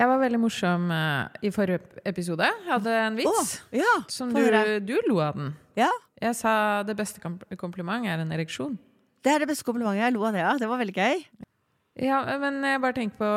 Jeg 0.00 0.08
var 0.08 0.20
veldig 0.22 0.38
morsom 0.40 0.86
eh, 0.96 1.40
i 1.44 1.50
forrige 1.52 1.80
episode. 2.08 2.46
Jeg 2.48 2.70
hadde 2.70 2.92
en 3.04 3.18
vits. 3.18 3.40
vits. 3.40 3.50
ja, 3.82 3.90
Som 4.08 4.30
du, 4.32 4.40
du 4.88 4.94
lo 5.10 5.18
av 5.24 5.36
den. 5.36 5.50
ja. 5.76 5.90
Jeg 6.20 6.36
sa 6.36 6.82
det 6.84 6.92
beste 6.98 7.16
kom- 7.22 7.38
kompliment 7.56 8.04
er 8.04 8.20
en 8.20 8.32
ereksjon. 8.36 8.74
Det 9.24 9.30
er 9.32 9.38
det 9.40 9.46
beste 9.48 9.64
komplimentet. 9.64 10.02
Jeg 10.02 10.12
lo 10.12 10.24
av 10.28 10.34
det, 10.36 10.42
ja. 10.42 10.50
Det 10.60 10.66
var 10.68 10.76
veldig 10.82 10.92
gøy. 10.98 11.22
Ja, 12.04 12.18
men 12.42 12.58
jeg 12.64 12.80
bare 12.82 12.96
tenker 12.96 13.16
på 13.20 13.30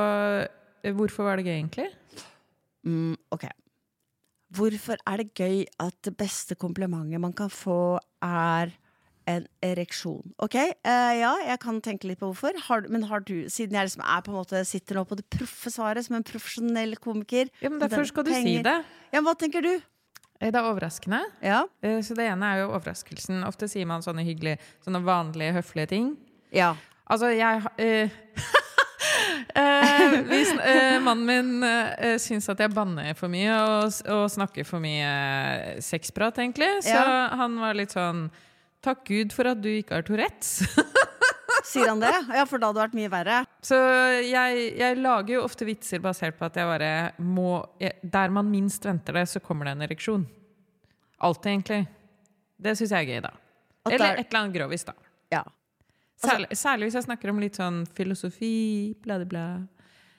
eh, 0.84 0.92
Hvorfor 0.92 1.24
var 1.24 1.40
det 1.40 1.46
gøy, 1.48 1.54
egentlig? 1.62 1.86
Mm, 2.84 3.14
ok. 3.32 3.46
Hvorfor 4.54 5.00
er 5.08 5.24
det 5.24 5.30
gøy 5.40 5.62
at 5.80 5.96
det 6.04 6.12
beste 6.20 6.56
komplimentet 6.60 7.24
man 7.24 7.32
kan 7.34 7.48
få, 7.50 8.00
er 8.22 8.74
en 9.30 9.46
ereksjon? 9.64 10.34
Ok, 10.44 10.56
uh, 10.56 11.14
ja, 11.16 11.32
jeg 11.48 11.60
kan 11.64 11.80
tenke 11.82 12.08
litt 12.10 12.20
på 12.20 12.30
hvorfor. 12.32 12.58
Har, 12.68 12.86
men 12.90 13.04
har 13.10 13.24
du, 13.24 13.46
siden 13.50 13.76
jeg 13.78 13.88
liksom 13.90 14.04
er 14.04 14.22
på 14.26 14.32
en 14.34 14.38
måte 14.42 14.64
sitter 14.68 15.00
nå 15.00 15.06
på 15.10 15.16
det 15.20 15.26
proffe 15.32 15.72
svaret 15.74 16.06
som 16.06 16.16
en 16.20 16.24
profesjonell 16.28 16.96
komiker 17.04 17.50
Ja, 17.62 17.70
men 17.70 17.80
Derfor 17.80 18.06
skal 18.10 18.24
du 18.28 18.34
si 18.34 18.58
det. 18.66 18.78
Ja, 19.14 19.20
men 19.22 19.28
Hva 19.30 19.36
tenker 19.40 19.62
du? 19.66 19.74
Eh, 20.40 20.50
Det 20.52 20.56
er 20.60 20.68
overraskende. 20.72 21.22
Ja, 21.42 21.64
Uh, 21.84 22.02
Så 22.04 22.16
det 22.16 22.26
ene 22.28 22.46
er 22.54 22.64
jo 22.64 22.72
overraskelsen. 22.76 23.44
Ofte 23.48 23.68
sier 23.72 23.86
man 23.88 24.02
sånne 24.04 24.24
hyggelige, 24.28 24.60
sånne 24.86 25.04
vanlige, 25.06 25.54
høflige 25.60 25.88
ting. 25.96 26.18
ja. 26.52 26.74
Altså, 27.06 27.28
jeg 27.36 27.60
uh, 27.60 27.74
eh, 27.84 28.10
eh, 29.60 30.14
hvis, 30.30 30.52
eh, 30.64 31.00
Mannen 31.04 31.26
min 31.28 31.64
eh, 31.68 32.16
syns 32.22 32.48
at 32.50 32.62
jeg 32.64 32.72
banner 32.74 33.14
for 33.18 33.28
mye 33.32 33.52
og, 33.60 33.98
og 34.10 34.24
snakker 34.32 34.64
for 34.68 34.80
mye 34.84 35.04
eh, 35.04 35.82
sexprat, 35.84 36.40
egentlig. 36.40 36.70
Så 36.88 36.96
Ja. 36.96 37.28
han 37.44 37.60
var 37.60 37.76
litt 37.78 37.92
sånn 37.94 38.30
Takk 38.84 39.06
Gud 39.08 39.32
for 39.36 39.48
at 39.48 39.62
du 39.64 39.70
ikke 39.72 39.96
har 39.96 40.04
Tourettes. 40.08 40.58
Sier 41.74 41.88
han 41.88 42.02
det? 42.04 42.12
Ja, 42.36 42.44
for 42.50 42.60
da 42.60 42.68
hadde 42.70 42.82
det 42.82 42.84
vært 42.84 42.98
mye 42.98 43.12
verre. 43.14 43.38
Så 43.64 43.78
jeg, 44.28 44.64
jeg 44.82 44.98
lager 45.00 45.38
jo 45.38 45.44
ofte 45.46 45.66
vitser 45.68 46.02
basert 46.04 46.36
på 46.38 46.46
at 46.50 46.58
jeg 46.60 46.68
bare 46.68 46.90
må 47.24 47.62
jeg, 47.80 47.96
Der 48.04 48.34
man 48.36 48.50
minst 48.52 48.84
venter 48.86 49.16
det, 49.16 49.24
så 49.32 49.40
kommer 49.44 49.70
det 49.70 49.78
en 49.78 49.86
ereksjon. 49.88 50.26
Alltid, 51.24 51.50
egentlig. 51.54 51.80
Det 52.64 52.76
syns 52.78 52.92
jeg 52.92 53.08
er 53.08 53.12
gøy, 53.14 53.22
da. 53.24 53.32
At 53.88 53.96
Eller 53.96 54.06
er- 54.12 54.20
et 54.20 54.28
eller 54.28 54.42
annet 54.44 54.58
grovis, 54.58 54.84
da. 54.90 54.94
Ja. 55.32 55.44
Særlig, 56.24 56.50
særlig 56.56 56.88
hvis 56.90 56.98
jeg 57.00 57.08
snakker 57.08 57.32
om 57.34 57.40
litt 57.42 57.58
sånn 57.60 57.82
filosofi, 57.96 58.52
bla, 59.04 59.18
bla, 59.24 59.26
bla. 59.32 59.46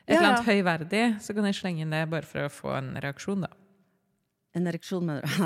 Et 0.04 0.16
Ja, 0.16 0.18
eller 0.18 0.30
annet 0.34 0.48
høyverdig, 0.48 1.04
så 1.24 1.32
kan 1.36 1.46
jeg 1.48 1.56
slenge 1.60 1.84
inn 1.84 1.92
det 1.94 2.02
bare 2.12 2.26
for 2.28 2.48
å 2.48 2.50
få 2.52 2.74
en 2.76 2.90
reaksjon, 3.00 3.44
da. 3.46 3.52
En 4.55 4.69
ereksjon, 4.70 5.02
mener 5.02 5.24
du? 5.27 5.34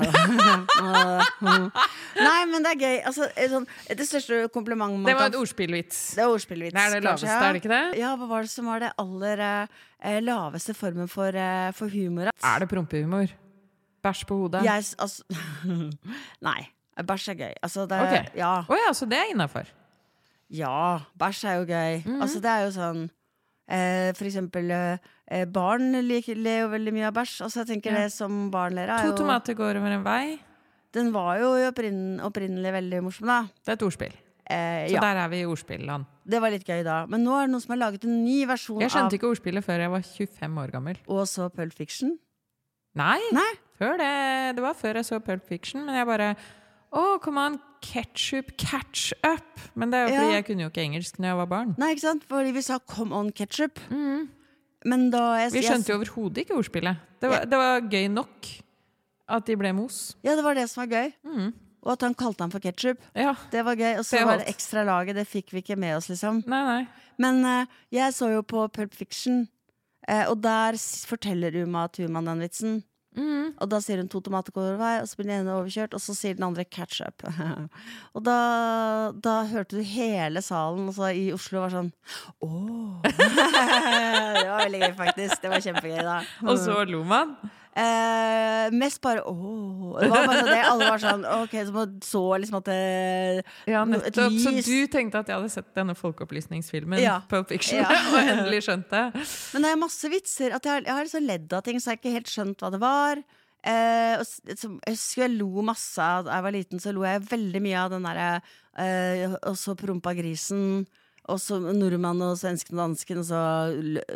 Nei, 2.19 2.39
men 2.51 2.61
det 2.65 2.71
er 2.75 2.79
gøy. 2.83 2.97
Altså, 3.09 3.25
sånn, 3.51 3.65
det 3.89 4.05
største 4.05 4.37
komplimentet 4.53 5.01
man 5.01 5.09
Det 5.09 5.15
var 5.17 5.31
et 5.31 5.37
ordspillvits. 5.39 5.99
Det 6.17 6.23
er 6.25 6.29
ordspillvits. 6.33 6.75
Det 6.75 6.83
er 6.83 6.93
det 6.93 6.99
kanskje, 7.07 7.29
laveste, 7.29 7.47
er 7.47 7.55
det 7.57 7.61
ikke 7.63 7.71
det? 7.73 7.81
Ja, 8.03 8.11
hva 8.19 8.27
var 8.29 8.45
det 8.45 8.51
som 8.53 8.69
var 8.69 8.83
det 8.83 8.91
aller 9.01 9.41
eh, 9.47 10.19
laveste 10.21 10.75
formen 10.77 11.09
for, 11.11 11.33
eh, 11.33 11.69
for 11.77 11.89
humor? 11.93 12.29
Er 12.37 12.63
det 12.63 12.69
prompehumor? 12.71 13.33
Bæsj 14.05 14.21
på 14.29 14.37
hodet? 14.43 14.61
Jeg, 14.67 14.85
altså, 15.01 15.25
nei. 16.49 16.59
Bæsj 16.99 17.29
er 17.33 17.37
gøy. 17.41 17.53
Altså, 17.65 17.87
det, 17.89 17.97
okay. 18.05 18.29
ja, 18.37 18.53
Oh, 18.69 18.77
ja, 18.85 18.93
så 18.93 19.07
det 19.09 19.17
er 19.19 19.33
innafor. 19.33 19.65
ja, 20.53 20.99
bæsj 21.19 21.45
er 21.49 21.57
jo 21.61 21.65
gøy. 21.69 21.93
Mhm. 22.05 22.21
Altså, 22.21 22.37
det 22.43 22.51
er 22.53 22.67
jo 22.67 22.71
sånn 22.77 23.07
eh, 23.69 24.11
For 24.17 24.25
eksempel 24.25 24.71
eh, 24.71 25.45
barn 25.45 25.91
liker, 26.07 26.35
ler 26.35 26.61
jo 26.65 26.69
veldig 26.73 26.93
mye 26.95 27.07
av 27.07 27.13
bæsj. 27.13 27.41
Altså, 27.45 27.63
jeg 27.63 27.67
tenker 27.75 27.91
Ja. 27.93 28.03
det 28.05 28.11
som 28.11 28.49
barn 28.51 28.73
ler 28.75 28.89
av. 28.89 29.01
To 29.01 29.07
er 29.07 29.11
jo- 29.11 29.17
tomater 29.23 29.53
går 29.55 29.77
over 29.77 29.91
en 29.93 30.03
vei. 30.03 30.39
Den 30.91 31.11
var 31.13 31.37
jo 31.39 31.51
opprinn, 31.69 32.19
opprinnelig 32.19 32.71
veldig 32.73 33.03
morsom, 33.03 33.27
da. 33.27 33.43
Det 33.63 33.69
er 33.69 33.73
et 33.73 33.85
ordspill. 33.85 34.13
Eh, 34.49 34.87
Så 34.89 34.93
ja, 34.95 34.99
der 35.01 35.17
er 35.23 35.27
vi 35.29 35.41
i 35.41 35.45
ordspillland. 35.45 36.05
det 36.27 36.41
var 36.41 36.49
litt 36.49 36.65
gøy 36.65 36.83
da. 36.83 37.05
Men 37.05 37.23
nå 37.23 37.31
er 37.37 37.45
det 37.45 37.51
noen 37.53 37.61
som 37.61 37.77
har 37.79 37.91
laget 37.91 38.03
en 38.05 38.25
ny 38.25 38.45
versjon 38.47 38.79
Jeg 38.81 38.89
av 38.91 38.97
skjønte 38.97 39.19
ikke 39.19 39.29
ordspillet 39.29 39.63
før 39.63 39.77
jeg 39.79 39.89
var 39.91 40.01
25 40.01 40.57
år 40.57 40.71
gammel. 40.71 40.97
Og 41.07 41.27
så 41.27 41.49
Pulp 41.53 41.73
Fiction. 41.73 42.17
Nei, 42.95 43.19
Nei. 43.31 43.53
før 43.79 43.97
det. 43.99 44.55
Det 44.55 44.61
var 44.63 44.73
før 44.73 44.95
jeg 44.95 45.05
så 45.05 45.19
Pulp 45.23 45.45
Fiction, 45.45 45.85
men 45.85 45.93
jeg 45.93 46.07
bare 46.07 46.35
Å, 46.91 47.19
come 47.21 47.37
on, 47.37 47.59
ketchup, 47.85 48.55
catch 48.57 49.13
up! 49.23 49.59
Men 49.75 49.91
det 49.91 49.99
er 49.99 50.07
jo 50.07 50.15
fordi 50.15 50.31
Ja. 50.31 50.37
jeg 50.39 50.45
kunne 50.47 50.65
jo 50.65 50.69
ikke 50.71 50.83
engelsk 50.87 51.19
når 51.19 51.29
jeg 51.29 51.37
var 51.37 51.49
barn. 51.51 51.75
Nei, 51.77 51.91
ikke 51.93 52.05
sant? 52.07 52.23
Fordi 52.27 52.51
vi 52.55 52.61
sa 52.61 52.79
'come 52.79 53.13
on 53.13 53.31
ketchup'. 53.31 53.77
Men 54.85 55.09
da 55.11 55.35
jeg, 55.43 55.51
Vi 55.53 55.61
skjønte 55.61 55.89
jo 55.89 55.99
overhodet 55.99 56.37
ikke 56.45 56.55
ordspillet. 56.57 56.97
Det 57.21 57.29
var, 57.29 57.45
det 57.45 57.57
var 57.57 57.81
gøy 57.81 58.07
nok 58.09 58.47
at 59.27 59.45
de 59.45 59.55
ble 59.55 59.73
mos. 59.73 60.15
Ja, 60.23 60.35
det 60.35 60.43
var 60.43 60.55
det 60.55 60.69
som 60.69 60.87
var 60.87 60.95
gøy. 60.95 61.13
Og 61.83 61.91
at 61.93 62.01
han 62.01 62.13
kalte 62.15 62.41
ham 62.43 62.51
for 62.51 62.59
ketchup. 62.59 62.99
Ja. 63.15 63.35
Det 63.51 63.63
var 63.63 63.75
gøy. 63.75 63.99
Og 63.99 64.05
så 64.05 64.25
var 64.25 64.37
det 64.37 64.47
ekstra 64.47 64.83
laget. 64.83 65.15
Det 65.15 65.27
fikk 65.27 65.53
vi 65.53 65.61
ikke 65.61 65.77
med 65.77 65.95
oss, 65.97 66.09
liksom. 66.09 66.43
Nei, 66.47 66.63
nei. 66.65 66.87
Men 67.17 67.43
uh, 67.45 67.65
jeg 67.91 68.11
så 68.13 68.33
jo 68.33 68.41
på 68.41 68.67
Pulp 68.71 68.93
Fiction, 68.93 69.47
uh, 70.09 70.25
og 70.29 70.41
der 70.41 70.73
forteller 71.07 71.63
Uma 71.63 71.87
Thurman 71.87 72.25
den 72.25 72.39
vitsen. 72.39 72.83
Og 73.59 73.67
da 73.71 73.79
sier 73.83 73.99
hun 73.99 74.09
to 74.11 74.21
tomater 74.23 74.55
over 74.55 74.77
vei, 74.79 74.93
og 75.01 75.07
så 75.09 75.19
blir 75.19 75.27
den 75.29 75.41
ene 75.41 75.55
overkjørt, 75.57 75.95
og 75.97 76.03
så 76.03 76.15
sier 76.15 76.37
den 76.37 76.45
andre 76.47 76.65
ketchup. 76.65 77.25
og 78.15 78.25
da, 78.25 78.39
da 79.15 79.35
hørte 79.49 79.79
du 79.79 79.85
hele 79.85 80.43
salen 80.45 80.91
altså, 80.91 81.09
i 81.11 81.29
Oslo 81.35 81.63
var 81.65 81.73
sånn 81.73 81.91
Åh! 82.45 83.01
det 83.09 84.45
var 84.47 84.63
veldig 84.63 84.83
gøy, 84.85 84.93
faktisk. 84.99 85.41
Det 85.43 85.51
var 85.51 85.65
kjempegøy, 85.65 86.03
da. 86.05 86.19
Og 86.45 86.61
så 86.61 86.83
lo 86.87 87.03
man. 87.07 87.35
Eh, 87.79 88.69
mest 88.75 88.99
bare 89.01 89.21
åh. 89.29 89.99
Det 90.01 90.09
var 90.11 90.25
bare 90.27 90.39
sånn 90.41 90.49
det. 90.51 90.61
Alle 90.67 90.87
var 90.91 91.01
sånn 91.03 91.23
Ok, 91.37 91.53
så 91.69 91.83
så 92.03 92.21
liksom 92.41 92.57
at 92.59 92.67
det 92.67 93.43
Ja, 93.69 93.83
et 93.85 93.91
nettopp. 93.93 94.35
Så 94.43 94.53
du 94.65 94.87
tenkte 94.91 95.21
at 95.21 95.29
jeg 95.31 95.37
hadde 95.39 95.51
sett 95.53 95.69
denne 95.77 95.95
folkeopplysningsfilmen 95.95 96.99
Ja. 97.01 97.21
Pulp 97.31 97.47
Fiction, 97.53 97.79
Ja. 97.79 97.89
og 98.13 98.19
endelig 98.19 98.63
skjønt 98.67 98.89
det. 98.91 99.05
Men 99.53 99.65
det 99.67 99.71
er 99.71 99.79
masse 99.85 100.11
vitser. 100.11 100.55
At 100.57 100.65
jeg, 100.67 100.73
har- 100.73 100.87
jeg 100.89 100.93
har 100.97 101.07
liksom 101.07 101.27
ledd 101.29 101.53
av 101.55 101.63
ting, 101.63 101.79
så 101.79 101.91
jeg 101.93 101.97
har 101.97 102.01
ikke 102.03 102.15
helt 102.17 102.33
skjønt 102.33 102.59
hva 102.65 102.71
det 102.75 102.81
var. 102.83 103.23
Eh, 103.63 104.15
og, 104.19 104.25
s- 104.27 104.41
jeg 104.47 104.95
husker 104.95 105.25
jeg 105.27 105.37
lo 105.39 105.61
masse 105.67 105.99
da 106.25 106.35
jeg 106.37 106.43
var 106.49 106.55
liten, 106.55 106.79
så 106.83 106.93
lo 106.95 107.03
jeg 107.07 107.25
veldig 107.31 107.61
mye 107.63 107.79
av 107.85 107.89
den 107.91 108.03
derre 108.07 108.29
eh, 108.79 109.33
Og 109.49 109.55
så 109.59 109.75
prompa 109.79 110.13
grisen. 110.15 110.85
Og 111.29 111.37
så 111.41 111.59
nordmann 111.61 112.21
og 112.25 112.37
svensken 112.39 112.73
og 112.77 112.81
dansken, 112.87 113.19
og 113.21 113.27
så 113.29 113.41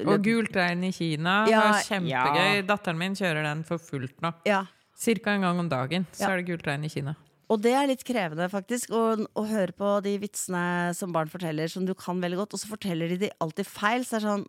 Og 0.07 0.23
Gult 0.25 0.55
regn 0.57 0.83
i 0.87 0.91
Kina 0.95 1.43
Ja, 1.49 1.59
var 1.69 1.83
kjempegøy. 1.85 2.55
ja. 2.57 2.61
Datteren 2.65 2.97
min 2.97 3.13
kjører 3.19 3.43
den 3.45 3.63
for 3.67 3.77
fullt 3.81 4.17
nå. 4.25 4.33
Ja. 4.49 4.63
Cirka 4.97 5.33
en 5.35 5.41
gang 5.45 5.59
om 5.59 5.69
dagen 5.69 6.07
så 6.13 6.25
Ja. 6.27 6.31
er 6.33 6.41
det 6.41 6.47
Gult 6.49 6.65
regn 6.67 6.85
i 6.85 6.89
Kina. 6.89 7.15
Og 7.51 7.61
det 7.61 7.73
er 7.75 7.85
litt 7.87 8.03
krevende, 8.07 8.47
faktisk, 8.49 8.89
å, 8.95 9.27
å 9.35 9.43
høre 9.45 9.73
på 9.77 10.01
de 10.01 10.17
vitsene 10.17 10.93
som 10.95 11.11
barn 11.13 11.27
forteller, 11.29 11.67
som 11.69 11.85
du 11.85 11.93
kan 11.93 12.19
veldig 12.23 12.37
godt, 12.39 12.53
og 12.55 12.59
så 12.63 12.69
forteller 12.71 13.09
de 13.11 13.17
de 13.27 13.29
alltid 13.43 13.67
feil. 13.67 14.01
Så 14.07 14.15
det 14.17 14.23
er 14.23 14.27
sånn 14.31 14.45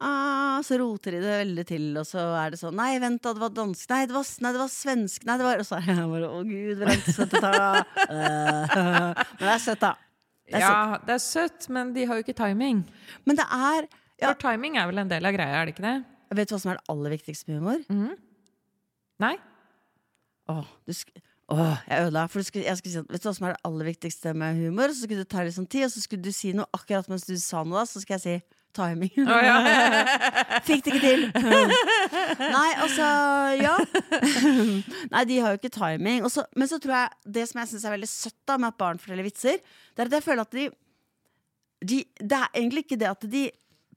ah, 0.00 0.58
Så 0.64 0.78
roter 0.80 1.12
de 1.14 1.20
det 1.22 1.36
veldig 1.46 1.66
til, 1.68 1.84
og 2.00 2.06
så 2.08 2.24
er 2.40 2.50
det 2.50 2.58
sånn 2.58 2.74
Nei, 2.74 2.98
vent, 2.98 3.22
da, 3.22 3.34
det 3.36 3.42
var 3.44 3.50
dansk. 3.54 3.84
Nei, 3.92 4.06
det 4.06 4.14
var, 4.16 4.24
nei, 4.42 4.52
det 4.56 4.62
var 4.64 4.72
svensk. 4.72 5.24
Nei, 5.28 5.36
det 5.38 5.46
var 5.46 5.58
Og 5.62 5.68
så 5.68 5.76
er 5.78 5.86
jeg 5.92 6.08
bare 6.16 6.30
Å, 6.32 6.40
gud, 6.48 6.78
hvor 6.80 6.90
langt 6.90 7.06
skal 7.12 7.28
dette 7.28 7.42
tar. 7.44 7.86
Eh, 8.12 8.66
Men 9.38 9.46
det 9.46 9.52
er 9.54 9.62
søtt, 9.62 9.80
da. 9.84 9.92
Det 10.52 10.60
Ja, 10.62 10.98
det 11.06 11.16
er 11.16 11.22
søtt, 11.24 11.68
men 11.72 11.92
de 11.96 12.06
har 12.08 12.18
jo 12.18 12.24
ikke 12.26 12.36
timing. 12.38 12.84
Men 13.24 13.38
det 13.38 13.46
er 13.48 13.88
ja, 14.20 14.30
For 14.30 14.38
timing 14.44 14.76
er 14.78 14.86
vel 14.90 15.02
en 15.02 15.10
del 15.10 15.26
av 15.26 15.34
greia, 15.34 15.62
er 15.62 15.66
det 15.66 15.74
ikke 15.74 15.86
det? 15.86 15.96
Vet 16.32 16.48
du 16.48 16.54
hva 16.54 16.60
som 16.62 16.70
er 16.72 16.78
det 16.78 16.88
aller 16.92 17.14
viktigste 17.16 17.50
med 17.50 17.60
humor? 17.60 18.14
Nei? 19.22 19.34
Åh, 20.52 20.64
Åh, 21.52 21.82
jeg 21.88 22.06
ødela. 22.06 22.26
For 22.30 22.44
skulle, 22.46 22.64
jeg 22.64 22.78
skulle 22.78 22.92
si 22.94 23.02
vet 23.12 23.22
du 23.22 23.28
hva 23.28 23.34
som 23.36 23.46
er 23.48 23.54
det 23.56 23.64
aller 23.68 23.88
viktigste 23.90 24.32
med 24.38 24.60
humor? 24.62 24.92
Så 24.94 25.04
skulle 25.04 25.24
du 25.24 25.28
ta 25.28 25.42
litt 25.44 25.56
sånn 25.56 25.68
tid, 25.68 25.84
og 25.88 25.92
så 25.92 26.02
skulle 26.04 26.24
du 26.24 26.32
si 26.32 26.52
noe 26.56 26.68
akkurat 26.72 27.10
mens 27.12 27.26
du 27.28 27.34
sa 27.40 27.64
noe, 27.66 27.82
da, 27.82 27.88
så 27.88 28.00
skal 28.04 28.16
jeg 28.18 28.24
si 28.24 28.61
timing. 28.76 29.12
Oh, 29.22 29.40
ja. 29.44 29.56
Fikk 30.66 30.84
det 30.86 30.94
ikke 30.94 31.02
til! 31.04 31.24
Nei, 32.56 32.68
altså, 32.82 33.08
ja. 33.60 33.74
Nei, 35.12 35.24
de 35.28 35.38
har 35.44 35.54
jo 35.54 35.60
ikke 35.60 35.72
timing. 35.74 36.26
Også, 36.28 36.44
men 36.58 36.70
så 36.70 36.80
tror 36.82 36.94
jeg 36.96 37.32
det 37.38 37.46
som 37.50 37.62
jeg 37.62 37.72
syns 37.72 37.86
er 37.88 37.96
veldig 37.96 38.10
søtt 38.10 38.38
da 38.48 38.58
med 38.60 38.72
at 38.72 38.80
barn 38.80 39.00
forteller 39.02 39.26
vitser, 39.26 39.60
det 39.92 40.04
er 40.04 40.10
at 40.10 40.18
jeg 40.18 40.26
føler 40.26 40.46
at 40.46 40.56
de, 40.56 40.68
de 41.82 42.02
Det 42.20 42.38
er 42.38 42.58
egentlig 42.58 42.86
ikke 42.86 43.00
det 43.00 43.10
at 43.10 43.28
de 43.32 43.46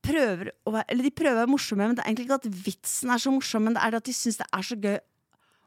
prøver 0.05 0.51
å 0.67 0.73
være 0.75 0.89
Eller 0.93 1.07
de 1.07 1.15
prøver 1.17 1.37
å 1.37 1.41
være 1.43 1.53
morsomme, 1.55 1.87
men 1.87 1.97
det 1.97 2.03
er 2.03 2.11
egentlig 2.11 2.27
ikke 2.27 2.39
at 2.43 2.63
vitsen 2.67 3.13
er 3.13 3.21
så 3.21 3.33
morsom, 3.33 3.65
men 3.67 3.77
det 3.77 3.83
er 3.85 3.97
at 3.99 4.07
de 4.07 4.15
syns 4.15 4.39
det 4.41 4.47
er 4.53 4.65
så 4.69 4.77
gøy 4.77 4.97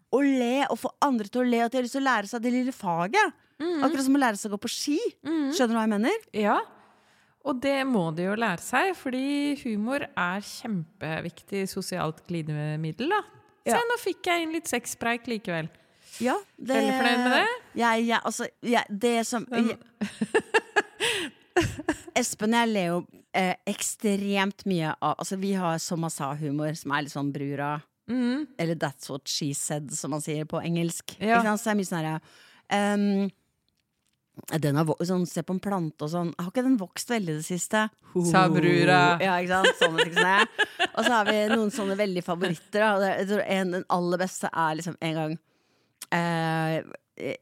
å 0.09 0.23
le 0.25 0.55
og 0.73 0.79
få 0.81 0.89
andre 1.05 1.29
til 1.29 1.43
å 1.43 1.49
le, 1.49 1.59
og 1.61 1.67
at 1.69 1.75
de 1.75 1.79
har 1.81 1.85
lyst 1.85 1.97
til 1.99 2.01
å 2.01 2.09
lære 2.09 2.31
seg 2.31 2.45
det 2.45 2.53
lille 2.55 2.73
faget. 2.73 3.35
Akkurat 3.59 4.05
som 4.07 4.15
å 4.17 4.21
lære 4.23 4.39
seg 4.41 4.49
å 4.49 4.55
gå 4.55 4.61
på 4.63 4.71
ski. 4.73 4.97
Skjønner 5.27 5.75
du 5.75 5.77
hva 5.77 5.83
jeg 5.85 5.93
mener? 5.93 6.23
Ja. 6.33 6.55
Og 7.49 7.61
det 7.65 7.79
må 7.89 8.09
de 8.17 8.27
jo 8.27 8.35
lære 8.37 8.61
seg, 8.61 8.93
fordi 8.99 9.57
humor 9.63 10.05
er 10.05 10.45
kjempeviktig 10.45 11.65
sosialt 11.71 12.21
glidemiddel. 12.29 13.09
da. 13.15 13.23
Se, 13.65 13.75
Ja. 13.75 13.81
nå 13.85 13.97
fikk 14.01 14.27
jeg 14.29 14.43
inn 14.45 14.53
litt 14.53 14.69
sexpreik 14.69 15.27
likevel. 15.29 15.69
Ja, 16.21 16.35
det, 16.59 16.75
Veldig 16.77 16.95
fornøyd 16.99 17.19
med 17.25 17.33
det? 17.37 17.49
Ja, 17.79 17.93
ja 17.95 18.19
altså, 18.25 18.47
ja, 18.63 18.83
det 18.89 19.27
som 19.29 19.45
jeg, 19.53 19.77
Espen 22.19 22.55
og 22.55 22.61
jeg 22.63 22.71
ler 22.73 22.87
jo 22.89 22.99
eh, 23.37 23.55
ekstremt 23.71 24.65
mye 24.69 24.93
av 24.95 25.19
Altså, 25.19 25.39
vi 25.41 25.53
har 25.59 25.79
Somasa-humor, 25.83 26.75
som 26.79 26.95
er 26.95 27.07
litt 27.07 27.15
sånn 27.15 27.33
brura. 27.35 27.77
Eller 28.09 28.75
That's 28.81 29.11
What 29.13 29.29
She 29.29 29.51
Said, 29.55 29.91
som 29.93 30.15
man 30.15 30.23
sier 30.25 30.47
på 30.49 30.63
engelsk. 30.65 31.13
Ja. 31.21 31.39
Ikke 31.43 31.51
sant? 31.51 31.61
Så 31.61 31.69
det 31.69 31.75
er 31.75 31.79
mye 31.83 31.91
sånn 31.91 32.01
herre 32.01 32.21
Ja, 32.69 33.29
Den 34.63 34.79
har 34.81 34.91
sånn, 35.07 35.27
Se 35.29 35.43
på 35.47 35.57
en 35.57 35.63
plante 35.63 36.07
og 36.07 36.13
sånn. 36.13 36.31
Har 36.39 36.53
ikke 36.53 36.65
den 36.67 36.79
vokst 36.81 37.11
veldig 37.11 37.35
i 37.35 37.41
det 37.41 37.47
siste? 37.47 37.89
Sa 38.31 38.47
brura. 38.53 39.19
Ja, 39.23 39.37
ikke 39.43 39.59
sant? 39.59 39.83
Sånne 39.83 40.07
ting 40.07 40.17
som 40.17 40.29
det. 40.29 40.69
Og 40.89 41.03
så 41.03 41.11
har 41.13 41.29
vi 41.29 41.37
noen 41.53 41.75
sånne 41.75 41.99
veldig 41.99 42.25
favoritter. 42.27 42.87
Da. 42.87 43.13
En, 43.45 43.77
den 43.77 43.87
aller 43.93 44.23
beste 44.25 44.51
er 44.53 44.81
liksom 44.81 44.97
en 45.05 45.21
gang 45.21 45.39
eh, 46.15 46.83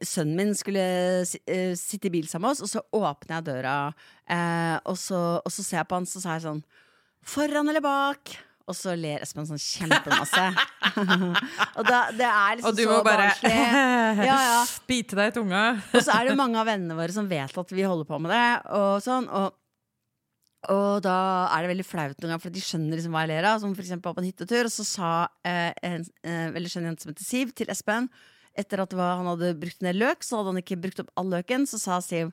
Sønnen 0.01 0.39
min 0.39 0.55
skulle 0.57 0.85
eh, 1.21 1.75
sitte 1.77 2.09
i 2.09 2.15
bil 2.15 2.29
sammen 2.31 2.49
med 2.49 2.57
oss, 2.57 2.65
og 2.65 2.71
så 2.71 2.83
åpner 2.97 3.39
jeg 3.39 3.49
døra, 3.51 3.77
eh, 4.25 4.77
og, 4.89 4.97
så, 5.01 5.21
og 5.43 5.53
så 5.53 5.65
ser 5.65 5.83
jeg 5.83 5.89
på 5.91 5.99
han, 5.99 6.09
så 6.09 6.23
sa 6.23 6.37
jeg 6.39 6.47
sånn 6.47 6.63
Foran 7.27 7.69
eller 7.69 7.85
bak? 7.85 8.33
Og 8.67 8.75
så 8.75 8.97
ler 8.99 9.23
Espen 9.23 9.47
sånn 9.47 9.61
kjempemasse. 9.63 10.47
og 11.79 11.85
da, 11.87 12.01
det 12.11 12.27
er 12.27 12.57
liksom 12.59 12.73
Og 12.73 12.79
du 12.79 12.83
må 12.91 12.97
bare. 13.07 13.29
Ja, 14.27 14.39
ja. 14.43 14.57
bite 14.89 15.19
deg 15.19 15.31
i 15.31 15.35
tunga. 15.37 15.63
Og 15.95 16.03
så 16.03 16.17
er 16.17 16.31
det 16.31 16.39
mange 16.39 16.59
av 16.59 16.67
vennene 16.67 16.97
våre 16.99 17.15
som 17.15 17.29
vet 17.31 17.55
at 17.63 17.75
vi 17.75 17.87
holder 17.87 18.09
på 18.09 18.19
med 18.23 18.35
det. 18.35 18.49
Og 18.75 18.99
sånn 19.05 19.29
Og, 19.31 19.55
og 20.73 20.99
da 21.05 21.17
er 21.55 21.63
det 21.63 21.71
veldig 21.71 21.87
flaut 21.87 22.17
noen 22.19 22.33
ganger, 22.33 22.43
for 22.43 22.55
de 22.55 22.63
skjønner 22.65 22.99
liksom 22.99 23.15
hva 23.15 23.23
jeg 23.23 23.33
ler 23.37 23.47
av. 23.53 23.63
Som 23.63 23.77
for 23.77 23.87
eksempel 23.87 24.17
på 24.17 24.25
en 24.25 24.31
hyttetur, 24.33 24.67
og 24.67 24.75
så 24.75 24.87
sa 24.89 25.11
eh, 25.47 25.71
en 25.87 26.07
eh, 26.27 26.49
veldig 26.57 26.73
skjønn 26.73 26.91
jente 26.91 27.07
som 27.07 27.13
heter 27.15 27.29
Siv, 27.29 27.55
til 27.55 27.71
Espen 27.71 28.11
Etter 28.57 28.81
at 28.83 28.95
var, 28.97 29.19
han 29.21 29.29
hadde 29.29 29.53
brukt 29.61 29.83
ned 29.85 29.99
løk, 30.01 30.25
så 30.25 30.41
hadde 30.41 30.55
han 30.55 30.63
ikke 30.63 30.81
brukt 30.81 31.03
opp 31.05 31.13
all 31.21 31.29
løken. 31.37 31.69
Så 31.71 31.79
sa 31.79 32.01
Siv 32.03 32.33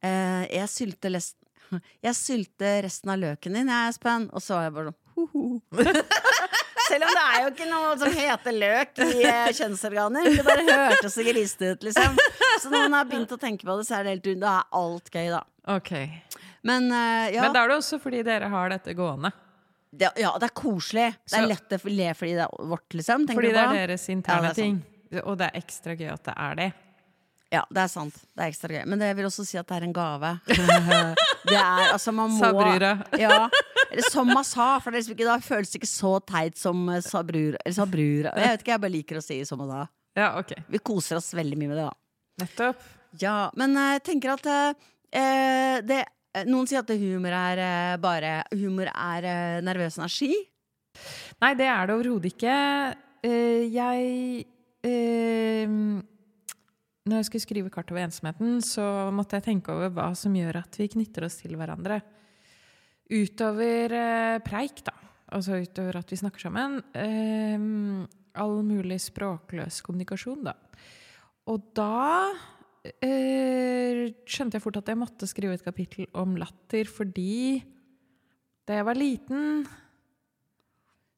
eh, 0.00 0.44
jeg, 0.46 0.70
sylter 0.72 1.18
jeg 1.18 2.16
sylte 2.16 2.76
resten 2.86 3.12
av 3.12 3.20
løken 3.20 3.58
din, 3.58 3.72
jeg, 3.74 3.92
Espen. 3.92 4.30
Og 4.32 4.40
så 4.44 4.56
var 4.56 4.70
jeg 4.70 4.78
bare 4.78 4.92
sånn. 4.94 5.02
Selv 6.86 7.02
om 7.02 7.10
det 7.10 7.22
er 7.24 7.38
jo 7.42 7.48
ikke 7.50 7.66
noe 7.66 7.94
som 7.98 8.12
heter 8.14 8.54
løk 8.54 9.00
i 9.02 9.24
eh, 9.26 9.48
kjønnsorganer. 9.58 10.28
Det 10.36 10.44
bare 10.46 10.66
hørtes 10.68 11.16
så 11.16 11.24
grisete 11.26 11.72
ut, 11.74 11.86
liksom. 11.88 12.18
Så 12.62 12.70
når 12.70 12.84
man 12.86 12.94
har 13.00 13.08
begynt 13.10 13.32
å 13.34 13.38
tenke 13.42 13.66
på 13.66 13.74
det, 13.80 13.86
så 13.88 13.98
er 13.98 14.06
det 14.06 14.12
helt 14.14 14.28
Da 14.44 14.52
er 14.60 14.68
alt 14.78 15.10
gøy, 15.10 15.26
da. 15.34 15.40
Ok. 15.74 15.90
Men 16.66 16.86
eh, 16.94 17.34
ja, 17.34 17.42
Men 17.46 17.56
da 17.56 17.64
er 17.64 17.72
det 17.74 17.80
også 17.80 17.98
fordi 18.02 18.22
dere 18.26 18.48
har 18.52 18.70
dette 18.70 18.94
gående. 18.98 19.32
det, 19.96 20.12
ja, 20.22 20.30
det 20.38 20.50
er 20.50 20.54
koselig. 20.62 21.08
Det 21.24 21.34
Så- 21.34 21.42
er 21.42 21.50
lett 21.50 21.74
å 21.74 21.80
le 21.90 22.08
fordi 22.14 22.34
det 22.38 22.46
er 22.46 22.66
vårt, 22.70 22.88
liksom. 22.94 23.26
tenker 23.26 23.40
Fordi 23.42 23.50
du 23.50 23.58
det 23.58 23.66
på? 23.66 23.74
er 23.74 23.86
deres 23.86 24.08
interne 24.14 24.36
Ja, 24.36 24.42
det 24.42 24.50
er 24.50 24.62
ting. 24.62 24.82
Og 25.24 25.38
det 25.38 25.46
er 25.50 25.60
ekstra 25.60 25.94
gøy 25.98 26.12
at 26.12 26.24
det 26.30 26.34
er 26.36 26.54
det. 26.62 26.72
Ja, 27.52 27.62
det 27.70 27.82
er 27.84 27.90
sant. 27.90 28.16
Det 28.34 28.42
er 28.42 28.50
ekstra 28.50 28.72
gøy. 28.74 28.82
Men 28.90 29.00
det 29.00 29.12
vil 29.18 29.28
også 29.28 29.44
si 29.46 29.58
at 29.60 29.68
det 29.70 29.76
er 29.78 29.84
en 29.86 29.94
gave. 29.94 30.32
det 31.46 31.58
er 31.58 31.92
altså 31.92 32.14
Man 32.14 32.32
må 32.34 32.40
Sa 32.42 32.50
brura. 32.56 32.92
Ja. 33.22 33.46
Eller 33.86 34.08
som 34.10 34.26
man 34.26 34.44
sa, 34.44 34.80
for 34.82 34.90
det 34.90 35.00
liksom 35.04 35.14
ikke, 35.14 35.28
da 35.28 35.36
føles 35.44 35.70
det 35.70 35.78
ikke 35.78 35.90
så 35.92 36.16
teit 36.26 36.58
som 36.58 36.88
eh, 36.90 37.04
sa 37.06 37.22
brura. 37.26 37.60
Eller 37.62 37.76
sa 37.76 37.86
brura. 37.86 38.32
Jeg 38.34 38.56
vet 38.56 38.64
ikke, 38.64 38.72
jeg 38.74 38.82
bare 38.82 38.94
liker 38.96 39.20
å 39.20 39.22
si 39.24 39.38
som 39.46 39.62
og 39.62 39.70
da. 39.70 39.84
Ja, 40.18 40.32
ok. 40.40 40.56
Vi 40.74 40.80
koser 40.82 41.20
oss 41.20 41.30
veldig 41.36 41.58
mye 41.60 41.70
med 41.70 41.78
det, 41.78 41.86
da. 41.86 41.94
Nettopp. 42.42 42.82
Ja, 43.20 43.36
men 43.56 43.78
jeg 43.78 44.02
tenker 44.04 44.34
at 44.34 44.48
eh, 44.50 45.78
det, 45.86 46.00
eh, 46.34 46.48
Noen 46.50 46.66
sier 46.68 46.82
at 46.82 46.90
humor 46.98 47.32
er 47.32 47.62
eh, 47.62 47.94
bare 48.02 48.34
Humor 48.56 48.90
er 48.90 49.28
eh, 49.30 49.62
nervøs 49.64 50.00
energi. 50.02 50.32
Nei, 51.44 51.54
det 51.56 51.70
er 51.70 51.86
det 51.86 51.96
overhodet 51.96 52.34
ikke. 52.34 52.58
Eh, 53.24 53.70
jeg 53.70 54.44
eh, 54.82 55.78
Når 57.06 57.20
jeg 57.20 57.28
skulle 57.28 57.44
skrive 57.44 57.70
kart 57.70 57.90
over 57.94 58.02
ensomheten, 58.02 58.58
så 58.66 58.82
måtte 59.14 59.38
jeg 59.38 59.46
tenke 59.46 59.70
over 59.70 59.92
hva 59.94 60.08
som 60.18 60.34
gjør 60.34 60.58
at 60.64 60.78
vi 60.80 60.88
knytter 60.90 61.28
oss 61.28 61.38
til 61.38 61.54
hverandre. 61.54 62.00
Utover 63.06 63.94
eh, 63.94 64.38
preik, 64.42 64.82
da. 64.88 64.94
Altså 65.36 65.60
utover 65.62 66.00
at 66.00 66.10
vi 66.10 66.18
snakker 66.18 66.42
sammen. 66.48 66.80
Eh, 66.98 67.62
all 68.42 68.58
mulig 68.66 68.98
språkløs 69.04 69.78
kommunikasjon, 69.86 70.48
da. 70.48 70.56
Og 71.46 71.70
da 71.78 72.34
eh, 73.06 74.02
skjønte 74.26 74.58
jeg 74.58 74.66
fort 74.66 74.82
at 74.82 74.90
jeg 74.90 74.98
måtte 74.98 75.30
skrive 75.30 75.54
et 75.54 75.64
kapittel 75.66 76.10
om 76.18 76.34
latter, 76.40 76.90
fordi 76.90 77.62
da 78.66 78.80
jeg 78.80 78.88
var 78.88 78.98
liten, 78.98 79.62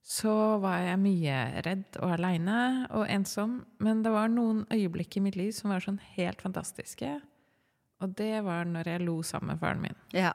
så 0.09 0.33
var 0.63 0.79
jeg 0.87 1.01
mye 1.03 1.39
redd 1.67 1.99
og 2.01 2.15
aleine 2.17 2.61
og 2.97 3.03
ensom. 3.13 3.59
Men 3.85 4.01
det 4.05 4.13
var 4.15 4.31
noen 4.33 4.63
øyeblikk 4.73 5.19
i 5.19 5.25
mitt 5.27 5.37
liv 5.37 5.51
som 5.53 5.69
var 5.75 5.85
sånn 5.85 5.99
helt 6.17 6.41
fantastiske. 6.41 7.11
Og 8.01 8.15
det 8.17 8.39
var 8.47 8.65
når 8.71 8.89
jeg 8.95 9.03
lo 9.05 9.19
sammen 9.27 9.53
med 9.53 9.61
faren 9.61 9.83
min. 9.85 9.99
Ja. 10.17 10.31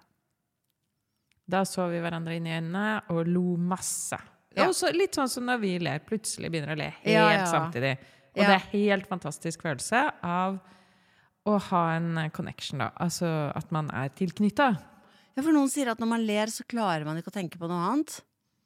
Da 1.50 1.64
så 1.68 1.88
vi 1.92 2.00
hverandre 2.04 2.38
inn 2.38 2.46
i 2.48 2.54
øynene 2.56 2.86
og 3.12 3.26
lo 3.28 3.56
masse. 3.60 4.20
Ja. 4.54 4.68
Og 4.68 4.76
så 4.78 4.92
litt 4.94 5.18
sånn 5.18 5.32
som 5.32 5.48
når 5.50 5.62
vi 5.64 5.72
ler, 5.82 6.04
plutselig 6.06 6.52
begynner 6.54 6.76
å 6.76 6.80
le 6.80 6.92
helt 7.02 7.10
Ja, 7.16 7.26
ja. 7.40 7.48
samtidig. 7.50 7.96
Og 8.34 8.42
det 8.44 8.54
er 8.54 8.68
helt 8.74 9.10
fantastisk 9.10 9.62
følelse 9.66 10.04
av 10.26 10.60
å 11.50 11.56
ha 11.72 11.82
en 11.98 12.22
connection, 12.34 12.80
da. 12.82 12.92
Altså 13.04 13.28
at 13.58 13.74
man 13.76 13.90
er 13.94 14.14
tilknytta. 14.16 14.70
ja, 15.36 15.42
for 15.42 15.52
noen 15.54 15.70
sier 15.70 15.90
at 15.92 16.00
når 16.00 16.10
man 16.14 16.24
ler, 16.30 16.48
så 16.54 16.64
klarer 16.70 17.06
man 17.10 17.18
ikke 17.20 17.34
å 17.34 17.36
tenke 17.36 17.60
på 17.60 17.68
noe 17.70 17.90
annet. 17.90 18.20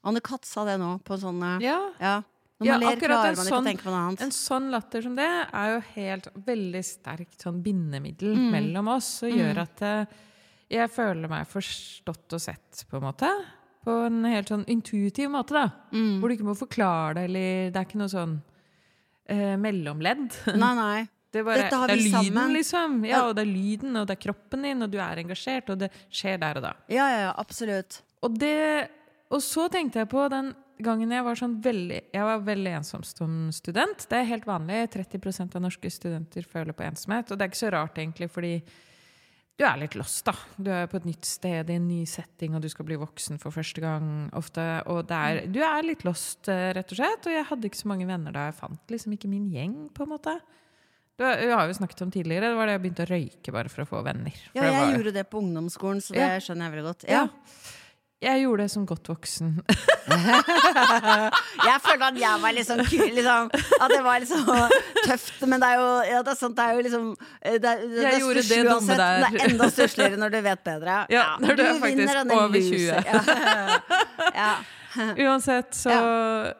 Anne 0.07 0.21
Katt 0.23 0.45
sa 0.47 0.63
det 0.67 0.77
nå, 0.81 0.93
på 1.05 1.17
sånn 1.21 1.41
eh, 1.43 1.65
Ja. 1.67 1.77
Ja. 2.01 2.15
Når 2.57 2.65
Ja, 2.65 2.77
ler, 2.81 2.87
akkurat 2.95 3.19
klarer 3.21 3.35
ikke 3.35 3.43
sånn- 3.45 3.61
å 3.61 3.67
tenke 3.69 3.83
på 3.85 3.91
noe 3.93 3.99
annet. 4.07 4.21
En 4.25 4.31
sånn 4.33 4.71
latter 4.73 5.03
som 5.05 5.13
det 5.15 5.27
er 5.53 5.73
jo 5.75 5.81
helt 5.93 6.27
veldig 6.47 6.81
sterkt 6.87 7.43
sånn 7.43 7.59
bindemiddel 7.61 8.33
Mm. 8.33 8.47
mellom 8.55 8.87
oss, 8.95 9.21
og 9.23 9.29
gjør 9.35 9.59
at 9.61 9.81
eh, 9.85 10.05
jeg 10.71 10.89
føler 10.89 11.29
meg 11.29 11.45
forstått 11.47 12.33
og 12.33 12.41
sett, 12.41 12.85
på 12.89 12.97
en 12.97 13.03
måte. 13.13 13.29
På 13.85 14.05
en 14.07 14.23
helt 14.25 14.49
sånn 14.49 14.65
intuitiv 14.67 15.29
måte, 15.29 15.53
da. 15.53 15.69
Mm. 15.93 16.19
Hvor 16.19 16.27
du 16.29 16.35
ikke 16.35 16.49
må 16.49 16.57
forklare 16.57 17.13
det, 17.13 17.23
eller 17.29 17.69
det 17.71 17.75
er 17.77 17.85
ikke 17.85 18.01
noe 18.01 18.09
sånn 18.11 18.41
eh, 19.29 19.55
mellomledd. 19.57 20.31
Nei, 20.57 20.73
nei. 20.75 21.07
Det 21.29 21.41
er, 21.41 21.43
bare, 21.43 21.57
Dette 21.67 21.75
har 21.77 21.87
det 21.91 21.93
er 21.97 22.01
lyden, 22.01 22.23
sammen. 22.33 22.53
liksom. 22.55 22.93
Ja, 23.05 23.17
og 23.27 23.35
det 23.35 23.43
er 23.43 23.49
lyden, 23.51 23.95
og 23.99 24.07
det 24.07 24.13
er 24.17 24.21
kroppen 24.31 24.61
din, 24.63 24.81
og 24.81 24.89
du 24.89 24.97
er 24.97 25.19
engasjert, 25.21 25.69
og 25.69 25.77
det 25.83 25.89
skjer 26.09 26.39
der 26.39 26.55
og 26.55 26.63
da. 26.63 26.71
Ja, 26.89 27.05
ja, 27.11 27.17
ja, 27.27 27.33
absolutt. 27.37 27.97
Og, 28.23 28.37
det, 28.39 28.87
og 29.29 29.41
så 29.43 29.67
tenkte 29.69 29.99
jeg 30.03 30.09
på 30.09 30.29
den 30.31 30.53
gangen 30.79 31.09
jeg 31.11 31.23
var 31.25 31.35
sånn 31.39 31.55
veldig 31.63 32.01
Jeg 32.13 32.21
var 32.27 32.43
veldig 32.45 32.73
ensom 32.77 33.03
som 33.03 33.49
student. 33.51 34.05
Det 34.09 34.19
er 34.19 34.27
helt 34.29 34.45
vanlig. 34.45 34.83
30% 34.93 35.55
av 35.57 35.61
norske 35.63 35.89
studenter 35.89 36.45
føler 36.45 36.71
på 36.77 36.85
ensomhet. 36.85 37.31
Og 37.31 37.37
det 37.37 37.45
er 37.47 37.49
ikke 37.51 37.63
så 37.65 37.71
rart, 37.73 37.97
egentlig, 37.97 38.29
fordi 38.29 38.51
du 39.57 39.63
er 39.65 39.79
litt 39.81 39.95
lost, 39.97 40.21
da. 40.27 40.35
Du 40.61 40.69
er 40.69 40.85
på 40.85 40.99
et 40.99 41.07
nytt 41.09 41.25
sted, 41.25 41.69
i 41.73 41.73
en 41.79 41.87
ny 41.89 42.03
setting, 42.05 42.53
og 42.53 42.61
du 42.61 42.69
skal 42.69 42.85
bli 42.85 42.95
voksen 43.01 43.39
for 43.41 43.49
første 43.55 43.81
gang 43.81 44.29
ofte. 44.37 44.61
Og 44.85 45.09
er, 45.09 45.47
du 45.49 45.57
er 45.65 45.81
litt 45.81 46.05
lost, 46.05 46.45
eh, 46.47 46.69
rett 46.77 46.93
og 46.93 46.99
slett. 46.99 47.25
Og 47.25 47.33
jeg 47.33 47.47
hadde 47.49 47.65
ikke 47.71 47.81
så 47.81 47.89
mange 47.89 48.05
venner 48.05 48.31
da 48.31 48.45
jeg 48.51 48.59
fant 48.59 48.93
liksom 48.93 49.17
ikke 49.17 49.31
min 49.33 49.49
gjeng, 49.49 49.89
på 49.97 50.05
en 50.05 50.13
måte. 50.13 50.35
Vi 51.17 51.49
har 51.49 51.65
jo 51.65 51.73
snakket 51.73 52.03
om 52.05 52.11
tidligere, 52.13 52.51
det 52.53 52.57
var 52.59 52.69
det 52.69 52.75
jeg 52.77 52.81
begynte 52.85 53.05
å 53.07 53.09
røyke 53.09 53.51
bare 53.55 53.69
for 53.73 53.81
å 53.81 53.89
få 53.89 54.03
venner. 54.05 54.37
For 54.53 54.61
Ja, 54.61 54.69
jeg 54.69 54.77
var- 54.77 54.93
gjorde 54.93 55.13
det 55.13 55.25
på 55.31 55.41
ungdomsskolen, 55.41 56.01
så 56.05 56.13
det 56.13 56.21
Ja. 56.21 56.37
skjønner 56.37 56.69
jeg 56.69 56.73
veldig 56.77 56.85
godt. 56.93 57.03
ja. 57.09 57.25
Ja. 57.25 57.27
Jeg 58.17 58.41
gjorde 58.41 58.63
det 58.63 58.71
som 58.73 58.85
godt 58.89 59.09
voksen. 59.11 59.49
Jeg 61.67 61.81
følte 61.83 62.07
at 62.07 62.15
jeg 62.17 62.39
var 62.41 62.53
liksom 62.55 62.79
kul, 62.89 63.11
liksom. 63.13 63.49
At 63.53 63.91
det 63.93 63.99
var 64.05 64.21
liksom 64.23 64.47
tøft. 65.05 65.43
Men 65.45 65.61
det 65.61 65.67
er 65.69 65.75
jo, 65.77 65.89
ja, 66.07 66.21
det 66.25 66.31
er 66.33 66.39
sant, 66.39 66.57
det 66.57 66.63
er 66.65 66.77
jo 66.77 66.85
liksom 66.87 67.11
eh, 67.13 67.57
Det 67.61 67.73
det 67.91 68.05
Jeg 68.07 68.21
gjorde 68.23 68.43
det 68.47 68.61
dumme 68.65 68.97
der. 68.97 69.19
Det 69.21 69.41
er 69.41 69.51
enda 69.51 69.69
stussligere 69.69 70.17
når 70.17 70.33
du 70.33 70.39
vet 70.47 70.63
bedre. 70.65 70.97
Ja, 71.17 71.27
når 71.43 71.59
du 71.59 71.63
er 71.67 71.79
faktisk 71.83 72.15
over 72.25 72.57
20. 72.57 72.79
Ja. 73.05 73.21
ja. 74.41 74.51
Uansett 75.27 75.77
så 75.77 75.93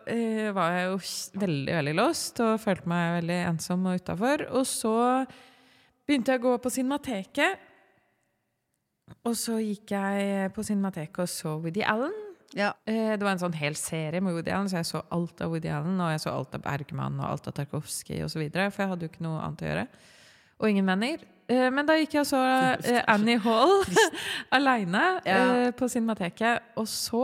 eh, 0.05 0.53
var 0.53 0.75
jeg 0.75 0.91
jo 0.91 0.99
veldig, 1.41 1.73
veldig 1.79 1.95
lost 1.97 2.41
og 2.45 2.59
følte 2.61 2.91
meg 2.91 3.15
veldig 3.21 3.39
ensom 3.47 3.89
og 3.89 3.97
utafor. 4.03 4.45
Og 4.53 4.67
så 4.69 4.97
begynte 6.05 6.35
jeg 6.35 6.43
å 6.43 6.51
gå 6.51 6.57
på 6.61 6.73
Cinemateket. 6.77 7.66
Og 9.27 9.35
så 9.39 9.57
gikk 9.63 9.91
jeg 9.95 10.51
på 10.55 10.63
Cinemateket 10.67 11.19
og 11.25 11.29
så 11.31 11.55
Woody 11.63 11.83
Allen. 11.83 12.13
ja. 12.55 12.73
Eh, 12.87 13.13
det 13.17 13.23
var 13.23 13.33
en 13.35 13.41
sånn 13.43 13.55
hel 13.59 13.75
serie 13.75 14.21
med 14.23 14.33
Woody 14.35 14.51
Allen, 14.51 14.69
så 14.71 14.77
jeg 14.81 14.87
så 14.89 15.01
alt 15.11 15.41
av 15.41 15.51
Woody 15.51 15.67
Allen. 15.71 15.99
Og 15.99 16.11
jeg 16.13 16.21
så 16.23 16.31
alt 16.35 16.55
av 16.55 16.61
Bergman 16.63 17.19
og 17.19 17.25
alt 17.31 17.47
av 17.47 17.53
Tarkovskij 17.57 18.23
osv., 18.25 18.43
for 18.51 18.83
jeg 18.83 18.89
hadde 18.93 19.07
jo 19.07 19.11
ikke 19.11 19.25
noe 19.27 19.41
annet 19.43 19.63
å 19.63 19.67
gjøre. 19.71 19.87
Og 20.59 20.69
ingen 20.71 20.85
venner. 20.89 21.23
Eh, 21.47 21.69
men 21.71 21.85
da 21.87 21.95
gikk 21.99 22.13
jeg 22.17 22.25
og 22.25 22.29
så 22.31 22.39
eh, 22.83 23.03
Annie 23.07 23.37
Hall 23.39 23.83
aleine 24.57 25.05
Ja. 25.27 25.71
på 25.71 25.87
Cinemateket. 25.91 26.61
Og 26.77 26.87
så 26.91 27.23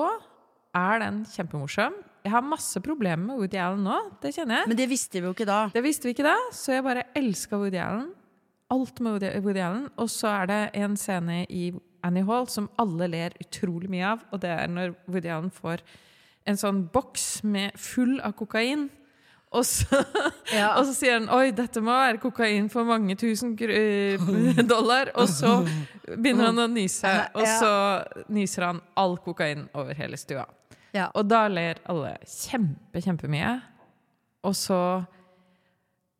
er 0.75 0.99
den 1.03 1.23
kjempemorsom. 1.29 1.93
Jeg 2.23 2.31
har 2.31 2.41
masse 2.47 2.79
problemer 2.79 3.19
med 3.33 3.35
Woody 3.41 3.57
Allen 3.59 3.83
nå, 3.83 3.97
det 4.23 4.31
kjenner 4.35 4.61
jeg. 4.61 4.67
Men 4.71 4.77
det 4.79 4.85
visste 4.89 5.19
vi 5.19 5.27
jo 5.27 5.33
ikke 5.35 5.47
da. 5.49 5.57
Det 5.73 5.81
visste 5.83 6.07
vi 6.07 6.13
ikke 6.15 6.23
da, 6.29 6.37
så 6.55 6.71
jeg 6.77 6.85
bare 6.85 7.03
elska 7.19 7.59
Woody 7.59 7.81
Allen. 7.83 8.13
Alt 8.73 8.99
med 9.03 9.17
Woody, 9.17 9.29
Woody 9.45 9.61
Allen. 9.61 9.87
Og 10.01 10.09
så 10.09 10.31
er 10.41 10.49
det 10.49 10.61
en 10.81 10.97
scene 10.97 11.43
i 11.49 11.67
Annie 12.03 12.25
Hall 12.27 12.47
som 12.51 12.67
alle 12.81 13.07
ler 13.11 13.35
utrolig 13.43 13.91
mye 13.91 14.09
av, 14.15 14.25
og 14.33 14.41
det 14.43 14.51
er 14.51 14.71
når 14.71 14.95
Woody 15.07 15.29
Allen 15.31 15.53
får 15.53 15.83
en 16.49 16.59
sånn 16.59 16.81
boks 16.91 17.27
med 17.47 17.77
full 17.79 18.17
av 18.25 18.33
kokain. 18.39 18.89
Og 19.53 19.63
så, 19.69 20.01
Ja. 20.51 20.73
og 20.79 20.87
så 20.89 20.95
sier 20.97 21.19
han 21.19 21.29
oi, 21.31 21.53
dette 21.55 21.81
må 21.85 21.93
være 21.93 22.19
kokain 22.23 22.67
for 22.73 22.87
mange 22.89 23.15
tusen 23.19 23.53
eh, 23.61 24.19
dollar. 24.73 25.13
Og 25.21 25.29
så 25.29 25.59
begynner 26.09 26.49
han 26.49 26.63
å 26.65 26.67
nyse, 26.73 27.13
og 27.37 27.45
så 27.47 27.71
nyser 28.33 28.67
han 28.71 28.81
all 28.99 29.15
kokain 29.23 29.67
over 29.77 29.95
hele 29.95 30.17
stua. 30.19 30.47
Ja. 30.93 31.07
Og 31.13 31.29
da 31.29 31.45
ler 31.49 31.79
alle 31.89 32.17
kjempe, 32.27 33.01
kjempemye. 33.01 33.55
Og 34.43 34.57
så 34.57 34.79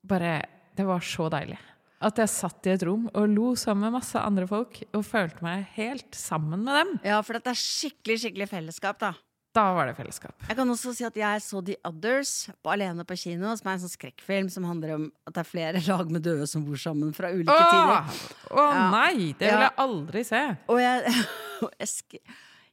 bare 0.08 0.42
Det 0.74 0.86
var 0.88 1.04
så 1.06 1.28
deilig. 1.30 1.60
At 2.04 2.20
jeg 2.24 2.32
satt 2.34 2.68
i 2.70 2.74
et 2.76 2.84
rom 2.88 3.06
og 3.14 3.28
lo 3.32 3.52
sammen 3.60 3.88
med 3.88 3.98
masse 4.00 4.20
andre 4.20 4.48
folk 4.50 4.82
og 4.94 5.04
følte 5.08 5.44
meg 5.46 5.66
helt 5.78 6.16
sammen 6.18 6.64
med 6.66 6.80
dem. 6.82 6.96
Ja, 7.08 7.22
for 7.26 7.38
dette 7.40 7.54
er 7.54 7.60
skikkelig, 7.60 8.20
skikkelig 8.26 8.50
fellesskap, 8.52 9.00
da. 9.02 9.14
Da 9.54 9.68
var 9.78 9.86
det 9.86 9.94
fellesskap. 9.94 10.34
Jeg 10.50 10.58
kan 10.58 10.70
også 10.74 10.96
si 10.98 11.04
at 11.06 11.18
jeg 11.20 11.42
så 11.46 11.60
The 11.62 11.76
Others 11.86 12.30
på 12.66 12.72
Alene 12.74 13.04
på 13.06 13.14
kino, 13.22 13.52
som 13.60 13.68
er 13.70 13.76
en 13.76 13.84
sånn 13.84 13.92
skrekkfilm 13.94 14.48
som 14.50 14.66
handler 14.66 14.96
om 14.96 15.04
at 15.30 15.36
det 15.36 15.44
er 15.44 15.50
flere 15.52 15.84
lag 15.92 16.10
med 16.10 16.26
døde 16.26 16.48
som 16.50 16.64
bor 16.66 16.80
sammen 16.82 17.12
fra 17.14 17.30
ulike 17.30 17.54
tider. 17.54 17.94
Åh, 17.94 18.24
åh 18.58 18.72
Ja. 18.74 18.88
nei! 18.96 19.30
Det 19.38 19.52
vil 19.52 19.62
jeg 19.68 19.76
aldri 19.86 20.24
se. 20.26 20.42
Og 20.74 20.82
jeg, 20.82 21.14
jeg, 21.84 22.24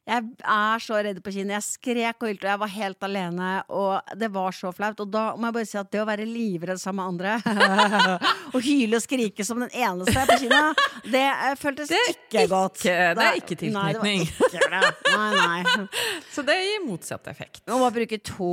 jeg 0.07 0.23
er 0.49 0.81
så 0.81 0.97
redd 1.05 1.19
på 1.23 1.31
kinnet. 1.31 1.53
Jeg 1.59 1.65
skrek 1.67 2.23
og 2.25 2.31
hylte, 2.31 2.47
og 2.47 2.51
jeg 2.51 2.59
var 2.63 2.71
helt 2.73 3.05
alene. 3.05 3.49
Og 3.69 4.15
det 4.17 4.29
var 4.33 4.55
så 4.57 4.71
flaut. 4.73 4.99
Og 5.03 5.11
da 5.13 5.23
må 5.37 5.47
jeg 5.51 5.55
bare 5.59 5.69
si 5.69 5.77
at 5.77 5.91
det 5.93 6.01
å 6.01 6.07
være 6.09 6.25
livredd 6.25 6.81
sammen 6.81 7.19
med 7.19 7.29
andre, 7.37 8.17
og 8.55 8.57
hyle 8.65 8.97
og 8.97 9.03
skrike 9.05 9.45
som 9.45 9.61
den 9.61 9.69
eneste 9.77 10.23
på 10.27 10.37
kinnet, 10.41 10.81
det 11.13 11.21
eh, 11.29 11.53
føltes 11.61 11.91
Det 11.93 12.01
ikke 12.15 12.47
godt. 12.51 12.81
ikke- 12.81 13.13
det 13.21 13.27
er 13.27 13.39
ikke 13.39 13.59
Nei, 13.71 13.85
det 13.93 14.01
var 14.01 14.09
ikke 14.09 14.71
det. 14.73 14.91
Nei, 15.11 15.29
nei. 15.37 15.85
Så 16.33 16.43
det 16.47 16.57
gir 16.57 16.83
motsatt 16.87 17.27
effekt. 17.31 17.61
Nå 17.69 17.77
må 17.79 17.87
jeg 17.91 17.97
bruke 18.01 18.21
to, 18.31 18.51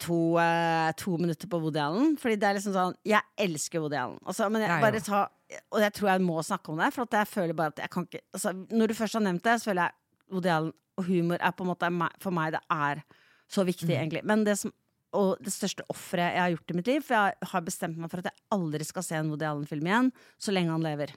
to, 0.00 0.18
eh, 0.42 0.90
to 0.98 1.16
minutter 1.20 1.50
på 1.52 1.60
Woody 1.62 1.82
Allen. 1.84 2.16
Fordi 2.20 2.38
det 2.40 2.48
er 2.48 2.58
liksom 2.58 2.74
sånn 2.74 2.96
Jeg 3.06 3.22
elsker 3.44 3.82
Woody 3.84 3.98
Allen. 4.00 4.18
Altså, 4.24 4.48
men 4.50 4.64
jeg 4.64 4.72
ja, 4.72 4.80
bare 4.82 5.02
òg. 5.02 5.06
ta 5.08 5.26
Og 5.72 5.80
jeg 5.84 5.92
tror 5.96 6.10
jeg 6.14 6.24
må 6.24 6.40
snakke 6.44 6.72
om 6.72 6.80
det. 6.80 6.90
For 6.96 7.08
jeg 7.20 7.28
føler 7.30 7.56
bare 7.58 7.74
at 7.76 7.82
jeg 7.84 7.90
kan 7.92 8.06
ikke 8.08 8.20
altså, 8.34 8.52
Når 8.72 8.86
du 8.92 8.94
først 8.98 9.18
har 9.18 9.24
nevnt 9.28 9.44
det, 9.44 9.56
så 9.60 9.70
føler 9.70 9.88
jeg 9.88 9.96
Woody 10.32 10.50
Allen 10.52 10.72
og 10.98 11.04
humor 11.06 11.38
er 11.40 11.52
på 11.54 11.62
en 11.64 11.70
måte 11.70 11.88
For 12.20 12.34
meg 12.34 12.52
det 12.56 12.60
er 12.70 13.02
så 13.48 13.64
viktig, 13.64 13.88
Mm. 13.88 14.00
egentlig. 14.00 14.24
Men 14.24 14.44
det 14.44 14.58
som 14.58 14.72
og 15.16 15.38
det 15.40 15.48
største 15.54 15.80
offeret 15.88 16.34
jeg 16.34 16.40
har 16.42 16.50
gjort 16.52 16.70
i 16.70 16.74
mitt 16.76 16.86
liv 16.90 17.00
For 17.00 17.14
jeg 17.16 17.34
har 17.48 17.62
bestemt 17.64 17.96
meg 17.96 18.10
for 18.12 18.18
at 18.20 18.26
jeg 18.28 18.34
aldri 18.52 18.84
skal 18.84 19.02
se 19.02 19.14
en 19.16 19.30
Woody 19.32 19.46
Allen-film 19.48 19.86
igjen 19.88 20.10
så 20.38 20.52
lenge 20.52 20.70
han 20.74 20.82
lever. 20.84 21.14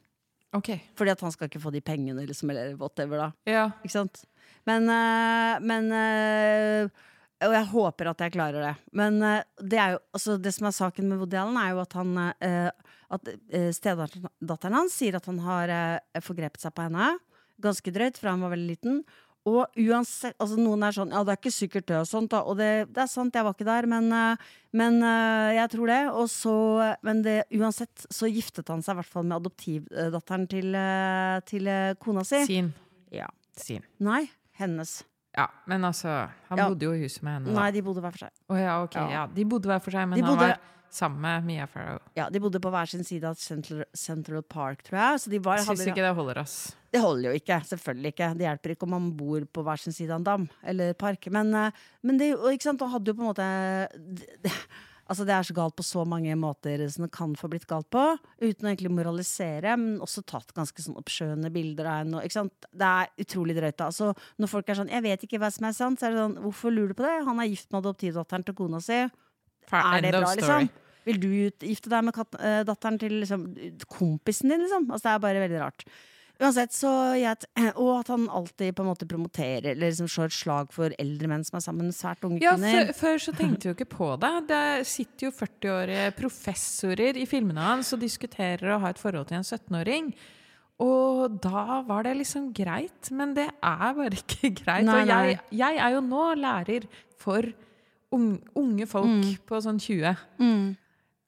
Okay. 0.56 0.80
Fordi 0.96 1.12
at 1.12 1.20
han 1.22 1.32
skal 1.32 1.48
ikke 1.50 1.60
få 1.64 1.72
de 1.72 1.82
pengene, 1.82 2.24
liksom, 2.28 2.50
eller 2.52 2.76
whatever, 2.80 3.18
da. 3.18 3.28
Ja. 3.52 3.66
Ikke 3.84 3.92
sant? 3.92 4.24
Men, 4.68 4.88
øh, 4.88 5.60
men 5.64 5.92
øh, 5.92 6.90
Og 7.42 7.54
jeg 7.56 7.66
håper 7.72 8.10
at 8.12 8.20
jeg 8.22 8.32
klarer 8.32 8.62
det. 8.68 8.76
Men 8.94 9.22
øh, 9.24 9.42
det, 9.60 9.80
er 9.80 9.92
jo, 9.92 10.00
altså, 10.14 10.38
det 10.38 10.54
som 10.54 10.68
er 10.68 10.72
saken 10.72 11.10
med 11.10 11.18
Woody 11.18 11.36
Allen, 11.36 11.58
er 11.58 11.70
jo 11.72 11.80
at 11.82 11.94
han 11.94 12.18
At 13.12 13.28
stedatteren 13.76 14.74
hans 14.74 14.94
sier 14.96 15.16
at 15.20 15.26
han 15.28 15.40
har 15.44 16.00
forgrepet 16.24 16.62
seg 16.64 16.72
på 16.74 16.86
henne. 16.88 17.18
Ganske 17.62 17.92
drøyt, 17.94 18.18
for 18.18 18.30
han 18.34 18.42
var 18.42 18.52
veldig 18.56 18.70
liten. 18.76 19.04
Og 19.50 19.66
uansett, 19.82 20.36
altså 20.38 20.54
Noen 20.62 20.84
er 20.86 20.94
sånn 20.94 21.10
Ja, 21.16 21.24
det 21.26 21.34
er 21.34 21.38
ikke 21.40 21.52
sikkert 21.56 21.88
det, 21.90 21.96
og 21.98 22.06
sånt. 22.06 22.30
Da. 22.30 22.44
Og 22.46 22.58
det, 22.60 22.68
det 22.94 23.02
er 23.02 23.10
sant, 23.10 23.34
jeg 23.34 23.44
var 23.48 23.56
ikke 23.56 23.66
der, 23.66 23.88
men, 23.90 24.12
øh, 24.14 24.36
men 24.78 25.00
øh, 25.02 25.56
jeg 25.58 25.70
tror 25.74 25.88
det. 25.90 26.02
Og 26.14 26.28
så, 26.30 26.54
men 27.02 27.24
det, 27.26 27.38
uansett 27.58 28.06
så 28.14 28.30
giftet 28.30 28.70
han 28.70 28.84
seg 28.86 28.94
i 28.94 29.00
hvert 29.02 29.10
fall 29.16 29.26
med 29.26 29.40
adoptivdatteren 29.40 30.46
til, 30.52 30.76
øh, 30.78 31.40
til 31.50 31.72
kona 32.06 32.24
si. 32.28 32.44
Sin. 32.46 32.70
Ja. 33.12 33.26
Sin. 33.58 33.82
Nei, 34.00 34.28
hennes. 34.62 35.00
Ja, 35.34 35.48
men 35.66 35.86
altså 35.88 36.10
Han 36.50 36.58
Ja. 36.60 36.68
bodde 36.70 36.84
jo 36.86 36.92
i 36.94 37.02
huset 37.06 37.24
med 37.24 37.34
henne. 37.40 37.54
Nei, 37.56 37.72
de 37.72 37.82
bodde 37.82 38.02
hver 38.04 38.12
for 38.12 38.26
seg. 38.28 38.32
Oh, 38.50 38.58
ja, 38.60 38.82
okay, 38.84 39.02
Ja. 39.10 39.24
Ja. 39.24 39.28
De 39.28 39.46
bodde 39.46 39.66
hver 39.72 39.80
for 39.82 39.92
seg, 39.96 40.08
men 40.10 40.20
De 40.20 40.26
han 40.26 40.36
bodde- 40.36 40.48
var 40.50 40.60
sammen 40.92 41.22
med 41.22 41.46
Mia 41.46 41.66
Farrow. 41.66 42.00
Ja, 42.16 42.30
De 42.30 42.40
bodde 42.40 42.60
på 42.60 42.70
hver 42.70 42.86
sin 42.88 43.04
side 43.04 43.24
av 43.24 43.36
Central, 43.40 43.86
Central 43.96 44.44
Park, 44.44 44.84
tror 44.84 45.00
jeg. 45.00 45.20
Så 45.24 45.30
de 45.32 45.40
var, 45.40 45.58
Jeg 45.58 45.66
syns 45.66 45.88
ikke 45.88 46.04
det 46.04 46.14
holder, 46.16 46.38
ass. 46.44 46.76
Det 46.92 47.00
holder 47.00 47.30
jo 47.30 47.40
ikke. 47.40 47.58
Selvfølgelig 47.70 48.14
ikke. 48.14 48.30
Det 48.36 48.48
hjelper 48.48 48.76
ikke 48.76 48.88
om 48.88 48.96
man 48.98 49.12
bor 49.16 49.44
på 49.48 49.64
hver 49.64 49.80
sin 49.80 49.96
side 49.96 50.12
av 50.12 50.20
en 50.20 50.28
dam 50.28 50.48
eller 50.68 50.96
park. 51.00 51.28
Men, 51.32 51.54
eh, 51.56 51.84
men 52.04 52.18
det, 52.20 52.34
ikke 52.36 52.68
sant, 52.68 52.82
da 52.82 52.90
hadde 52.92 53.14
jo 53.14 53.18
på 53.18 53.24
en 53.24 53.32
måte 53.32 53.52
det, 53.96 54.28
det, 54.44 54.56
Altså 55.12 55.26
Det 55.28 55.34
er 55.36 55.44
så 55.44 55.56
galt 55.58 55.76
på 55.76 55.84
så 55.84 56.06
mange 56.08 56.32
måter 56.40 56.86
som 56.88 57.04
det 57.04 57.12
kan 57.12 57.34
få 57.36 57.50
blitt 57.52 57.66
galt 57.68 57.90
på. 57.92 58.04
Uten 58.40 58.68
å 58.68 58.70
egentlig 58.70 58.94
moralisere, 58.96 59.74
men 59.76 59.98
også 60.00 60.24
tatt 60.24 60.54
ganske 60.56 60.86
sånn 60.86 60.96
oppskjønne 61.02 61.52
bilder 61.52 61.90
av 61.90 61.98
henne. 62.00 62.22
Ikke 62.24 62.38
sant? 62.38 62.68
Det 62.72 62.88
er 62.88 63.26
utrolig 63.26 63.58
drøyt. 63.58 63.76
da. 63.82 63.90
Altså, 63.90 64.14
når 64.40 64.52
folk 64.54 64.70
er 64.70 64.80
sånn 64.80 64.94
'jeg 64.94 65.04
vet 65.04 65.26
ikke 65.28 65.42
hva 65.42 65.52
som 65.52 65.68
er 65.68 65.76
sant', 65.76 66.00
så 66.00 66.08
er 66.08 66.12
det 66.12 66.22
sånn 66.24 66.40
'hvorfor 66.40 66.72
lurer 66.72 66.88
du 66.88 66.94
på 66.94 67.04
det'? 67.04 67.26
Han 67.26 67.40
er 67.42 67.52
gift 67.52 67.72
med 67.72 67.84
adoptivdatteren 67.84 68.46
til 68.46 68.56
kona 68.56 68.80
si. 68.80 68.94
Er 69.74 70.02
det 70.02 70.12
bra, 70.12 70.32
liksom? 70.32 70.70
Vil 71.04 71.20
du 71.20 71.28
gifte 71.60 71.90
deg 71.90 72.04
med 72.06 72.16
eh, 72.40 72.64
datteren 72.64 73.00
til 73.00 73.12
liksom, 73.12 73.52
kompisen 73.90 74.48
din, 74.48 74.62
liksom? 74.62 74.88
Altså, 74.92 75.04
det 75.04 75.12
er 75.12 75.20
bare 75.20 75.50
veldig 75.50 75.60
rart. 75.60 75.84
Uansett, 76.42 76.74
så 76.74 76.90
jeg, 77.20 77.38
Og 77.84 77.92
at 78.00 78.08
han 78.10 78.24
alltid 78.34 78.74
på 78.78 78.82
en 78.84 78.90
måte 78.90 79.06
promoterer 79.10 79.72
eller 79.76 79.92
liksom 79.92 80.10
slår 80.10 80.32
et 80.32 80.38
slag 80.40 80.74
for 80.74 80.96
eldre 81.02 81.30
menn 81.30 81.46
som 81.46 81.60
er 81.60 81.66
sammen 81.68 81.90
med 81.92 81.98
svært 81.98 82.26
unge 82.28 82.42
Ja, 82.42 82.56
kvinner. 82.58 82.90
før, 82.90 82.94
før 83.02 83.24
så 83.28 83.34
tenkte 83.38 83.68
vi 83.68 83.72
jo 83.72 83.78
ikke 83.78 83.90
på 83.94 84.10
det. 84.24 84.34
Det 84.50 84.64
sitter 84.90 85.28
jo 85.30 85.32
40-årige 85.38 86.12
professorer 86.18 87.22
i 87.22 87.26
filmene 87.30 87.62
hans 87.72 87.94
og 87.94 88.02
diskuterer 88.02 88.74
å 88.76 88.82
ha 88.82 88.90
et 88.94 89.02
forhold 89.02 89.30
til 89.30 89.38
en 89.42 89.46
17-åring. 89.48 90.12
Og 90.82 91.36
da 91.44 91.82
var 91.86 92.08
det 92.08 92.16
liksom 92.18 92.48
greit, 92.58 93.12
men 93.14 93.36
det 93.38 93.48
er 93.54 93.92
bare 94.00 94.18
ikke 94.18 94.50
greit. 94.64 94.88
Nei, 94.88 95.04
og 95.04 95.12
jeg, 95.14 95.40
jeg 95.62 95.78
er 95.78 95.94
jo 95.94 96.02
nå 96.08 96.24
lærer 96.42 96.88
for 97.22 97.46
ung, 98.18 98.32
unge 98.58 98.88
folk 98.90 99.28
på 99.46 99.60
sånn 99.62 99.78
20. 99.80 100.18
Mm. 100.42 100.72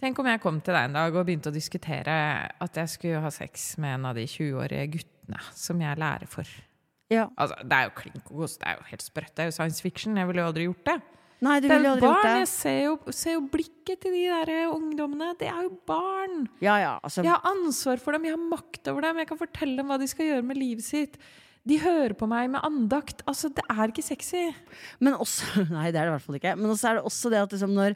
Tenk 0.01 0.19
om 0.19 0.27
jeg 0.27 0.41
kom 0.43 0.57
til 0.65 0.75
deg 0.75 0.89
en 0.89 0.97
dag 0.97 1.15
og 1.15 1.25
begynte 1.27 1.51
å 1.51 1.55
diskutere 1.55 2.13
at 2.61 2.79
jeg 2.81 2.91
skulle 2.91 3.21
ha 3.23 3.29
sex 3.31 3.73
med 3.81 3.99
en 3.99 4.07
av 4.09 4.17
de 4.17 4.25
20-årige 4.27 4.87
guttene 4.97 5.41
som 5.55 5.79
jeg 5.83 5.99
lærer 6.01 6.27
for. 6.31 6.49
Ja. 7.13 7.27
Altså, 7.37 7.55
det 7.61 7.77
er 7.77 7.87
jo 7.89 7.93
klink 7.99 8.23
kokos, 8.25 8.57
det 8.59 8.67
er 8.71 8.79
jo 8.79 8.87
helt 8.89 9.05
sprøtt. 9.05 9.33
Det 9.37 9.45
er 9.45 9.51
jo 9.51 9.55
science 9.55 9.83
fiction. 9.85 10.17
Jeg 10.17 10.27
ville 10.29 10.41
jo 10.43 10.49
aldri 10.49 10.65
gjort 10.67 10.87
det. 10.89 10.97
Nei, 11.43 11.57
du 11.59 11.67
Det 11.67 11.75
er 11.75 11.77
ville 11.77 11.89
jo 11.89 11.93
aldri 11.93 12.07
gjort 12.07 12.17
barn. 12.23 12.25
det. 12.33 12.41
Jeg 12.41 12.49
ser 12.53 12.79
jo, 12.87 12.93
ser 13.19 13.33
jo 13.37 13.43
blikket 13.53 14.01
til 14.03 14.15
de 14.15 14.23
der 14.31 14.51
ungdommene. 14.73 15.29
Det 15.39 15.47
er 15.51 15.61
jo 15.67 15.71
barn. 15.87 16.35
Ja, 16.63 16.75
ja, 16.81 16.93
altså, 17.03 17.23
Jeg 17.23 17.35
har 17.35 17.47
ansvar 17.51 18.01
for 18.01 18.15
dem, 18.15 18.25
jeg 18.27 18.35
har 18.37 18.43
makt 18.57 18.91
over 18.91 19.05
dem. 19.07 19.21
Jeg 19.21 19.29
kan 19.31 19.41
fortelle 19.43 19.77
dem 19.79 19.91
hva 19.91 19.99
de 20.01 20.07
skal 20.11 20.29
gjøre 20.31 20.47
med 20.49 20.59
livet 20.59 20.87
sitt. 20.87 21.19
De 21.67 21.77
hører 21.79 22.15
på 22.19 22.27
meg 22.27 22.49
med 22.51 22.63
andakt. 22.67 23.21
Altså, 23.29 23.51
det 23.55 23.63
er 23.71 23.91
ikke 23.91 24.03
sexy. 24.03 24.49
Men 24.99 25.15
også 25.19 25.63
Nei, 25.75 25.91
det 25.91 25.99
er 26.01 26.07
det 26.07 26.11
i 26.11 26.15
hvert 26.17 26.25
fall 26.27 26.39
ikke. 26.41 26.55
Men 26.59 26.73
også 26.73 26.89
er 26.89 26.99
det 26.99 27.05
også 27.11 27.31
det 27.35 27.43
at 27.43 27.55
liksom 27.55 27.75
når, 27.77 27.95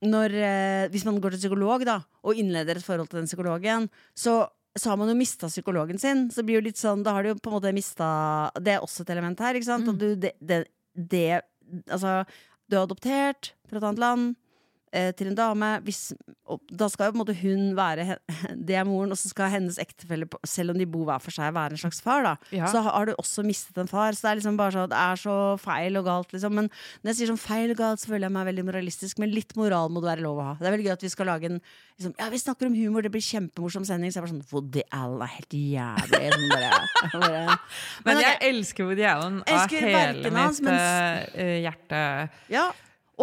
når 0.00 0.32
eh, 0.32 0.88
Hvis 0.92 1.04
man 1.04 1.20
går 1.20 1.34
til 1.34 1.44
psykolog 1.44 1.84
da 1.84 2.00
og 2.24 2.38
innleder 2.38 2.78
et 2.78 2.84
forhold 2.84 3.10
til 3.10 3.20
den 3.20 3.28
psykologen, 3.28 3.90
så 4.16 4.46
så 4.78 4.92
har 4.92 4.98
man 5.00 5.08
jo 5.10 5.16
mista 5.18 5.48
psykologen 5.50 5.98
sin. 5.98 6.28
Så 6.30 6.44
blir 6.46 6.60
jo 6.60 6.66
litt 6.68 6.78
sånn, 6.78 7.02
Da 7.02 7.16
har 7.16 7.24
du 7.24 7.32
jo 7.32 7.38
på 7.42 7.50
en 7.50 7.56
måte 7.56 7.72
mista 7.74 8.50
Det 8.54 8.76
er 8.76 8.84
også 8.84 9.02
et 9.02 9.10
element 9.16 9.40
her. 9.42 9.58
ikke 9.58 9.66
sant? 9.66 9.86
Mm. 9.86 9.90
At 9.90 9.98
du, 9.98 10.08
det, 10.14 10.32
det, 10.38 10.58
det 10.94 11.40
Altså, 11.90 12.24
du 12.70 12.76
er 12.76 12.84
adoptert 12.84 13.52
fra 13.68 13.78
et 13.78 13.86
annet 13.88 14.02
land 14.02 14.36
eh, 14.92 15.10
til 15.16 15.28
en 15.30 15.36
dame. 15.38 15.68
Hvis, 15.86 16.12
da 16.72 16.88
skal 16.90 17.08
jo 17.08 17.12
på 17.14 17.18
en 17.18 17.22
måte 17.24 17.36
hun 17.40 17.74
være 17.78 18.18
Det 18.66 18.74
er 18.74 18.84
moren, 18.88 19.12
og 19.14 19.18
så 19.20 19.30
skal 19.30 19.50
hennes 19.52 19.78
ektefelle, 19.78 20.26
på- 20.26 20.40
selv 20.46 20.70
om 20.74 20.78
de 20.78 20.86
bor 20.90 21.04
hver 21.08 21.20
for 21.22 21.30
seg, 21.34 21.52
være 21.54 21.76
en 21.76 21.82
slags 21.84 22.00
far. 22.02 22.22
da 22.26 22.34
Ja. 22.54 22.66
Så 22.70 22.82
har 22.86 23.06
du 23.06 23.14
også 23.18 23.44
mistet 23.46 23.78
en 23.78 23.90
far. 23.90 24.12
Så 24.12 24.26
det 24.26 24.30
er 24.32 24.40
liksom 24.40 24.56
bare 24.58 24.72
så, 24.74 24.86
det 24.90 24.98
er 24.98 25.16
så 25.22 25.36
feil 25.62 25.96
og 26.00 26.04
galt. 26.08 26.32
Liksom. 26.34 26.52
Men 26.58 26.70
når 27.02 27.12
jeg 27.12 27.16
sier 27.20 27.30
sånn 27.32 27.42
feil 27.44 27.70
og 27.74 27.78
galt, 27.78 28.00
så 28.02 28.10
føler 28.12 28.26
jeg 28.28 28.36
meg 28.38 28.50
veldig 28.50 28.66
moralistisk. 28.70 29.18
Men 29.22 29.30
litt 29.34 29.54
moral 29.56 29.88
må 29.94 30.02
det 30.02 30.10
være 30.14 30.26
lov 30.26 30.38
å 30.42 30.48
ha. 30.50 30.56
Det 30.60 30.66
er 30.68 30.76
veldig 30.76 30.88
gøy 30.90 30.96
at 30.98 31.06
vi 31.06 31.12
skal 31.14 31.30
lage 31.32 31.50
en 31.52 31.60
liksom, 31.60 32.14
Ja, 32.18 32.28
vi 32.32 32.42
snakker 32.42 32.66
om 32.70 32.74
humor, 32.74 33.02
det 33.06 33.12
blir 33.14 33.22
kjempemorsom 33.24 33.86
sending. 33.86 34.10
Så 34.10 34.20
jeg 34.20 34.26
bare 34.26 34.34
sånn 34.34 34.46
Woody 34.52 34.82
Allen 34.92 35.22
er 35.26 35.34
helt 35.38 35.58
jævlig. 35.60 36.22
Sånn 36.34 36.50
bare, 36.50 36.84
bare. 37.14 37.58
Men 38.06 38.16
ok, 38.20 38.22
jeg 38.26 38.38
elsker 38.50 38.88
Woody 38.90 39.06
Allen 39.08 39.40
av 39.46 39.70
hele 39.70 40.30
mitt 40.34 40.62
men- 40.66 41.26
eh, 41.34 41.56
hjerte. 41.64 42.04
ja, 42.50 42.70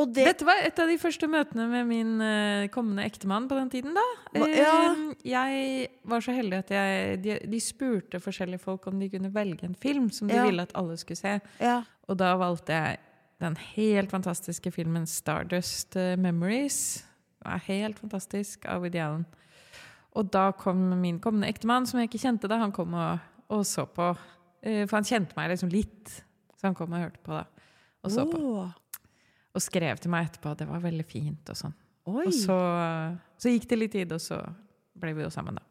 det 0.05 0.25
Dette 0.27 0.45
var 0.45 0.59
et 0.61 0.77
av 0.79 0.87
de 0.87 0.97
første 1.01 1.27
møtene 1.27 1.65
med 1.71 1.87
min 1.87 2.09
uh, 2.21 2.67
kommende 2.69 3.05
ektemann 3.07 3.47
på 3.49 3.55
den 3.57 3.69
tiden. 3.69 3.93
da. 3.97 4.03
Hva- 4.35 4.47
Eh, 4.47 4.57
ja. 4.59 5.49
Jeg 5.49 5.87
var 6.05 6.19
så 6.21 6.31
heldig 6.35 6.57
at 6.59 6.69
jeg, 6.69 7.21
de, 7.23 7.39
de 7.49 7.59
spurte 7.59 8.19
forskjellige 8.19 8.59
folk 8.59 8.85
om 8.87 8.99
de 8.99 9.09
kunne 9.09 9.33
velge 9.33 9.63
en 9.63 9.75
film 9.75 10.09
som 10.11 10.27
de 10.27 10.35
Ja. 10.35 10.43
ville 10.45 10.61
at 10.61 10.71
alle 10.75 10.97
skulle 10.97 11.17
se. 11.17 11.39
ja. 11.59 11.83
Og 12.07 12.17
da 12.17 12.35
valgte 12.37 12.71
jeg 12.71 12.97
den 13.41 13.55
helt 13.75 14.09
fantastiske 14.11 14.71
filmen 14.71 15.03
'Stardust 15.05 15.95
eh, 15.95 16.15
Memories'. 16.15 17.03
Den 17.43 17.53
er 17.53 17.57
helt 17.67 17.99
fantastisk, 17.99 18.65
av 18.65 18.81
Woody 18.81 18.97
Allen. 18.99 19.25
Og 20.15 20.31
da 20.31 20.51
kom 20.51 20.77
min 21.01 21.19
kommende 21.19 21.47
ektemann, 21.47 21.85
som 21.85 21.99
jeg 21.99 22.09
ikke 22.09 22.21
kjente 22.27 22.47
da, 22.47 22.57
han 22.57 22.71
kom 22.71 22.93
og, 22.93 23.19
og 23.49 23.65
så 23.65 23.85
på. 23.85 24.15
Uh, 24.65 24.85
For 24.87 24.97
han 24.97 25.03
kjente 25.03 25.33
meg 25.37 25.49
liksom 25.49 25.69
litt, 25.69 26.23
så 26.57 26.63
han 26.67 26.75
kom 26.75 26.93
og 26.93 26.99
hørte 26.99 27.19
på 27.23 27.31
da. 27.31 27.43
Og 28.03 28.11
så 28.11 28.25
på. 28.31 28.73
Og 29.57 29.63
skrev 29.63 30.01
til 30.01 30.13
meg 30.13 30.29
etterpå 30.29 30.53
at 30.53 30.61
det 30.61 30.69
var 30.69 30.83
veldig 30.83 31.07
fint 31.09 31.49
og 31.49 31.57
sånn. 31.57 31.73
Og 32.07 32.29
så, 32.31 32.57
så 33.41 33.51
gikk 33.51 33.65
det 33.71 33.81
litt 33.81 33.95
tid, 33.97 34.13
og 34.15 34.21
så 34.23 34.37
ble 34.97 35.15
vi 35.17 35.25
jo 35.25 35.31
sammen, 35.33 35.57
da. 35.57 35.65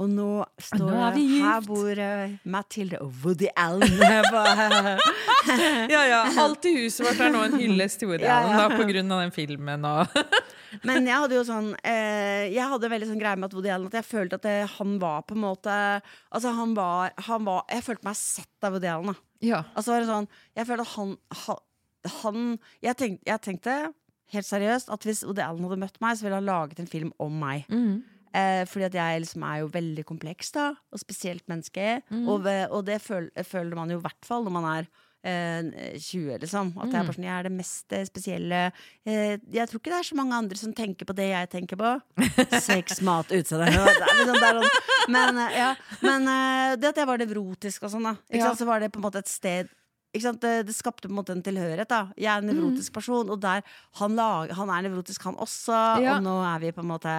Og 0.00 0.08
nå 0.08 0.28
står 0.62 0.80
nå 0.80 1.00
er 1.02 1.14
vi 1.16 1.24
Her 1.42 1.64
bor 1.66 1.98
eh, 2.00 2.36
Mathilde 2.48 3.00
og 3.04 3.12
Woody 3.24 3.50
Allen. 3.58 4.00
Ja, 5.90 6.02
ja. 6.04 6.18
Alt 6.42 6.66
i 6.68 6.72
huset 6.76 7.00
vårt 7.06 7.20
er 7.24 7.30
nå 7.32 7.40
en 7.46 7.54
hyllest 7.56 8.02
til 8.02 8.10
Woody 8.10 8.26
Ja, 8.28 8.42
Allen 8.42 8.58
da, 8.60 8.66
på 8.76 8.84
grunn 8.90 9.12
av 9.14 9.22
den 9.24 9.32
filmen 9.32 9.86
og 9.88 10.12
Men 10.86 11.08
jeg 11.08 11.16
hadde 11.16 11.38
jo 11.38 11.44
sånn 11.48 11.70
eh, 11.80 12.50
Jeg 12.52 12.66
hadde 12.68 12.90
veldig 12.92 13.08
sånn 13.08 13.22
greie 13.22 13.40
med 13.40 13.48
at 13.48 13.56
Woody 13.56 13.72
Allen 13.72 13.88
At 13.88 13.96
jeg 14.02 14.06
følte 14.06 14.36
at 14.36 14.44
det, 14.44 14.54
han 14.76 14.98
var 15.00 15.24
på 15.24 15.38
en 15.38 15.42
måte 15.46 15.72
Altså 16.28 16.52
han 16.58 16.76
var, 16.76 17.16
han 17.24 17.48
var 17.48 17.64
Jeg 17.72 17.86
følte 17.88 18.10
meg 18.10 18.20
sett 18.20 18.68
av 18.68 18.76
Woody 18.76 18.92
Allen 18.92 19.14
da. 19.14 19.16
Ja. 19.48 19.62
Altså 19.72 19.94
var 19.94 20.04
det 20.04 20.10
sånn 20.12 20.28
Jeg 20.60 20.68
følte 20.68 20.86
at 20.86 20.94
han, 20.98 21.16
han, 21.46 21.64
han 22.22 22.58
jeg, 22.82 22.96
tenkte, 22.96 23.26
jeg 23.26 23.40
tenkte 23.44 23.74
helt 24.32 24.46
seriøst 24.46 24.88
At 24.94 25.02
hvis 25.04 25.24
Woody 25.26 25.42
Allen 25.42 25.64
hadde 25.66 25.80
møtt 25.82 26.00
meg 26.00 26.16
Så 26.16 26.24
ville 26.24 26.38
han 26.38 26.46
laget 26.48 26.78
en 26.80 26.86
film 26.90 27.12
om 27.18 27.36
meg 27.42 27.66
Mm. 27.68 28.00
Eh, 28.30 28.62
fordi 28.70 28.84
at 28.86 28.94
jeg 28.94 29.20
liksom 29.24 29.42
er 29.42 29.56
jo 29.64 29.70
veldig 29.74 30.04
kompleks, 30.06 30.52
da. 30.54 30.68
Og 30.94 31.00
spesielt 31.02 31.42
menneske. 31.50 31.96
Og, 32.14 32.44
og 32.70 32.84
det 32.86 33.00
føl, 33.02 33.26
føler 33.42 33.74
man 33.74 33.90
jo 33.90 33.98
i 33.98 34.04
hvert 34.04 34.22
fall 34.22 34.44
når 34.46 34.54
man 34.54 34.66
er 34.70 34.86
eh, 35.26 35.96
20, 35.98 36.38
liksom. 36.44 36.70
At 36.78 36.92
jeg 36.92 37.00
er 37.00 37.08
bare 37.08 37.16
sånn, 37.16 37.26
jeg 37.26 37.34
er 37.40 37.48
det 37.48 37.52
mest 37.56 37.96
spesielle. 38.06 38.60
Eh, 39.02 39.34
jeg 39.50 39.66
tror 39.66 39.82
ikke 39.82 39.90
det 39.90 39.98
er 39.98 40.08
så 40.12 40.18
mange 40.20 40.38
andre 40.38 40.60
som 40.60 40.76
tenker 40.78 41.10
på 41.10 41.16
det 41.18 41.26
jeg 41.32 41.50
tenker 41.56 41.80
på. 41.80 41.90
Sex, 42.70 43.00
mat, 43.02 43.34
utseende. 43.34 43.66
Liksom- 43.74 44.38
sånn. 44.46 44.70
Men, 45.10 45.42
eh, 45.48 45.58
ja. 45.58 45.74
Men 46.06 46.30
eh, 46.30 46.76
det 46.78 46.92
at 46.94 47.02
jeg 47.02 47.10
var 47.10 47.18
nevrotisk 47.26 47.88
og 47.88 47.96
sånn, 47.96 48.12
da. 48.12 48.14
Ja. 48.30 48.54
Så 48.54 48.68
var 48.68 48.78
det 48.78 48.92
på 48.94 49.02
en 49.02 49.08
måte 49.08 49.24
et 49.24 49.30
sted? 49.34 49.74
Det, 50.12 50.66
det 50.66 50.74
skapte 50.74 51.06
på 51.06 51.12
en 51.12 51.18
måte 51.20 51.30
en 51.36 51.42
tilhørighet. 51.42 51.86
da 51.88 52.00
Jeg 52.18 52.26
er 52.34 52.38
en 52.42 52.48
nevrotisk 52.50 52.92
person, 52.92 53.30
og 53.30 53.40
der 53.40 53.62
han, 54.00 54.16
lag, 54.16 54.50
han 54.58 54.68
er 54.68 54.88
nevrotisk, 54.88 55.22
han 55.22 55.36
også. 55.36 56.00
Ja. 56.02 56.16
Og 56.16 56.22
nå 56.24 56.34
er 56.42 56.58
vi 56.58 56.72
på 56.72 56.80
en 56.82 56.88
måte 56.90 57.12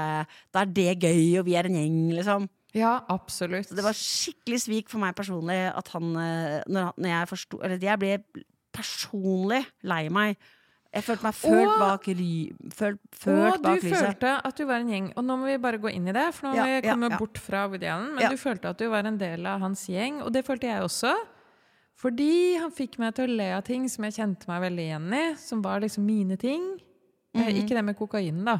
Da 0.51 0.61
er 0.61 0.65
det 0.65 0.99
gøy, 0.99 1.39
og 1.39 1.45
vi 1.45 1.55
er 1.55 1.65
en 1.65 1.77
gjeng, 1.79 1.99
liksom. 2.19 2.49
Ja, 2.73 3.01
absolutt. 3.09 3.67
Så 3.69 3.75
det 3.75 3.83
var 3.83 3.93
skikkelig 3.95 4.61
svik 4.63 4.89
for 4.89 4.99
meg 4.99 5.15
personlig 5.15 5.57
at 5.75 5.87
han 5.91 6.15
eh, 6.15 6.61
Når, 6.67 6.81
han- 6.83 6.93
når 6.97 7.09
jeg 7.09 7.27
forsto 7.27 7.59
Eller 7.63 7.77
jeg 7.83 7.99
ble 7.99 8.43
personlig 8.71 9.65
lei 9.83 10.07
meg. 10.09 10.37
Jeg 10.91 11.03
følte 11.07 11.23
meg 11.23 11.35
følt 11.39 11.67
Og- 11.71 11.79
bak, 11.79 12.07
ry, 12.07 12.51
følt, 12.75 12.99
følt 13.15 13.53
og 13.53 13.63
du 13.63 13.69
lyset. 13.87 13.95
følte 13.95 14.31
at 14.43 14.55
du 14.57 14.65
var 14.65 14.79
en 14.83 14.89
gjeng. 14.91 15.13
Og 15.15 15.23
nå 15.23 15.37
må 15.39 15.45
vi 15.47 15.57
bare 15.57 15.77
gå 15.79 15.91
inn 15.93 16.07
i 16.07 16.11
det, 16.11 16.33
for 16.35 16.47
nå 16.47 16.51
må 16.51 16.65
Ja, 16.67 16.81
vi 16.81 16.87
komme 16.89 17.09
ja. 17.09 17.17
bort 17.17 17.37
fra 17.37 17.67
Woody 17.67 17.85
Allen. 17.87 18.15
Men 18.15 18.29
du 18.31 18.35
følte 18.37 18.65
at 18.69 18.77
du 18.77 18.89
var 18.89 19.05
en 19.05 19.17
del 19.17 19.45
av 19.47 19.61
hans 19.61 19.85
gjeng, 19.87 20.21
og 20.21 20.33
det 20.33 20.43
følte 20.45 20.67
jeg 20.67 20.81
også. 20.83 21.15
Fordi 21.99 22.57
han 22.57 22.71
fikk 22.73 22.97
meg 23.01 23.13
til 23.17 23.29
å 23.29 23.35
le 23.39 23.49
av 23.57 23.65
ting 23.67 23.87
som 23.91 24.05
jeg 24.07 24.17
kjente 24.17 24.49
meg 24.49 24.63
veldig 24.63 24.85
igjen 24.87 25.11
i, 25.13 25.25
som 25.37 25.61
var 25.61 25.83
liksom 25.83 26.05
mine 26.05 26.37
ting. 26.37 26.63
Mm 27.33 27.45
-hmm. 27.45 27.63
ikke 27.63 27.75
det 27.75 27.81
med 27.81 27.97
kokain, 27.97 28.45
da. 28.45 28.59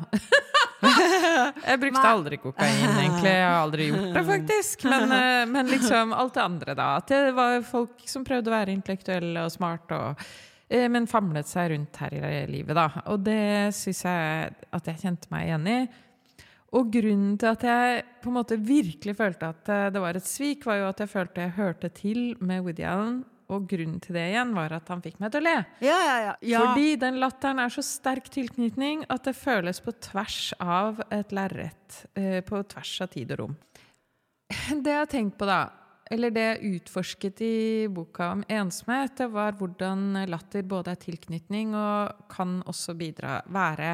jeg 1.67 1.79
brukte 1.79 2.03
aldri 2.07 2.37
kokain, 2.37 2.89
egentlig. 2.99 3.29
Jeg 3.29 3.47
har 3.47 3.59
aldri 3.61 3.87
gjort 3.87 4.13
det, 4.13 4.23
faktisk. 4.25 4.83
Men, 4.83 5.11
eh, 5.21 5.45
men 5.45 5.67
liksom 5.67 6.13
alt 6.13 6.33
det 6.33 6.43
andre, 6.43 6.73
da. 6.73 6.95
At 6.95 7.07
det 7.07 7.31
var 7.31 7.61
folk 7.61 8.07
som 8.09 8.25
prøvde 8.25 8.51
å 8.51 8.55
være 8.55 8.71
intellektuelle 8.71 9.43
og 9.45 9.51
smarte, 9.51 9.97
og, 9.97 10.23
eh, 10.69 10.87
men 10.89 11.07
famlet 11.07 11.47
seg 11.47 11.71
rundt 11.71 11.97
her 11.97 12.13
i 12.13 12.45
livet, 12.47 12.75
da. 12.75 12.89
Og 13.05 13.19
det 13.19 13.73
syns 13.75 14.05
jeg 14.05 14.53
at 14.71 14.87
jeg 14.87 15.03
kjente 15.03 15.27
meg 15.33 15.49
igjen 15.49 15.67
i. 15.67 15.87
Og 16.71 16.87
grunnen 16.93 17.33
til 17.39 17.49
at 17.51 17.63
jeg 17.67 18.03
på 18.23 18.29
en 18.31 18.37
måte 18.37 18.55
virkelig 18.55 19.15
følte 19.17 19.49
at 19.51 19.71
eh, 19.73 19.89
det 19.91 20.01
var 20.03 20.15
et 20.15 20.27
svik, 20.27 20.63
var 20.67 20.79
jo 20.79 20.87
at 20.87 21.01
jeg 21.03 21.11
følte 21.11 21.43
jeg 21.43 21.55
hørte 21.57 21.89
til 21.97 22.21
med 22.39 22.63
Woody 22.63 22.85
Allen. 22.87 23.21
Og 23.51 23.65
grunnen 23.67 23.97
til 23.99 24.15
det 24.15 24.29
igjen 24.29 24.53
var 24.55 24.71
at 24.77 24.87
han 24.87 25.01
fikk 25.03 25.17
meg 25.19 25.33
til 25.33 25.41
å 25.41 25.47
le. 25.49 25.57
Ja, 25.83 25.97
ja, 26.07 26.35
ja. 26.47 26.61
Fordi 26.63 26.93
den 27.01 27.17
latteren 27.19 27.59
er 27.59 27.73
så 27.73 27.83
sterk 27.83 28.29
tilknytning 28.31 29.03
at 29.11 29.27
det 29.27 29.33
føles 29.35 29.81
på 29.83 29.91
tvers 30.07 30.53
av 30.63 31.01
et 31.11 31.33
lerret. 31.35 32.05
eh, 32.15 32.39
På 32.47 32.63
tvers 32.63 32.93
av 33.03 33.11
tid 33.11 33.35
og 33.35 33.41
rom. 33.43 33.57
Det 34.83 34.93
jeg 34.93 35.01
har 35.01 35.11
tenkt 35.11 35.35
på, 35.39 35.47
da, 35.47 35.65
eller 36.11 36.31
det 36.31 36.41
jeg 36.45 36.71
utforsket 36.77 37.43
i 37.43 37.53
boka 37.91 38.31
om 38.37 38.41
ensomhet, 38.51 39.13
det 39.19 39.27
var 39.31 39.55
hvordan 39.59 40.25
latter 40.27 40.63
både 40.67 40.91
er 40.95 40.99
tilknytning 41.03 41.75
og 41.75 42.25
kan 42.31 42.57
også 42.67 42.95
bidra 42.99 43.37
være 43.51 43.93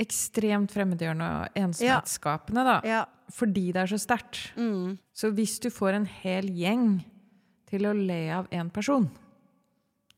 ekstremt 0.00 0.72
fremmedgjørende 0.74 1.30
og 1.38 1.58
ensomhetsskapende, 1.60 2.66
da. 2.66 2.76
ja. 2.86 3.04
Fordi 3.30 3.68
det 3.74 3.84
er 3.84 3.90
så 3.92 3.98
sterkt. 4.00 4.40
Mm. 4.56 4.96
Så 5.14 5.30
hvis 5.36 5.58
du 5.62 5.68
får 5.70 5.98
en 5.98 6.06
hel 6.20 6.48
gjeng 6.56 7.00
til 7.70 7.86
å 7.86 7.94
le 7.94 8.22
av 8.34 8.48
én 8.50 8.72
person, 8.74 9.06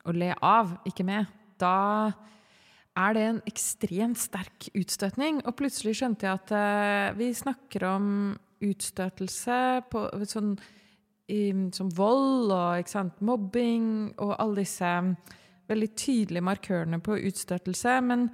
og 0.03 0.19
le 0.19 0.33
av, 0.43 0.79
ikke 0.89 1.05
med, 1.07 1.29
da 1.61 2.11
er 2.99 3.17
det 3.17 3.25
en 3.27 3.43
ekstremt 3.49 4.21
sterk 4.21 4.69
utstøtning. 4.77 5.41
Og 5.47 5.57
plutselig 5.59 5.99
skjønte 6.01 6.27
jeg 6.27 6.41
at 6.41 6.55
uh, 6.57 7.19
vi 7.19 7.31
snakker 7.37 7.87
om 7.89 8.07
utstøtelse 8.63 9.59
på 9.91 10.07
sånn 10.29 10.55
i, 11.33 11.53
som 11.75 11.89
vold 11.97 12.53
og 12.53 12.91
sant, 12.91 13.21
mobbing 13.25 14.13
og 14.21 14.35
alle 14.37 14.63
disse 14.63 14.91
veldig 15.71 15.91
tydelige 15.97 16.45
markørene 16.45 17.01
på 17.03 17.17
utstøtelse. 17.31 17.97
Men 18.05 18.27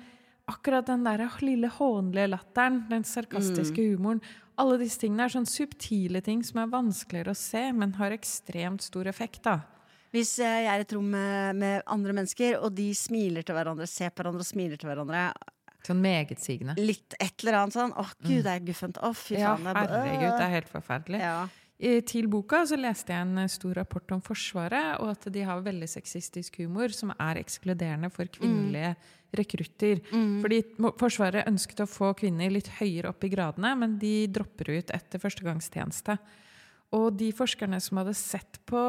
akkurat 0.49 0.87
den 0.88 1.05
der 1.05 1.23
lille 1.45 1.69
hånlige 1.69 2.28
latteren, 2.33 2.83
den 2.90 3.05
sarkastiske 3.05 3.85
humoren, 3.92 4.20
alle 4.59 4.79
disse 4.81 4.99
tingene 5.05 5.27
er 5.29 5.35
sånn 5.37 5.46
subtile 5.46 6.20
ting 6.25 6.40
som 6.42 6.62
er 6.64 6.70
vanskeligere 6.72 7.31
å 7.31 7.38
se, 7.38 7.66
men 7.72 7.92
har 8.01 8.11
ekstremt 8.16 8.83
stor 8.83 9.07
effekt. 9.07 9.42
da. 9.44 9.61
Hvis 10.11 10.38
eh, 10.40 10.64
jeg 10.64 10.72
er 10.72 10.81
i 10.83 10.87
et 10.87 10.92
rom 10.96 11.11
med, 11.12 11.57
med 11.61 11.83
andre 11.87 12.12
mennesker, 12.16 12.57
og 12.64 12.72
de 12.75 12.88
smiler 12.96 13.44
til 13.46 13.55
hverandre, 13.55 13.87
ser 13.87 14.11
på 14.11 14.22
hverandre 14.25 14.40
og 14.42 14.49
smiler 14.51 14.81
til 14.81 14.88
hverandre, 14.90 15.29
Sånn 15.87 16.01
megetsigende. 16.03 16.75
litt 16.81 17.14
et 17.20 17.44
eller 17.44 17.61
annet 17.61 17.77
sånn 17.77 17.92
Åh, 17.96 18.11
gud, 18.25 18.42
det 18.44 18.51
er 18.57 18.64
guffent. 18.66 18.99
Å, 18.99 19.12
fy 19.14 19.37
Ja, 19.38 19.55
faen. 19.55 19.64
det 19.68 19.77
er- 19.77 19.92
herregud, 19.94 20.38
det 20.38 20.46
er 20.49 20.55
helt 20.57 20.68
forferdelig. 20.72 21.20
ja. 21.20 21.49
I- 21.81 22.01
Til 22.03 22.27
boka 22.27 22.64
så 22.66 22.75
leste 22.77 23.12
jeg 23.14 23.20
en 23.22 23.38
eh, 23.38 23.46
stor 23.46 23.75
rapport 23.79 24.11
om 24.11 24.20
Forsvaret, 24.20 24.99
og 25.01 25.11
at 25.12 25.29
de 25.33 25.42
har 25.46 25.62
veldig 25.62 25.87
sexistisk 25.88 26.57
humor 26.59 26.88
som 26.90 27.12
er 27.20 27.37
ekskluderende 27.38 28.11
for 28.11 28.25
kvinnelige 28.27 28.96
rekrutter. 29.37 30.01
Fordi 30.43 30.62
Forsvaret 31.01 31.49
ønsket 31.49 31.83
å 31.85 31.91
få 31.91 32.12
kvinner 32.19 32.53
litt 32.53 32.71
høyere 32.79 33.12
opp 33.12 33.25
i 33.25 33.33
gradene, 33.33 33.75
men 33.79 33.99
de 34.01 34.29
dropper 34.33 34.73
ut 34.79 34.95
etter 34.95 35.23
førstegangstjeneste. 35.23 36.19
Og 36.97 37.11
de 37.21 37.29
forskerne 37.37 37.81
som 37.85 38.01
hadde 38.01 38.14
sett 38.17 38.61
på 38.69 38.81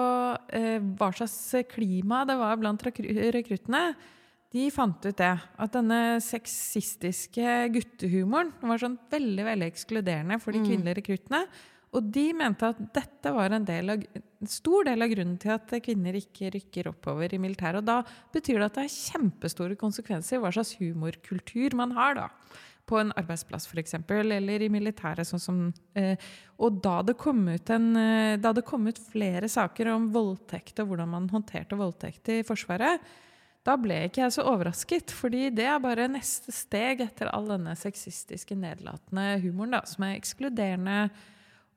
eh, 0.55 0.79
hva 0.79 1.09
slags 1.11 1.67
klima 1.73 2.23
det 2.27 2.37
var 2.39 2.55
blant 2.61 2.85
rekruttene, 2.85 3.83
de 4.49 4.69
fant 4.73 5.03
ut 5.05 5.17
det. 5.19 5.33
At 5.61 5.75
denne 5.75 6.17
sexistiske 6.25 7.57
guttehumoren 7.75 8.53
var 8.65 8.81
sånn 8.81 8.97
veldig 9.11 9.45
veldig 9.45 9.67
ekskluderende 9.69 10.39
for 10.41 10.55
de 10.55 10.63
kvinnelige 10.63 11.01
rekruttene. 11.03 11.43
Og 11.97 12.09
de 12.13 12.27
mente 12.37 12.67
at 12.69 12.79
dette 12.93 13.31
var 13.33 13.55
en, 13.55 13.65
del 13.65 13.95
av, 13.95 14.03
en 14.13 14.49
stor 14.49 14.85
del 14.85 15.01
av 15.01 15.09
grunnen 15.09 15.39
til 15.41 15.55
at 15.55 15.71
kvinner 15.81 16.17
ikke 16.19 16.51
rykker 16.53 16.91
oppover 16.91 17.33
i 17.33 17.41
militæret. 17.41 17.81
Og 17.81 17.87
da 17.87 18.01
betyr 18.33 18.59
det 18.59 18.67
at 18.67 18.77
det 18.77 18.87
er 18.87 18.97
kjempestore 18.97 19.77
konsekvenser 19.79 20.41
hva 20.43 20.53
slags 20.53 20.75
humorkultur 20.81 21.77
man 21.79 21.95
har. 21.97 22.19
da 22.19 22.27
på 22.89 22.97
en 22.97 23.13
arbeidsplass 23.19 23.67
f.eks., 23.69 23.95
eller 24.09 24.65
i 24.65 24.69
militæret. 24.71 25.27
sånn 25.27 25.41
som, 25.41 25.57
eh, 25.93 26.17
og 26.57 26.81
da 26.83 26.99
det, 27.05 27.17
kom 27.21 27.43
ut 27.47 27.69
en, 27.69 27.89
eh, 27.95 28.37
da 28.41 28.53
det 28.53 28.65
kom 28.65 28.87
ut 28.89 28.99
flere 29.11 29.49
saker 29.49 29.91
om 29.93 30.09
voldtekt 30.13 30.81
og 30.81 30.91
hvordan 30.91 31.11
man 31.13 31.29
håndterte 31.29 31.77
voldtekt 31.77 32.31
i 32.33 32.41
Forsvaret, 32.47 33.01
da 33.65 33.75
ble 33.77 34.05
ikke 34.07 34.23
jeg 34.23 34.33
så 34.33 34.45
overrasket. 34.49 35.11
fordi 35.11 35.49
det 35.53 35.67
er 35.67 35.79
bare 35.79 36.07
neste 36.09 36.51
steg 36.51 37.01
etter 37.01 37.29
all 37.29 37.47
denne 37.47 37.75
sexistiske, 37.75 38.55
nedlatende 38.55 39.41
humoren, 39.43 39.77
da, 39.77 39.83
som 39.85 40.07
er 40.07 40.17
ekskluderende 40.17 41.09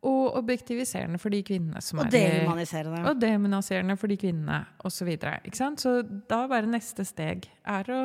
og 0.02 0.34
objektiviserende 0.40 1.18
for 1.22 1.30
de 1.30 1.42
kvinnene 1.46 1.80
som 1.84 2.00
Og 2.02 2.06
er 2.06 2.10
dehumaniserende. 2.10 3.02
og 3.10 3.20
demoniserende 3.22 3.96
for 3.96 4.10
de 4.10 4.16
kvinnene, 4.18 4.64
osv. 4.84 5.10
Så, 5.54 5.68
så 5.78 5.92
da 6.28 6.40
bare 6.50 6.66
neste 6.66 7.04
steg 7.06 7.46
er 7.64 7.84
å 7.94 8.00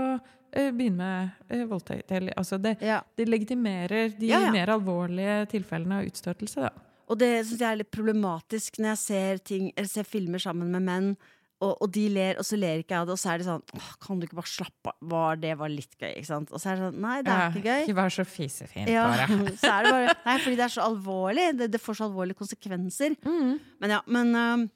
eh, 0.54 0.72
begynne 0.72 0.98
med 0.98 1.32
eh, 1.50 1.66
voldtekt. 1.66 2.12
Altså 2.38 2.60
det, 2.62 2.78
Ja. 2.82 3.02
det 3.18 3.28
legitimerer 3.28 4.14
de 4.20 4.28
Ja, 4.30 4.44
ja. 4.46 4.52
mer 4.52 4.68
alvorlige 4.76 5.48
tilfellene 5.50 6.00
av 6.02 6.06
utstøtelse. 6.12 6.62
Da. 6.68 6.70
Og 7.10 7.18
det 7.18 7.46
syns 7.48 7.60
jeg 7.60 7.72
er 7.72 7.82
litt 7.82 7.92
problematisk 7.92 8.78
når 8.80 8.90
jeg 8.94 8.98
ser, 8.98 9.38
ting, 9.40 9.72
ser 9.88 10.04
filmer 10.04 10.40
sammen 10.40 10.70
med 10.72 10.84
menn, 10.84 11.18
og, 11.58 11.72
og 11.82 11.90
de 11.90 12.04
ler, 12.14 12.38
og 12.38 12.46
så 12.46 12.58
ler 12.60 12.84
ikke 12.84 12.94
jeg 12.94 13.02
av 13.02 13.08
det, 13.10 13.16
og 13.16 13.22
så 13.22 13.32
er 13.34 13.42
det 13.42 13.48
sånn 13.48 13.64
Åh, 13.74 13.90
Kan 14.04 14.20
du 14.20 14.28
ikke 14.28 14.38
bare 14.38 14.52
slappe 14.52 14.92
av? 14.92 14.98
Var 15.10 15.40
det 15.42 15.54
var 15.58 15.72
litt 15.74 15.96
gøy? 15.98 16.12
Ikke 16.12 16.30
sant? 16.30 16.52
Og 16.54 16.62
så 16.62 16.70
er 16.70 16.78
det 16.78 16.86
sånn 16.86 17.00
Nei, 17.02 17.18
det 17.26 17.34
er 17.34 17.46
ikke 17.50 17.64
gøy. 17.66 17.84
Ikke 17.88 17.98
vær 17.98 18.14
så 18.14 18.26
fisefin, 18.30 18.90
Ja, 18.94 19.06
bare. 19.10 19.38
så 19.62 19.72
er 19.74 19.88
det 19.88 19.94
bare 19.96 20.16
Nei, 20.28 20.36
fordi 20.44 20.58
det 20.60 20.66
er 20.68 20.74
så 20.76 20.86
alvorlig. 20.86 21.46
Det, 21.58 21.70
det 21.74 21.82
får 21.82 21.98
så 21.98 22.10
alvorlige 22.12 22.38
konsekvenser. 22.38 23.16
Mm. 23.26 23.56
Men 23.82 23.94
ja, 23.96 24.02
men 24.14 24.36
uh, 24.38 24.68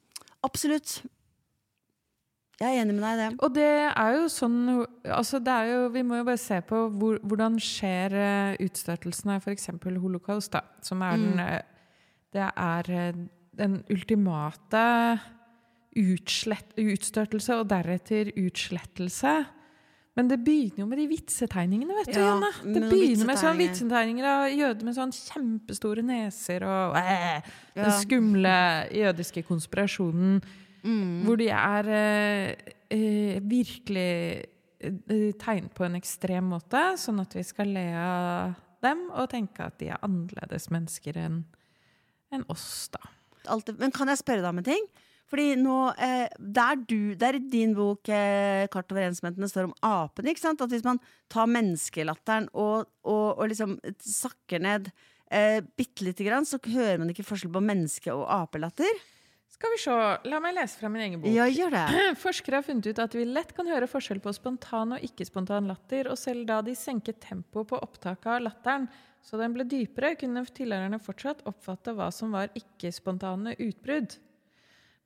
absolutt. 0.47 0.95
Jeg 2.61 2.77
er 2.77 2.83
enig 2.83 2.95
med 2.97 3.05
deg 3.05 3.13
i 3.13 3.19
det. 3.19 3.27
Og 3.45 3.53
det 3.55 3.67
er 3.89 4.15
jo 4.17 4.25
sånn 4.29 4.57
altså 5.05 5.41
det 5.41 5.53
er 5.53 5.69
jo, 5.71 5.83
Vi 5.95 6.03
må 6.05 6.19
jo 6.19 6.25
bare 6.27 6.41
se 6.41 6.59
på 6.65 6.81
hvor, 6.93 7.17
hvordan 7.25 7.57
skjer 7.61 8.15
eh, 8.17 8.57
utstøtelsen 8.61 9.33
av 9.33 9.45
f.eks. 9.45 9.69
holocaust, 10.01 10.53
da, 10.53 10.61
som 10.85 11.01
er 11.05 11.17
den 11.17 11.37
mm. 11.37 11.69
Det 12.31 12.49
er 12.49 12.91
eh, 12.95 13.21
den 13.57 13.81
ultimate 13.91 14.83
utslett, 15.97 16.71
utstøtelse 16.79 17.57
og 17.59 17.67
deretter 17.71 18.31
utslettelse. 18.39 19.33
Men 20.15 20.27
det 20.27 20.41
begynner 20.43 20.81
jo 20.83 20.85
med 20.91 20.99
de 20.99 21.05
vitsetegningene, 21.07 21.95
vet 22.01 22.09
du, 22.11 22.17
Ja, 22.19 22.33
Janne. 22.33 22.49
Det 22.75 22.81
begynner 22.91 23.25
med 23.29 23.39
sånne 23.39 23.61
vitsetegninger. 23.61 24.25
av 24.27 24.49
jøder 24.51 24.83
med 24.87 24.95
sånn 24.97 25.13
kjempestore 25.15 26.03
neser 26.03 26.65
og 26.67 26.97
øh, 26.99 27.51
Den 27.75 27.85
Ja. 27.87 27.93
skumle 28.01 28.55
jødiske 28.91 29.43
konspirasjonen. 29.47 30.41
Mm. 30.83 31.21
Hvor 31.23 31.37
de 31.39 31.47
er 31.47 31.91
øh, 32.91 33.39
virkelig 33.47 34.45
tegnet 35.39 35.71
på 35.77 35.85
en 35.85 35.95
ekstrem 35.99 36.43
måte, 36.55 36.81
sånn 36.97 37.21
at 37.21 37.35
vi 37.37 37.43
skal 37.45 37.67
le 37.71 37.85
av 37.95 38.55
dem 38.81 39.03
og 39.13 39.29
tenke 39.29 39.63
at 39.67 39.77
de 39.79 39.91
er 39.93 39.99
annerledes 40.01 40.69
mennesker 40.73 41.19
enn 41.21 41.43
en 42.33 42.45
oss, 42.49 42.89
da. 42.89 42.99
Alt 43.51 43.69
Men 43.79 43.91
kan 43.91 44.07
jeg 44.09 44.17
spørre 44.21 44.41
deg 44.41 44.49
om 44.49 44.57
en 44.61 44.63
ting? 44.67 44.85
Fordi 45.31 45.53
nå, 45.55 45.77
eh, 45.95 46.27
der, 46.35 46.81
du, 46.83 47.13
der 47.15 47.37
i 47.37 47.45
din 47.53 47.71
bok 47.77 48.09
eh, 48.11 48.67
'Kart 48.67 48.91
over 48.91 49.05
ensomheten' 49.05 49.39
det 49.39 49.51
står 49.53 49.69
om 49.69 49.77
apene. 49.79 50.33
ikke 50.33 50.43
sant? 50.43 50.61
At 50.61 50.73
hvis 50.73 50.83
man 50.83 50.99
tar 51.31 51.47
menneskelatteren 51.47 52.49
og, 52.51 52.89
og, 53.07 53.39
og 53.39 53.47
liksom 53.47 53.77
sakker 54.03 54.59
ned 54.59 54.91
eh, 55.31 55.61
bitte 55.79 56.03
lite 56.03 56.27
grann, 56.27 56.47
så 56.47 56.59
hører 56.59 56.99
man 56.99 57.13
ikke 57.13 57.23
forskjell 57.23 57.53
på 57.55 57.63
menneske- 57.63 58.11
og 58.11 58.27
apelatter. 58.27 58.91
Skal 59.51 59.75
vi 59.75 59.79
se, 59.83 59.95
la 60.31 60.39
meg 60.41 60.55
lese 60.57 60.79
fra 60.79 60.89
min 60.89 61.03
egen 61.05 61.21
bok. 61.21 61.29
Ja, 61.31 61.45
gjør 61.47 61.75
det. 61.75 61.85
Forskere 62.25 62.59
har 62.59 62.65
funnet 62.65 62.87
ut 62.89 63.01
at 63.03 63.15
vi 63.15 63.27
lett 63.29 63.53
kan 63.55 63.69
høre 63.69 63.87
forskjell 63.87 64.19
på 64.23 64.33
spontan 64.35 64.95
og 64.97 65.05
ikke-spontan 65.05 65.69
latter, 65.69 66.09
og 66.11 66.19
selv 66.19 66.47
da 66.49 66.59
de 66.65 66.73
senket 66.75 67.21
tempoet 67.23 67.69
på 67.69 67.79
opptaket 67.79 68.27
av 68.35 68.43
latteren, 68.47 68.89
så 69.21 69.37
den 69.37 69.53
ble 69.53 69.67
dypere, 69.69 70.15
kunne 70.17 70.43
tilhørerne 70.49 70.99
fortsatt 70.99 71.43
oppfatte 71.47 71.93
hva 71.95 72.09
som 72.15 72.33
var 72.33 72.49
ikke-spontane 72.57 73.53
utbrudd. 73.61 74.17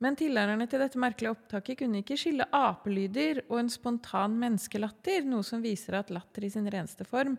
Men 0.05 0.17
tilhørerne 0.19 0.67
til 0.69 0.81
dette 0.83 0.99
merkelige 1.01 1.33
opptaket 1.33 1.79
kunne 1.81 2.03
ikke 2.03 2.17
skille 2.19 2.45
apelyder 2.53 3.41
og 3.49 3.57
en 3.63 3.71
spontan 3.73 4.35
menneskelatter, 4.41 5.25
noe 5.25 5.41
som 5.47 5.63
viser 5.65 5.97
at 5.97 6.11
latter 6.13 6.45
i 6.45 6.51
sin 6.53 6.67
reneste 6.69 7.07
form 7.09 7.37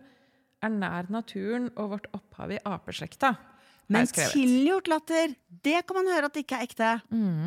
er 0.65 0.73
nær 0.73 1.07
naturen 1.13 1.69
og 1.77 1.93
vårt 1.93 2.09
opphav 2.17 2.51
i 2.51 2.59
apeslekta. 2.65 3.35
Men 3.87 4.03
tilgjort 4.09 4.89
latter, 4.91 5.31
det 5.63 5.77
kan 5.87 5.95
man 5.95 6.09
høre 6.11 6.27
at 6.27 6.33
det 6.35 6.41
ikke 6.43 6.57
er 6.59 6.65
ekte. 6.67 6.87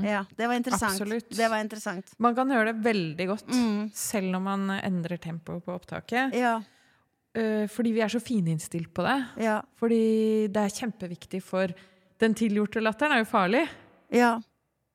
Ja, 0.09 0.23
Det 0.39 0.47
var 0.49 0.57
interessant. 0.57 1.03
Det 1.37 1.51
var 1.53 1.61
interessant. 1.61 2.15
Man 2.19 2.35
kan 2.39 2.49
høre 2.55 2.73
det 2.73 2.81
veldig 2.87 3.27
godt, 3.29 3.47
Mm. 3.53 3.91
selv 3.93 4.37
om 4.37 4.43
man 4.49 4.71
endrer 4.81 5.19
tempoet 5.21 5.65
på 5.65 5.75
opptaket. 5.77 6.33
Ja, 6.35 6.61
Eh, 7.33 7.69
fordi 7.71 7.93
vi 7.95 8.01
er 8.03 8.09
så 8.09 8.19
fininnstilt 8.19 8.89
på 8.93 9.05
det. 9.07 9.45
ja, 9.45 9.61
Fordi 9.79 10.49
det 10.51 10.57
er 10.57 10.69
kjempeviktig 10.81 11.41
for 11.43 11.69
Den 12.19 12.35
tilgjorte 12.35 12.81
latteren 12.83 13.13
er 13.13 13.19
jo 13.23 13.31
farlig. 13.31 13.69
ja. 14.11 14.41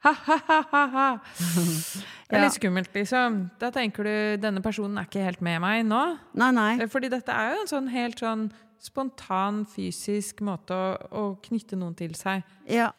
Ha-ha-ha-ha! 0.06 1.08
Det 2.26 2.40
er 2.40 2.42
litt 2.42 2.56
skummelt, 2.58 2.90
liksom. 2.98 3.36
Da 3.62 3.70
tenker 3.74 4.08
du 4.08 4.42
denne 4.42 4.62
personen 4.66 4.98
er 4.98 5.06
ikke 5.06 5.22
helt 5.22 5.44
med 5.46 5.60
meg 5.62 5.84
nå. 5.86 6.02
Nei, 6.42 6.50
nei. 6.58 6.72
Eh, 6.82 6.90
Fordi 6.90 7.12
dette 7.14 7.34
er 7.34 7.54
jo 7.54 7.60
en 7.62 7.70
sånn 7.70 7.90
helt 7.94 8.22
sånn 8.22 8.48
spontan, 8.82 9.64
fysisk 9.70 10.42
måte 10.46 10.74
å, 10.74 10.88
å 11.14 11.26
knytte 11.46 11.78
noen 11.78 11.94
til 11.98 12.16
seg. 12.18 12.42
Ja. 12.70 12.90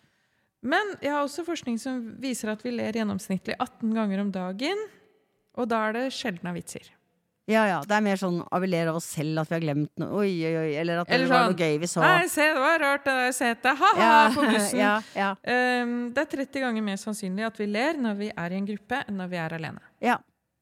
Men 0.66 0.94
jeg 1.02 1.12
har 1.14 1.26
også 1.26 1.44
forskning 1.46 1.78
som 1.82 1.98
viser 2.22 2.50
at 2.54 2.62
vi 2.64 2.72
ler 2.74 2.96
gjennomsnittlig 2.96 3.58
18 3.58 3.94
ganger 3.98 4.22
om 4.22 4.30
dagen. 4.34 4.86
Og 5.58 5.68
da 5.70 5.82
er 5.88 5.98
det 5.98 6.06
sjelden 6.14 6.50
av 6.50 6.56
vitser. 6.58 6.86
Ja, 7.46 7.62
ja. 7.70 7.80
Det 7.86 7.94
er 7.94 8.02
mer 8.02 8.16
sånn 8.18 8.40
at 8.50 8.62
vi 8.62 8.68
ler 8.72 8.88
av 8.90 8.96
oss 8.98 9.04
selv 9.14 9.38
at 9.38 9.48
vi 9.50 9.54
har 9.54 9.62
glemt 9.62 9.92
noe. 10.02 10.08
Oi, 10.22 10.30
oi, 10.48 10.54
oi. 10.64 10.70
Eller 10.80 10.98
at 11.04 11.10
Eller 11.14 11.26
det 11.28 11.30
var 11.32 11.44
sånn, 11.44 11.52
noe 11.54 11.60
gøy 11.62 11.78
vi 11.78 11.86
så. 11.92 12.00
Nei, 12.02 12.26
se, 12.32 12.46
det 12.52 12.60
var 12.64 12.78
rart 12.82 13.04
det 13.06 13.14
der 13.20 13.34
setet. 13.36 13.78
Ha-ha, 13.82 14.00
Ja, 14.02 14.16
på 14.34 14.46
bussen. 14.52 14.78
ja, 14.80 14.94
ja, 15.14 15.28
Um, 15.46 15.92
det 16.16 16.24
er 16.24 16.30
30 16.46 16.60
ganger 16.64 16.82
mer 16.82 16.96
sannsynlig 16.98 17.46
at 17.46 17.58
vi 17.62 17.66
ler 17.70 18.00
når 18.02 18.16
vi 18.18 18.30
er 18.34 18.50
i 18.50 18.58
en 18.58 18.66
gruppe, 18.66 19.02
enn 19.06 19.16
når 19.22 19.28
vi 19.30 19.36
er 19.44 19.54
alene. 19.60 19.80
ja. 20.02 20.18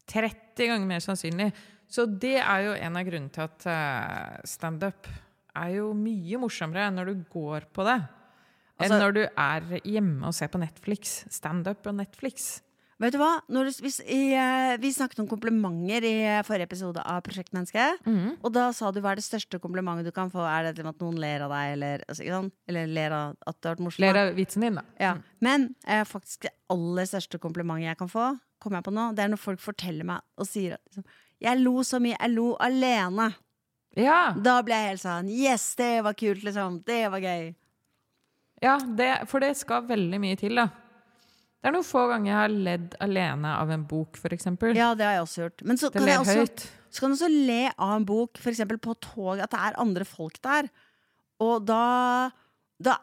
30 0.06 0.66
ganger 0.68 0.84
mer 0.86 1.00
sannsynlig. 1.00 1.46
Så 1.88 2.04
det 2.20 2.34
er 2.42 2.64
jo 2.66 2.72
en 2.76 2.96
av 3.00 3.06
grunnene 3.06 3.32
til 3.32 3.46
at 3.46 3.64
uh, 3.64 4.42
standup 4.44 5.08
er 5.56 5.70
jo 5.78 5.94
mye 5.96 6.36
morsommere 6.42 6.90
når 6.92 7.08
du 7.14 7.22
går 7.32 7.64
på 7.72 7.86
det, 7.88 7.96
enn 8.76 8.84
Altså- 8.84 8.98
når 9.00 9.12
du 9.16 9.22
er 9.24 9.80
hjemme 9.86 10.26
og 10.28 10.34
ser 10.36 10.48
på 10.52 10.60
Netflix. 10.60 11.24
Standup 11.32 11.86
og 11.86 11.94
Netflix. 12.02 12.60
Vet 13.02 13.14
du 13.14 13.18
hva? 13.18 13.40
Du, 13.50 13.58
hvis, 13.82 13.96
i, 14.06 14.34
eh, 14.38 14.76
vi 14.78 14.92
snakket 14.94 15.18
om 15.24 15.26
komplimenter 15.30 16.04
i 16.06 16.12
eh, 16.22 16.42
forrige 16.46 16.68
episode 16.68 17.02
av 17.02 17.22
Prosjektmenneske. 17.26 17.86
Og 18.44 18.52
da 18.54 18.68
sa 18.76 18.92
du 18.94 19.00
hva 19.02 19.12
er 19.14 19.18
det 19.20 19.26
største 19.26 19.58
komplimentet 19.62 20.06
du 20.06 20.12
kan 20.14 20.30
få? 20.30 20.44
Er 20.46 20.68
det 20.72 20.86
at 20.86 21.02
noen 21.02 21.18
ler 21.18 21.42
av 21.46 21.50
deg, 21.50 21.72
eller, 21.74 22.04
altså, 22.08 22.22
eller 22.70 22.86
ler 22.86 23.16
av 23.16 23.34
at 23.50 23.58
du 23.58 23.68
har 23.68 23.74
vært 23.74 23.84
morsom? 23.88 24.04
Ler 24.06 24.20
av 24.22 24.34
vitsen 24.38 24.62
din, 24.62 24.78
da. 24.78 24.84
Ja. 25.02 25.16
Men 25.42 25.74
eh, 25.86 26.04
faktisk 26.06 26.46
det 26.46 26.54
aller 26.70 27.10
største 27.10 27.40
komplimentet 27.42 27.90
jeg 27.90 27.98
kan 27.98 28.12
få, 28.12 28.28
kommer 28.62 28.78
jeg 28.78 28.86
på 28.86 28.94
nå, 28.94 29.08
det 29.16 29.24
er 29.26 29.32
når 29.34 29.42
folk 29.42 29.60
forteller 29.60 30.06
meg 30.08 30.22
og 30.40 30.46
sier 30.48 30.78
at 30.78 30.84
liksom, 30.86 31.04
jeg 31.44 31.60
lo 31.60 31.82
så 31.84 31.98
mye, 32.00 32.14
jeg 32.16 32.32
lo 32.36 32.54
alene. 32.62 33.32
Ja, 33.98 34.32
Da 34.34 34.56
ble 34.66 34.74
jeg 34.74 34.88
helt 34.94 35.02
sånn 35.04 35.28
Yes, 35.30 35.68
det 35.78 36.00
var 36.02 36.16
kult, 36.18 36.42
liksom. 36.42 36.80
Det 36.86 37.04
var 37.12 37.22
gøy. 37.22 37.52
ja 38.64 38.78
det, 38.98 39.10
for 39.30 39.38
det 39.44 39.52
skal 39.58 39.84
veldig 39.86 40.18
mye 40.22 40.38
til, 40.40 40.56
da. 40.58 40.68
Det 41.64 41.70
er 41.70 41.72
noen 41.78 41.86
få 41.88 42.02
ganger 42.10 42.28
jeg 42.28 42.36
har 42.36 42.54
ledd 42.68 42.94
alene 43.00 43.50
av 43.56 43.70
en 43.72 43.84
bok, 43.88 44.18
eksempel. 44.28 44.74
Ja, 44.76 44.90
det 44.92 45.06
har 45.08 45.14
jeg 45.16 45.22
også 45.24 45.44
gjort. 45.46 45.62
Men 45.64 45.78
så 45.80 45.88
det 45.88 45.96
kan, 45.96 46.10
jeg 46.10 46.20
også, 46.20 46.66
så 46.92 47.00
kan 47.00 47.14
du 47.14 47.16
også 47.16 47.30
le 47.32 47.60
av 47.72 47.92
en 47.94 48.04
bok, 48.04 48.36
eksempel 48.52 48.76
på 48.84 48.92
tog, 49.00 49.40
at 49.40 49.48
det 49.54 49.60
er 49.70 49.78
andre 49.80 50.04
folk 50.04 50.36
der. 50.44 50.68
Og 51.40 51.64
da 51.64 51.84
da, 52.84 52.98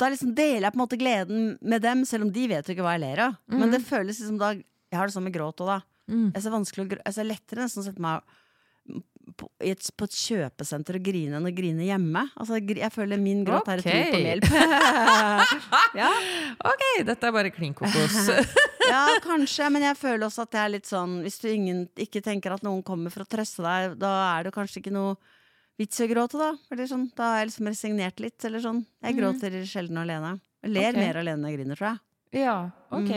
da 0.00 0.08
liksom 0.10 0.32
deler 0.34 0.66
jeg 0.66 0.74
på 0.74 0.78
en 0.80 0.82
måte 0.82 0.98
gleden 0.98 1.46
med 1.60 1.84
dem, 1.84 2.02
selv 2.08 2.26
om 2.26 2.34
de 2.34 2.48
vet 2.50 2.66
jo 2.66 2.74
ikke 2.74 2.82
hva 2.88 2.96
jeg 2.96 3.04
ler 3.04 3.24
av. 3.28 3.38
Men 3.52 3.70
det 3.70 3.82
føles 3.86 4.18
liksom 4.18 4.40
da 4.40 4.54
Jeg 4.56 4.98
har 4.98 5.06
det 5.06 5.14
sånn 5.14 5.28
med 5.28 5.36
gråt 5.36 5.60
òg, 5.62 5.68
da. 5.70 5.78
Mm. 6.10 6.30
Jeg 6.34 6.42
ser 6.42 6.54
vanskelig 6.56 6.82
å 6.82 6.90
gråte 6.90 7.06
jeg 7.06 7.14
ser 7.14 7.28
lettere 7.28 7.62
nesten 7.62 7.84
å 7.84 7.86
sette 7.86 8.02
meg 8.02 9.04
på, 9.36 9.48
et, 9.62 9.90
på 9.96 10.06
et 10.08 10.16
kjøpesenter 10.16 10.98
og 10.98 11.04
grine 11.04 11.38
enn 11.38 11.48
å 11.48 11.52
grine 11.54 11.86
hjemme. 11.86 12.24
Altså, 12.34 12.60
jeg 12.60 12.92
føler 12.94 13.20
min 13.22 13.42
gråt 13.46 13.68
er 13.70 13.82
et 13.82 13.88
rop 13.90 14.16
om 14.18 14.26
hjelp. 14.28 14.48
ja, 16.00 16.10
Ok, 16.70 16.84
dette 17.08 17.28
er 17.28 17.34
bare 17.34 17.52
klin 17.54 17.74
kokos. 17.76 18.18
ja, 18.92 19.02
kanskje, 19.28 19.68
men 19.72 19.86
jeg 19.88 19.98
føler 20.00 20.26
også 20.26 20.44
at 20.46 20.54
det 20.54 20.62
er 20.62 20.72
litt 20.74 20.88
sånn 20.88 21.20
Hvis 21.24 21.40
du 21.42 21.48
ingen, 21.50 21.84
ikke 22.00 22.22
tenker 22.24 22.54
at 22.56 22.64
noen 22.66 22.82
kommer 22.86 23.12
for 23.14 23.24
å 23.24 23.30
trøste 23.30 23.64
deg, 23.64 23.96
da 24.00 24.12
er 24.34 24.48
det 24.48 24.54
kanskje 24.56 24.82
ikke 24.82 24.94
noe 24.94 25.16
vits 25.80 26.00
i 26.00 26.04
å 26.04 26.10
gråte, 26.10 26.40
da. 26.40 26.52
Eller 26.72 26.90
sånn, 26.90 27.06
da 27.16 27.32
har 27.32 27.40
jeg 27.40 27.52
liksom 27.52 27.70
resignert 27.70 28.20
litt, 28.20 28.38
eller 28.44 28.64
sånn. 28.64 28.82
Jeg 29.06 29.16
gråter 29.16 29.56
sjelden 29.68 30.02
alene. 30.02 30.34
Ler 30.68 30.90
okay. 30.90 31.00
mer 31.00 31.20
alene 31.22 31.40
enn 31.40 31.48
jeg 31.48 31.56
griner, 31.56 31.80
tror 31.80 31.88
jeg. 31.88 32.42
Ja, 32.42 32.56
ok. 32.92 33.14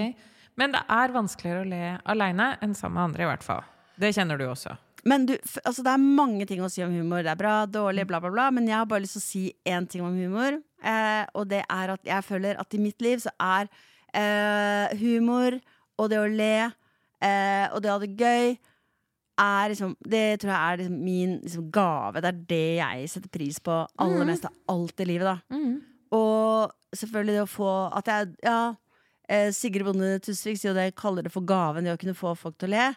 Men 0.60 0.74
det 0.76 0.84
er 0.96 1.14
vanskeligere 1.14 1.66
å 1.66 1.68
le 1.68 1.84
aleine 2.14 2.54
enn 2.64 2.76
sammen 2.78 3.02
med 3.02 3.10
andre, 3.10 3.26
i 3.26 3.30
hvert 3.34 3.46
fall. 3.46 3.66
Det 4.00 4.14
kjenner 4.16 4.40
du 4.40 4.46
også. 4.48 4.78
Men 5.04 5.26
du, 5.28 5.34
altså 5.66 5.84
det 5.84 5.92
er 5.92 6.04
mange 6.20 6.46
ting 6.48 6.62
å 6.64 6.70
si 6.72 6.84
om 6.86 6.94
humor. 6.96 7.24
Det 7.26 7.34
er 7.34 7.40
bra, 7.40 7.56
dårlig, 7.68 8.06
bla, 8.08 8.22
bla, 8.24 8.32
bla. 8.32 8.50
Men 8.56 8.70
jeg 8.70 8.78
har 8.78 8.88
bare 8.90 9.04
lyst 9.04 9.18
til 9.18 9.24
å 9.24 9.26
si 9.26 9.44
én 9.68 9.88
ting 9.90 10.04
om 10.06 10.16
humor. 10.16 10.60
Eh, 10.84 11.24
og 11.36 11.50
det 11.52 11.64
er 11.68 11.96
at 11.96 12.08
jeg 12.08 12.28
føler 12.28 12.60
at 12.62 12.76
i 12.76 12.82
mitt 12.82 13.04
liv 13.04 13.20
så 13.24 13.34
er 13.42 13.68
eh, 14.16 14.94
humor 15.00 15.60
og 16.00 16.10
det 16.12 16.20
å 16.20 16.30
le 16.30 16.54
eh, 16.64 17.66
og 17.72 17.82
det 17.84 17.92
å 17.92 17.98
ha 17.98 18.02
det 18.04 18.16
gøy 18.20 18.56
er 19.44 19.72
liksom, 19.72 19.96
det 20.06 20.24
tror 20.42 20.52
jeg 20.52 20.62
er 20.62 20.80
liksom 20.82 21.00
min 21.04 21.34
liksom, 21.42 21.66
gave. 21.74 22.22
Det 22.22 22.30
er 22.30 22.44
det 22.52 22.70
jeg 22.78 23.10
setter 23.16 23.34
pris 23.34 23.60
på 23.64 23.80
aller 24.04 24.30
mest 24.30 24.48
av 24.50 24.56
alt 24.72 25.04
i 25.04 25.10
livet. 25.10 25.26
da 25.26 25.60
Og 26.14 26.96
selvfølgelig 26.96 27.36
det 27.40 27.44
å 27.44 27.50
få 27.50 27.72
At 27.98 28.12
jeg 28.12 28.36
Ja, 28.46 28.76
eh, 29.28 29.52
Sigrid 29.52 29.88
Bonde 29.88 30.20
Tusvik 30.20 30.60
sier 30.60 30.72
jo 30.72 30.78
det, 30.78 30.96
kaller 30.96 31.24
det 31.26 31.34
for 31.34 31.42
gaven, 31.42 31.84
det 31.84 31.96
å 31.96 32.00
kunne 32.02 32.18
få 32.18 32.36
folk 32.38 32.58
til 32.58 32.72
å 32.72 32.76
le. 32.76 32.88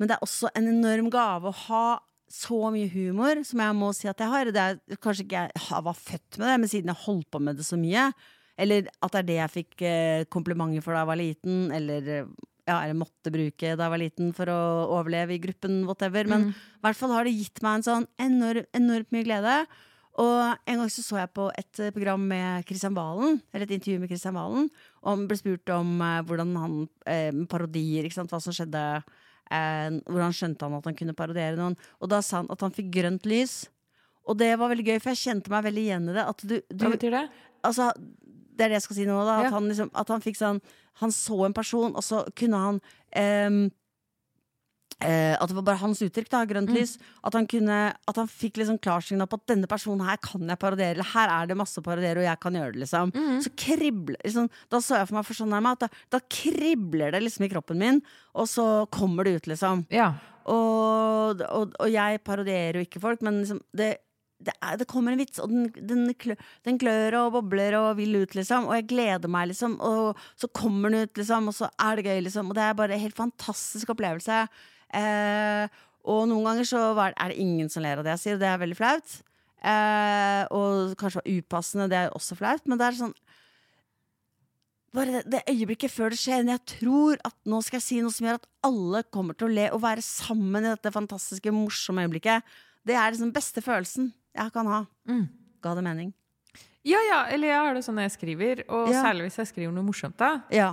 Men 0.00 0.08
det 0.08 0.16
er 0.16 0.24
også 0.24 0.50
en 0.56 0.70
enorm 0.72 1.10
gave 1.12 1.50
å 1.50 1.58
ha 1.66 1.86
så 2.30 2.70
mye 2.72 2.88
humor 2.92 3.40
som 3.46 3.60
jeg 3.60 3.76
må 3.76 3.90
si 3.96 4.08
at 4.08 4.20
jeg 4.22 4.32
har. 4.32 4.50
Det 4.54 4.66
er 4.66 5.00
kanskje 5.02 5.26
ikke 5.26 5.48
jeg 5.50 5.86
var 5.86 5.98
født 5.98 6.38
med 6.38 6.46
det, 6.46 6.60
men 6.62 6.70
siden 6.72 6.92
jeg 6.92 7.04
holdt 7.04 7.28
på 7.30 7.42
med 7.42 7.58
det 7.60 7.66
så 7.66 7.78
mye. 7.80 8.06
Eller 8.60 8.88
at 9.00 9.12
det 9.12 9.20
er 9.20 9.28
det 9.28 9.38
jeg 9.40 9.54
fikk 9.56 9.84
eh, 9.88 10.22
komplimenter 10.32 10.84
for 10.84 10.94
da 10.94 11.02
jeg 11.02 11.10
var 11.10 11.20
liten, 11.20 11.60
eller 11.74 12.08
ja, 12.68 12.78
eller 12.78 12.96
måtte 13.00 13.32
bruke 13.34 13.74
da 13.74 13.86
jeg 13.86 13.92
var 13.94 14.02
liten 14.02 14.32
for 14.36 14.50
å 14.52 14.58
overleve 14.98 15.36
i 15.36 15.42
gruppen, 15.42 15.82
whatever. 15.88 16.28
Men 16.30 16.50
i 16.52 16.82
hvert 16.84 16.98
fall 16.98 17.14
har 17.16 17.26
det 17.26 17.36
gitt 17.36 17.62
meg 17.64 17.80
en 17.80 17.86
sånn 17.86 18.10
enorm, 18.20 18.68
enormt 18.76 19.16
mye 19.16 19.26
glede. 19.26 19.56
Og 20.20 20.40
en 20.68 20.82
gang 20.82 20.90
så 20.92 21.02
så 21.04 21.20
jeg 21.20 21.32
på 21.36 21.48
et 21.56 21.80
eh, 21.80 21.92
program 21.94 22.22
med 22.32 22.66
Kristian 22.68 22.96
Valen, 22.96 23.40
eller 23.52 23.66
et 23.66 23.74
intervju 23.76 24.02
med 24.02 24.10
Kristian 24.10 24.36
Valen, 24.36 24.68
og 25.00 25.08
han 25.12 25.26
ble 25.30 25.38
spurt 25.38 25.72
om 25.72 25.92
eh, 26.04 26.22
hvordan 26.28 26.54
han 26.60 26.78
eh, 27.08 27.30
parodier, 27.50 28.08
hva 28.10 28.40
som 28.42 28.54
skjedde, 28.56 28.84
hvordan 29.50 30.34
skjønte 30.36 30.62
han 30.66 30.78
at 30.78 30.84
han 30.86 30.96
kunne 30.98 31.14
parodiere 31.18 31.58
noen. 31.58 31.76
Og 32.00 32.10
da 32.12 32.20
sa 32.22 32.40
han 32.42 32.50
at 32.54 32.60
han 32.62 32.74
fikk 32.76 32.90
grønt 32.94 33.26
lys. 33.26 33.68
Og 34.30 34.38
det 34.38 34.52
var 34.60 34.70
veldig 34.70 34.84
gøy, 34.86 34.98
for 35.02 35.10
jeg 35.10 35.22
kjente 35.24 35.50
meg 35.50 35.64
veldig 35.66 35.82
igjen 35.88 36.08
i 36.12 36.14
det. 36.14 36.24
At 36.28 36.44
du, 36.46 36.56
du 36.70 36.84
Hva 36.84 36.92
betyr 36.94 37.16
det? 37.16 37.24
altså, 37.66 37.90
det 37.96 38.66
er 38.66 38.68
det 38.74 38.78
jeg 38.78 38.86
skal 38.86 38.96
si 39.00 39.06
nå, 39.08 39.16
da. 39.26 39.38
At, 39.40 39.48
Ja. 39.48 39.50
han, 39.56 39.68
liksom, 39.72 39.90
at 39.94 40.08
han 40.12 40.20
fikk 40.22 40.36
sånn 40.38 40.60
Han 41.00 41.10
så 41.14 41.46
en 41.46 41.54
person, 41.56 41.94
og 41.96 42.02
så 42.04 42.26
kunne 42.36 42.58
han 42.60 42.80
ehm, 43.16 43.70
eh, 45.04 45.34
At 45.34 45.50
det 45.50 45.56
var 45.58 45.66
bare 45.70 45.82
hans 45.82 46.02
uttrykk, 46.04 46.30
da, 46.32 46.44
grønt 46.48 46.72
lys. 46.74 46.96
At 47.26 47.36
han 47.38 47.48
kunne 47.50 47.78
At 47.94 48.20
han 48.20 48.30
fikk 48.30 48.60
liksom 48.60 48.80
klarsignal 48.82 49.28
på 49.30 49.40
at 49.40 49.46
denne 49.52 49.70
personen 49.70 50.06
her 50.06 50.20
kan 50.22 50.46
jeg 50.46 50.60
parodiere. 50.60 50.98
Eller 50.98 51.10
her 51.14 51.34
er 51.36 51.50
det 51.50 51.58
masse 51.60 51.80
å 51.80 51.86
parodiere, 51.86 52.22
og 52.22 52.28
jeg 52.28 52.42
kan 52.42 52.58
gjøre 52.60 52.74
det, 52.76 52.82
liksom. 52.84 53.14
Så 53.44 53.54
kribler 53.56 54.20
liksom, 54.24 54.50
Da 54.70 54.82
så 54.84 55.00
jeg 55.00 55.10
for 55.10 55.20
meg 55.20 55.28
for 55.28 55.40
sånn 55.40 55.56
her 55.56 55.70
at 55.70 55.86
da, 55.86 55.90
da 56.16 56.20
kribler 56.30 57.14
det 57.14 57.22
liksom 57.24 57.46
i 57.46 57.52
kroppen 57.52 57.80
min, 57.80 58.02
og 58.34 58.48
så 58.50 58.66
kommer 58.92 59.26
det 59.26 59.40
ut, 59.40 59.50
liksom. 59.54 59.86
Ja. 59.94 60.12
Og, 60.50 61.42
og, 61.46 61.74
og 61.78 61.90
jeg 61.90 62.22
parodierer 62.26 62.80
jo 62.80 62.86
ikke 62.86 63.02
folk, 63.02 63.20
men 63.22 63.42
liksom 63.42 63.60
det, 63.76 63.90
det, 64.40 64.54
er, 64.56 64.78
det 64.80 64.88
kommer 64.90 65.14
en 65.14 65.20
vits, 65.20 65.40
og 65.42 65.52
den, 65.52 65.68
den, 65.76 66.08
klør, 66.18 66.40
den 66.66 66.80
klør 66.80 67.18
og 67.24 67.32
bobler 67.36 67.76
og 67.78 67.92
vil 68.00 68.22
ut, 68.22 68.34
liksom. 68.36 68.68
Og 68.70 68.76
jeg 68.78 68.88
gleder 68.94 69.30
meg, 69.30 69.50
liksom. 69.52 69.76
Og 69.84 70.18
så 70.40 70.50
kommer 70.56 70.92
den 70.92 71.06
ut, 71.06 71.14
liksom, 71.20 71.50
og 71.52 71.56
så 71.56 71.70
er 71.76 71.98
det 71.98 72.06
gøy, 72.08 72.20
liksom. 72.26 72.50
Og 72.50 72.58
det 72.58 72.66
er 72.66 72.78
bare 72.78 72.96
en 72.96 73.04
helt 73.04 73.18
fantastisk 73.18 73.92
opplevelse. 73.94 74.44
Eh, 74.94 75.66
og 76.10 76.24
noen 76.30 76.44
ganger 76.48 76.64
så 76.66 76.84
var, 76.96 77.12
er 77.16 77.28
det 77.32 77.38
ingen 77.42 77.68
som 77.70 77.82
ler 77.84 77.98
av 78.00 78.04
det 78.06 78.14
jeg 78.16 78.22
sier, 78.24 78.34
og 78.38 78.40
det 78.42 78.48
er 78.50 78.62
veldig 78.62 78.78
flaut. 78.78 79.16
Eh, 79.60 80.42
og 80.56 80.94
kanskje 81.00 81.20
var 81.20 81.28
upassende, 81.36 81.88
det 81.92 81.98
er 82.00 82.14
også 82.16 82.38
flaut, 82.38 82.64
men 82.66 82.80
det 82.80 82.86
er 82.88 82.98
sånn 83.02 83.14
bare 84.90 85.20
det, 85.20 85.22
det 85.30 85.40
øyeblikket 85.52 85.92
før 85.94 86.10
det 86.10 86.18
skjer, 86.18 86.40
når 86.42 86.56
jeg 86.56 86.64
tror 86.72 87.20
at 87.28 87.36
nå 87.46 87.60
skal 87.62 87.78
jeg 87.78 87.84
si 87.84 87.98
noe 88.02 88.10
som 88.14 88.26
gjør 88.26 88.40
at 88.40 88.48
alle 88.66 89.02
kommer 89.14 89.36
til 89.38 89.46
å 89.46 89.54
le 89.54 89.66
og 89.76 89.82
være 89.84 90.02
sammen 90.02 90.64
i 90.66 90.72
dette 90.72 90.90
fantastiske, 90.96 91.52
morsomme 91.54 92.02
øyeblikket, 92.08 92.42
det 92.88 92.96
er 92.98 93.12
liksom 93.14 93.30
beste 93.36 93.62
følelsen 93.62 94.08
jeg 94.34 94.54
kan 94.54 94.66
ha. 94.70 94.80
Mm. 95.06 95.28
Ga 95.62 95.76
det 95.78 95.84
mening? 95.86 96.10
Ja, 96.82 96.98
ja, 97.06 97.20
eller 97.30 97.52
jeg 97.52 97.60
har 97.68 97.76
det 97.76 97.84
sånn 97.86 97.98
når 98.00 98.08
jeg 98.08 98.16
skriver, 98.16 98.64
og 98.72 98.88
Ja. 98.90 99.02
særlig 99.04 99.28
hvis 99.28 99.38
jeg 99.42 99.50
skriver 99.52 99.72
noe 99.76 99.84
morsomt. 99.86 100.16
da. 100.16 100.40
Ja. 100.50 100.72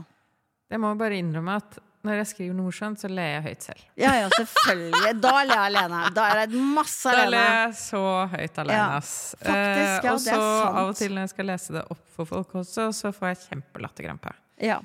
Jeg 0.72 0.80
må 0.80 0.96
bare 0.98 1.20
innrømme 1.20 1.58
at 1.62 1.78
når 2.08 2.22
jeg 2.22 2.28
skriver 2.32 2.56
noe 2.58 2.68
morsomt, 2.70 3.00
så 3.04 3.10
ler 3.12 3.30
jeg 3.36 3.44
høyt 3.48 3.66
selv. 3.68 3.82
ja, 4.00 4.14
ja, 4.22 4.28
selvfølgelig. 4.34 5.14
Da 5.22 5.34
ler 5.44 5.54
jeg 5.54 5.72
alene. 5.72 6.02
Da 6.16 6.26
er 6.32 6.42
det 6.48 6.62
masse 6.78 7.14
Da 7.14 7.26
ler 7.30 7.48
jeg 7.52 7.74
så 7.84 8.04
høyt 8.34 8.60
alene, 8.64 8.78
Ja, 8.80 8.88
ass. 8.98 9.14
faktisk, 9.42 10.08
ja, 10.08 10.14
og 10.16 10.24
det 10.24 10.34
er 10.34 10.42
så 10.42 10.52
av 10.72 10.92
og 10.92 10.96
til 11.00 11.14
når 11.16 11.26
jeg 11.28 11.34
skal 11.36 11.50
lese 11.52 11.76
det 11.78 11.84
opp 11.94 12.04
for 12.16 12.30
folk 12.32 12.56
også, 12.64 12.88
så 12.96 13.12
får 13.16 13.34
jeg 13.34 13.42
kjempelatterkrampe. 13.48 14.34
Ja. 14.64 14.80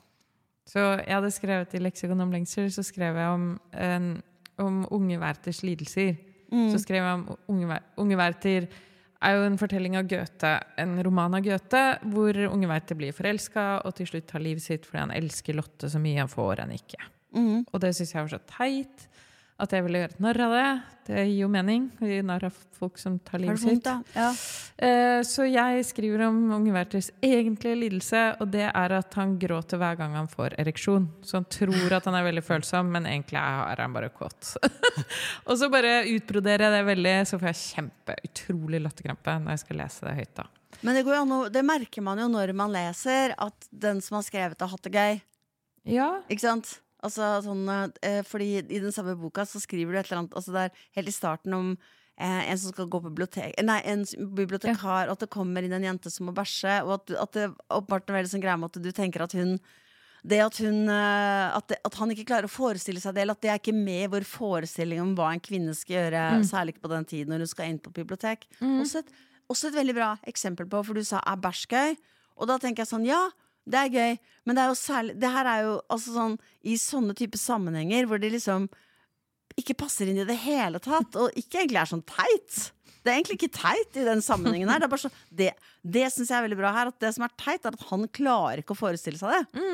Så 0.69 0.79
jeg 1.01 1.11
hadde 1.15 1.31
skrevet 1.35 1.73
i 1.75 1.81
Leksikon 1.83 2.21
om 2.23 2.31
lengsel, 2.33 2.69
så 2.73 2.85
skrev 2.87 3.17
jeg 3.19 3.29
om, 3.39 3.49
en, 3.75 4.11
om 4.63 4.83
unge 4.95 5.19
verters 5.21 5.63
lidelser. 5.67 6.15
Mm. 6.53 6.69
Så 6.75 6.83
skrev 6.85 7.01
jeg 7.03 7.15
om 7.17 7.25
unge, 7.49 7.79
unge 7.99 8.17
verter 8.21 8.69
er 9.23 9.37
jo 9.39 9.47
en 9.47 9.59
fortelling 9.61 9.97
av 9.99 10.09
Goethe, 10.11 10.53
en 10.83 10.97
roman 11.07 11.39
av 11.39 11.45
Goethe, 11.47 11.83
hvor 12.13 12.39
unge 12.49 12.71
Werther 12.71 12.99
blir 12.99 13.15
forelska 13.17 13.67
og 13.87 13.97
til 13.99 14.11
slutt 14.11 14.29
tar 14.33 14.43
livet 14.45 14.65
sitt 14.65 14.89
fordi 14.89 15.05
han 15.05 15.15
elsker 15.15 15.57
Lotte 15.59 15.91
så 15.91 16.01
mye 16.03 16.21
han 16.21 16.33
får 16.33 16.65
henne 16.65 16.79
ikke. 16.81 17.01
Mm. 17.37 17.65
Og 17.71 17.83
det 17.83 17.95
syns 17.97 18.15
jeg 18.15 18.27
var 18.27 18.35
så 18.35 18.43
teit 18.51 19.07
at 19.61 19.73
jeg 19.75 19.85
ville 19.85 20.01
gjøre 20.01 20.15
et 20.15 20.23
narr 20.25 20.41
av 20.47 20.53
det. 20.57 20.69
Det 21.07 21.23
gir 21.27 21.41
jo 21.43 21.49
mening 21.51 21.89
å 21.99 22.07
gjøre 22.07 22.27
narr 22.29 22.45
av 22.47 22.57
folk 22.79 22.99
som 22.99 23.17
tar 23.27 23.43
livet 23.43 23.59
sitt. 23.59 23.89
Ja. 24.15 24.29
Eh, 24.79 25.21
Så 25.27 25.45
jeg 25.51 25.85
skriver 25.87 26.25
om 26.29 26.39
unge 26.55 26.73
Werthers 26.75 27.11
egentlige 27.23 27.79
lidelse, 27.81 28.23
og 28.41 28.51
det 28.55 28.69
er 28.71 28.95
at 28.97 29.15
han 29.19 29.37
gråter 29.39 29.79
hver 29.83 29.99
gang 29.99 30.15
han 30.15 30.31
får 30.31 30.57
ereksjon. 30.63 31.09
Så 31.23 31.41
han 31.41 31.49
tror 31.51 31.97
at 31.99 32.07
han 32.07 32.15
er 32.19 32.27
veldig 32.29 32.45
følsom, 32.47 32.91
men 32.95 33.07
egentlig 33.11 33.39
er 33.43 33.83
han 33.83 33.95
bare 33.95 34.13
kåt. 34.15 34.55
og 35.49 35.55
så 35.59 35.71
bare 35.73 36.05
utbroderer 36.11 36.69
jeg 36.69 36.77
det 36.79 36.85
veldig, 36.91 37.17
så 37.27 37.39
får 37.39 37.53
jeg 37.53 37.63
kjempe 37.67 38.19
utrolig 38.31 38.83
latterkrampe 38.83 39.39
når 39.43 39.57
jeg 39.57 39.65
skal 39.67 39.83
lese 39.83 40.07
det 40.07 40.17
høyt. 40.23 40.35
da. 40.39 40.49
Men 40.83 40.97
det, 40.99 41.05
an 41.15 41.35
det 41.53 41.63
merker 41.67 42.03
man 42.03 42.19
jo 42.19 42.31
når 42.31 42.55
man 42.59 42.73
leser, 42.75 43.35
at 43.39 43.69
den 43.71 44.01
som 44.03 44.19
har 44.19 44.27
skrevet 44.27 44.57
det, 44.59 44.65
har 44.67 44.75
hatt 44.75 44.89
det 44.89 44.95
gøy. 44.97 45.21
Ja, 45.93 46.09
Ikke 46.31 46.47
sant? 46.47 46.77
Altså, 47.03 47.29
sånn, 47.43 47.67
eh, 48.07 48.21
fordi 48.27 48.53
i 48.63 48.79
den 48.79 48.95
samme 48.95 49.17
boka 49.19 49.45
så 49.49 49.61
skriver 49.63 49.93
du 49.93 49.99
et 49.99 50.07
eller 50.07 50.23
annet 50.23 50.37
altså 50.39 50.55
Det 50.55 50.63
er 50.63 50.83
helt 50.99 51.11
i 51.11 51.15
starten 51.15 51.57
om 51.57 51.71
eh, 51.75 52.51
en 52.53 52.59
som 52.63 52.71
skal 52.71 52.87
gå 52.87 53.01
på 53.03 53.11
bibliotek 53.11 53.57
Nei, 53.67 53.81
en 53.91 54.05
bibliotekar, 54.39 55.09
og 55.09 55.17
at 55.17 55.25
det 55.25 55.33
kommer 55.35 55.67
inn 55.67 55.75
en 55.75 55.89
jente 55.89 56.13
som 56.15 56.29
må 56.29 56.35
bæsje, 56.37 56.79
og 56.87 57.01
at, 57.01 57.15
at 57.25 57.39
det 57.39 57.49
åpenbart 57.67 58.11
er 58.11 58.21
veldig 58.21 58.33
sånn 58.35 58.45
greie 58.45 58.61
med 58.61 58.71
at 58.71 58.85
du 58.85 58.93
tenker 58.95 59.27
at 59.27 59.35
hun 59.39 59.57
det 60.23 60.39
at, 60.39 60.55
hun, 60.63 60.85
eh, 60.87 61.49
at, 61.51 61.67
det, 61.73 61.81
at 61.83 61.97
han 61.99 62.13
ikke 62.15 62.29
klarer 62.29 62.47
å 62.47 62.53
forestille 62.53 63.01
seg 63.03 63.17
det, 63.17 63.25
eller 63.25 63.35
at 63.35 63.43
det 63.43 63.51
er 63.51 63.59
ikke 63.59 63.75
med 63.75 64.05
i 64.05 64.11
vår 64.13 64.27
forestilling 64.29 65.01
om 65.03 65.17
hva 65.19 65.33
en 65.35 65.43
kvinne 65.43 65.75
skal 65.75 65.97
gjøre, 65.97 66.21
særlig 66.47 66.77
ikke 66.77 66.85
på 66.87 66.93
den 66.93 67.09
tiden 67.11 67.35
når 67.35 67.43
hun 67.43 67.51
skal 67.51 67.73
inn 67.73 67.81
på 67.83 67.91
bibliotek. 67.97 68.47
Også, 68.63 69.03
et, 69.03 69.11
også 69.51 69.73
et 69.73 69.81
veldig 69.81 69.97
bra 69.99 70.13
eksempel 70.31 70.69
på, 70.71 70.85
for 70.87 70.95
du 70.95 71.03
sa 71.03 71.19
er 71.27 71.43
bæsj 71.43 71.65
gøy? 71.75 71.97
Og 72.39 72.47
da 72.53 72.61
tenker 72.63 72.85
jeg 72.85 72.93
sånn, 72.93 73.09
ja, 73.11 73.19
det 73.69 73.79
er 73.79 73.93
gøy, 73.95 74.17
men 74.47 74.57
det 74.59 74.63
er 74.65 74.71
jo 74.73 74.75
særlig 74.75 75.13
Det 75.23 75.29
her 75.31 75.47
er 75.47 75.61
jo 75.69 75.75
altså 75.95 76.13
sånn 76.17 76.33
i 76.67 76.75
sånne 76.81 77.15
type 77.15 77.39
sammenhenger 77.39 78.09
hvor 78.11 78.19
det 78.19 78.33
liksom 78.35 78.69
ikke 79.61 79.77
passer 79.85 80.09
inn 80.09 80.19
i 80.19 80.25
det 80.27 80.37
hele 80.43 80.81
tatt, 80.83 81.15
og 81.21 81.31
ikke 81.37 81.61
egentlig 81.61 81.79
er 81.83 81.91
sånn 81.91 82.03
teit. 82.09 82.73
Det 83.05 83.11
er 83.13 83.19
egentlig 83.19 83.37
ikke 83.37 83.53
teit 83.59 83.99
i 84.01 84.05
den 84.07 84.23
sammenhengen 84.25 84.71
her. 84.73 84.81
Det, 84.81 84.89
er 84.89 85.03
så, 85.03 85.11
det, 85.29 85.51
det 85.85 86.07
syns 86.15 86.31
jeg 86.33 86.39
er 86.39 86.47
veldig 86.47 86.57
bra 86.63 86.71
her. 86.73 86.89
At 86.93 86.99
det 87.05 87.11
som 87.17 87.27
er 87.27 87.35
teit, 87.37 87.67
er 87.69 87.75
at 87.77 87.85
han 87.91 88.07
klarer 88.17 88.63
ikke 88.63 88.73
å 88.73 88.79
forestille 88.79 89.21
seg 89.21 89.35
det. 89.35 89.65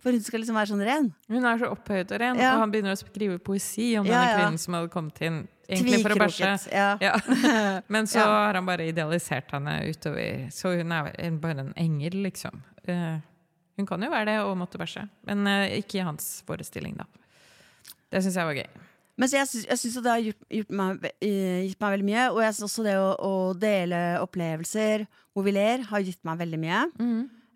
For 0.00 0.14
hun 0.14 0.22
skal 0.24 0.40
liksom 0.44 0.56
være 0.56 0.70
sånn 0.70 0.84
ren. 0.86 1.08
Hun 1.28 1.44
er 1.50 1.58
så 1.60 1.72
opphøyet 1.74 2.12
og 2.14 2.20
ren, 2.22 2.38
Ja. 2.40 2.54
og 2.54 2.62
han 2.62 2.70
begynner 2.72 2.94
å 2.94 3.00
skrive 3.02 3.40
poesi 3.42 3.90
om 4.00 4.06
Ja, 4.06 4.12
denne 4.14 4.30
ja. 4.30 4.36
kvinnen 4.38 4.62
som 4.62 4.76
hadde 4.78 4.92
kommet 4.94 5.18
inn 5.26 5.40
egentlig 5.68 6.02
for 6.06 6.14
å 6.14 6.20
bæsje. 6.22 6.52
Ja. 6.72 6.86
Ja. 7.10 7.14
Men 7.92 8.06
så 8.08 8.22
Ja. 8.22 8.28
har 8.46 8.54
han 8.60 8.66
bare 8.70 8.86
idealisert 8.88 9.50
henne 9.52 9.74
utover. 9.90 10.46
Så 10.54 10.76
hun 10.78 10.92
er 10.92 11.10
bare 11.42 11.66
en 11.66 11.74
engel, 11.76 12.22
liksom. 12.30 12.62
Hun 13.80 13.88
kan 13.88 14.02
jo 14.04 14.12
være 14.12 14.28
det 14.28 14.36
og 14.44 14.58
måtte 14.60 14.78
bæsje, 14.80 15.06
men 15.28 15.46
eh, 15.48 15.78
ikke 15.80 16.00
i 16.00 16.04
hans 16.04 16.40
forestilling, 16.48 16.98
da. 17.00 17.06
Det 18.10 18.20
syns 18.24 18.36
jeg 18.36 18.48
var 18.48 18.58
gøy. 18.58 18.86
Men 19.20 19.28
jeg 19.32 19.48
syns, 19.48 19.96
det 20.00 20.08
har 20.10 20.22
gjort, 20.24 20.44
gjort, 20.48 20.70
meg, 20.80 21.04
eh, 21.20 21.66
gitt 21.68 21.80
meg 21.82 21.94
veldig 21.94 22.06
mye. 22.08 22.24
Og 22.32 22.40
jeg 22.40 22.56
syns 22.56 22.66
også 22.70 22.84
det 22.86 22.94
å, 22.96 23.08
å 23.20 23.32
dele 23.52 24.00
opplevelser 24.22 25.04
hvor 25.36 25.44
vi 25.46 25.54
ler, 25.54 25.84
har 25.90 26.04
gitt 26.04 26.20
meg 26.26 26.40
veldig 26.40 26.60
mye. 26.60 26.80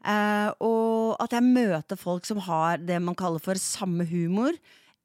Eh, 0.04 0.50
og 0.64 1.16
at 1.24 1.36
jeg 1.36 1.46
møter 1.46 1.98
folk 1.98 2.28
som 2.28 2.42
har 2.44 2.82
det 2.84 3.00
man 3.02 3.16
kaller 3.18 3.42
for 3.42 3.60
samme 3.60 4.06
humor. 4.08 4.56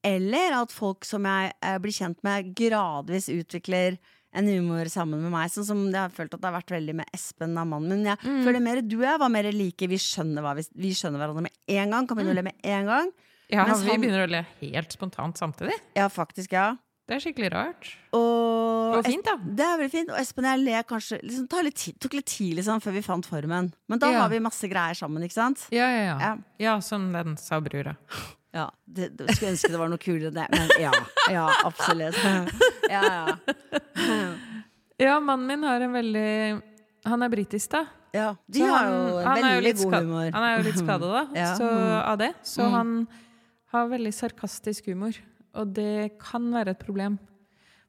Eller 0.06 0.56
at 0.56 0.72
folk 0.72 1.04
som 1.08 1.26
jeg 1.28 1.52
uh, 1.60 1.76
blir 1.84 1.96
kjent 1.96 2.22
med, 2.24 2.54
gradvis 2.56 3.28
utvikler 3.34 3.98
en 4.34 4.48
humor 4.48 4.86
sammen 4.92 5.22
med 5.24 5.32
meg. 5.32 5.50
Sånn 5.50 5.66
som 5.66 5.86
jeg 5.90 5.98
har 6.00 6.10
følt 6.14 6.34
at 6.34 6.42
det 6.42 6.46
har 6.52 6.58
vært 6.62 6.74
veldig 6.76 6.96
med 7.02 7.06
Espen 7.14 7.58
av 7.58 7.66
mannen 7.68 7.90
min. 7.90 8.06
Jeg 8.06 8.20
føler 8.46 8.62
mer 8.62 8.82
du 8.82 8.98
og 9.00 9.08
jeg 9.08 9.20
var 9.20 9.30
mer 9.30 9.50
like. 9.52 9.88
Vi 9.90 9.98
skjønner, 9.98 10.42
hva 10.46 10.56
vi, 10.60 10.66
vi 10.76 10.92
skjønner 10.94 11.18
hverandre 11.24 11.48
med 11.48 11.52
en 11.68 11.90
gang. 11.96 12.08
Kan 12.08 12.18
begynne 12.20 12.36
å 12.36 12.40
le 12.42 12.44
med 12.50 12.56
en 12.64 12.86
gang. 12.86 13.12
Ja, 13.50 13.66
Mens 13.66 13.82
vi 13.82 13.90
han- 13.90 14.02
begynner 14.02 14.28
å 14.28 14.30
le 14.30 14.46
helt 14.62 14.92
spontant 14.94 15.36
samtidig. 15.42 15.74
Ja, 15.98 16.08
faktisk, 16.14 16.52
ja. 16.54 16.76
Det 17.10 17.16
er 17.16 17.24
skikkelig 17.32 17.52
rart. 17.52 17.88
Og 18.14 18.98
Og 19.00 19.06
fint, 19.06 19.26
da. 19.26 19.34
Det 19.38 19.66
er 19.66 19.78
veldig 19.80 19.92
fint. 19.92 20.10
Og 20.14 20.20
Espen 20.22 20.46
og 20.46 20.52
jeg 20.58 20.66
ler 20.66 20.84
kanskje 20.84 21.18
liksom, 21.24 21.48
litt 21.66 21.76
tid, 21.76 21.98
tok 22.00 22.14
litt 22.14 22.26
tid 22.30 22.56
liksom, 22.58 22.80
før 22.82 22.94
vi 22.94 23.02
fant 23.02 23.26
formen. 23.26 23.72
Men 23.90 24.00
da 24.00 24.12
Ja. 24.12 24.20
har 24.22 24.30
vi 24.30 24.38
masse 24.40 24.70
greier 24.70 24.94
sammen, 24.94 25.24
ikke 25.24 25.34
sant? 25.34 25.66
Ja, 25.72 25.90
ja, 25.90 26.04
ja. 26.06 26.20
Ja. 26.20 26.38
Ja, 26.60 26.80
som 26.80 27.12
den 27.12 27.36
sa 27.38 27.60
brura. 27.60 27.98
Ja, 28.54 28.70
det, 28.90 29.12
det, 29.18 29.28
Skulle 29.36 29.52
ønske 29.54 29.70
det 29.70 29.78
var 29.78 29.90
noe 29.92 30.02
kulere 30.02 30.32
enn 30.32 30.38
det, 30.40 30.48
men 30.56 30.72
ja. 30.82 30.92
Ja, 31.30 31.46
absolutt. 31.68 32.18
Ja, 32.90 33.04
ja. 33.06 33.38
Ja, 35.00 35.20
mannen 35.24 35.46
min 35.48 35.64
har 35.64 35.82
en 35.86 35.94
veldig 35.94 36.62
Han 37.08 37.24
er 37.24 37.30
britisk, 37.32 37.70
da. 37.72 37.86
ja 38.14 38.34
de 38.52 38.62
har 38.66 38.84
han- 38.84 38.94
jo 38.94 39.20
han 39.24 39.38
veldig 39.44 39.74
god 39.84 39.94
humor. 40.02 40.32
Han 40.34 40.44
er 40.44 40.58
jo 40.58 40.64
litt 40.66 40.80
skada 40.82 41.12
da, 41.14 41.22
Ja. 41.40 41.54
så, 41.56 41.70
av 42.04 42.18
det. 42.18 42.34
Så 42.44 42.62
Mm. 42.66 42.72
han 42.74 43.08
har 43.72 43.88
veldig 43.88 44.14
sarkastisk 44.14 44.86
humor. 44.88 45.14
Og 45.56 45.74
det 45.74 46.18
kan 46.20 46.52
være 46.52 46.70
et 46.72 46.80
problem. 46.80 47.18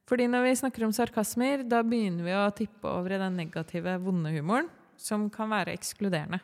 Fordi 0.06 0.26
når 0.28 0.42
vi 0.44 0.54
snakker 0.56 0.84
om 0.84 0.92
sarkasmer, 0.92 1.66
da 1.68 1.82
begynner 1.82 2.24
vi 2.24 2.30
å 2.36 2.50
tippe 2.54 2.84
over 2.88 3.12
i 3.12 3.18
den 3.18 3.36
negative, 3.36 3.98
vonde 4.02 4.30
humoren, 4.36 4.68
som 4.96 5.28
kan 5.30 5.48
være 5.50 5.72
ekskluderende. 5.76 6.40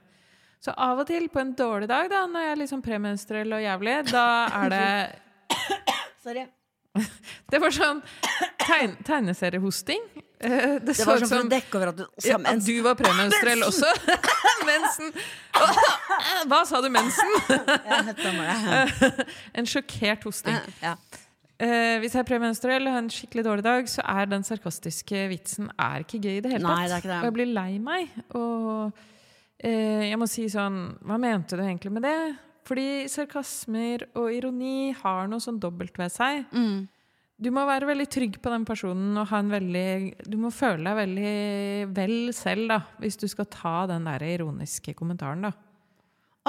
Så 0.62 0.72
av 0.72 0.98
og 1.02 1.06
til, 1.08 1.28
på 1.30 1.40
en 1.42 1.54
dårlig 1.56 1.88
dag, 1.90 2.08
da, 2.10 2.24
når 2.30 2.46
jeg 2.46 2.54
er 2.54 2.60
liksom 2.62 2.82
premenstruell 2.82 3.52
og 3.54 3.62
jævlig, 3.62 3.96
da 4.10 4.26
er 4.62 4.72
det 4.72 4.86
Sorry. 6.24 6.46
Det 7.52 7.60
var 7.62 7.74
sånn 7.74 8.00
tegn, 8.62 8.96
tegneseriehosting. 9.06 10.06
Eh, 10.40 10.80
Det, 10.80 10.94
Det 10.96 11.04
var 11.06 11.20
sånn 11.22 11.30
for 11.30 11.44
å 11.44 11.50
dekke 11.50 11.78
over 11.78 11.92
at 11.92 12.00
du 12.00 12.04
ja, 12.26 12.38
at 12.40 12.64
du 12.66 12.74
var 12.84 12.96
premenstruell 12.98 13.62
også. 13.66 13.92
mensen. 14.70 15.12
Hva 16.50 16.62
sa 16.68 16.80
du, 16.84 16.90
mensen? 16.92 17.30
En 19.56 19.68
sjokkert 19.68 20.26
hosting. 20.26 20.58
Ja. 20.82 20.96
Uh, 21.56 21.96
hvis 22.02 22.12
jeg 22.12 22.20
er 22.20 22.28
premenstruell 22.28 22.84
og 22.84 22.92
har 22.92 23.00
en 23.00 23.12
skikkelig 23.12 23.46
dårlig 23.46 23.64
dag, 23.64 23.86
så 23.88 24.02
er 24.04 24.26
den 24.28 24.42
sarkastiske 24.44 25.22
vitsen 25.30 25.70
er 25.80 26.02
ikke 26.04 26.18
gøy 26.20 26.34
i 26.34 26.42
det 26.44 26.50
hele 26.52 26.66
tatt. 26.66 26.72
Nei, 26.74 26.82
det 26.84 26.96
er 26.98 27.00
ikke 27.00 27.12
det. 27.14 27.20
Og 27.22 27.28
jeg 27.30 27.36
blir 27.38 27.48
lei 27.56 27.70
meg. 27.80 28.18
Og 28.36 29.06
eh, 29.62 30.08
jeg 30.10 30.18
må 30.20 30.28
si 30.30 30.46
sånn 30.52 30.96
Hva 31.06 31.16
mente 31.20 31.56
du 31.56 31.62
egentlig 31.64 31.92
med 31.94 32.06
det? 32.06 32.18
Fordi 32.66 33.06
sarkasmer 33.10 34.08
og 34.18 34.30
ironi 34.34 34.90
har 34.98 35.28
noe 35.30 35.42
sånn 35.42 35.60
dobbelt 35.62 35.96
ved 36.00 36.10
seg. 36.10 36.48
Mm. 36.50 36.88
Du 37.36 37.50
må 37.52 37.66
være 37.68 37.86
veldig 37.90 38.06
trygg 38.10 38.38
på 38.42 38.50
den 38.50 38.64
personen 38.66 39.16
og 39.20 39.28
ha 39.30 39.42
en 39.42 39.52
veldig 39.52 40.24
Du 40.24 40.38
må 40.40 40.50
føle 40.54 40.88
deg 40.88 40.98
veldig 41.02 41.34
vel 41.94 42.16
selv, 42.34 42.70
da, 42.72 42.80
hvis 43.02 43.20
du 43.20 43.26
skal 43.30 43.48
ta 43.52 43.76
den 43.90 44.08
der 44.08 44.24
ironiske 44.26 44.96
kommentaren, 44.98 45.46
da. 45.46 45.52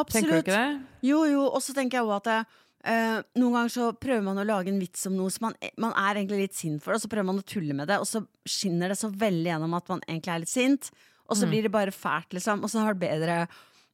Tenker 0.08 0.32
du 0.32 0.40
ikke 0.44 0.56
det? 0.56 0.80
Jo, 1.06 1.24
jo, 1.28 1.44
og 1.50 1.62
så 1.66 1.74
tenker 1.76 2.00
jeg 2.00 2.08
også 2.08 2.22
at 2.24 2.34
jeg 2.36 2.64
Uh, 2.88 3.20
noen 3.36 3.56
ganger 3.56 3.72
så 3.74 3.86
prøver 4.00 4.22
man 4.24 4.38
å 4.40 4.46
lage 4.46 4.70
en 4.72 4.78
vits 4.80 5.02
om 5.10 5.16
noe 5.18 5.32
som 5.34 5.48
man, 5.48 5.56
man 5.82 5.96
er 5.98 6.22
egentlig 6.22 6.46
litt 6.46 6.56
sint 6.56 6.80
for, 6.80 6.96
og 6.96 7.02
så 7.04 7.10
prøver 7.12 7.26
man 7.28 7.42
å 7.42 7.44
tulle 7.44 7.76
med 7.76 7.90
det, 7.90 7.98
og 8.00 8.08
så 8.08 8.22
skinner 8.48 8.94
det 8.94 9.00
så 9.00 9.10
veldig 9.12 9.50
gjennom 9.50 9.74
at 9.76 9.90
man 9.92 10.04
egentlig 10.06 10.32
er 10.32 10.44
litt 10.44 10.52
sint, 10.52 10.88
og 11.30 11.36
Mm. 11.36 11.40
så 11.42 11.48
blir 11.50 11.64
det 11.64 11.72
bare 11.72 11.92
fælt, 11.92 12.30
liksom. 12.34 12.64
Og 12.64 12.70
så 12.70 12.80
har 12.84 12.94
det 12.94 13.02
bedre 13.10 13.48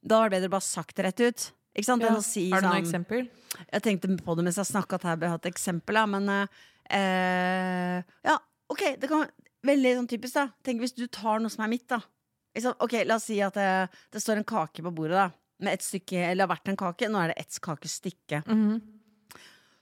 Da 0.06 0.18
har 0.20 0.28
det 0.28 0.36
bedre 0.40 0.50
bare 0.50 0.60
sagt 0.60 0.96
det 0.96 1.04
rett 1.06 1.20
ut. 1.20 1.52
Ikke 1.74 1.84
sant? 1.86 2.02
Ja. 2.02 2.20
Si 2.20 2.50
Har 2.50 2.60
du 2.60 2.66
noe 2.68 2.74
sånn 2.76 2.84
eksempel? 2.84 3.28
Jeg 3.72 3.82
tenkte 3.82 4.08
på 4.22 4.36
det 4.36 4.44
mens 4.44 4.56
jeg 4.56 4.66
snakka, 4.66 4.94
at 4.94 5.02
jeg 5.02 5.18
bør 5.20 5.28
ha 5.28 5.34
et 5.40 5.48
eksempel, 5.50 5.94
da, 5.94 6.06
men 6.06 6.28
eh, 6.28 6.46
eh, 6.90 8.02
Ja, 8.24 8.38
OK, 8.70 8.96
det 9.00 9.08
kan 9.08 9.26
Veldig 9.64 9.94
sånn 9.96 10.08
typisk, 10.10 10.34
da. 10.34 10.48
Tenk 10.62 10.80
hvis 10.82 10.92
du 10.94 11.06
tar 11.08 11.38
noe 11.40 11.48
som 11.48 11.64
er 11.64 11.68
mitt, 11.72 11.86
da. 11.88 12.02
Ikke 12.54 12.66
sant? 12.66 12.76
Ok, 12.84 12.92
La 13.08 13.14
oss 13.16 13.24
si 13.24 13.40
at 13.40 13.54
det, 13.56 13.88
det 14.12 14.20
står 14.20 14.36
en 14.42 14.44
kake 14.44 14.82
på 14.84 14.92
bordet, 14.94 15.16
da. 15.16 15.30
Med 15.64 15.72
et 15.72 15.80
stykke, 15.86 16.18
eller 16.30 16.44
har 16.46 16.52
vært 16.54 16.68
en 16.68 16.76
kake. 16.76 17.08
Nå 17.08 17.16
er 17.22 17.32
det 17.32 17.38
ett 17.40 17.56
kakestykke. 17.64 18.42
Mhm. 18.46 18.82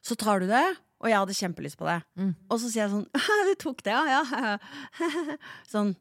Så 0.03 0.15
tar 0.17 0.39
du 0.39 0.47
det, 0.47 0.77
og 1.03 1.09
jeg 1.11 1.19
hadde 1.19 1.35
kjempelyst 1.35 1.77
på 1.79 1.87
det. 1.91 1.99
Mm. 2.17 2.35
Og 2.51 2.59
så 2.61 2.71
sier 2.71 2.87
jeg 2.87 2.91
sånn 2.95 3.07
Du 3.51 3.55
tok 3.59 3.83
det, 3.83 3.91
ja? 3.91 4.23
ja. 4.23 4.57
sånn. 5.73 5.97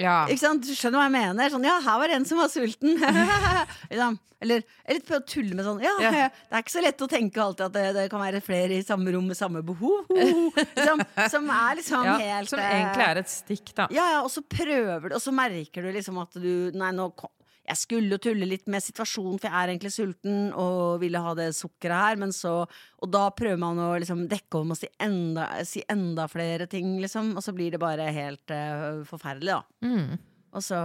Ja. 0.00 0.16
Ikke 0.32 0.40
sant? 0.42 0.64
Du 0.66 0.72
skjønner 0.74 1.00
hva 1.02 1.06
jeg 1.10 1.14
mener? 1.18 1.52
Sånn, 1.52 1.66
ja, 1.68 1.76
her 1.84 2.00
var 2.02 2.12
en 2.16 2.26
som 2.28 2.40
var 2.40 2.50
sulten. 2.52 2.96
liksom. 3.92 4.18
Eller, 4.40 4.62
eller 4.88 5.02
prøve 5.04 5.20
å 5.20 5.26
tulle 5.28 5.52
med 5.52 5.66
sånn 5.66 5.82
Ja, 5.84 5.90
Ja. 6.00 6.10
det 6.32 6.56
er 6.56 6.62
ikke 6.64 6.72
så 6.72 6.80
lett 6.80 7.02
å 7.04 7.08
tenke 7.12 7.42
alltid 7.44 7.66
at 7.66 7.74
det, 7.74 7.82
det 7.98 8.04
kan 8.08 8.22
være 8.24 8.40
flere 8.40 8.78
i 8.78 8.84
samme 8.86 9.12
rom 9.12 9.26
med 9.28 9.36
samme 9.36 9.60
behov. 9.66 10.08
liksom, 10.56 11.02
som 11.28 11.50
er 11.52 11.76
liksom 11.82 12.06
Ja, 12.08 12.14
helt 12.38 12.48
som 12.54 12.62
eh, 12.62 12.70
egentlig 12.78 13.04
er 13.10 13.20
et 13.20 13.28
stikk, 13.34 13.74
da. 13.76 13.90
Ja, 13.92 14.06
ja, 14.14 14.22
og 14.24 14.32
så 14.32 14.40
prøver 14.40 15.10
du, 15.12 15.18
og 15.18 15.20
så 15.20 15.34
merker 15.36 15.84
du 15.84 15.92
liksom 15.92 16.22
at 16.24 16.40
du 16.40 16.72
Nei, 16.72 16.88
nå 16.96 17.10
kom 17.20 17.28
jeg 17.68 17.78
skulle 17.78 18.16
jo 18.16 18.18
tulle 18.22 18.48
litt 18.48 18.66
med 18.72 18.82
situasjonen, 18.82 19.38
for 19.38 19.46
jeg 19.46 19.56
er 19.56 19.72
egentlig 19.72 19.92
sulten 19.94 20.38
og 20.58 21.00
ville 21.02 21.20
ha 21.22 21.34
det 21.38 21.50
sukkeret 21.54 22.04
her, 22.04 22.20
men 22.22 22.32
så 22.34 22.64
Og 22.64 23.10
da 23.12 23.28
prøver 23.36 23.60
man 23.60 23.78
å 23.78 23.92
liksom 24.00 24.26
dekke 24.28 24.62
om 24.62 24.72
og 24.74 24.78
si 24.80 24.88
enda, 25.00 25.46
si 25.64 25.84
enda 25.88 26.26
flere 26.28 26.66
ting, 26.66 26.98
liksom, 27.00 27.36
og 27.36 27.44
så 27.44 27.54
blir 27.56 27.70
det 27.70 27.82
bare 27.82 28.10
helt 28.12 28.50
uh, 28.50 29.04
forferdelig, 29.08 29.60
da. 29.60 29.86
Mm. 29.86 30.18
Og 30.50 30.64
så 30.66 30.80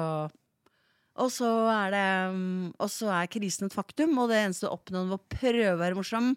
og 1.15 1.31
så 1.31 1.49
er 1.71 1.93
det 1.93 2.07
mm, 2.35 2.73
Og 2.75 2.89
så 2.91 3.07
er 3.15 3.31
krisen 3.31 3.69
et 3.69 3.75
faktum, 3.75 4.17
og 4.19 4.31
det 4.31 4.41
eneste 4.43 4.67
du 4.67 4.73
oppnår 4.73 5.07
ved 5.07 5.15
å 5.15 5.37
prøve 5.37 5.75
å 5.75 5.79
være 5.79 5.95
morsom, 5.95 6.33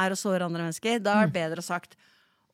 er 0.00 0.14
å 0.14 0.18
såre 0.18 0.46
andre 0.46 0.64
mennesker. 0.64 1.02
Da 1.04 1.20
er 1.20 1.28
det 1.28 1.36
bedre 1.36 1.64
sagt 1.64 1.98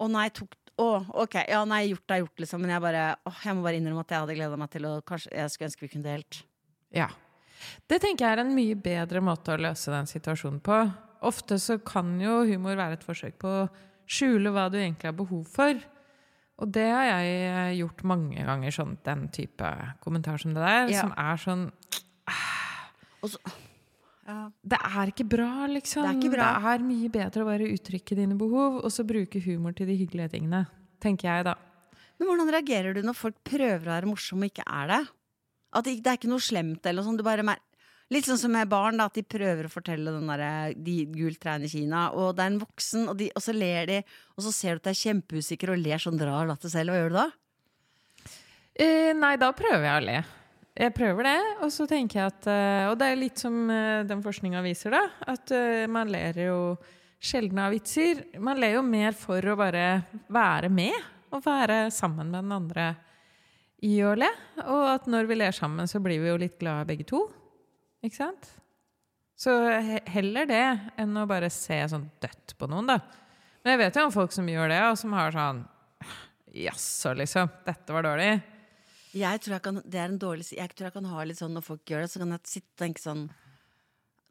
Å 0.00 0.08
nei, 0.10 0.28
tok 0.34 0.56
Å, 0.80 0.88
ok, 1.24 1.42
ja, 1.46 1.62
nei, 1.68 1.84
gjort 1.90 2.14
er 2.14 2.22
gjort, 2.22 2.38
liksom. 2.42 2.62
Men 2.64 2.74
jeg 2.74 2.84
bare 2.84 3.04
å, 3.22 3.32
jeg 3.44 3.56
må 3.56 3.64
bare 3.66 3.78
innrømme 3.78 4.02
at 4.02 4.14
jeg 4.14 4.24
hadde 4.24 4.36
gleda 4.38 4.60
meg 4.60 4.70
til 4.72 4.88
å 4.88 4.94
Kanskje 5.06 5.34
jeg 5.36 5.52
skulle 5.54 5.70
ønske 5.70 5.86
vi 5.86 5.92
kunne 5.94 6.08
delt. 6.08 6.42
Ja. 6.96 7.08
Det 7.90 8.00
tenker 8.02 8.26
jeg 8.26 8.38
er 8.38 8.42
en 8.44 8.54
mye 8.56 8.74
bedre 8.78 9.20
måte 9.24 9.54
å 9.54 9.60
løse 9.60 9.92
den 9.92 10.08
situasjonen 10.10 10.60
på. 10.64 10.80
Ofte 11.28 11.58
så 11.60 11.76
kan 11.84 12.14
jo 12.22 12.40
humor 12.48 12.78
være 12.78 12.96
et 12.98 13.04
forsøk 13.06 13.36
på 13.42 13.48
å 13.62 13.70
skjule 14.10 14.52
hva 14.54 14.68
du 14.72 14.78
egentlig 14.80 15.10
har 15.10 15.18
behov 15.18 15.44
for. 15.52 15.76
Og 16.60 16.72
det 16.74 16.86
har 16.92 17.06
jeg 17.08 17.36
eh, 17.48 17.74
gjort 17.80 18.02
mange 18.08 18.42
ganger, 18.44 18.74
sånn 18.74 18.96
den 19.06 19.28
type 19.32 19.68
kommentar 20.04 20.40
som 20.40 20.52
det 20.56 20.64
der, 20.64 20.90
Ja. 20.92 21.04
som 21.04 21.12
er 21.16 21.40
sånn 21.40 21.66
så 23.20 23.38
ja. 24.30 24.50
Det 24.62 24.78
er 24.78 25.10
ikke 25.10 25.26
bra, 25.26 25.66
liksom. 25.66 26.04
Det 26.06 26.28
er 26.28 26.32
bra. 26.36 26.50
Det 26.54 26.74
er 26.74 26.84
mye 26.86 27.08
bedre 27.10 27.42
å 27.42 27.48
bare 27.48 27.70
uttrykke 27.74 28.14
dine 28.14 28.36
behov, 28.38 28.78
og 28.84 28.92
så 28.94 29.02
bruke 29.04 29.40
humor 29.42 29.74
til 29.76 29.90
de 29.90 29.96
hyggelige 29.98 30.36
tingene. 30.36 30.66
Tenker 31.02 31.26
jeg, 31.28 31.48
da. 31.48 31.56
Men 32.20 32.28
hvordan 32.28 32.52
reagerer 32.54 32.94
du 32.94 33.00
når 33.02 33.16
folk 33.18 33.40
prøver 33.48 33.80
å 33.82 33.90
være 33.90 34.10
morsomme 34.10 34.46
og 34.46 34.52
ikke 34.52 34.66
er 34.68 34.92
det? 34.92 35.00
At 35.70 35.86
det, 35.86 36.00
det 36.04 36.12
er 36.12 36.18
ikke 36.18 36.32
noe 36.32 36.42
slemt 36.42 36.86
eller 36.86 37.02
noe 37.02 37.10
sånt. 37.10 37.22
Du 37.22 37.26
bare 37.26 37.46
mer 37.46 37.60
Litt 38.10 38.26
sånn 38.26 38.40
som 38.42 38.50
med 38.50 38.66
barn, 38.66 38.98
da, 38.98 39.04
at 39.06 39.14
de 39.14 39.22
prøver 39.22 39.68
å 39.68 39.70
fortelle 39.70 40.10
den 40.10 40.26
der, 40.26 40.72
de 40.74 40.94
gult 41.14 41.38
trærne 41.38 41.68
i 41.68 41.70
Kina, 41.70 42.08
og 42.10 42.32
det 42.34 42.42
er 42.42 42.50
en 42.50 42.56
voksen, 42.58 43.04
og, 43.06 43.14
de, 43.20 43.28
og 43.38 43.44
så 43.44 43.54
ler 43.54 43.86
de, 43.86 43.98
og 44.34 44.42
så 44.42 44.50
ser 44.56 44.74
du 44.74 44.80
at 44.80 44.88
de 44.88 44.90
er 44.90 44.98
kjempeusikre 44.98 45.76
og 45.76 45.78
ler 45.78 46.02
sånn 46.02 46.18
rar 46.18 46.48
latter 46.50 46.72
selv. 46.72 46.90
Hva 46.90 47.04
gjør 47.04 47.14
du 47.14 47.18
da? 47.20 47.28
Eh, 48.74 49.12
nei, 49.14 49.36
da 49.38 49.52
prøver 49.54 49.86
jeg 49.86 50.00
å 50.00 50.06
le. 50.08 50.16
Jeg 50.80 50.94
prøver 50.96 51.28
det, 51.28 51.36
og 51.62 51.70
så 51.74 51.86
tenker 51.90 52.18
jeg 52.18 52.32
at 52.32 52.48
eh, 52.48 52.88
Og 52.88 52.96
det 52.98 53.06
er 53.10 53.18
litt 53.20 53.42
som 53.42 53.56
eh, 53.70 54.02
den 54.08 54.22
forskninga 54.24 54.62
viser, 54.64 54.94
da. 54.96 55.04
At 55.30 55.54
eh, 55.54 55.86
man 55.90 56.10
ler 56.10 56.42
jo 56.48 56.58
sjelden 57.22 57.62
av 57.62 57.74
vitser. 57.74 58.24
Man 58.42 58.58
ler 58.58 58.78
jo 58.78 58.82
mer 58.86 59.14
for 59.18 59.44
å 59.44 59.54
bare 59.60 59.86
være 60.26 60.70
med, 60.72 60.98
og 61.30 61.46
være 61.46 61.84
sammen 61.94 62.30
med 62.32 62.42
den 62.42 62.58
andre 62.58 62.88
i 63.86 63.94
å 64.04 64.14
le. 64.18 64.28
Og 64.66 64.86
at 64.92 65.08
når 65.10 65.28
vi 65.30 65.38
ler 65.40 65.56
sammen, 65.56 65.88
så 65.88 66.00
blir 66.02 66.20
vi 66.22 66.30
jo 66.30 66.38
litt 66.40 66.58
glade 66.60 66.88
begge 66.88 67.06
to. 67.08 67.24
Ikke 68.04 68.20
sant? 68.20 68.50
Så 69.40 69.54
heller 70.12 70.48
det 70.48 70.64
enn 71.00 71.16
å 71.16 71.26
bare 71.28 71.48
se 71.52 71.78
sånn 71.88 72.10
dødt 72.20 72.56
på 72.60 72.68
noen, 72.68 72.90
da. 72.92 72.98
Men 73.64 73.74
jeg 73.74 73.80
vet 73.82 73.98
jo 73.98 74.06
om 74.08 74.14
folk 74.14 74.32
som 74.34 74.48
gjør 74.48 74.72
det, 74.72 74.80
og 74.88 74.98
som 75.00 75.14
har 75.16 75.36
sånn 75.36 75.66
Jaså, 76.50 77.12
liksom. 77.14 77.46
Dette 77.62 77.94
var 77.94 78.02
dårlig. 78.02 78.30
Jeg 79.14 79.42
tror 79.42 79.54
jeg 79.54 79.62
kan, 79.62 79.76
det 79.86 79.98
er 79.98 80.08
en 80.08 80.18
dårlig 80.22 80.44
Jeg 80.54 80.70
tror 80.74 80.88
jeg 80.88 80.94
kan 80.94 81.06
ha 81.10 81.24
litt 81.26 81.38
sånn 81.38 81.54
når 81.54 81.64
folk 81.66 81.92
gjør 81.92 82.04
det, 82.04 82.10
så 82.12 82.22
kan 82.22 82.34
jeg 82.34 82.50
sitte 82.50 82.70
og 82.70 82.82
tenke 82.82 83.02
sånn 83.02 83.22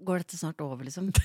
Går 0.07 0.23
dette 0.23 0.39
snart 0.39 0.61
over, 0.63 0.85
liksom? 0.87 1.09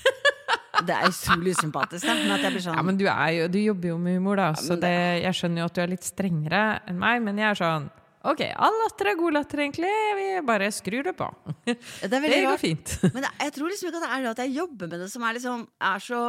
Det 0.84 0.90
er 0.90 1.06
utrolig 1.06 1.52
usympatisk. 1.54 2.06
Men 2.08 2.32
at 2.34 2.42
jeg 2.42 2.56
blir 2.56 2.64
sånn 2.64 2.78
Ja, 2.78 2.82
men 2.86 2.96
du, 2.98 3.04
er 3.10 3.28
jo, 3.36 3.44
du 3.50 3.60
jobber 3.60 3.92
jo 3.92 3.98
med 4.02 4.18
humor, 4.18 4.40
da, 4.40 4.48
så 4.58 4.74
det, 4.74 4.90
det, 4.90 5.20
jeg 5.22 5.38
skjønner 5.38 5.62
jo 5.62 5.68
at 5.68 5.76
du 5.76 5.82
er 5.84 5.92
litt 5.92 6.06
strengere 6.06 6.62
enn 6.90 6.98
meg, 7.00 7.20
men 7.26 7.38
jeg 7.40 7.50
er 7.50 7.60
sånn 7.60 7.86
Ok, 8.24 8.40
all 8.56 8.72
latter 8.80 9.10
er 9.10 9.16
god 9.18 9.34
latter, 9.36 9.60
egentlig. 9.60 9.88
Vi 10.16 10.26
bare 10.48 10.70
skrur 10.72 11.04
det 11.04 11.12
på. 11.18 11.26
Det 11.66 11.76
Det 12.08 12.38
går 12.46 12.60
fint. 12.60 12.94
Men 13.14 13.26
jeg 13.28 13.52
tror 13.52 13.68
liksom 13.68 13.90
ikke 13.90 13.98
at 14.00 14.04
det 14.06 14.12
er 14.16 14.22
det 14.24 14.30
at 14.30 14.40
jeg 14.46 14.54
jobber 14.56 14.88
med 14.88 15.02
det 15.04 15.08
som 15.12 15.26
er 15.28 15.36
liksom 15.36 15.66
Er 15.84 16.00
så 16.00 16.20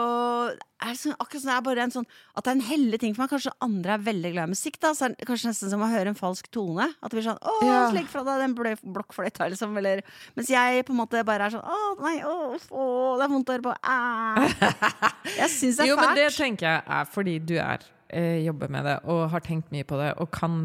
er 0.84 0.98
sånn, 1.00 1.16
Akkurat 1.24 1.42
som 1.42 1.50
det 1.50 1.56
er 1.56 1.64
bare 1.64 1.86
en 1.86 1.94
sånn 1.96 2.08
At 2.36 2.44
det 2.44 2.52
er 2.52 2.58
en 2.58 2.66
hellig 2.68 3.00
ting 3.00 3.16
for 3.16 3.24
meg. 3.24 3.32
Kanskje 3.32 3.54
andre 3.64 3.96
er 3.96 4.04
veldig 4.10 4.32
glad 4.36 4.50
i 4.50 4.54
musikk. 4.58 4.80
da 4.84 4.92
Så 4.92 5.08
er 5.08 5.16
det 5.16 5.28
kanskje 5.30 5.52
nesten 5.54 5.72
som 5.72 5.86
å 5.86 5.90
høre 5.92 6.12
en 6.12 6.20
falsk 6.20 6.50
tone. 6.52 6.90
At 7.00 7.12
det 7.14 7.16
blir 7.20 7.28
sånn 7.30 7.40
Å, 7.40 7.56
Ja. 7.64 7.78
legg 7.96 8.12
fra 8.12 8.26
deg 8.28 8.44
den 8.44 8.58
blokkfløyta, 8.60 9.48
liksom. 9.54 9.78
Eller 9.80 10.04
Mens 10.36 10.52
jeg 10.52 10.84
på 10.90 10.92
en 10.96 11.00
måte 11.00 11.24
bare 11.28 11.48
er 11.48 11.56
sånn 11.56 11.64
Å, 11.64 11.80
nei, 12.04 12.18
å, 12.28 12.36
å, 12.76 12.90
det 13.22 13.28
er 13.30 13.32
vondt 13.38 13.54
å 13.54 13.56
høre 13.56 13.68
på. 13.70 13.76
Jeg 15.36 15.50
syns 15.56 15.80
det 15.80 15.86
er 15.88 15.90
Jo, 15.94 15.96
men 16.00 16.16
det 16.20 16.28
tenker 16.36 16.68
jeg 16.68 16.84
er 17.00 17.08
fordi 17.16 17.38
du 17.40 17.56
er, 17.56 17.88
eh, 18.12 18.44
jobber 18.46 18.68
med 18.72 18.84
det 18.86 18.98
og 19.08 19.30
har 19.32 19.44
tenkt 19.48 19.72
mye 19.72 19.88
på 19.88 19.96
det 20.00 20.12
og 20.20 20.30
kan 20.36 20.60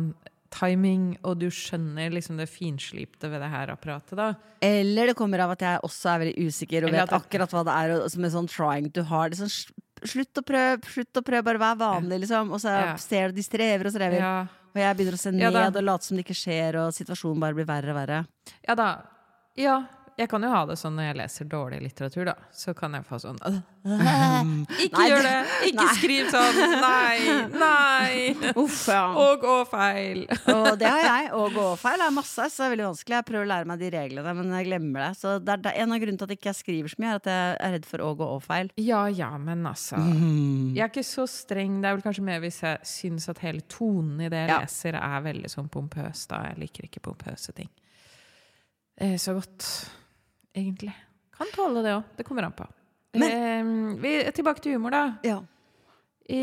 timing, 0.50 1.16
og 1.24 1.38
du 1.38 1.46
skjønner 1.54 2.10
liksom 2.14 2.36
det 2.40 2.48
finslipte 2.50 3.30
ved 3.30 3.40
det 3.40 3.50
her 3.52 3.70
apparatet, 3.74 4.16
da. 4.18 4.32
Eller 4.62 5.06
det 5.10 5.16
kommer 5.18 5.38
av 5.44 5.52
at 5.54 5.60
jeg 5.64 5.82
også 5.86 6.10
er 6.14 6.22
veldig 6.24 6.46
usikker 6.48 6.84
og 6.84 6.90
Eller 6.90 7.04
vet 7.04 7.12
at 7.14 7.22
akkurat 7.22 7.54
hva 7.54 7.62
det 7.68 7.76
er. 7.76 7.94
Og, 7.96 8.10
som 8.10 8.24
en 8.26 8.34
sånn 8.34 8.48
trying 8.50 8.90
to 8.92 9.04
hard. 9.08 9.36
Sånn, 9.38 9.52
slutt 10.04 10.40
å 10.40 10.44
prøve, 10.46 10.80
slutt 10.90 11.20
å 11.20 11.22
prøve, 11.22 11.44
bare 11.46 11.62
vær 11.62 11.78
vanlig, 11.80 12.20
liksom. 12.24 12.50
Og 12.52 12.60
så 12.62 12.74
Ja. 12.74 12.96
ser 12.96 13.28
du 13.30 13.38
de 13.38 13.42
strever 13.46 13.86
og 13.86 13.92
strever. 13.94 14.18
Ja, 14.18 14.46
Og 14.74 14.78
jeg 14.78 14.96
begynner 14.96 15.14
å 15.14 15.18
se 15.18 15.30
ned 15.32 15.52
ja, 15.52 15.66
og 15.68 15.82
late 15.82 16.04
som 16.04 16.16
det 16.16 16.24
ikke 16.26 16.38
skjer, 16.38 16.76
og 16.78 16.92
situasjonen 16.94 17.40
bare 17.40 17.54
blir 17.54 17.66
verre 17.66 17.90
og 17.90 17.96
verre. 17.96 18.26
ja 18.68 18.74
da. 18.74 19.02
Ja, 19.56 19.84
jeg 20.20 20.28
kan 20.28 20.44
jo 20.44 20.50
ha 20.52 20.60
det 20.68 20.76
sånn 20.76 20.94
når 20.98 21.06
jeg 21.10 21.16
leser 21.20 21.46
dårlig 21.50 21.78
litteratur, 21.82 22.26
da. 22.28 22.34
Så 22.52 22.74
kan 22.76 22.92
jeg 22.98 23.04
få 23.08 23.18
sånn 23.22 23.38
Ikke 24.84 24.98
Nei, 24.98 25.06
gjør 25.08 25.22
det-! 25.24 25.52
Ikke 25.70 25.84
nei. 25.86 25.94
skriv 25.96 26.28
sånn! 26.34 26.58
Nei! 26.82 27.36
Nei! 27.56 28.52
Uff, 28.60 28.82
ja. 28.92 29.02
Og 29.16 29.40
gå 29.42 29.54
feil! 29.70 30.22
Og 30.52 30.68
det 30.80 30.90
har 30.90 31.00
jeg. 31.06 31.30
Og 31.38 31.54
gå-feil 31.56 32.04
er 32.04 32.12
masse, 32.14 32.46
så 32.52 32.62
det 32.62 32.66
er 32.68 32.74
veldig 32.74 32.86
vanskelig. 32.90 33.16
Jeg 33.20 33.26
prøver 33.30 33.46
å 33.46 33.50
lære 33.54 33.70
meg 33.70 33.80
de 33.80 33.90
reglene, 33.94 34.34
men 34.36 34.52
jeg 34.58 34.68
glemmer 34.68 35.04
det. 35.06 35.10
Så 35.20 35.34
det 35.40 35.54
er 35.56 35.62
det 35.64 35.72
er 35.72 35.84
en 35.86 35.94
av 35.96 36.02
grunnene 36.02 36.20
til 36.20 36.28
at 36.28 36.34
jeg 36.34 36.40
ikke 36.42 36.54
skriver 36.60 36.92
så 36.94 37.00
mye, 37.02 37.12
er 37.14 37.20
at 37.22 37.30
jeg 37.32 37.54
er 37.68 37.74
redd 37.76 37.88
for 37.88 38.04
å 38.04 38.10
gå 38.20 38.28
og-feil. 38.36 38.72
Ja 38.84 39.02
ja, 39.08 39.30
men 39.40 39.64
altså 39.70 40.00
Jeg 40.00 40.84
er 40.84 40.90
ikke 40.92 41.06
så 41.06 41.24
streng. 41.30 41.80
Det 41.80 41.88
er 41.90 41.96
vel 41.98 42.04
kanskje 42.04 42.26
mer 42.26 42.42
hvis 42.44 42.60
jeg 42.66 42.82
syns 42.92 43.28
at 43.32 43.40
hele 43.46 43.64
tonen 43.72 44.20
i 44.20 44.28
det 44.32 44.44
jeg 44.44 44.52
Ja. 44.52 44.60
leser, 44.66 45.00
er 45.00 45.24
veldig 45.24 45.50
sånn 45.52 45.70
pompøs. 45.72 46.26
Da 46.30 46.42
jeg 46.50 46.60
liker 46.66 46.88
ikke 46.90 47.00
pompøse 47.08 47.54
ting. 47.56 47.70
Eh, 49.00 49.16
så 49.16 49.32
godt, 49.38 49.64
egentlig. 50.56 50.94
Kan 51.36 51.52
tåle 51.54 51.84
det 51.84 51.94
òg. 51.98 52.10
Det 52.18 52.26
kommer 52.28 52.48
an 52.48 52.56
på. 52.56 52.66
eh, 53.32 53.70
vi, 54.02 54.16
tilbake 54.36 54.62
til 54.62 54.76
humor, 54.76 54.94
da. 54.94 55.04
Ja. 55.26 55.40
I, 56.30 56.42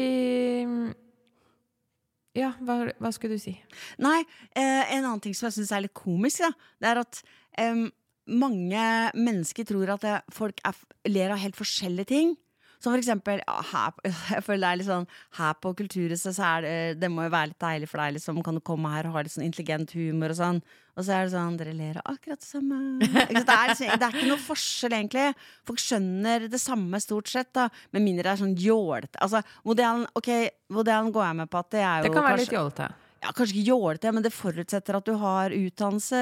ja, 2.37 2.51
hva, 2.61 2.81
hva 2.99 3.11
skulle 3.15 3.37
du 3.37 3.41
si? 3.41 3.55
Nei, 4.03 4.19
eh, 4.51 4.83
en 4.97 5.05
annen 5.05 5.21
ting 5.23 5.35
som 5.37 5.47
jeg 5.47 5.59
syns 5.59 5.71
er 5.73 5.85
litt 5.85 5.95
komisk, 5.97 6.43
da, 6.43 6.51
det 6.83 6.89
er 6.91 6.99
at 7.01 7.21
eh, 7.61 7.85
mange 8.27 8.89
mennesker 9.17 9.67
tror 9.67 9.95
at 9.95 10.05
eh, 10.05 10.19
folk 10.35 10.59
er, 10.67 10.83
ler 11.09 11.33
av 11.33 11.41
helt 11.41 11.57
forskjellige 11.57 12.11
ting. 12.11 12.35
Som 12.77 12.93
for 12.93 13.01
eksempel 13.01 13.39
ja, 13.41 13.55
her, 13.71 13.95
jeg 14.35 14.43
føler 14.45 14.61
det 14.61 14.69
er 14.69 14.79
litt 14.81 14.85
sånn 14.85 15.07
Her 15.39 15.55
på 15.57 15.71
Kulturhuset 15.79 16.35
så 16.37 16.43
er 16.45 16.59
det 16.61 16.73
Det 17.01 17.07
må 17.09 17.23
jo 17.25 17.31
være 17.33 17.49
litt 17.49 17.63
deilig 17.63 17.87
for 17.89 18.03
deg, 18.03 18.13
liksom. 18.19 18.43
Kan 18.45 18.59
du 18.59 18.61
komme 18.61 18.91
her 18.93 19.09
og 19.09 19.15
ha 19.15 19.23
litt 19.25 19.33
sånn 19.33 19.47
intelligent 19.47 19.95
humor 19.97 20.35
og 20.35 20.37
sånn? 20.37 20.59
Og 20.97 21.05
så 21.05 21.13
er 21.13 21.27
det 21.27 21.33
sånn 21.35 21.57
Dere 21.59 21.73
ler 21.77 21.99
av 22.01 22.15
akkurat 22.15 22.41
det 22.41 22.47
samme. 22.49 22.77
Det 23.05 23.43
er, 23.45 23.67
liksom, 23.69 23.91
det 24.01 24.05
er 24.07 24.15
ikke 24.17 24.29
noe 24.31 24.41
forskjell, 24.41 24.95
egentlig. 24.97 25.25
Folk 25.69 25.79
skjønner 25.83 26.47
det 26.49 26.59
samme 26.59 26.97
stort 27.03 27.29
sett, 27.29 27.51
da. 27.53 27.67
Med 27.93 28.01
mindre 28.01 28.25
det 28.25 28.31
er 28.33 28.41
sånn 28.41 28.55
jålete. 28.57 29.19
Altså, 29.21 29.43
modellen, 29.69 30.07
ok, 30.17 30.31
modellen 30.73 31.11
går 31.13 31.27
jeg 31.29 31.37
med 31.43 31.51
på 31.53 31.59
at 31.61 31.69
det 31.75 31.83
er 31.85 31.99
jo 32.01 32.07
Det 32.09 32.13
kan 32.17 32.23
være 32.25 32.33
kanskje- 32.33 32.47
litt 32.49 32.57
jålete. 32.57 32.89
ja, 33.27 33.31
kanskje 33.37 33.55
ikke 33.59 33.67
jålete, 33.69 34.13
men 34.17 34.23
det 34.25 34.33
forutsetter 34.33 34.97
at 34.97 35.05
du 35.05 35.13
har 35.21 35.49
utdannelse. 35.61 36.21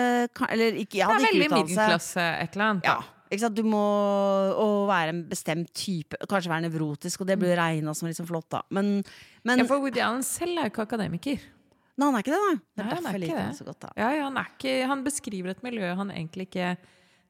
Eller 0.51 0.79
ikke, 0.83 0.99
jeg 0.99 1.07
Det 1.07 1.15
er 1.15 1.27
veldig 1.31 1.47
utdannelse. 1.47 1.75
middelklasse 1.75 2.27
et 2.43 2.55
eller 2.59 2.65
annet. 2.67 2.83
Ja, 2.91 2.97
ikke? 3.31 3.49
Du 3.55 3.63
må 3.63 3.85
være 4.91 5.09
en 5.15 5.23
bestemt 5.31 5.71
type, 5.73 6.19
kanskje 6.29 6.51
være 6.51 6.67
nevrotisk, 6.67 7.21
og 7.23 7.27
det 7.31 7.39
blir 7.41 7.55
regna 7.57 7.93
som 7.95 8.07
liksom 8.09 8.27
flott, 8.29 8.49
da. 8.51 8.61
Men, 8.75 9.03
men 9.43 9.59
Ja, 9.63 9.65
for 9.69 9.79
Woody 9.79 9.99
Allen 10.03 10.23
selv 10.23 10.57
er 10.59 10.67
jo 10.69 10.73
ikke 10.75 10.85
akademiker. 10.87 11.39
Nei, 11.95 12.09
han 12.09 12.17
er 12.17 12.25
ikke 12.25 12.35
det, 12.35 12.41
da. 12.43 12.51
Det 12.55 12.83
er 12.83 12.85
Nei, 12.85 12.85
er 12.85 12.95
derfor 12.97 13.15
jeg 13.15 13.23
liker 13.23 13.39
han 13.39 13.55
så 13.55 13.67
godt. 13.67 13.87
Ja, 13.95 14.09
ja, 14.17 14.27
han, 14.27 14.39
ikke, 14.41 14.75
han 14.91 15.03
beskriver 15.05 15.53
et 15.53 15.63
miljø 15.63 15.93
han 15.95 16.11
egentlig 16.11 16.49
ikke 16.49 16.73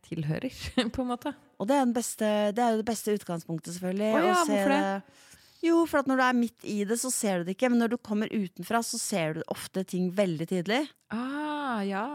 tilhører, 0.05 0.57
på 0.95 1.03
en 1.05 1.11
måte. 1.11 1.33
Og 1.61 1.69
det 1.69 1.77
er, 1.77 1.91
beste, 1.93 2.31
det 2.55 2.63
er 2.63 2.73
jo 2.73 2.81
det 2.81 2.87
beste 2.89 3.15
utgangspunktet, 3.15 3.75
selvfølgelig. 3.77 4.11
Å 4.11 4.23
ja, 4.25 4.39
hvorfor 4.41 4.73
det? 4.73 5.25
Jo, 5.65 5.81
for 5.89 6.05
når 6.09 6.19
du 6.19 6.23
er 6.27 6.37
midt 6.37 6.65
i 6.69 6.79
det, 6.85 6.97
så 7.01 7.09
ser 7.13 7.41
du 7.41 7.47
det 7.47 7.55
ikke. 7.55 7.71
Men 7.73 7.81
når 7.81 7.95
du 7.95 7.97
kommer 8.03 8.29
utenfra, 8.29 8.81
så 8.85 8.99
ser 9.01 9.37
du 9.37 9.45
ofte 9.53 9.85
ting 9.87 10.11
veldig 10.13 10.47
tydelig. 10.51 10.81
Ah, 11.13 11.79
ja. 11.85 12.05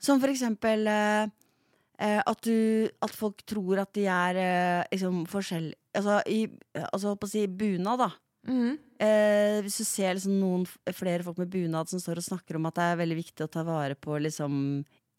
Som 0.00 0.22
for 0.22 0.32
eksempel 0.32 0.88
eh, 0.88 1.26
eh, 1.98 2.20
at, 2.20 2.46
du, 2.46 2.88
at 3.04 3.16
folk 3.16 3.44
tror 3.48 3.82
at 3.82 3.92
de 3.96 4.06
er 4.10 4.40
eh, 4.40 4.82
liksom 4.94 5.24
forskjellige 5.30 5.80
Altså, 5.94 6.16
i, 6.26 6.40
altså 6.90 7.12
på 7.14 7.28
å 7.28 7.30
si 7.30 7.44
bunad, 7.46 8.00
da. 8.00 8.08
Mhm. 8.50 8.70
Eh, 9.04 9.60
Hvis 9.64 9.78
du 9.82 9.84
ser 9.86 10.16
liksom 10.16 10.38
noen 10.40 10.64
flere 10.96 11.24
folk 11.26 11.38
med 11.42 11.52
bunad 11.52 11.90
som 11.92 12.00
står 12.02 12.20
og 12.22 12.28
snakker 12.30 12.56
om 12.58 12.66
at 12.70 12.78
det 12.80 12.88
er 12.90 13.00
veldig 13.04 13.20
viktig 13.20 13.46
å 13.46 13.52
ta 13.52 13.62
vare 13.66 13.94
på 13.98 14.16
liksom 14.24 14.58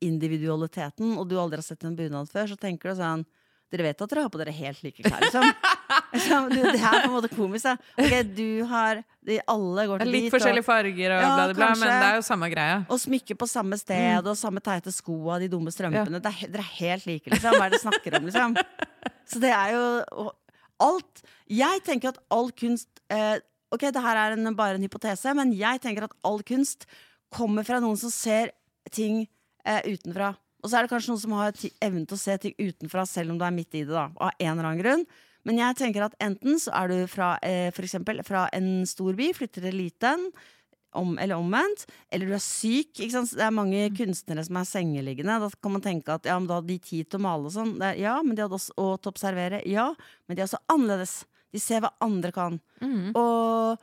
individualiteten, 0.05 1.15
og 1.19 1.27
du 1.29 1.37
aldri 1.39 1.61
har 1.61 1.65
sett 1.65 1.85
en 1.87 1.95
bunad 1.97 2.29
før, 2.31 2.49
så 2.51 2.57
tenker 2.59 2.91
du 2.93 2.99
sånn 3.01 3.25
Dere 3.73 3.81
vet 3.87 4.01
at 4.05 4.11
dere 4.11 4.21
har 4.21 4.29
på 4.29 4.37
dere 4.37 4.51
helt 4.53 4.83
like 4.85 5.01
klær, 5.03 5.23
liksom. 5.25 5.47
liksom 6.13 6.51
det 6.53 6.75
er 6.77 6.99
på 7.01 7.07
en 7.09 7.13
måte 7.15 7.31
komisk. 7.33 7.65
Da. 7.65 7.71
Ok, 7.97 8.13
du 8.37 8.61
har 8.69 8.99
de, 9.25 9.39
Alle 9.51 9.85
går 9.89 10.03
til 10.03 10.11
litt 10.13 10.27
dit. 10.27 10.33
forskjellige 10.35 10.67
farger 10.67 11.15
og 11.15 11.23
Ja, 11.23 11.31
bla, 11.33 11.47
bla, 11.49 11.55
bla, 11.57 11.69
men 11.81 11.89
det 11.89 12.11
er 12.11 12.19
jo 12.19 12.25
samme 12.27 12.49
greia. 12.53 12.75
og 12.85 13.01
smykke 13.01 13.35
på 13.41 13.47
samme 13.49 13.79
sted, 13.81 14.21
Mm. 14.21 14.29
og 14.29 14.37
samme 14.37 14.61
teite 14.63 14.93
sko 14.93 15.17
og 15.33 15.41
de 15.41 15.49
dumme 15.51 15.73
strømpene. 15.73 16.21
Det 16.21 16.31
er, 16.31 16.53
dere 16.53 16.61
er 16.63 16.71
helt 16.77 17.07
like, 17.09 17.25
liksom. 17.33 17.57
Hva 17.57 17.65
er 17.65 17.73
det 17.73 17.81
dere 17.81 17.85
snakker 17.89 18.19
om, 18.19 18.29
liksom? 18.29 18.55
Så 19.33 19.41
det 19.41 19.51
er 19.57 19.73
jo 19.73 20.29
alt 20.85 21.23
Jeg 21.49 21.83
tenker 21.89 22.13
at 22.13 22.21
all 22.29 22.51
kunst 22.53 23.01
eh, 23.09 23.39
Ok, 23.73 23.87
det 23.91 24.03
her 24.03 24.19
er 24.21 24.35
en, 24.35 24.53
bare 24.57 24.77
en 24.79 24.85
hypotese, 24.85 25.33
men 25.37 25.53
jeg 25.55 25.81
tenker 25.83 26.07
at 26.07 26.15
all 26.27 26.41
kunst 26.45 26.85
kommer 27.33 27.65
fra 27.67 27.81
noen 27.83 27.97
som 27.99 28.13
ser 28.13 28.53
ting 28.93 29.23
eh, 29.65 29.81
utenfra. 29.87 30.33
Og 30.63 30.69
så 30.69 30.79
er 30.79 30.85
det 30.85 30.93
kanskje 30.93 31.13
noen 31.13 31.21
som 31.21 31.37
har 31.37 31.53
evnen 31.83 32.07
til 32.09 32.17
å 32.17 32.21
se 32.21 32.35
ting 32.41 32.55
utenfra, 32.57 33.05
selv 33.09 33.33
om 33.33 33.39
du 33.41 33.45
er 33.45 33.53
midt 33.53 33.75
i 33.75 33.83
det, 33.83 33.93
da, 33.93 34.07
av 34.15 34.33
en 34.37 34.51
eller 34.53 34.69
annen 34.69 34.83
grunn. 34.83 35.07
Men 35.45 35.61
jeg 35.61 35.77
tenker 35.77 36.07
at 36.07 36.15
enten 36.23 36.57
så 36.61 36.73
er 36.73 36.89
du 36.89 36.97
fra, 37.09 37.35
eh, 37.45 37.69
for 37.73 37.85
eksempel, 37.85 38.21
fra 38.25 38.47
en 38.55 38.85
stor 38.89 39.13
by, 39.17 39.29
flytter 39.37 39.67
til 39.67 39.77
liten, 39.77 40.29
om, 40.95 41.17
eller 41.19 41.35
omvendt, 41.35 41.85
eller 42.09 42.29
du 42.29 42.33
er 42.37 42.41
syk. 42.41 42.93
Ikke 42.95 43.11
sant? 43.13 43.35
Det 43.35 43.43
er 43.45 43.53
mange 43.53 43.83
kunstnere 43.97 44.45
som 44.47 44.59
er 44.61 44.69
sengeliggende. 44.69 45.37
Da 45.43 45.49
kan 45.61 45.75
man 45.75 45.83
tenke 45.83 46.15
at 46.15 46.25
ja, 46.25 46.37
men 46.39 46.47
da 46.49 46.61
hadde 46.61 46.71
de 46.71 46.79
tid 46.79 47.09
til 47.09 47.19
å 47.19 47.25
male 47.27 47.49
og 47.49 47.55
sånn. 47.55 47.75
Ja, 47.99 48.15
men 48.23 48.37
de 48.37 48.45
hadde 48.45 48.57
også 48.57 48.75
og 48.79 48.93
til 49.01 49.11
å 49.11 49.15
observere. 49.15 49.61
Ja, 49.69 49.89
men 50.25 50.37
de 50.37 50.43
er 50.43 50.47
også 50.47 50.63
annerledes. 50.71 51.17
De 51.53 51.59
ser 51.61 51.83
hva 51.85 51.91
andre 52.03 52.31
kan. 52.35 52.57
Og 53.15 53.77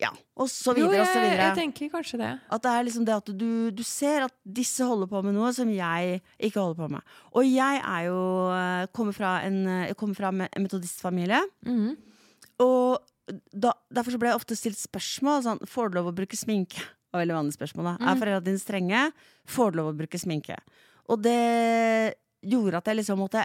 ja, 0.00 0.08
og 0.40 0.48
så 0.48 0.72
Jo, 0.72 0.86
videre 0.88 1.02
og 1.04 1.10
så 1.10 1.18
jeg, 1.20 1.26
videre. 1.28 1.46
jeg 1.50 1.56
tenker 1.58 1.90
kanskje 1.92 2.18
det. 2.22 2.30
At 2.56 2.62
det 2.64 2.70
er 2.72 2.84
liksom 2.86 3.04
det 3.04 3.16
at 3.18 3.26
du, 3.36 3.50
du 3.76 3.82
ser 3.84 4.24
at 4.24 4.32
disse 4.48 4.86
holder 4.88 5.10
på 5.10 5.20
med 5.26 5.34
noe 5.36 5.50
som 5.52 5.68
jeg 5.68 6.22
ikke 6.40 6.56
holder 6.62 6.78
på 6.78 6.88
med. 6.94 7.10
Og 7.36 7.44
jeg 7.44 7.82
er 7.84 8.06
jo 8.06 8.22
eh, 8.56 8.86
kommer 8.96 9.12
fra 9.12 9.34
en, 9.44 9.58
jeg 9.90 9.98
kommer 10.00 10.16
fra 10.16 10.30
en 10.32 10.64
metodistfamilie. 10.64 11.42
Mm. 11.68 11.98
Og 12.64 13.36
da, 13.52 13.74
derfor 13.92 14.16
så 14.16 14.22
ble 14.22 14.32
jeg 14.32 14.40
ofte 14.40 14.56
stilt 14.58 14.80
spørsmål 14.80 15.44
sånn 15.44 15.60
Får 15.68 15.92
du 15.92 16.00
lov 16.00 16.08
å 16.10 16.16
bruke 16.16 16.34
sminke? 16.38 16.80
Det 16.80 17.14
var 17.14 17.22
veldig 17.26 17.36
vanlig 17.36 17.54
spørsmål 17.58 17.86
da. 17.90 17.92
Er 18.00 18.18
foreldrene 18.18 18.46
dine 18.48 18.62
strenge? 18.62 19.04
Får 19.52 19.70
du 19.74 19.78
lov 19.82 19.92
å 19.92 19.96
bruke 20.00 20.18
sminke? 20.22 20.56
Og 21.10 21.20
det 21.26 21.36
gjorde 22.46 22.80
at 22.80 22.88
jeg 22.88 23.02
liksom 23.02 23.20
måtte 23.20 23.44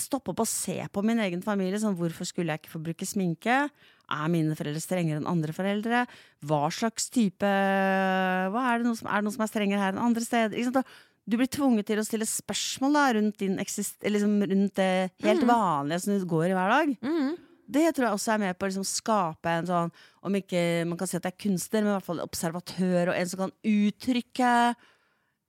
stoppe 0.00 0.32
opp 0.32 0.44
og 0.44 0.48
se 0.50 0.76
på 0.92 1.02
min 1.06 1.20
egen 1.24 1.42
familie. 1.44 1.80
Sånn, 1.82 1.96
hvorfor 1.98 2.28
skulle 2.28 2.54
jeg 2.54 2.64
ikke 2.64 2.74
få 2.76 2.82
bruke 2.84 3.08
sminke? 3.08 3.58
Er 4.06 4.30
mine 4.30 4.54
foreldre 4.58 4.82
strengere 4.82 5.20
enn 5.20 5.30
andre 5.30 5.54
foreldre? 5.56 6.04
Hva 6.46 6.66
slags 6.74 7.10
type 7.14 7.48
hva 7.48 8.64
er, 8.70 8.80
det 8.80 8.88
noe 8.88 8.98
som, 8.98 9.10
er 9.10 9.22
det 9.22 9.28
noe 9.28 9.36
som 9.36 9.44
er 9.46 9.50
strengere 9.50 9.82
her 9.82 9.96
enn 9.96 10.04
andre 10.04 10.26
steder? 10.26 10.82
Du 11.26 11.34
blir 11.34 11.50
tvunget 11.50 11.88
til 11.88 11.98
å 11.98 12.06
stille 12.06 12.28
spørsmål 12.28 12.94
da, 12.94 13.06
rundt, 13.16 13.40
din 13.42 13.56
eksist, 13.58 13.98
liksom, 14.06 14.38
rundt 14.46 14.76
det 14.78 15.10
helt 15.26 15.46
vanlige 15.48 16.04
som 16.04 16.14
du 16.14 16.26
går 16.30 16.52
i 16.52 16.54
hver 16.54 16.74
dag. 16.76 16.92
Mm. 17.02 17.32
Det 17.66 17.86
tror 17.96 18.06
jeg 18.06 18.18
også 18.18 18.34
er 18.36 18.42
med 18.44 18.54
på 18.54 18.66
å 18.66 18.68
liksom 18.70 18.86
skape 18.86 19.50
en 19.50 19.66
sånn 19.66 19.88
Om 20.22 20.36
ikke 20.38 20.60
man 20.86 20.98
kan 21.00 21.08
si 21.10 21.16
at 21.18 21.24
det 21.24 21.32
er 21.32 21.42
kunstner, 21.48 21.82
men 21.82 21.90
i 21.90 21.96
hvert 21.96 22.06
fall 22.06 22.22
observatør, 22.22 23.10
og 23.10 23.16
en 23.16 23.30
som 23.30 23.42
kan 23.42 23.54
uttrykke 23.66 24.52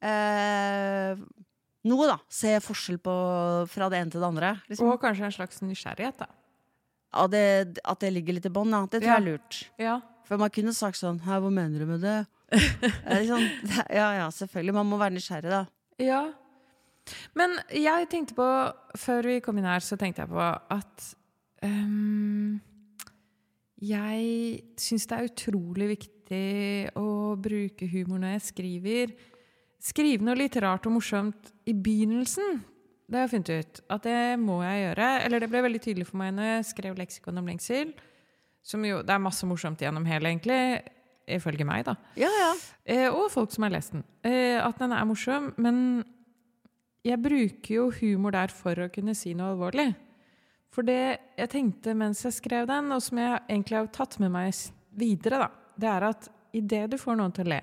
eh, 0.02 1.22
noe, 1.86 2.08
da. 2.10 2.18
Se 2.32 2.56
forskjell 2.64 2.98
på 3.04 3.14
fra 3.72 3.90
det 3.94 4.02
ene 4.02 4.14
til 4.14 4.24
det 4.24 4.28
andre. 4.28 4.56
Liksom. 4.72 4.90
Og 4.90 5.02
kanskje 5.02 5.28
en 5.30 5.36
slags 5.36 5.62
nysgjerrighet, 5.64 6.24
da. 6.24 6.32
At, 7.18 7.32
det, 7.32 7.80
at 7.88 8.02
det 8.04 8.12
ligger 8.14 8.38
litt 8.38 8.48
i 8.50 8.54
bånn, 8.54 8.74
ja. 8.74 8.84
Det 8.90 9.02
tror 9.02 9.14
jeg 9.14 9.22
er 9.22 9.28
lurt. 9.28 9.62
Ja. 9.82 10.00
For 10.28 10.42
man 10.42 10.52
kunne 10.52 10.74
sagt 10.76 11.00
sånn 11.00 11.22
Hæ, 11.24 11.38
hva 11.40 11.52
mener 11.54 11.84
du 11.84 11.88
med 11.88 12.04
det? 12.04 12.18
liksom, 13.20 13.44
ja 13.94 14.10
ja, 14.18 14.28
selvfølgelig. 14.34 14.76
Man 14.76 14.90
må 14.90 15.00
være 15.00 15.16
nysgjerrig, 15.18 15.52
da. 15.52 15.64
Ja. 16.04 16.22
Men 17.38 17.56
jeg 17.72 18.10
tenkte 18.12 18.36
på, 18.38 18.48
før 19.00 19.32
vi 19.32 19.40
kom 19.44 19.60
inn 19.60 19.68
her, 19.68 19.84
så 19.84 19.98
tenkte 20.00 20.26
jeg 20.26 20.32
på 20.32 20.44
at 20.44 21.08
um, 21.64 22.60
Jeg 23.80 24.60
syns 24.80 25.08
det 25.08 25.18
er 25.18 25.32
utrolig 25.32 25.92
viktig 25.96 26.44
å 27.00 27.38
bruke 27.40 27.88
humor 27.92 28.20
når 28.24 28.38
jeg 28.38 28.48
skriver. 28.50 29.16
Skrive 29.84 30.26
noe 30.26 30.38
litt 30.38 30.58
rart 30.64 30.88
og 30.90 30.98
morsomt 30.98 31.52
i 31.70 31.74
begynnelsen. 31.74 32.60
Det 33.08 33.16
har 33.16 33.28
jeg 33.28 33.34
funnet 33.36 33.52
ut. 33.54 33.82
At 33.94 34.04
det 34.08 34.22
må 34.42 34.60
jeg 34.66 34.84
gjøre. 34.84 35.08
Eller 35.28 35.44
det 35.44 35.50
ble 35.52 35.64
veldig 35.68 35.82
tydelig 35.84 36.08
for 36.10 36.20
meg 36.20 36.34
når 36.36 36.50
jeg 36.50 36.70
skrev 36.74 36.98
leksikon 37.00 37.40
om 37.40 37.48
lengsel. 37.48 37.94
Som 38.66 38.84
jo, 38.84 39.00
det 39.06 39.14
er 39.14 39.24
masse 39.24 39.48
morsomt 39.48 39.82
gjennom 39.84 40.08
hele, 40.10 40.34
egentlig. 40.34 40.60
Ifølge 41.28 41.68
meg, 41.68 41.86
da. 41.88 41.96
Ja 42.20 42.32
ja. 42.32 42.52
Eh, 42.88 43.08
og 43.12 43.30
folk 43.32 43.52
som 43.54 43.68
har 43.68 43.74
lest 43.76 43.96
den. 43.96 44.04
Eh, 44.28 44.58
at 44.60 44.80
den 44.82 44.96
er 44.96 45.08
morsom. 45.08 45.54
Men 45.62 46.04
jeg 47.08 47.22
bruker 47.24 47.74
jo 47.78 47.88
humor 48.02 48.36
der 48.36 48.52
for 48.52 48.80
å 48.84 48.90
kunne 48.92 49.16
si 49.16 49.34
noe 49.38 49.54
alvorlig. 49.54 49.92
For 50.74 50.88
det 50.88 51.00
jeg 51.40 51.52
tenkte 51.54 51.96
mens 51.98 52.26
jeg 52.26 52.36
skrev 52.36 52.68
den, 52.70 52.92
og 52.92 53.02
som 53.04 53.20
jeg 53.22 53.40
egentlig 53.48 53.80
har 53.80 53.88
tatt 53.96 54.20
med 54.22 54.34
meg 54.34 54.52
videre, 54.98 55.48
da, 55.48 55.74
det 55.80 55.90
er 55.94 56.06
at 56.10 56.28
idet 56.58 56.84
du 56.92 56.98
får 57.00 57.18
noen 57.20 57.34
til 57.36 57.48
å 57.48 57.54
le, 57.56 57.62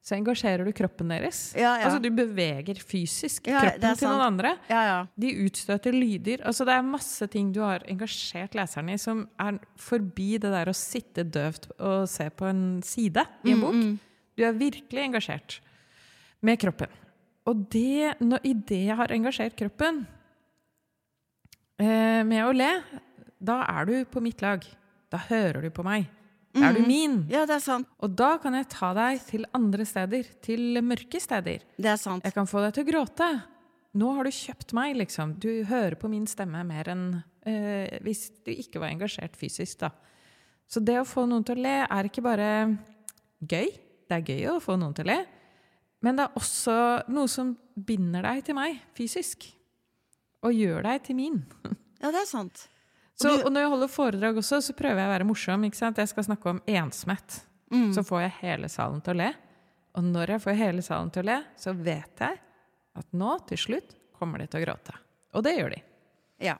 så 0.00 0.14
engasjerer 0.16 0.64
du 0.64 0.72
kroppen 0.72 1.10
deres. 1.12 1.50
Ja, 1.52 1.74
ja. 1.76 1.88
Altså 1.88 2.00
du 2.00 2.08
beveger 2.16 2.78
fysisk 2.80 3.44
kroppen 3.50 3.98
til 4.00 4.08
noen 4.08 4.22
andre. 4.30 4.54
ja, 4.70 4.80
ja. 4.88 5.00
De 5.20 5.32
utstøter 5.44 5.92
lyder. 5.92 6.40
Altså 6.48 6.64
det 6.64 6.72
er 6.72 6.86
masse 6.86 7.28
ting 7.32 7.50
du 7.52 7.60
har 7.60 7.84
engasjert 7.90 8.56
leseren 8.56 8.88
i 8.94 8.96
som 9.00 9.26
er 9.40 9.58
forbi 9.80 10.38
det 10.40 10.52
der 10.54 10.70
å 10.72 10.76
sitte 10.76 11.26
døvt 11.28 11.68
og 11.76 12.08
se 12.08 12.30
på 12.32 12.48
en 12.48 12.62
side 12.86 13.26
i 13.44 13.52
en 13.52 13.66
bok. 13.66 13.82
Du 14.40 14.46
er 14.48 14.56
virkelig 14.56 15.04
engasjert 15.04 15.58
med 16.40 16.56
kroppen. 16.62 16.88
Og 17.50 17.66
det, 17.72 18.14
når, 18.24 18.40
i 18.46 18.54
det 18.54 18.80
jeg 18.86 18.96
har 18.96 19.12
engasjert 19.12 19.56
kroppen 19.58 20.04
eh, 21.80 22.22
med 22.24 22.44
å 22.46 22.54
le, 22.56 22.70
da 23.40 23.60
er 23.68 23.88
du 23.88 23.94
på 24.08 24.22
mitt 24.24 24.40
lag. 24.44 24.64
Da 25.12 25.20
hører 25.28 25.64
du 25.66 25.70
på 25.74 25.84
meg. 25.84 26.08
Da 26.56 26.66
er 26.66 26.74
du 26.74 26.82
min. 26.82 27.20
Ja, 27.30 27.44
det 27.46 27.56
er 27.60 27.62
sant. 27.62 27.88
Og 28.02 28.12
da 28.18 28.32
kan 28.42 28.56
jeg 28.58 28.66
ta 28.72 28.90
deg 28.96 29.22
til 29.28 29.46
andre 29.54 29.86
steder. 29.86 30.26
Til 30.42 30.80
mørke 30.82 31.20
steder. 31.22 31.62
Det 31.78 31.90
er 31.92 32.00
sant. 32.00 32.26
Jeg 32.26 32.34
kan 32.34 32.48
få 32.50 32.62
deg 32.64 32.74
til 32.74 32.86
å 32.86 32.90
gråte. 32.90 33.28
Nå 34.00 34.12
har 34.16 34.26
du 34.26 34.34
kjøpt 34.34 34.74
meg, 34.76 34.96
liksom. 34.98 35.36
Du 35.42 35.50
hører 35.66 35.96
på 35.98 36.10
min 36.10 36.26
stemme 36.30 36.62
mer 36.66 36.90
enn 36.92 37.04
øh, 37.18 37.98
hvis 38.06 38.28
du 38.46 38.52
ikke 38.54 38.82
var 38.82 38.92
engasjert 38.92 39.38
fysisk, 39.38 39.82
da. 39.82 39.92
Så 40.70 40.82
det 40.82 41.00
å 41.00 41.06
få 41.08 41.24
noen 41.26 41.46
til 41.46 41.58
å 41.58 41.64
le 41.64 41.76
er 41.82 42.06
ikke 42.06 42.22
bare 42.22 42.50
gøy. 43.42 43.70
Det 44.10 44.18
er 44.18 44.26
gøy 44.26 44.50
å 44.52 44.60
få 44.62 44.76
noen 44.78 44.94
til 44.94 45.06
å 45.08 45.10
le. 45.10 45.20
Men 46.00 46.18
det 46.18 46.26
er 46.26 46.38
også 46.38 46.76
noe 47.12 47.30
som 47.30 47.54
binder 47.74 48.24
deg 48.26 48.44
til 48.46 48.56
meg 48.58 48.78
fysisk. 48.96 49.48
Og 50.46 50.54
gjør 50.56 50.86
deg 50.86 51.06
til 51.06 51.18
min. 51.20 51.42
Ja, 52.00 52.08
det 52.08 52.22
er 52.22 52.28
sant. 52.30 52.62
Så, 53.20 53.34
og 53.44 53.52
når 53.52 53.66
jeg 53.66 53.72
holder 53.74 53.92
foredrag 53.92 54.40
også, 54.40 54.62
så 54.64 54.74
prøver 54.76 55.02
jeg 55.02 55.10
å 55.10 55.12
være 55.12 55.28
morsom. 55.28 55.64
ikke 55.68 55.76
sant? 55.76 56.00
Jeg 56.00 56.08
skal 56.08 56.24
snakke 56.30 56.54
om 56.54 56.62
ensomhet. 56.64 57.40
Mm. 57.70 57.90
Så 57.94 58.04
får 58.06 58.24
jeg 58.24 58.36
hele 58.40 58.70
salen 58.72 59.02
til 59.04 59.14
å 59.14 59.20
le. 59.20 59.28
Og 59.98 60.06
når 60.06 60.36
jeg 60.36 60.42
får 60.46 60.58
hele 60.58 60.84
salen 60.86 61.10
til 61.12 61.24
å 61.24 61.28
le, 61.28 61.36
så 61.58 61.74
vet 61.76 62.24
jeg 62.24 62.40
at 63.00 63.06
nå, 63.16 63.36
til 63.50 63.60
slutt, 63.60 63.94
kommer 64.16 64.42
de 64.42 64.48
til 64.50 64.60
å 64.60 64.64
gråte. 64.64 64.96
Og 65.36 65.44
det 65.46 65.54
gjør 65.58 65.74
de. 65.74 65.80
Ja. 66.46 66.56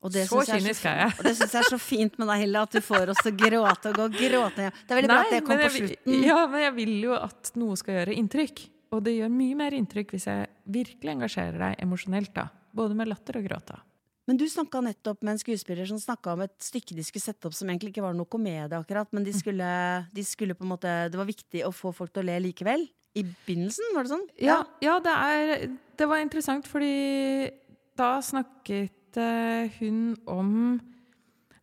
Så 0.00 0.42
kynisk 0.48 0.86
er 0.88 1.02
jeg. 1.02 1.16
Og 1.18 1.26
det 1.26 1.32
syns 1.36 1.54
jeg 1.56 1.60
er 1.60 1.72
så 1.74 1.78
fint 1.80 2.14
med 2.20 2.30
deg, 2.30 2.44
Hilde, 2.46 2.62
at 2.64 2.76
du 2.76 2.80
får 2.84 3.12
oss 3.12 3.20
til 3.20 3.34
å 3.34 3.38
gråte 3.40 3.90
og 3.90 3.98
gå 3.98 4.06
og 4.08 4.16
gråte. 4.16 4.68
Det 4.72 4.94
er 4.94 5.00
veldig 5.00 5.10
bra 5.10 5.18
at 5.26 5.34
det 5.34 5.40
kom 5.44 5.58
men 5.58 5.66
på 5.66 5.74
slutten. 5.74 6.22
Ja, 6.24 6.38
men 6.48 6.64
jeg 6.64 6.76
vil 6.78 6.94
jo 7.04 7.18
at 7.18 7.52
noe 7.60 7.76
skal 7.80 7.98
gjøre 7.98 8.16
inntrykk. 8.16 8.64
Og 8.96 9.04
det 9.06 9.14
gjør 9.18 9.30
mye 9.34 9.58
mer 9.60 9.76
inntrykk 9.76 10.16
hvis 10.16 10.26
jeg 10.30 10.48
virkelig 10.72 11.12
engasjerer 11.18 11.60
deg 11.66 11.84
emosjonelt, 11.84 12.32
da. 12.34 12.48
Både 12.74 12.96
med 12.96 13.10
latter 13.10 13.38
og 13.42 13.46
gråt. 13.46 13.74
da. 13.74 13.82
Men 14.30 14.38
du 14.38 14.44
snakka 14.46 14.78
nettopp 14.86 15.24
med 15.26 15.32
en 15.32 15.40
skuespiller 15.40 15.88
som 15.90 15.98
snakka 15.98 16.36
om 16.36 16.44
et 16.44 16.54
stykke 16.62 16.94
de 16.94 17.02
skulle 17.02 17.24
sette 17.24 17.48
opp 17.48 17.54
som 17.56 17.66
egentlig 17.66 17.90
ikke 17.90 18.04
var 18.04 18.14
noe 18.14 18.30
komedie, 18.30 18.78
akkurat, 18.78 19.08
men 19.10 19.24
de 19.26 19.32
skulle, 19.34 19.70
de 20.14 20.22
skulle 20.22 20.54
på 20.54 20.62
en 20.62 20.70
måte 20.70 20.92
Det 21.10 21.18
var 21.18 21.26
viktig 21.26 21.64
å 21.66 21.72
få 21.74 21.90
folk 21.96 22.12
til 22.14 22.22
å 22.22 22.28
le 22.28 22.36
likevel. 22.44 22.84
I 23.18 23.24
begynnelsen, 23.26 23.88
var 23.96 24.06
det 24.06 24.12
sånn? 24.12 24.28
Ja, 24.38 24.60
ja 24.86 25.00
det, 25.02 25.14
er, 25.16 25.64
det 25.98 26.06
var 26.06 26.22
interessant, 26.22 26.68
fordi 26.70 27.50
da 27.98 28.12
snakket 28.22 29.18
eh, 29.18 29.80
hun 29.80 30.14
om 30.30 30.52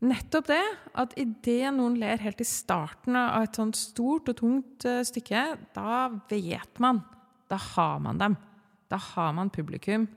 nettopp 0.03 0.51
det. 0.51 0.59
At 0.99 1.15
idet 1.15 1.71
noen 1.77 1.95
ler 2.03 2.19
helt 2.19 2.43
i 2.43 2.49
starten 2.51 3.15
av 3.15 3.47
et 3.47 3.61
sånt 3.61 3.79
stort 3.79 4.27
og 4.33 4.41
tungt 4.43 4.89
eh, 4.91 5.05
stykke, 5.07 5.45
da 5.71 6.09
vet 6.27 6.83
man. 6.83 6.99
Da 7.47 7.63
har 7.77 8.03
man 8.03 8.19
dem. 8.19 8.35
Da 8.91 8.99
har 9.13 9.31
man 9.39 9.55
publikum 9.55 10.09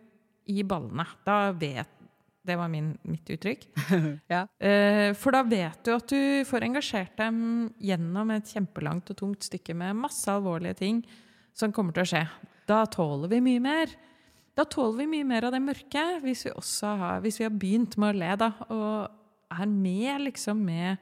i 0.51 0.67
ballene. 0.67 1.07
Da 1.23 1.55
vet 1.55 2.00
Det 2.47 2.57
var 2.57 2.71
min, 2.73 2.95
mitt 3.05 3.29
uttrykk. 3.31 3.67
Ja. 4.33 4.47
Eh, 4.59 5.13
For 5.19 5.35
da 5.37 5.43
vet 5.45 5.83
du 5.85 5.91
at 5.93 6.09
du 6.09 6.45
får 6.49 6.65
engasjert 6.71 7.17
dem 7.21 7.41
gjennom 7.83 8.31
et 8.33 8.49
kjempelangt 8.49 9.13
og 9.13 9.19
tungt 9.21 9.45
stykke 9.45 9.77
med 9.77 9.99
masse 9.99 10.31
alvorlige 10.33 10.79
ting 10.81 11.03
som 11.57 11.75
kommer 11.77 11.93
til 11.97 12.07
å 12.07 12.11
skje. 12.15 12.23
Da 12.71 12.85
tåler 12.89 13.29
vi 13.35 13.43
mye 13.45 13.61
mer. 13.61 13.93
Da 14.57 14.65
tåler 14.65 15.03
vi 15.03 15.11
mye 15.19 15.27
mer 15.29 15.49
av 15.49 15.55
det 15.55 15.61
mørke 15.65 16.05
hvis 16.25 16.47
vi, 16.49 16.55
har, 16.55 17.21
hvis 17.25 17.41
vi 17.41 17.47
har 17.47 17.55
begynt 17.55 17.97
med 18.01 18.15
å 18.15 18.19
le, 18.23 18.31
da, 18.41 18.51
og 18.73 19.61
er 19.61 19.71
med 19.71 20.25
liksom 20.29 20.65
med 20.65 21.01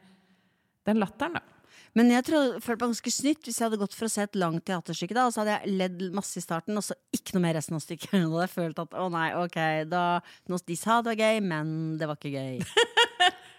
den 0.89 0.99
latteren, 1.03 1.39
da. 1.39 1.58
Men 1.99 2.13
jeg 2.13 2.25
tror 2.29 2.59
følte 2.63 2.77
meg 2.77 2.93
ganske 2.93 3.11
snytt 3.11 3.49
hvis 3.49 3.59
jeg 3.59 3.67
hadde 3.67 3.81
gått 3.81 3.97
for 3.97 4.07
å 4.07 4.13
se 4.13 4.23
et 4.29 4.39
langt 4.39 4.63
teaterstykke. 4.69 5.17
da 5.17 5.27
Og 5.27 5.35
så 5.35 5.43
hadde 5.43 5.57
jeg 5.57 5.77
ledd 5.81 6.05
masse 6.15 6.39
i 6.39 6.45
starten, 6.45 6.79
og 6.79 6.87
så 6.87 6.95
ikke 7.15 7.35
noe 7.35 7.45
mer 7.49 7.59
resten 7.59 7.79
av 7.79 7.83
stykket. 7.83 8.15
Og 8.29 8.37
hadde 8.37 8.47
jeg 8.47 8.55
følt 8.55 8.83
at 8.85 8.95
å 8.95 9.09
nei, 9.13 9.29
ok, 9.39 9.59
da 9.91 10.05
De 10.47 10.79
sa 10.79 11.01
det 11.03 11.15
var 11.15 11.23
gøy, 11.27 11.43
men 11.51 11.73
det 11.99 12.11
var 12.11 12.21
ikke 12.21 12.35
gøy. 12.37 12.63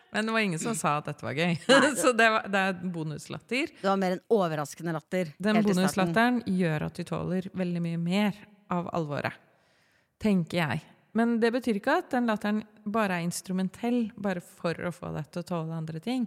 Men 0.09 0.25
det 0.25 0.33
var 0.33 0.39
ingen 0.41 0.57
som 0.57 0.73
sa 0.73 0.95
at 0.97 1.05
dette 1.05 1.21
var 1.21 1.35
gøy. 1.37 1.51
så 2.01 2.15
det, 2.17 2.25
var, 2.33 2.47
det 2.49 2.61
er 2.71 2.79
bonuslatter. 2.81 3.69
Det 3.77 3.85
var 3.85 3.99
mer 4.01 4.15
en 4.15 4.23
overraskende 4.33 4.95
latter. 4.95 5.29
Den 5.37 5.59
bonuslatteren 5.61 6.39
gjør 6.49 6.87
at 6.87 6.97
du 6.97 7.05
tåler 7.05 7.45
veldig 7.53 7.83
mye 7.83 7.99
mer 8.01 8.39
av 8.73 8.89
alvoret. 8.97 9.37
Tenker 10.17 10.63
jeg. 10.63 10.81
Men 11.13 11.37
det 11.41 11.51
betyr 11.53 11.77
ikke 11.77 11.99
at 12.01 12.09
den 12.15 12.25
latteren 12.29 12.63
bare 12.89 13.19
er 13.19 13.27
instrumentell, 13.27 14.07
bare 14.17 14.41
for 14.41 14.77
å 14.81 14.91
få 14.93 15.13
deg 15.13 15.29
til 15.29 15.43
å 15.43 15.49
tåle 15.53 15.77
andre 15.77 16.01
ting. 16.01 16.25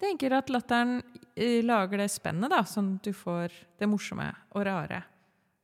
Tenker 0.00 0.34
at 0.36 0.50
latteren 0.52 0.98
eh, 1.34 1.62
lager 1.64 2.02
det 2.02 2.10
spennet, 2.12 2.52
da, 2.52 2.62
sånn 2.68 2.96
at 2.98 3.06
du 3.06 3.14
får 3.16 3.54
det 3.80 3.88
morsomme 3.88 4.28
og 4.52 4.66
rare 4.68 5.04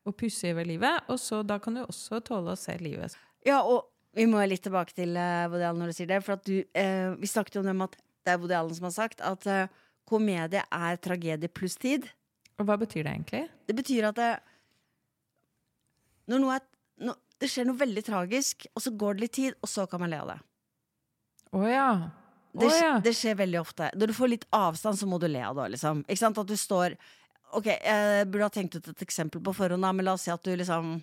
og 0.08 0.16
pussige 0.18 0.56
ved 0.56 0.70
livet. 0.70 1.04
Og 1.12 1.20
så 1.20 1.42
da 1.46 1.58
kan 1.62 1.76
du 1.76 1.84
også 1.84 2.22
tåle 2.26 2.54
å 2.54 2.58
se 2.58 2.74
livet. 2.82 3.14
Ja, 3.46 3.60
og 3.62 3.90
vi 4.16 4.26
må 4.28 4.42
litt 4.46 4.64
tilbake 4.64 4.94
til 4.96 5.14
uh, 5.16 5.48
Woody 5.50 5.66
Allen 5.66 5.82
når 5.82 5.92
du 5.92 5.96
sier 5.96 6.10
det. 6.10 6.20
For 6.24 6.36
at 6.36 6.44
du, 6.48 6.56
eh, 6.78 7.12
vi 7.18 7.30
snakket 7.30 7.58
jo 7.58 7.64
om 7.64 7.84
at 7.86 7.96
det 8.22 8.34
er 8.34 8.40
Woody 8.42 8.56
Allen 8.58 8.76
som 8.76 8.88
har 8.88 8.94
sagt 8.96 9.22
at 9.24 9.46
eh, 9.50 9.70
komedie 10.08 10.62
er 10.62 10.98
tragedie 11.02 11.50
pluss 11.50 11.78
tid. 11.80 12.08
Og 12.60 12.68
hva 12.68 12.76
betyr 12.80 13.06
det 13.06 13.14
egentlig? 13.14 13.44
Det 13.68 13.76
betyr 13.78 14.08
at 14.10 14.18
det, 14.18 14.32
når 16.30 16.42
noe 16.42 16.56
er, 16.58 16.66
når 17.02 17.18
det 17.42 17.50
skjer 17.50 17.66
noe 17.66 17.80
veldig 17.80 18.04
tragisk, 18.06 18.66
og 18.76 18.84
så 18.84 18.92
går 18.94 19.16
det 19.16 19.24
litt 19.24 19.36
tid, 19.38 19.56
og 19.58 19.70
så 19.70 19.86
kan 19.90 20.02
man 20.02 20.12
le 20.12 20.20
av 20.22 20.34
det. 20.34 20.40
Å 21.52 21.62
ja. 21.68 21.88
Det, 22.52 22.68
oh, 22.68 22.76
ja. 22.76 22.96
det 23.00 23.14
skjer 23.16 23.38
veldig 23.38 23.60
ofte. 23.62 23.88
Når 23.96 24.10
du 24.10 24.16
får 24.16 24.30
litt 24.34 24.46
avstand, 24.52 24.98
så 25.00 25.08
må 25.08 25.16
du 25.20 25.24
le 25.30 25.40
av 25.46 25.56
det. 25.56 25.70
Liksom. 25.74 26.04
Ikke 26.04 26.20
sant? 26.20 26.40
At 26.42 26.50
du 26.50 26.58
står 26.58 26.98
Ok, 27.52 27.66
jeg 27.68 28.28
burde 28.32 28.46
ha 28.46 28.52
tenkt 28.52 28.78
ut 28.78 28.86
et 28.88 29.02
eksempel 29.04 29.42
på 29.44 29.52
forhånd, 29.52 29.84
men 29.84 30.06
la 30.06 30.14
oss 30.16 30.22
si 30.24 30.30
at 30.32 30.40
du 30.40 30.54
liksom 30.56 30.94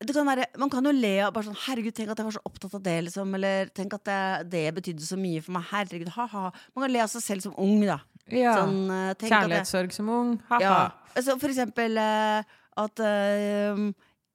det 0.00 0.14
kan 0.16 0.24
være, 0.24 0.46
Man 0.56 0.70
kan 0.72 0.86
jo 0.88 0.92
le 0.96 1.12
av 1.26 1.34
bare 1.36 1.50
sånn 1.50 1.58
Herregud, 1.66 1.92
tenk 1.96 2.12
at 2.12 2.20
jeg 2.20 2.28
var 2.30 2.36
så 2.38 2.44
opptatt 2.48 2.76
av 2.78 2.84
det, 2.86 2.96
liksom. 3.08 3.34
Eller 3.36 3.68
tenk 3.76 3.96
at 3.98 4.04
det, 4.08 4.20
det 4.54 4.62
betydde 4.78 5.04
så 5.04 5.18
mye 5.20 5.42
for 5.44 5.52
meg. 5.58 5.66
Herregud, 5.68 6.08
ha-ha. 6.14 6.44
Man 6.72 6.86
kan 6.86 6.94
le 6.94 7.02
av 7.04 7.10
seg 7.12 7.24
selv 7.26 7.44
som 7.44 7.58
ung, 7.60 7.82
da. 7.84 7.98
ja. 8.32 8.54
Sånn, 8.62 8.78
eh, 8.96 9.26
Kjærlighetssorg 9.26 9.92
som 9.92 10.08
ung. 10.14 10.32
Ha-ha. 10.48 10.62
Ja. 10.64 10.78
Altså, 11.12 11.36
for 11.42 11.52
eksempel 11.52 12.00
eh, 12.00 12.56
at 12.80 13.04
eh, 13.04 13.84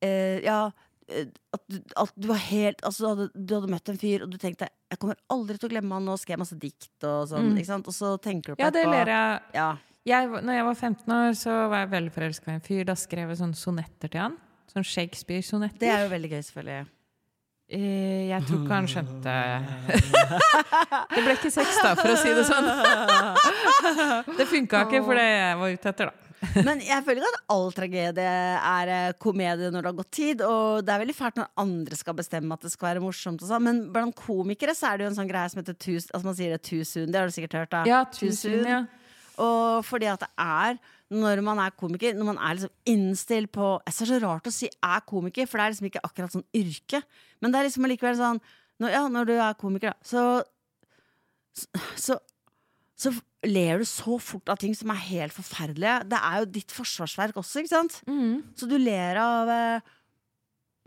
eh, 0.06 0.38
Ja, 0.46 0.60
at 1.06 1.62
du, 1.70 1.76
at 2.01 2.14
du 2.18 2.28
var 2.32 2.39
helt 2.47 2.80
Altså, 2.82 3.03
du 3.03 3.10
hadde, 3.12 3.26
du 3.36 3.51
hadde 3.53 3.70
møtt 3.70 3.89
en 3.91 3.99
fyr, 4.01 4.24
og 4.26 4.32
du 4.34 4.39
tenkte 4.41 4.66
Jeg 4.89 4.97
kommer 5.01 5.20
aldri 5.30 5.60
til 5.60 5.70
å 5.70 5.74
glemme 5.76 5.99
han, 5.99 6.08
og 6.10 6.18
skrev 6.18 6.39
masse 6.41 6.58
dikt 6.58 7.06
og 7.06 7.28
sånn. 7.30 7.51
Mm. 7.53 7.84
Og 7.86 7.93
så 7.93 8.16
tenker 8.24 8.53
du 8.53 8.58
på 8.58 8.66
Ja, 8.66 8.72
det 8.74 8.86
ler 8.89 9.12
jeg 9.14 9.41
Ja. 9.53 9.68
jeg, 10.06 10.30
når 10.41 10.53
jeg 10.60 10.66
var 10.66 10.76
15 10.76 11.14
år, 11.20 11.38
så 11.38 11.70
var 11.70 11.84
jeg 11.86 11.91
veldig 11.93 12.14
forelska 12.18 12.51
i 12.51 12.58
en 12.58 12.66
fyr. 12.66 12.84
Da 12.89 12.95
skrev 12.97 13.30
jeg 13.30 13.38
sånne 13.43 13.56
sonetter 13.60 14.10
til 14.10 14.22
han. 14.22 14.38
Sånn 14.74 14.84
Shakespeare-sonetter. 14.86 15.80
Det 15.80 15.93
er 15.93 16.03
jo 16.08 16.10
veldig 16.16 16.32
gøy, 16.34 16.41
selvfølgelig. 16.49 16.88
Eh, 17.66 18.28
Jeg 18.30 18.43
tror 18.45 18.60
ikke 18.62 18.76
han 18.78 18.86
skjønte 18.86 19.32
Det 21.16 21.22
ble 21.26 21.34
ikke 21.34 21.49
sex, 21.53 21.80
da, 21.82 21.95
for 21.97 22.14
å 22.14 22.18
si 22.22 22.34
det 22.38 22.43
sånn. 22.49 22.68
Det 24.38 24.45
funka 24.49 24.84
ikke 24.86 25.01
for 25.06 25.18
det 25.18 25.26
jeg 25.26 25.58
var 25.62 25.74
ute 25.78 25.89
etter, 25.93 26.12
da. 26.12 26.24
Men 26.68 26.82
jeg 26.84 27.04
føler 27.06 27.26
at 27.26 27.38
all 27.54 27.70
tragedie 27.76 28.26
er 28.26 28.92
eh, 28.92 29.14
komedie 29.22 29.70
når 29.72 29.86
det 29.86 29.92
har 29.92 29.98
gått 30.00 30.12
tid. 30.18 30.44
Og 30.46 30.84
det 30.86 30.94
er 30.94 31.02
veldig 31.04 31.16
fælt 31.18 31.40
når 31.40 31.52
andre 31.64 32.00
skal 32.00 32.18
bestemme 32.18 32.58
at 32.58 32.66
det 32.66 32.74
skal 32.74 32.92
være 32.92 33.04
morsomt. 33.04 33.44
Og 33.44 33.50
sånn. 33.50 33.66
Men 33.66 33.82
blant 33.96 34.16
komikere 34.20 34.76
så 34.78 34.92
er 34.92 35.00
det 35.00 35.08
jo 35.08 35.12
en 35.14 35.20
sånn 35.22 35.32
greie 35.32 35.52
som 35.52 35.62
heter 35.62 35.78
too, 35.78 35.98
altså 36.02 36.24
man 36.28 36.38
sier 36.38 36.56
det 36.56 36.62
too 36.68 36.84
soon. 36.88 37.12
Det 37.12 37.22
har 37.22 37.32
du 37.32 37.36
sikkert 37.36 37.60
hørt. 37.62 37.72
da 37.74 37.84
Ja, 37.90 38.04
Too 38.10 38.32
soon. 38.36 38.66
ja. 38.68 38.84
Og 39.42 39.84
fordi 39.84 40.08
at 40.12 40.24
det 40.24 40.32
er 40.40 40.78
når 41.16 41.42
man 41.46 41.60
er 41.62 41.74
komiker, 41.78 42.16
når 42.18 42.30
man 42.32 42.38
er 42.42 42.56
liksom 42.58 42.72
innstilt 42.90 43.52
på 43.54 43.76
Jeg 43.86 43.94
ser 43.94 44.06
Det 44.10 44.16
er 44.16 44.20
så 44.20 44.26
rart 44.26 44.48
å 44.48 44.52
si 44.52 44.70
'er 44.70 45.02
komiker', 45.06 45.48
for 45.48 45.58
det 45.58 45.66
er 45.66 45.72
liksom 45.72 45.90
ikke 45.92 46.06
akkurat 46.08 46.32
sånn 46.32 46.48
yrke. 46.56 47.04
Men 47.42 47.52
det 47.52 47.60
er 47.60 47.68
liksom 47.70 47.86
allikevel 47.86 48.16
sånn 48.18 48.42
når, 48.80 48.90
Ja, 48.92 49.08
når 49.08 49.26
du 49.26 49.34
er 49.34 49.54
komiker, 49.54 49.94
da, 49.94 49.98
så 50.04 50.44
så, 51.96 52.18
så 52.96 53.12
ler 53.46 53.82
du 53.82 53.86
så 53.86 54.16
fort 54.24 54.50
av 54.50 54.58
ting 54.62 54.74
som 54.78 54.89
er 54.93 55.02
helt 55.10 55.36
forferdelige. 55.36 55.98
Det 56.10 56.20
er 56.24 56.39
jo 56.41 56.46
ditt 56.56 56.72
forsvarsverk 56.74 57.36
også, 57.41 57.62
ikke 57.62 57.74
sant? 57.74 58.00
Mm. 58.08 58.41
Så 58.58 58.70
du 58.72 58.78
ler 58.80 59.20
av 59.22 59.52
eh, 59.52 59.93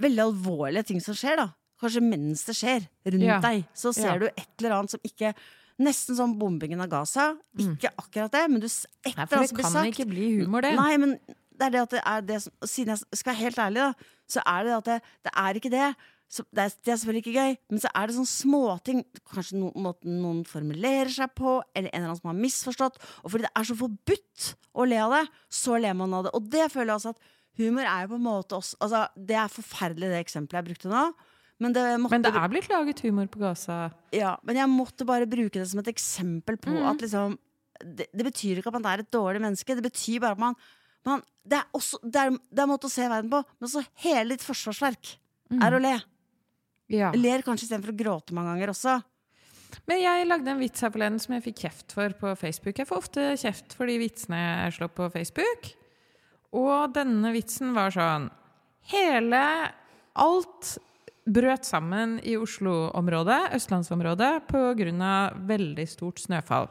veldig 0.03 0.25
alvorlige 0.25 0.87
ting 0.91 1.01
som 1.05 1.15
skjer, 1.19 1.37
da. 1.43 1.49
Kanskje 1.79 2.03
mens 2.03 2.43
det 2.49 2.57
skjer 2.59 2.89
rundt 3.07 3.23
Ja. 3.29 3.39
deg. 3.45 3.65
Så 3.75 3.93
ser 3.95 4.15
Ja. 4.15 4.19
du 4.19 4.27
et 4.27 4.49
eller 4.59 4.79
annet 4.81 4.91
som 4.97 5.01
ikke 5.05 5.35
Nesten 5.79 6.17
som 6.17 6.33
bombingen 6.37 6.81
av 6.83 6.89
Gaza. 6.91 7.37
Ikke 7.57 7.93
akkurat 7.97 8.33
det, 8.33 8.51
men 8.51 8.59
du, 8.59 8.67
et 8.67 9.13
eller 9.15 9.29
annet 9.39 9.49
som 9.49 9.57
blir 9.57 9.63
sagt. 9.63 9.75
Det 9.87 9.95
kan 9.95 10.07
ikke 10.07 10.11
bli 10.11 10.41
humor, 10.41 10.61
det. 10.61 10.73
Nei, 10.75 10.97
men 10.97 11.13
det 11.55 11.63
er 11.69 11.71
det 11.71 11.83
at 11.85 11.91
det 11.93 12.01
er 12.05 12.21
det 12.27 12.39
som 12.43 12.53
Siden 12.67 12.97
jeg 12.97 13.19
skal 13.21 13.31
være 13.33 13.43
helt 13.45 13.59
ærlig, 13.63 13.77
da, 13.77 13.93
så 14.27 14.43
er 14.45 14.65
det 14.67 14.73
at 14.75 14.85
det, 14.91 14.97
det 15.23 15.33
er 15.37 15.55
ikke 15.55 15.71
det. 15.71 15.95
Så 16.29 16.45
det, 16.53 16.61
er, 16.67 16.73
det 16.85 16.93
er 16.93 16.99
selvfølgelig 17.01 17.23
ikke 17.25 17.41
gøy, 17.41 17.55
men 17.73 17.81
så 17.81 17.89
er 17.97 18.07
det 18.11 18.15
sånne 18.19 18.29
småting. 18.35 18.99
Kanskje 19.33 19.57
no, 19.63 19.71
måten 19.81 20.19
noen 20.21 20.43
formulerer 20.45 21.09
seg 21.15 21.31
på, 21.39 21.55
eller 21.73 21.89
en 21.89 22.03
eller 22.03 22.11
annen 22.11 22.19
som 22.21 22.29
har 22.29 22.37
misforstått. 22.37 22.99
Og 23.25 23.33
fordi 23.33 23.47
det 23.47 23.53
er 23.57 23.69
så 23.71 23.77
forbudt 23.81 24.49
å 24.77 24.85
le 24.91 24.99
av 25.01 25.15
det, 25.17 25.23
så 25.49 25.79
ler 25.81 25.97
man 25.97 26.13
av 26.19 26.27
det. 26.29 26.35
Og 26.37 26.51
det 26.53 26.67
føler 26.75 26.93
jeg 26.93 27.01
også 27.01 27.15
at 27.17 27.31
humor 27.63 27.89
er 27.89 28.05
jo 28.05 28.11
på 28.13 28.19
en 28.21 28.27
måte 28.29 28.59
også 28.61 28.77
Altså, 28.85 29.01
det 29.17 29.39
er 29.41 29.49
forferdelig, 29.57 30.11
det 30.13 30.21
eksempelet 30.21 30.61
jeg 30.61 30.69
brukte 30.69 30.93
nå. 30.93 31.05
Men 31.59 31.73
det, 31.75 31.85
måtte, 31.99 32.13
Men 32.15 32.23
det 32.29 32.35
er 32.39 32.51
blitt 32.53 32.69
laget 32.71 33.01
humor 33.03 33.27
på 33.33 33.41
Gaza. 33.43 33.79
ja, 34.15 34.37
men 34.47 34.61
jeg 34.61 34.69
måtte 34.71 35.07
bare 35.09 35.27
bruke 35.27 35.57
det 35.59 35.65
som 35.67 35.81
et 35.81 35.89
eksempel 35.91 36.55
på 36.61 36.71
Mm. 36.71 36.85
at 36.93 37.01
liksom 37.03 37.39
det, 37.83 38.07
det 38.15 38.25
betyr 38.27 38.59
ikke 38.61 38.69
at 38.71 38.77
man 38.77 38.87
er 38.93 39.01
et 39.03 39.11
dårlig 39.11 39.41
menneske. 39.41 39.75
Det 39.75 39.83
betyr 39.83 40.21
bare 40.21 40.37
at 40.37 40.39
man, 40.39 40.55
man 41.07 41.21
det, 41.47 41.59
er 41.59 41.67
også, 41.75 41.99
det, 42.05 42.15
er, 42.21 42.31
det 42.31 42.59
er 42.61 42.67
en 42.69 42.71
måte 42.77 42.87
å 42.87 42.93
se 42.93 43.09
verden 43.11 43.31
på, 43.33 43.41
men 43.59 43.67
også 43.69 43.83
hele 44.05 44.37
ditt 44.37 44.45
forsvarsverk 44.45 45.17
Mm. 45.49 45.63
er 45.65 45.73
å 45.73 45.79
le. 45.81 45.95
Ja. 46.89 47.13
Ler 47.17 47.45
kanskje 47.45 47.69
istedenfor 47.69 47.93
å 47.93 47.99
gråte 47.99 48.37
mange 48.37 48.55
ganger 48.55 48.73
også. 48.73 48.99
Men 49.89 50.01
jeg 50.01 50.29
lagde 50.29 50.53
en 50.53 50.63
vits 50.63 50.85
her 50.85 50.93
forleden 50.93 51.21
som 51.21 51.35
jeg 51.37 51.45
fikk 51.51 51.63
kjeft 51.67 51.95
for 51.97 52.15
på 52.17 52.33
Facebook. 52.41 52.79
Jeg 52.81 52.89
får 52.89 53.03
ofte 53.03 53.27
kjeft 53.41 53.77
for 53.77 53.91
de 53.91 53.99
vitsene 54.01 54.41
jeg 54.41 54.79
slår 54.79 54.93
på 54.97 55.09
Facebook. 55.13 55.71
Og 56.57 56.95
denne 56.97 57.33
vitsen 57.35 57.75
var 57.77 57.93
sånn 57.93 58.31
Hele 58.89 59.43
Alt 60.19 60.79
brøt 61.29 61.67
sammen 61.69 62.17
i 62.25 62.39
Oslo-området, 62.41 63.53
østlandsområdet, 63.55 64.49
pga. 64.49 65.35
veldig 65.37 65.87
stort 65.87 66.19
snøfall. 66.19 66.69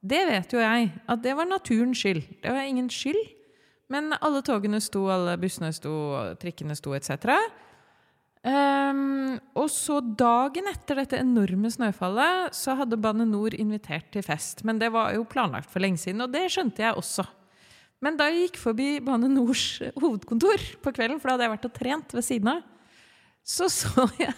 Det 0.00 0.24
vet 0.26 0.52
jo 0.52 0.58
jeg, 0.58 0.88
at 1.06 1.22
det 1.22 1.36
var 1.36 1.46
naturens 1.46 2.00
skyld. 2.00 2.24
Det 2.42 2.50
var 2.50 2.64
ingen 2.66 2.88
skyld. 2.90 3.20
Men 3.92 4.14
alle 4.20 4.40
togene 4.42 4.80
sto, 4.80 5.04
alle 5.12 5.36
bussene 5.36 5.70
sto, 5.72 5.92
trikkene 6.40 6.74
sto 6.74 6.94
etc. 6.96 7.36
Ehm, 8.42 9.36
og 9.54 9.68
så 9.70 10.00
dagen 10.18 10.66
etter 10.66 10.98
dette 10.98 11.20
enorme 11.22 11.70
snøfallet 11.70 12.56
så 12.58 12.74
hadde 12.80 12.98
Bane 12.98 13.26
Nor 13.28 13.54
invitert 13.54 14.08
til 14.14 14.24
fest. 14.26 14.64
Men 14.66 14.80
det 14.82 14.90
var 14.94 15.12
jo 15.14 15.22
planlagt 15.28 15.70
for 15.70 15.82
lenge 15.84 16.00
siden, 16.02 16.24
og 16.24 16.32
det 16.34 16.48
skjønte 16.50 16.82
jeg 16.82 16.98
også. 16.98 17.26
Men 18.02 18.16
da 18.18 18.26
jeg 18.26 18.48
gikk 18.48 18.58
forbi 18.58 18.88
Bane 19.06 19.30
Nors 19.30 19.78
hovedkontor 19.94 20.64
på 20.82 20.94
kvelden, 20.96 21.20
for 21.22 21.30
da 21.30 21.36
hadde 21.36 21.46
jeg 21.46 21.54
vært 21.54 21.68
og 21.70 21.76
trent 21.78 22.16
ved 22.18 22.26
siden 22.26 22.50
av, 22.56 22.64
så 23.46 23.66
så 23.78 24.08
jeg 24.18 24.34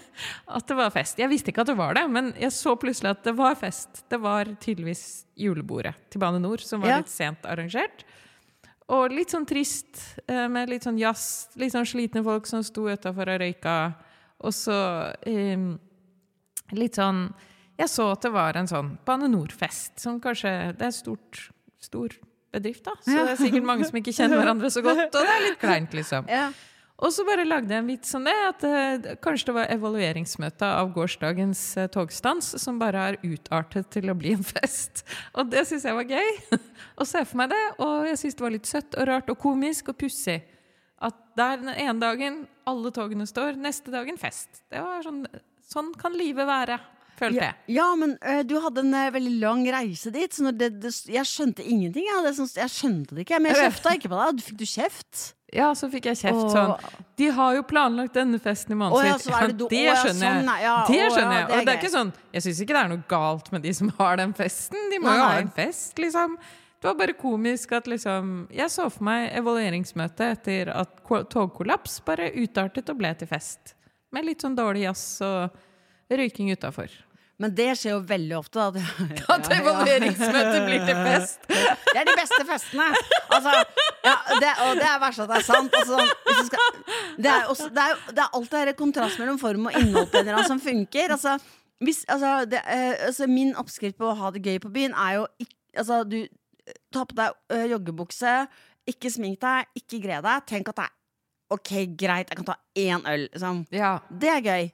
at 0.49 0.69
det 0.69 0.77
var 0.77 0.93
fest. 0.93 1.19
Jeg 1.21 1.33
visste 1.33 1.53
ikke 1.53 1.65
at 1.65 1.73
det 1.73 1.79
var 1.81 1.97
det, 1.97 2.05
men 2.13 2.33
jeg 2.41 2.53
så 2.57 2.77
plutselig 2.81 3.15
at 3.15 3.25
det 3.25 3.35
var 3.41 3.57
fest. 3.57 4.05
Det 4.13 4.21
var 4.21 4.53
tydeligvis 4.61 5.25
julebordet 5.41 5.97
til 6.13 6.21
Bane 6.21 6.41
Nor, 6.45 6.61
som 6.61 6.85
var 6.85 6.93
Ja. 6.93 7.01
litt 7.01 7.13
sent 7.13 7.49
arrangert. 7.49 8.05
Og 8.93 9.15
litt 9.17 9.33
sånn 9.33 9.47
trist, 9.49 9.97
eh, 10.29 10.45
med 10.53 10.69
litt 10.69 10.85
sånn 10.85 10.99
jazz, 11.01 11.49
litt 11.57 11.73
sånn 11.73 11.89
slitne 11.89 12.21
folk 12.25 12.47
som 12.47 12.63
sto 12.67 12.85
utafor 12.91 13.31
og 13.33 13.41
røyka. 13.41 13.77
Og 14.45 14.53
så 14.53 14.77
eh, 15.25 15.57
litt 16.77 17.01
sånn 17.01 17.27
Jeg 17.79 17.91
så 17.91 18.11
at 18.13 18.23
det 18.23 18.31
var 18.31 18.55
en 18.55 18.69
sånn 18.71 18.93
Bane 19.07 19.27
NOR-fest, 19.31 19.97
som 19.99 20.21
kanskje 20.23 20.77
Det 20.79 20.87
er 20.87 20.93
stort, 20.95 21.49
stor 21.83 22.13
bedrift, 22.55 22.85
da. 22.85 22.93
Så 23.03 23.17
det 23.25 23.33
er 23.33 23.41
sikkert 23.41 23.67
mange 23.67 23.89
som 23.89 23.99
ikke 23.99 24.15
kjenner 24.15 24.39
hverandre 24.39 24.71
så 24.71 24.83
godt, 24.85 25.09
og 25.09 25.27
det 25.27 25.33
er 25.33 25.43
litt 25.49 25.59
kleint, 25.59 25.97
liksom. 25.97 26.29
Ja. 26.31 26.53
Og 27.03 27.11
så 27.11 27.25
bare 27.27 27.43
lagde 27.47 27.75
jeg 27.75 27.83
en 27.83 27.89
vits 27.91 28.15
om 28.15 28.27
det, 28.27 28.35
at 28.49 28.65
eh, 28.69 29.07
kanskje 29.23 29.49
det 29.49 29.55
var 29.57 29.73
evalueringsmøtet 29.75 30.63
av 30.69 30.93
gårsdagens 30.95 31.63
eh, 31.83 31.89
togstans 31.91 32.53
som 32.63 32.79
bare 32.79 33.01
har 33.09 33.19
utartet 33.25 33.89
til 33.97 34.13
å 34.13 34.15
bli 34.19 34.37
en 34.37 34.47
fest. 34.55 35.03
Og 35.35 35.51
det 35.51 35.65
syns 35.67 35.89
jeg 35.89 35.99
var 35.99 36.07
gøy 36.07 36.61
å 37.03 37.09
se 37.09 37.25
for 37.27 37.43
meg 37.43 37.51
det, 37.51 37.63
og 37.83 38.07
jeg 38.13 38.21
syns 38.23 38.39
det 38.39 38.47
var 38.47 38.55
litt 38.55 38.71
søtt 38.71 38.95
og 38.95 39.09
rart 39.11 39.33
og 39.35 39.41
komisk 39.43 39.91
og 39.91 39.99
pussig. 40.05 40.39
At 41.03 41.19
der 41.37 41.59
den 41.65 41.75
ene 41.75 41.99
dagen 41.99 42.45
alle 42.71 42.95
togene 42.95 43.27
står, 43.29 43.59
neste 43.61 43.91
dagen 43.93 44.21
fest. 44.21 44.63
Det 44.71 44.81
var 44.81 45.03
sånn, 45.05 45.25
sånn 45.67 45.91
kan 45.99 46.15
livet 46.15 46.47
være. 46.49 46.79
Følte 47.19 47.39
Ja, 47.41 47.49
jeg. 47.53 47.77
ja, 47.77 47.87
men 48.01 48.17
ø, 48.21 48.35
du 48.49 48.57
hadde 48.61 48.83
en 48.85 48.95
ø, 48.95 49.05
veldig 49.15 49.33
lang 49.43 49.63
reise 49.75 50.11
dit, 50.15 50.33
så 50.35 50.51
det, 50.53 50.73
det, 50.83 50.91
jeg 51.15 51.25
skjønte 51.31 51.65
ingenting. 51.65 52.05
Jeg, 52.11 52.25
det, 52.27 52.35
sånn- 52.39 52.57
jeg 52.61 52.73
skjønte 52.75 53.15
det 53.19 53.25
ikke, 53.27 53.41
men 53.41 53.53
jeg 53.55 53.69
kjefta 53.71 53.95
ikke 53.99 54.11
på 54.13 54.21
deg. 54.21 54.37
Du- 54.41 54.45
Fikk 54.49 54.59
du 54.61 54.67
kjeft? 54.67 55.23
Ja, 55.55 55.69
så 55.79 55.87
fikk 55.93 56.09
jeg 56.11 56.19
kjeft 56.19 56.51
sånn. 56.51 56.73
De 57.21 57.29
har 57.37 57.55
jo 57.55 57.63
planlagt 57.63 58.17
denne 58.19 58.41
festen 58.43 58.75
i 58.75 58.79
Å 58.83 58.99
ja, 59.05 59.15
det 59.15 59.69
det 59.71 59.95
skjønner 60.01 60.27
jeg. 60.27 60.63
ja, 60.65 60.75
det 60.89 61.05
skjønner 61.15 61.37
jeg. 61.39 61.47
Og 61.47 61.61
det 61.69 61.73
er 61.75 61.79
ikke 61.79 61.93
sånn 61.95 62.11
Jeg 62.35 62.43
syns 62.43 62.61
ikke 62.65 62.75
det 62.75 62.81
er 62.83 62.89
noe 62.91 63.05
galt 63.09 63.53
med 63.55 63.63
de 63.63 63.73
som 63.79 63.93
har 64.01 64.17
den 64.19 64.33
festen. 64.35 64.91
De 64.91 64.99
må 64.99 65.15
jo 65.15 65.23
ha 65.23 65.37
en 65.39 65.53
fest, 65.55 65.95
liksom. 66.03 66.35
Det 66.83 66.91
var 66.91 66.99
bare 66.99 67.15
komisk 67.17 67.71
at 67.79 67.87
liksom 67.89 68.33
Jeg 68.53 68.69
så 68.75 68.89
for 68.93 69.07
meg 69.07 69.31
evalueringsmøtet 69.39 70.27
etter 70.41 70.73
at 70.75 70.99
togkollaps 71.31 72.01
bare 72.05 72.33
utartet 72.35 72.91
og 72.91 72.99
ble 72.99 73.15
til 73.23 73.31
fest. 73.31 73.77
Med 74.13 74.27
litt 74.27 74.43
sånn 74.45 74.59
dårlig 74.59 74.89
jazz 74.89 75.07
og 75.23 75.55
røyking 76.21 76.53
utafor. 76.55 76.93
Men 77.43 77.51
det 77.51 77.73
skjer 77.81 77.97
jo 77.97 78.03
veldig 78.07 78.37
ofte. 78.39 78.63
Da. 78.77 78.83
At 79.35 79.49
evalueringsmøtet 79.57 80.61
blir 80.69 80.85
til 80.87 81.01
fest! 81.03 81.49
Det 81.49 81.97
er 81.99 82.07
de 82.07 82.15
beste 82.21 82.45
festene! 82.47 82.87
Altså, 83.35 83.55
ja, 84.05 84.13
det, 84.39 84.53
og 84.63 84.79
det 84.79 84.87
er 84.87 85.01
verst 85.03 85.25
at 85.25 85.33
det 85.33 85.41
er 85.41 85.47
sant. 85.49 85.75
Altså, 85.81 85.99
du 86.29 86.45
skal, 86.47 86.79
det, 87.19 87.33
er 87.33 87.51
også, 87.51 87.67
det, 87.75 87.89
er, 87.89 88.05
det 88.15 88.23
er 88.23 88.39
alltid 88.39 88.59
her 88.61 88.73
kontrast 88.79 89.19
mellom 89.19 89.41
form 89.43 89.67
og 89.71 89.81
innhold 89.81 90.07
på 90.13 90.21
en 90.21 90.29
eller 90.29 90.39
annen 90.39 90.53
som 90.53 90.63
funker. 90.63 91.17
Altså, 91.17 91.35
hvis, 91.83 92.05
altså, 92.09 92.37
det, 92.53 92.63
eh, 92.71 92.95
altså, 93.09 93.27
min 93.31 93.51
oppskrift 93.59 93.99
på 93.99 94.13
å 94.13 94.17
ha 94.23 94.31
det 94.35 94.45
gøy 94.47 94.61
på 94.63 94.71
byen 94.77 94.95
er 94.95 95.19
jo 95.19 95.27
ikk- 95.43 95.59
altså, 95.83 96.05
Du 96.07 96.21
Ta 96.95 97.03
på 97.05 97.13
deg 97.19 97.35
eh, 97.53 97.67
joggebukse, 97.69 98.31
ikke 98.89 99.11
smink 99.13 99.37
deg, 99.43 99.67
ikke 99.77 99.99
gre 100.01 100.23
deg. 100.25 100.47
Tenk 100.49 100.71
at 100.71 100.79
det 100.79 100.87
er 100.87 100.95
OK, 101.53 101.73
greit, 102.01 102.31
jeg 102.31 102.39
kan 102.39 102.47
ta 102.49 102.55
én 102.81 103.03
øl. 103.11 103.27
Liksom. 103.35 103.59
Ja. 103.75 103.99
Det 104.09 104.31
er 104.33 104.41
gøy. 104.47 104.71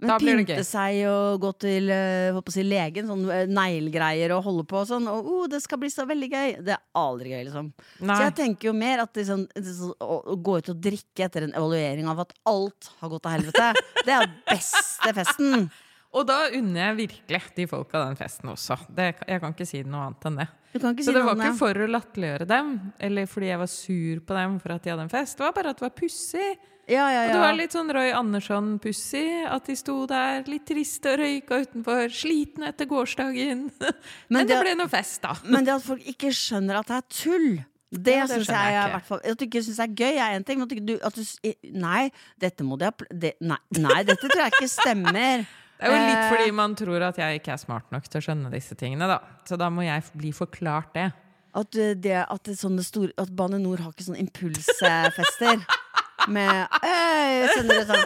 Men 0.00 0.22
pynte 0.22 0.62
seg 0.64 1.02
og 1.10 1.42
gå 1.42 1.50
til 1.60 1.90
eh, 1.92 2.38
si, 2.54 2.64
legen, 2.64 3.10
sånn 3.10 3.26
eh, 3.32 3.42
neglegreier 3.50 4.32
og 4.36 4.46
holde 4.46 4.64
på 4.68 4.78
og 4.80 4.88
sånn. 4.88 5.08
Og 5.10 5.28
oh, 5.28 5.44
det 5.50 5.60
skal 5.64 5.80
bli 5.82 5.90
så 5.92 6.06
veldig 6.08 6.30
gøy. 6.30 6.54
Det 6.66 6.74
er 6.76 6.80
aldri 7.00 7.34
gøy, 7.34 7.42
liksom. 7.50 7.68
Nei. 8.00 8.16
Så 8.16 8.28
jeg 8.28 8.36
tenker 8.40 8.70
jo 8.70 8.74
mer 8.76 9.04
at 9.04 9.20
liksom, 9.20 9.44
å, 10.00 10.38
gå 10.40 10.56
ut 10.60 10.72
og 10.72 10.80
drikke 10.88 11.26
etter 11.26 11.46
en 11.46 11.54
evaluering 11.58 12.08
av 12.10 12.24
at 12.24 12.34
alt 12.48 12.90
har 13.02 13.12
gått 13.12 13.26
til 13.26 13.36
helvete, 13.36 13.70
det 14.08 14.16
er 14.16 14.32
beste 14.48 15.14
festen. 15.20 15.68
Og 16.10 16.24
da 16.26 16.40
unner 16.58 16.88
jeg 16.88 16.96
virkelig 17.04 17.42
de 17.54 17.68
folka 17.70 18.00
den 18.02 18.18
festen 18.18 18.50
også. 18.50 18.80
Det, 18.90 19.12
jeg 19.28 19.42
kan 19.42 19.54
ikke 19.54 19.68
si 19.68 19.84
noe 19.86 20.08
annet 20.08 20.26
enn 20.30 20.40
det. 20.40 20.48
Så 20.72 21.12
det 21.14 21.22
var 21.26 21.34
ikke 21.34 21.56
for 21.58 21.82
å 21.82 21.86
latterliggjøre 21.90 22.46
dem, 22.50 22.74
eller 23.02 23.30
fordi 23.30 23.48
jeg 23.50 23.60
var 23.60 23.70
sur 23.70 24.20
på 24.26 24.36
dem 24.36 24.58
for 24.62 24.74
at 24.74 24.84
de 24.84 24.92
hadde 24.92 25.06
en 25.06 25.12
fest. 25.12 25.38
Det 25.38 25.44
var 25.44 25.54
bare 25.56 25.72
at 25.74 25.80
det 25.80 25.86
var 25.86 25.94
pussig. 25.98 26.50
Ja, 26.90 27.06
ja, 27.14 27.20
Og 27.28 27.34
det 27.36 27.40
var 27.42 27.54
litt 27.54 27.74
sånn 27.74 27.90
Roy 27.94 28.10
Andersson-pussig. 28.18 29.26
At 29.46 29.68
de 29.70 29.76
sto 29.78 30.02
der 30.10 30.42
litt 30.50 30.66
triste 30.68 31.12
og 31.14 31.20
røyka 31.22 31.60
utenfor, 31.62 32.10
slitne 32.14 32.72
etter 32.72 32.88
gårsdagen. 32.90 33.68
Men, 34.32 34.46
det, 34.46 34.56
det- 34.56 34.62
ble 34.64 34.76
noe 34.80 34.90
fest, 34.90 35.20
da. 35.22 35.36
Men 35.46 35.68
det 35.68 35.76
at 35.78 35.86
folk 35.86 36.06
ikke 36.14 36.32
skjønner 36.34 36.80
at 36.80 36.90
det 36.90 36.98
er 36.98 37.10
tull 37.14 37.50
det 37.90 38.12
Ja, 38.14 38.26
det 38.30 38.36
syns 38.38 38.50
jeg, 38.52 38.70
jeg 38.70 38.78
er 38.78 38.92
hvert 38.92 39.06
fall 39.08 39.22
At 39.26 39.38
du 39.40 39.44
ikke 39.48 39.62
syns 39.66 39.78
det 39.80 39.86
er 39.88 39.94
gøy, 39.98 40.18
er 40.22 40.36
én 40.38 40.44
ting. 40.46 40.60
Men 40.60 40.68
at 40.70 40.86
du, 40.86 40.92
at 41.08 41.16
du 41.16 41.70
Nei, 41.74 42.04
dette 42.38 42.66
må 42.66 42.78
de 42.78 42.86
ha 42.86 43.08
det, 43.10 43.32
nei, 43.42 43.58
nei, 43.78 43.96
dette 44.06 44.28
tror 44.28 44.44
jeg 44.46 44.54
ikke 44.58 44.70
stemmer. 44.70 45.42
Det 45.80 45.88
er 45.88 45.94
jo 45.94 46.00
litt 46.04 46.18
Eh, 46.20 46.28
fordi 46.28 46.50
man 46.52 46.74
tror 46.76 47.02
at 47.06 47.16
jeg 47.16 47.38
ikke 47.40 47.54
er 47.54 47.60
smart 47.62 47.86
nok 47.88 48.04
til 48.04 48.20
å 48.20 48.24
skjønne 48.26 48.50
disse 48.52 48.76
tingene, 48.76 49.06
da. 49.08 49.16
Så 49.48 49.56
da 49.56 49.70
må 49.72 49.86
jeg 49.86 50.04
bli 50.12 50.28
forklart 50.36 50.90
det. 50.92 51.06
At, 51.56 51.74
uh, 51.74 51.94
det, 51.96 52.18
at, 52.20 52.44
det 52.44 52.84
store, 52.84 53.14
at 53.16 53.32
Bane 53.34 53.58
Nor 53.58 53.80
har 53.80 53.94
ikke 53.94 54.04
sånne 54.06 54.20
impulsfester 54.22 55.64
med 56.28 56.66
Øy, 56.82 57.48
sender 57.54 57.80
ut 57.80 57.86
sånn 57.90 58.04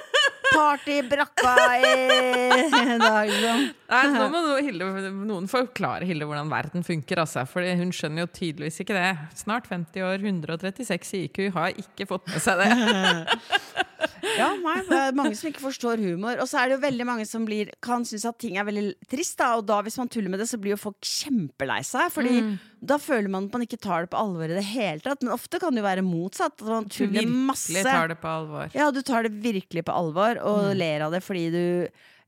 Party 0.53 0.99
i 0.99 1.05
brakka 1.09 1.55
i 1.81 2.99
dag, 3.01 3.31
liksom. 3.31 3.65
Nei, 3.95 4.03
nå 4.11 4.27
må 4.33 4.43
Hilde, 4.65 4.89
noen 5.29 5.49
forklare 5.51 6.07
Hilde 6.09 6.27
hvordan 6.29 6.51
verden 6.53 6.87
funker, 6.87 7.23
altså. 7.25 7.45
For 7.49 7.65
hun 7.79 7.93
skjønner 7.95 8.25
jo 8.27 8.33
tydeligvis 8.35 8.81
ikke 8.85 8.97
det. 8.97 9.09
Snart 9.39 9.69
50 9.71 10.07
år, 10.07 10.25
136 10.25 11.15
i 11.19 11.25
IQ, 11.29 11.43
har 11.57 11.75
ikke 11.85 12.09
fått 12.11 12.31
med 12.33 12.45
seg 12.45 12.65
det. 12.65 12.71
Ja, 14.35 14.49
nei, 14.57 14.79
det 14.89 14.97
er 14.99 15.17
mange 15.17 15.37
som 15.37 15.49
ikke 15.51 15.63
forstår 15.63 16.01
humor. 16.03 16.39
Og 16.43 16.49
så 16.49 16.61
er 16.61 16.71
det 16.71 16.77
jo 16.79 16.83
veldig 16.85 17.07
mange 17.09 17.27
som 17.29 17.45
blir, 17.47 17.71
kan 17.85 18.05
synes 18.09 18.25
at 18.29 18.39
ting 18.41 18.57
er 18.61 18.67
veldig 18.67 18.95
trist. 19.11 19.37
Da, 19.41 19.51
og 19.59 19.67
da 19.69 19.81
hvis 19.85 19.99
man 20.01 20.11
tuller 20.13 20.33
med 20.33 20.41
det, 20.43 20.49
så 20.51 20.59
blir 20.61 20.75
jo 20.75 20.81
folk 20.81 20.99
kjempelei 21.05 21.81
seg. 21.87 22.11
Fordi 22.15 22.41
da 22.85 22.99
føler 23.01 23.31
man 23.33 23.49
at 23.49 23.57
man 23.57 23.65
ikke 23.67 23.79
tar 23.85 24.05
det 24.07 24.13
på 24.15 24.21
alvor 24.21 24.49
i 24.49 24.57
det 24.57 24.65
hele 24.73 25.05
tatt. 25.05 25.23
Men 25.25 25.35
ofte 25.37 25.61
kan 25.63 25.77
det 25.77 25.83
jo 25.83 25.87
være 25.87 26.05
motsatt. 26.07 26.57
At 26.57 26.67
man 26.69 26.89
Du 26.89 26.97
tuller 26.97 27.21
virkelig 27.21 27.45
masse. 27.53 27.85
tar 27.87 28.11
det 28.13 28.19
på 28.23 28.33
alvor. 28.33 28.75
Ja, 28.77 28.89
du 28.95 29.01
tar 29.07 29.29
det 29.29 29.35
virkelig 29.45 29.85
på 29.89 29.95
alvor 29.97 30.34
og 30.43 30.73
ler 30.77 31.07
av 31.07 31.15
det 31.15 31.23
fordi 31.25 31.47
du 31.55 31.65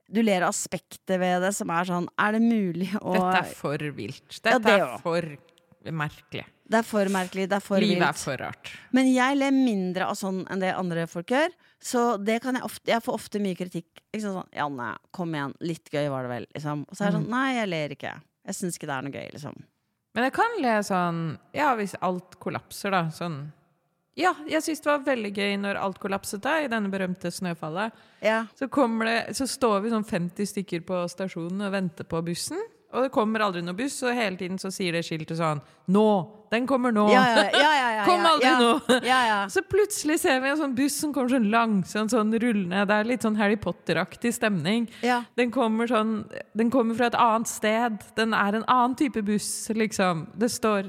du 0.06 0.20
ler 0.22 0.44
av 0.46 0.52
aspektet 0.52 1.18
ved 1.18 1.40
det 1.42 1.50
som 1.56 1.70
er 1.74 1.88
sånn 1.88 2.04
Er 2.22 2.36
det 2.36 2.42
mulig 2.44 2.92
å 3.00 3.14
Dette 3.16 3.40
er 3.40 3.54
for 3.58 3.82
vilt. 3.96 4.36
Ja, 4.38 4.52
Dette 4.52 4.60
det 4.62 4.74
er 4.78 5.00
for 5.02 5.26
merkelig. 5.96 6.44
Det 6.66 6.78
er 6.80 6.86
for 6.86 7.10
merkelig, 7.14 7.46
det 7.50 7.56
er 7.58 7.62
for 7.62 7.82
Livet 7.82 8.02
er 8.02 8.14
vilt. 8.14 8.22
for 8.22 8.38
rart. 8.42 8.70
Men 8.94 9.10
jeg 9.12 9.38
ler 9.38 9.54
mindre 9.54 10.06
av 10.10 10.14
sånn 10.18 10.44
enn 10.50 10.62
det 10.62 10.72
andre 10.74 11.06
folk 11.10 11.30
gjør. 11.34 11.50
Så 11.82 12.04
det 12.22 12.40
kan 12.42 12.54
jeg 12.58 12.66
ofte 12.66 12.90
Jeg 12.90 13.02
får 13.04 13.18
ofte 13.18 13.42
mye 13.42 13.58
kritikk. 13.58 14.02
Liksom 14.14 14.38
sånn, 14.40 14.48
Janne, 14.54 14.88
kom 15.14 15.34
igjen. 15.34 15.54
Litt 15.60 15.90
gøy 15.90 16.08
var 16.10 16.26
det 16.26 16.32
vel. 16.36 16.46
Liksom. 16.54 16.86
Og 16.88 16.96
så 16.96 17.04
er 17.04 17.10
det 17.10 17.18
sånn 17.20 17.30
Nei, 17.30 17.46
jeg 17.58 17.68
ler 17.70 17.94
ikke. 17.98 18.14
Jeg 18.46 18.58
syns 18.60 18.78
ikke 18.78 18.86
det 18.90 18.96
er 18.96 19.06
noe 19.06 19.14
gøy, 19.18 19.28
liksom. 19.34 19.62
Men 20.16 20.24
jeg 20.24 20.32
kan 20.38 20.58
le 20.62 20.74
sånn 20.86 21.22
Ja, 21.54 21.74
hvis 21.78 21.94
alt 22.00 22.38
kollapser, 22.42 22.94
da. 22.94 23.04
Sånn 23.14 23.40
Ja, 24.16 24.32
jeg 24.48 24.64
syns 24.64 24.80
det 24.80 24.88
var 24.88 25.02
veldig 25.04 25.32
gøy 25.36 25.58
når 25.60 25.78
alt 25.80 25.98
kollapset 26.00 26.40
da, 26.44 26.54
i 26.64 26.70
denne 26.72 26.88
berømte 26.92 27.28
snøfallet. 27.32 27.92
Ja. 28.24 28.46
Så, 28.56 28.68
det, 29.04 29.18
så 29.36 29.48
står 29.50 29.82
vi 29.84 29.92
sånn 29.92 30.06
50 30.08 30.48
stykker 30.54 30.86
på 30.88 31.02
stasjonen 31.12 31.66
og 31.68 31.74
venter 31.74 32.08
på 32.08 32.22
bussen. 32.24 32.62
Og 32.96 33.04
det 33.04 33.12
kommer 33.12 33.42
aldri 33.44 33.60
noe 33.66 33.76
buss, 33.76 33.98
og 34.06 34.14
hele 34.16 34.38
tiden 34.40 34.56
så 34.62 34.70
sier 34.72 34.94
det 34.94 35.04
skiltet 35.04 35.36
sånn 35.36 35.60
Nå! 35.92 36.08
Den 36.46 36.62
kommer 36.70 36.92
nå! 36.94 37.08
Ja, 37.10 37.24
ja, 37.26 37.42
ja, 37.50 37.70
ja, 37.74 37.88
ja, 37.96 38.02
Kom 38.08 38.22
aldri 38.24 38.52
nå! 38.62 39.00
Ja, 39.04 39.18
ja. 39.26 39.38
Så 39.52 39.64
plutselig 39.66 40.20
ser 40.22 40.38
vi 40.40 40.52
en 40.52 40.60
sånn 40.60 40.76
buss 40.78 40.96
som 41.02 41.12
kommer 41.12 41.34
sånn 41.34 41.48
langsomt 41.52 42.14
sånn 42.14 42.30
rullende. 42.32 42.84
Det 42.86 42.96
er 42.96 43.10
litt 43.10 43.26
sånn 43.26 43.36
Harry 43.36 43.58
Potter-aktig 43.60 44.32
stemning. 44.38 44.86
Ja. 45.04 45.24
Den 45.36 45.50
kommer 45.52 45.90
sånn 45.90 46.20
Den 46.56 46.70
kommer 46.72 46.96
fra 46.96 47.10
et 47.10 47.18
annet 47.18 47.50
sted. 47.50 47.98
Den 48.16 48.32
er 48.38 48.60
en 48.60 48.64
annen 48.70 48.94
type 48.96 49.20
buss, 49.26 49.50
liksom. 49.74 50.28
Det 50.38 50.52
står 50.54 50.88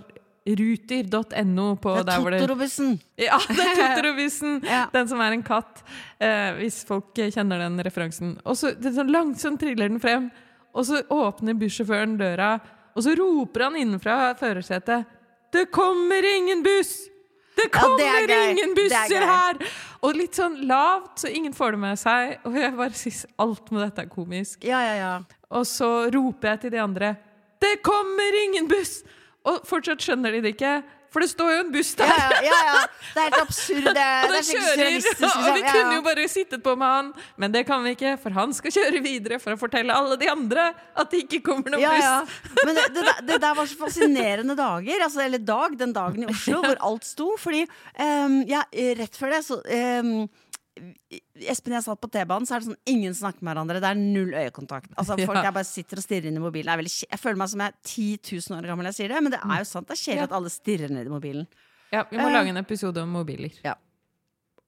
ruter.no 0.56 1.76
på 1.82 1.94
Det 2.04 2.14
er 2.14 2.22
hvor 2.24 2.32
det 2.32 2.40
Totoro-bussen. 2.42 2.94
ja, 3.20 3.40
det 3.50 3.66
er 3.66 3.76
Totoro-bussen! 3.82 4.62
Ja. 4.64 4.86
Den 4.94 5.10
som 5.10 5.22
er 5.22 5.36
en 5.36 5.44
katt. 5.44 5.84
Eh, 6.20 6.54
hvis 6.62 6.84
folk 6.88 7.12
kjenner 7.18 7.60
den 7.66 7.80
referansen. 7.84 8.38
Og 8.46 8.58
så 8.60 8.72
det 8.78 8.92
er 8.92 8.98
sånn 9.02 9.12
langsomt 9.14 9.60
triller 9.62 9.90
den 9.92 10.00
frem, 10.04 10.30
og 10.74 10.86
så 10.88 11.02
åpner 11.14 11.58
bussjåføren 11.58 12.18
døra, 12.20 12.56
og 12.96 13.04
så 13.06 13.14
roper 13.18 13.68
han 13.68 13.78
innenfra 13.78 14.34
førersetet 14.40 15.06
'Det 15.52 15.72
kommer 15.72 16.24
ingen 16.38 16.64
buss!' 16.64 17.10
Det 17.58 17.70
Ja, 17.74 17.80
kommer 17.80 17.98
det 17.98 18.36
er 18.36 18.50
ingen 18.52 18.72
er 18.72 18.76
busser 18.76 19.24
her! 19.26 19.58
Og 20.06 20.14
litt 20.14 20.36
sånn 20.38 20.60
lavt, 20.70 21.24
så 21.24 21.30
ingen 21.34 21.54
får 21.54 21.72
det 21.72 21.80
med 21.80 21.98
seg. 22.00 22.36
Og 22.46 22.54
jeg 22.54 22.76
bare 22.78 22.94
synes 22.94 23.26
alt 23.42 23.72
med 23.72 23.82
dette 23.82 24.04
er 24.06 24.10
komisk. 24.12 24.64
Ja, 24.64 24.82
ja, 24.86 24.94
ja. 25.00 25.14
Og 25.50 25.66
så 25.66 26.12
roper 26.14 26.52
jeg 26.54 26.60
til 26.62 26.72
de 26.72 26.78
andre 26.84 27.16
'Det 27.60 27.82
kommer 27.82 28.44
ingen 28.46 28.68
buss!' 28.70 29.04
Og 29.48 29.66
fortsatt 29.68 30.04
skjønner 30.04 30.36
de 30.36 30.44
det 30.44 30.56
ikke, 30.58 30.78
for 31.08 31.24
det 31.24 31.30
står 31.32 31.52
jo 31.54 31.60
en 31.64 31.70
buss 31.72 31.94
der. 31.98 32.10
Ja, 32.12 32.40
ja, 32.44 32.58
ja. 32.68 32.80
Det 33.16 33.22
er 33.22 33.28
helt 33.30 33.38
absurd. 33.40 33.86
Det, 33.98 34.04
Og 34.04 34.28
den 34.28 34.38
er 34.38 34.48
kjører, 34.48 34.82
og 34.82 34.90
vi 34.90 34.98
Liksom. 34.98 35.46
Kunne 35.68 35.96
jo 35.96 36.02
bare 36.06 36.26
sittet 36.30 36.64
på 36.64 36.74
med 36.78 36.92
han, 36.94 37.12
men 37.40 37.54
det 37.56 37.64
kan 37.70 37.84
vi 37.86 37.94
ikke, 37.96 38.16
for 38.22 38.36
han 38.36 38.54
skal 38.54 38.74
kjøre 38.76 39.02
videre 39.06 39.40
for 39.42 39.56
å 39.56 39.60
fortelle 39.60 39.96
alle 39.96 40.18
de 40.20 40.28
andre 40.30 40.68
at 40.98 41.14
det 41.14 41.24
ikke 41.24 41.40
kommer 41.48 41.74
noen 41.74 41.86
buss. 41.86 42.04
ja. 42.04 42.18
Men 42.68 42.76
det, 42.76 42.86
det, 42.96 43.04
det 43.30 43.38
der 43.44 43.56
var 43.56 43.70
så 43.70 43.78
fascinerende 43.80 44.56
dager. 44.58 45.04
Altså, 45.06 45.24
eller 45.24 45.42
dag, 45.42 45.78
den 45.80 45.96
dagen 45.96 46.26
i 46.26 46.30
Oslo 46.32 46.60
hvor 46.66 46.82
alt 46.90 47.08
sto. 47.08 47.30
Fordi 47.40 47.64
um, 47.64 48.42
ja, 48.50 48.66
rett 49.00 49.18
før 49.18 49.38
det 49.38 49.42
så 49.48 49.62
ehm, 49.64 50.28
Espen 51.48 51.74
jeg 51.78 51.84
satt 51.86 52.00
på 52.02 52.10
T-banen, 52.12 52.48
så 52.48 52.56
er 52.58 52.64
det 52.64 52.70
sånn 52.72 52.80
ingen 52.94 53.14
snakker 53.18 53.44
med 53.46 53.52
hverandre. 53.54 53.80
Det 53.84 53.90
er 53.90 54.00
null 54.00 54.34
øyekontakt. 54.34 54.92
Altså, 54.98 55.18
folk 55.30 55.38
Ja. 55.40 55.44
jeg 55.50 55.56
bare 55.58 55.68
sitter 55.70 56.02
og 56.02 56.06
stirrer 56.06 56.30
inn 56.32 56.40
i 56.40 56.44
mobilen. 56.44 56.78
Veldig 56.82 56.94
jeg 57.10 57.20
føler 57.22 57.40
meg 57.42 57.52
som 57.54 57.64
jeg 57.64 57.74
er 57.74 57.78
10 57.84 58.08
000 58.50 58.58
år 58.60 58.68
gammel 58.72 58.90
jeg 58.92 58.98
sier 59.00 59.14
det, 59.14 59.22
men 59.24 59.34
det 59.36 59.40
er 59.44 59.62
jo 59.64 59.68
sant. 59.70 59.88
Det 59.90 59.96
er 59.98 60.02
kjedelig 60.04 60.24
Ja. 60.24 60.28
at 60.30 60.36
alle 60.40 60.52
stirrer 60.54 60.94
ned 60.94 61.06
i 61.10 61.14
mobilen. 61.14 61.48
Ja, 61.94 62.04
vi 62.12 62.18
må 62.20 62.28
uh, 62.28 62.34
lage 62.36 62.52
en 62.52 62.58
episode 62.60 63.02
om 63.02 63.10
mobiler. 63.16 63.54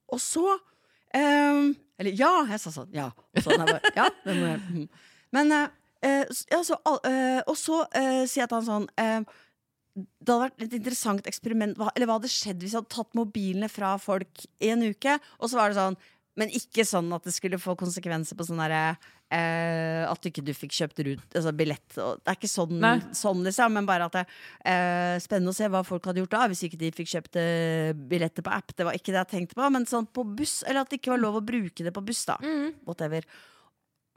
Og 0.09 0.21
så 0.23 0.45
um, 0.53 1.75
Eller 1.99 2.15
ja, 2.15 2.31
jeg 2.49 2.61
sa 2.63 2.71
sånn. 2.71 2.89
Ja. 2.95 3.09
Og 3.35 3.43
sånn 3.43 3.59
bare, 3.65 3.81
ja 3.97 4.07
jeg. 4.25 4.87
Men 5.35 5.51
uh, 5.53 5.67
uh, 6.05 6.23
ja, 6.49 6.63
så, 6.63 6.79
Og 7.45 7.55
så 7.59 7.83
sier 7.91 8.45
jeg 8.45 8.49
til 8.49 8.57
han 8.61 8.67
sånn 8.69 8.89
Det 9.95 10.29
hadde 10.29 10.45
vært 10.45 10.63
et 10.63 10.77
interessant 10.77 11.27
eksperiment. 11.27 11.75
Hva, 11.79 11.89
eller 11.95 12.09
hva 12.09 12.19
hadde 12.19 12.31
skjedd 12.31 12.61
hvis 12.63 12.75
jeg 12.75 12.83
hadde 12.83 12.93
tatt 12.93 13.17
mobilene 13.17 13.69
fra 13.71 13.95
folk 14.01 14.45
i 14.61 14.71
en 14.73 14.85
uke? 14.85 15.17
Og 15.39 15.51
så 15.51 15.59
var 15.59 15.71
det 15.71 15.79
sånn 15.79 15.97
Men 16.39 16.53
ikke 16.55 16.85
sånn 16.87 17.09
at 17.15 17.25
det 17.25 17.33
skulle 17.35 17.59
få 17.59 17.73
konsekvenser 17.75 18.37
på 18.37 18.45
sånn 18.47 18.61
derre 18.61 18.83
eh, 19.33 20.05
At 20.07 20.23
ikke 20.29 20.43
du 20.45 20.53
fikk 20.55 20.77
kjøpt 20.77 21.01
rut, 21.07 21.25
altså 21.33 21.53
billett. 21.57 21.97
Og, 21.97 22.21
det 22.21 22.31
er 22.31 22.39
ikke 22.39 22.51
sånn, 22.51 22.85
sånn 23.17 23.43
liksom, 23.47 23.75
men 23.75 23.89
bare 23.89 24.07
at 24.07 24.15
det 24.19 24.23
eh, 24.63 25.17
Spennende 25.25 25.51
å 25.51 25.57
se 25.57 25.67
hva 25.73 25.83
folk 25.87 26.07
hadde 26.07 26.23
gjort 26.23 26.37
da, 26.37 26.45
hvis 26.53 26.63
ikke 26.69 26.79
de 26.79 26.93
fikk 26.95 27.11
kjøpt 27.15 27.41
eh, 27.41 27.91
billetter 28.13 28.45
på 28.45 28.53
app. 28.55 28.71
Det 28.77 28.87
var 28.87 28.97
ikke 28.97 29.11
det 29.11 29.23
jeg 29.23 29.33
tenkte 29.33 29.59
på, 29.59 29.67
men 29.73 29.89
sånn 29.89 30.07
på 30.13 30.23
buss, 30.37 30.61
eller 30.69 30.85
at 30.85 30.93
det 30.93 31.01
ikke 31.01 31.15
var 31.15 31.23
lov 31.25 31.41
å 31.41 31.45
bruke 31.45 31.85
det 31.85 31.95
på 31.95 32.05
buss, 32.05 32.23
da. 32.29 32.39
Mm. 32.45 32.79
Whatever. 32.87 33.27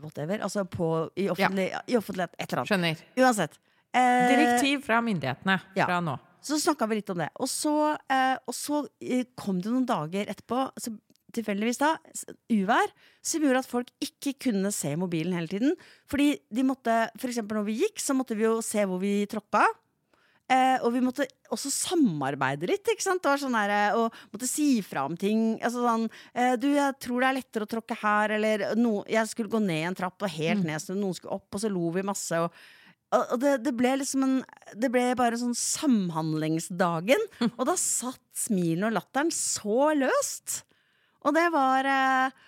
whatever. 0.03 0.45
Altså 0.45 0.65
på, 0.69 0.93
i, 1.17 1.29
offentlig, 1.33 1.71
i 1.89 1.99
offentlighet. 1.99 2.37
Et 2.39 2.47
eller 2.47 2.63
annet. 2.63 2.73
Skjønner. 2.75 3.05
Uansett. 3.25 3.61
Eh, 3.93 4.27
Direktiv 4.33 4.85
fra 4.87 5.01
myndighetene 5.05 5.59
ja. 5.77 5.87
fra 5.87 6.01
nå. 6.05 6.17
Så 6.43 6.59
snakka 6.59 6.89
vi 6.91 6.99
litt 6.99 7.11
om 7.13 7.21
det. 7.23 7.29
Og 7.39 7.49
så, 7.51 7.75
eh, 8.11 8.35
og 8.49 8.57
så 8.57 8.83
eh, 9.05 9.27
kom 9.39 9.61
det 9.63 9.71
noen 9.71 9.87
dager 9.87 10.31
etterpå, 10.33 10.65
altså, 10.73 10.97
tilfeldigvis 11.33 11.81
da, 11.81 11.95
uvær, 12.53 12.91
som 13.25 13.45
gjorde 13.45 13.63
at 13.63 13.69
folk 13.71 13.93
ikke 14.05 14.35
kunne 14.49 14.73
se 14.75 14.91
mobilen 15.01 15.37
hele 15.37 15.49
tiden. 15.49 15.77
Fordi 16.11 16.35
de 16.53 16.65
måtte, 16.67 16.97
for 17.21 17.31
eksempel 17.31 17.61
når 17.61 17.69
vi 17.71 17.79
gikk, 17.85 18.03
så 18.03 18.17
måtte 18.17 18.37
vi 18.37 18.45
jo 18.49 18.59
se 18.65 18.85
hvor 18.89 19.01
vi 19.03 19.23
tråkka. 19.31 19.65
Eh, 20.53 20.83
og 20.83 20.91
vi 20.93 21.01
måtte 21.01 21.25
også 21.55 21.71
samarbeide 21.73 22.67
litt, 22.69 22.89
ikke 22.91 23.05
sant? 23.05 23.23
Det 23.23 23.31
var 23.31 23.41
sånn 23.41 23.57
eh, 23.63 23.95
og 23.97 24.13
måtte 24.35 24.49
si 24.51 24.67
fra 24.85 25.07
om 25.09 25.15
ting. 25.17 25.55
Altså 25.63 25.85
sånn 25.87 26.09
eh, 26.35 26.57
Du, 26.61 26.69
jeg 26.75 26.99
tror 27.01 27.23
det 27.23 27.31
er 27.31 27.39
lettere 27.39 27.69
å 27.69 27.71
tråkke 27.71 27.97
her, 28.03 28.35
eller 28.37 28.67
no, 28.77 28.99
Jeg 29.09 29.31
skulle 29.31 29.53
gå 29.53 29.63
ned 29.63 29.93
en 29.93 29.99
trapp, 30.03 30.19
og 30.21 30.35
helt 30.35 30.67
ned, 30.67 30.83
så 30.83 30.99
noen 30.99 31.17
skulle 31.17 31.39
opp, 31.39 31.49
og 31.55 31.63
så 31.63 31.71
lo 31.73 31.95
vi 31.95 32.05
masse. 32.05 32.43
og 32.43 32.51
og 33.13 33.41
det, 33.43 33.59
det 33.67 33.75
ble 33.77 33.97
liksom 34.01 34.25
en 34.25 34.37
Det 34.79 34.89
ble 34.93 35.11
bare 35.19 35.39
sånn 35.41 35.57
samhandlingsdagen. 35.59 37.27
Og 37.59 37.67
da 37.69 37.77
satt 37.79 38.23
smilene 38.39 38.89
og 38.89 38.97
latteren 38.97 39.33
så 39.35 39.93
løst. 39.99 40.63
Og 41.23 41.37
det 41.37 41.45
var 41.55 41.87
eh, 41.87 42.39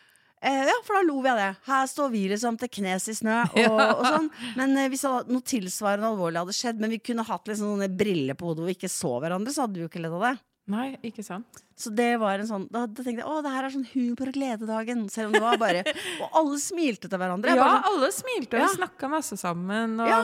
eh, 0.41 0.63
Ja, 0.71 0.79
for 0.87 0.97
da 0.97 1.03
lo 1.05 1.21
vi 1.25 1.31
av 1.31 1.41
det. 1.43 1.51
Her 1.69 1.85
står 1.91 2.09
vi 2.15 2.25
liksom 2.33 2.57
til 2.61 2.73
knes 2.81 3.11
i 3.13 3.17
snø 3.21 3.37
og, 3.45 3.77
og 3.99 4.03
sånn. 4.09 4.33
Men 4.57 4.75
eh, 4.81 4.89
hvis 4.93 5.05
noe 5.05 5.45
tilsvarende 5.45 6.11
alvorlig 6.15 6.43
hadde 6.43 6.57
skjedd, 6.57 6.81
men 6.83 6.97
vi 6.97 7.03
kunne 7.05 7.27
hatt 7.29 7.51
liksom 7.51 7.75
sånne 7.75 7.93
briller 7.93 8.39
på 8.39 8.49
hodet 8.49 8.65
hvor 8.65 8.73
vi 8.73 8.79
ikke 8.79 8.93
så 8.93 9.15
hverandre, 9.21 9.55
så 9.55 9.67
hadde 9.67 9.79
vi 9.79 9.85
jo 9.85 9.93
ikke 9.93 10.03
ledd 10.03 10.17
av 10.17 10.29
det. 10.31 10.35
Nei, 10.67 10.95
ikke 11.05 11.21
sant? 11.27 11.45
Så 11.77 11.91
det 11.93 12.15
var 12.23 12.39
en 12.41 12.47
sånn 12.49 12.63
Da, 12.73 12.87
da 12.87 13.03
tenkte 13.05 13.21
jeg 13.21 13.29
å, 13.29 13.43
det 13.45 13.51
her 13.53 13.67
er 13.67 13.73
sånn 13.75 13.85
humor 13.93 14.31
og 14.31 14.37
glededagen. 14.37 15.03
Selv 15.13 15.29
om 15.29 15.35
det 15.37 15.43
var 15.45 15.59
bare 15.61 15.83
Og 16.23 16.39
alle 16.41 16.59
smilte 16.63 17.11
til 17.11 17.21
hverandre. 17.21 17.53
Ja, 17.53 17.67
sånn, 17.67 17.89
alle 17.91 18.11
smilte, 18.17 18.57
og 18.57 18.63
Ja. 18.65 18.71
snakka 18.79 19.11
masse 19.13 19.37
sammen. 19.37 19.99
Og 20.01 20.09
Ja. 20.09 20.23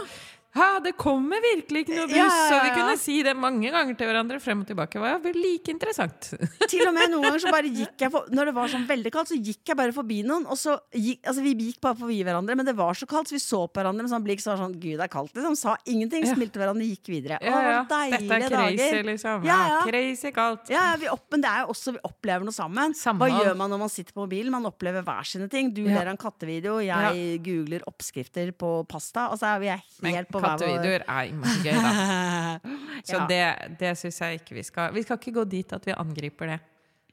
Hæ, 0.51 0.67
det 0.83 0.93
kommer 0.99 1.39
virkelig 1.45 1.85
ikke 1.85 1.95
noe 1.95 2.09
buss! 2.11 2.17
Ja, 2.17 2.27
ja, 2.27 2.47
ja, 2.51 2.55
Og 2.57 2.65
vi 2.65 2.71
kunne 2.75 2.95
si 2.99 3.17
det 3.23 3.37
mange 3.39 3.71
ganger 3.71 3.95
til 3.95 4.09
hverandre 4.11 4.41
frem 4.43 4.65
og 4.65 4.67
tilbake. 4.67 4.99
Det 4.99 5.13
var 5.23 5.37
like 5.39 5.71
interessant. 5.71 6.31
Til 6.73 6.83
og 6.89 6.95
med 6.97 7.13
noen 7.13 7.23
ganger 7.29 7.43
så 7.45 7.53
bare 7.55 7.71
gikk 7.71 8.03
jeg 8.03 8.11
for, 8.11 8.27
Når 8.35 8.51
det 8.51 8.55
var 8.57 8.73
sånn 8.73 8.87
veldig 8.89 9.13
kaldt, 9.15 9.31
så 9.31 9.39
gikk 9.39 9.71
jeg 9.71 9.79
bare 9.79 9.95
forbi 9.95 10.17
noen. 10.27 10.49
Og 10.51 10.59
så 10.59 10.75
gikk, 10.91 11.21
altså 11.31 11.45
Vi 11.45 11.53
gikk 11.69 11.79
bare 11.87 11.99
forbi 12.01 12.17
hverandre, 12.27 12.57
men 12.59 12.67
det 12.67 12.75
var 12.81 12.99
så 12.99 13.07
kaldt, 13.11 13.31
så 13.31 13.37
vi 13.37 13.43
så 13.45 13.61
på 13.71 13.79
hverandre 13.79 14.03
med 14.09 14.11
sånn 14.11 14.25
blikk 14.27 14.43
så 14.43 14.51
var 14.53 14.65
sånn 14.65 14.75
Gud, 14.75 14.97
det 14.99 15.07
er 15.07 15.13
kaldt, 15.13 15.37
liksom. 15.39 15.55
Sa 15.61 15.77
ingenting, 15.87 16.27
smilte 16.27 16.59
hverandre, 16.59 16.89
gikk 16.91 17.13
videre. 17.15 17.39
Å, 17.39 17.47
Ja, 17.47 17.63
ja. 17.71 17.79
Deilige 17.95 18.27
Dette 18.27 18.41
er 18.41 18.57
crazy, 18.57 18.91
dager. 18.91 19.09
liksom. 19.13 19.47
Ja, 19.47 19.61
ja. 19.71 19.79
Crazy 19.87 20.35
kaldt. 20.35 20.75
Ja, 20.75 20.85
vi 20.99 21.09
opp, 21.15 21.25
men 21.31 21.47
det 21.47 21.53
er 21.55 21.63
jo 21.63 21.71
også 21.77 21.95
vi 21.95 22.03
opplever 22.11 22.49
noe 22.51 22.59
sammen. 22.59 22.99
Samhold. 22.99 23.31
Hva 23.39 23.47
gjør 23.47 23.57
man 23.63 23.71
når 23.77 23.83
man 23.87 23.95
sitter 23.95 24.19
på 24.19 24.25
mobilen? 24.27 24.51
Man 24.59 24.67
opplever 24.67 25.07
hver 25.07 25.31
sine 25.31 25.47
ting. 25.53 25.71
Du 25.79 25.85
ler 25.87 26.03
av 26.11 26.13
en 26.17 26.21
kattevideo, 26.21 26.81
jeg 26.83 27.39
googler 27.47 27.87
oppskrifter 27.87 28.51
på 28.59 28.75
pasta. 28.91 29.29
Altså 29.31 29.55
er 29.55 29.63
vi 29.63 29.71
er 29.71 29.87
helt 30.11 30.31
på 30.33 30.40
vår 30.41 30.49
kattevideoer 30.55 31.05
er 31.07 31.31
innmari 31.31 31.69
gøy, 31.69 31.79
da. 31.85 32.75
Så 33.11 33.17
Ja. 33.17 33.27
det, 33.31 33.45
det 33.81 33.95
syns 33.97 34.21
jeg 34.21 34.41
ikke 34.43 34.59
vi 34.59 34.63
skal 34.67 34.93
Vi 34.93 35.03
skal 35.07 35.17
ikke 35.21 35.33
gå 35.39 35.45
dit 35.49 35.73
at 35.73 35.87
vi 35.89 35.95
angriper 35.97 36.55
det. 36.55 36.59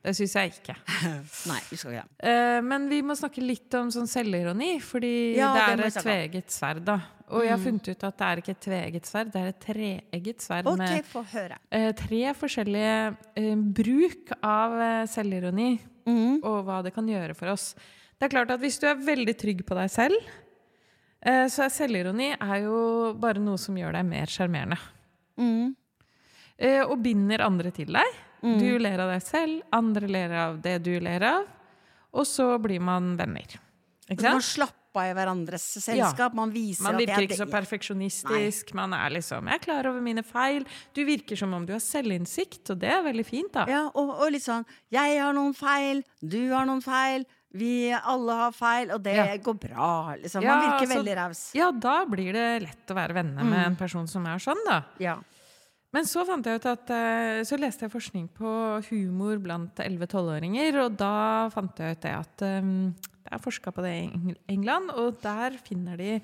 Det 0.08 0.14
syns 0.16 0.34
jeg 0.38 0.52
ikke. 0.54 0.76
Nei, 1.52 1.60
vi 1.70 1.78
skal 1.80 1.96
ikke 1.98 2.08
det. 2.08 2.32
Eh, 2.32 2.58
men 2.64 2.88
vi 2.92 3.02
må 3.04 3.16
snakke 3.18 3.44
litt 3.44 3.74
om 3.80 3.90
sånn 3.92 4.08
selvironi, 4.08 4.78
fordi 4.84 5.14
Ja, 5.36 5.52
det 5.56 5.64
er 5.66 5.86
et. 5.88 5.98
Mm. 5.98 6.04
tveegget 6.06 6.54
sverd. 6.54 6.84
da. 6.88 6.98
Og 7.28 7.44
jeg 7.44 7.52
har 7.52 7.60
funnet 7.60 7.90
ut 7.92 8.04
at 8.08 8.20
det 8.22 8.28
er 8.28 8.42
ikke 8.42 8.54
et 8.54 8.62
tveegget 8.64 9.10
sverd, 9.10 9.32
det 9.34 9.42
er 9.42 9.50
et 9.52 9.60
treegget 9.66 10.46
sverd 10.46 10.70
okay, 10.72 10.78
med 11.02 11.08
få 11.10 11.24
høre. 11.28 11.58
eh, 11.76 11.90
tre 12.00 12.22
forskjellige 12.40 12.94
uh, 13.12 13.66
bruk 13.82 14.32
av 14.40 14.78
eh, 14.86 15.02
selvironi, 15.12 15.74
mm. 16.08 16.38
og 16.48 16.62
hva 16.70 16.80
det 16.86 16.94
kan 16.96 17.10
gjøre 17.12 17.36
for 17.36 17.52
oss. 17.52 17.74
Det 18.16 18.30
er 18.30 18.32
klart 18.32 18.54
at 18.56 18.64
hvis 18.64 18.80
du 18.80 18.88
er 18.88 18.96
veldig 19.04 19.36
trygg 19.44 19.66
på 19.68 19.76
deg 19.76 19.92
selv, 19.92 20.16
så 21.52 21.66
er 21.66 21.74
selvironi 21.74 22.30
er 22.36 22.64
jo 22.64 22.78
bare 23.20 23.42
noe 23.44 23.60
som 23.60 23.76
gjør 23.76 23.98
deg 24.00 24.08
mer 24.08 24.32
sjarmerende. 24.32 24.80
Mhm. 25.38 25.76
Eh, 26.58 26.82
og 26.82 26.98
binder 27.04 27.44
andre 27.46 27.70
til 27.72 27.92
deg. 27.94 28.18
Mm. 28.42 28.58
Du 28.62 28.80
ler 28.82 29.02
av 29.04 29.12
deg 29.14 29.22
selv, 29.26 29.62
andre 29.74 30.10
ler 30.10 30.34
av 30.34 30.58
det 30.62 30.78
du 30.86 30.96
ler 31.02 31.26
av, 31.26 31.46
og 32.14 32.26
så 32.26 32.50
blir 32.62 32.82
man 32.82 33.16
venner. 33.18 33.58
Ikke 34.08 34.22
sant? 34.24 34.38
man 34.38 34.46
slapper 34.46 34.88
av 34.98 35.12
i 35.12 35.14
hverandres 35.14 35.66
selskap. 35.84 36.34
Man 36.34 36.50
viser 36.50 36.86
Man 36.88 36.96
at 36.98 37.04
virker 37.04 37.26
ikke 37.28 37.38
så 37.38 37.46
perfeksjonistisk. 37.52 38.74
Man 38.74 38.94
er 38.94 39.10
liksom 39.14 39.46
'Jeg 39.46 39.54
er 39.54 39.64
klar 39.64 39.86
over 39.86 40.02
mine 40.02 40.24
feil'. 40.24 40.66
Du 40.94 41.06
virker 41.06 41.38
som 41.38 41.54
om 41.54 41.66
du 41.66 41.74
har 41.74 41.80
selvinnsikt, 41.80 42.72
og 42.72 42.80
det 42.80 42.90
er 42.90 43.04
veldig 43.04 43.26
fint, 43.26 43.52
da. 43.54 43.66
Ja, 43.68 43.84
og, 43.94 44.10
og 44.22 44.32
litt 44.32 44.42
sånn 44.44 44.66
Jeg 44.90 45.20
har 45.22 45.34
noen 45.34 45.54
feil, 45.54 46.04
du 46.26 46.50
har 46.50 46.66
noen 46.66 46.82
feil, 46.82 47.26
vi 47.54 47.92
alle 47.94 48.32
har 48.34 48.52
feil, 48.52 48.92
og 48.92 49.02
det 49.04 49.16
Ja. 49.16 49.38
går 49.38 49.60
bra. 49.60 50.16
Liksom. 50.22 50.44
Man 50.44 50.60
virker 50.62 50.86
altså, 50.88 50.98
veldig 51.04 51.16
raus. 51.18 51.52
Ja, 51.56 51.72
da 51.72 52.06
blir 52.06 52.34
det 52.34 52.62
lett 52.64 52.88
å 52.88 52.96
være 52.96 53.14
venner 53.14 53.44
med 53.44 53.60
Mm. 53.60 53.66
en 53.68 53.76
person 53.76 54.08
som 54.08 54.26
er 54.26 54.38
sånn, 54.38 54.64
da. 54.66 54.84
Ja. 55.00 55.18
Men 55.94 56.04
så 56.04 56.26
fant 56.28 56.44
jeg 56.46 56.60
ut 56.60 56.66
at 56.66 56.90
eh, 56.90 57.44
Så 57.44 57.58
leste 57.58 57.82
jeg 57.88 57.92
forskning 57.92 58.28
på 58.36 58.84
humor 58.90 59.38
blant 59.40 59.76
11-12-åringer, 59.80 60.76
og 60.86 60.98
da 60.98 61.50
fant 61.50 61.76
jeg 61.78 61.92
ut 61.98 62.02
det 62.02 62.12
at 62.14 62.38
jeg 62.38 62.94
det 63.28 63.34
er 63.34 63.40
forska 63.40 63.72
på 63.74 63.82
det 63.84 63.94
i 63.94 64.36
England, 64.48 64.90
og 64.92 65.20
der 65.22 65.52
finner 65.52 65.98
de 65.98 66.22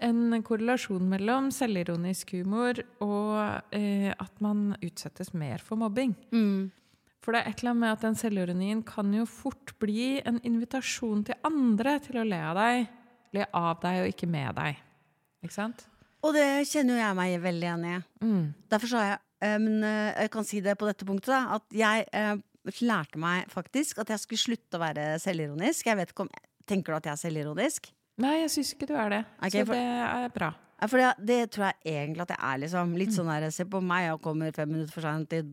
en 0.00 0.42
korrelasjon 0.42 1.02
mellom 1.08 1.50
selvironisk 1.50 2.30
humor 2.38 2.74
og 3.02 3.62
eh, 3.72 4.14
at 4.18 4.40
man 4.40 4.76
utsettes 4.80 5.34
mer 5.34 5.58
for 5.58 5.76
mobbing. 5.76 6.14
Mm. 6.32 6.70
For 7.24 7.34
det 7.34 7.40
er 7.42 7.50
et 7.50 7.60
eller 7.62 7.72
annet 7.74 7.82
med 7.82 7.92
at 7.96 8.04
den 8.06 8.18
selvironien 8.18 8.82
kan 8.86 9.12
jo 9.12 9.24
fort 9.28 9.72
bli 9.82 10.20
en 10.26 10.38
invitasjon 10.46 11.24
til 11.26 11.38
andre 11.46 11.96
til 12.04 12.20
å 12.20 12.26
le 12.26 12.38
av 12.50 12.58
deg. 12.58 12.88
Le 13.36 13.46
av 13.58 13.80
deg 13.82 14.02
og 14.04 14.10
ikke 14.12 14.28
med 14.30 14.54
deg. 14.56 14.78
Ikke 15.44 15.56
sant? 15.56 15.86
Og 16.24 16.34
det 16.34 16.46
kjenner 16.70 16.96
jo 16.96 17.00
jeg 17.02 17.16
meg 17.18 17.34
veldig 17.42 17.66
igjen 17.68 17.84
i. 17.86 17.96
Mm. 18.24 18.44
Derfor 18.70 18.90
sa 18.90 19.02
jeg 19.06 19.18
eh, 19.46 19.58
Men 19.62 19.82
eh, 19.86 20.12
jeg 20.24 20.32
kan 20.34 20.46
si 20.48 20.62
det 20.64 20.74
på 20.80 20.88
dette 20.88 21.06
punktet, 21.06 21.30
da, 21.34 21.58
at 21.58 21.76
jeg 21.78 22.06
eh, 22.10 22.40
lærte 22.82 23.20
meg 23.22 23.50
faktisk 23.52 24.00
at 24.02 24.10
jeg 24.14 24.22
skulle 24.24 24.42
slutte 24.46 24.78
å 24.78 24.82
være 24.82 25.04
selvironisk. 25.22 25.86
Jeg 25.90 25.98
vet 26.00 26.14
ikke 26.14 26.26
om 26.26 26.32
Tenker 26.68 26.92
du 26.92 26.98
at 26.98 27.06
jeg 27.08 27.14
er 27.14 27.20
selvironisk? 27.22 27.86
Nei, 28.20 28.34
jeg 28.42 28.50
syns 28.52 28.74
ikke 28.74 28.88
du 28.90 28.96
er 28.98 29.12
det. 29.14 29.20
Okay, 29.38 29.62
så 29.62 29.68
for- 29.70 29.78
det 29.78 30.24
er 30.26 30.32
bra. 30.34 30.50
Ja, 30.78 30.86
For 30.86 31.00
det, 31.00 31.06
det 31.26 31.38
tror 31.54 31.64
jeg 31.70 31.94
egentlig 31.94 32.22
at 32.26 32.32
jeg 32.34 32.38
er. 32.44 32.58
liksom 32.62 32.92
Litt 33.00 33.14
sånn 33.14 33.30
der, 33.30 33.48
Se 33.54 33.64
på 33.64 33.80
meg, 33.82 34.04
jeg 34.04 34.20
kommer 34.22 34.52
fem 34.54 34.68
minutter 34.68 34.92
for 34.92 35.06
seint 35.06 35.30
til, 35.32 35.48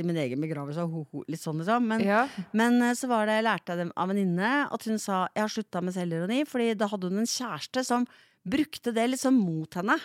til 0.00 0.08
min 0.08 0.18
egen 0.20 0.40
begravelse. 0.42 0.86
Ho, 0.90 1.04
ho, 1.12 1.22
litt 1.30 1.42
sånn 1.42 1.60
liksom 1.60 1.86
Men, 1.92 2.04
Ja. 2.04 2.24
men 2.56 2.80
eh, 2.82 2.96
så 2.98 3.10
var 3.10 3.28
det, 3.30 3.38
lærte 3.44 3.74
jeg 3.74 3.84
det 3.84 3.92
av 3.94 4.08
en 4.08 4.16
venninne 4.16 4.50
at 4.72 4.88
hun 4.88 4.98
sa 4.98 5.22
jeg 5.36 5.44
har 5.44 5.52
slutta 5.52 5.84
med 5.84 5.94
selvironi, 5.96 6.42
Fordi 6.48 6.72
da 6.80 6.88
hadde 6.90 7.10
hun 7.12 7.22
en 7.22 7.28
kjæreste 7.28 7.84
som 7.86 8.08
brukte 8.48 8.94
det 8.96 9.06
liksom 9.12 9.36
mot 9.36 9.74
henne. 9.76 9.98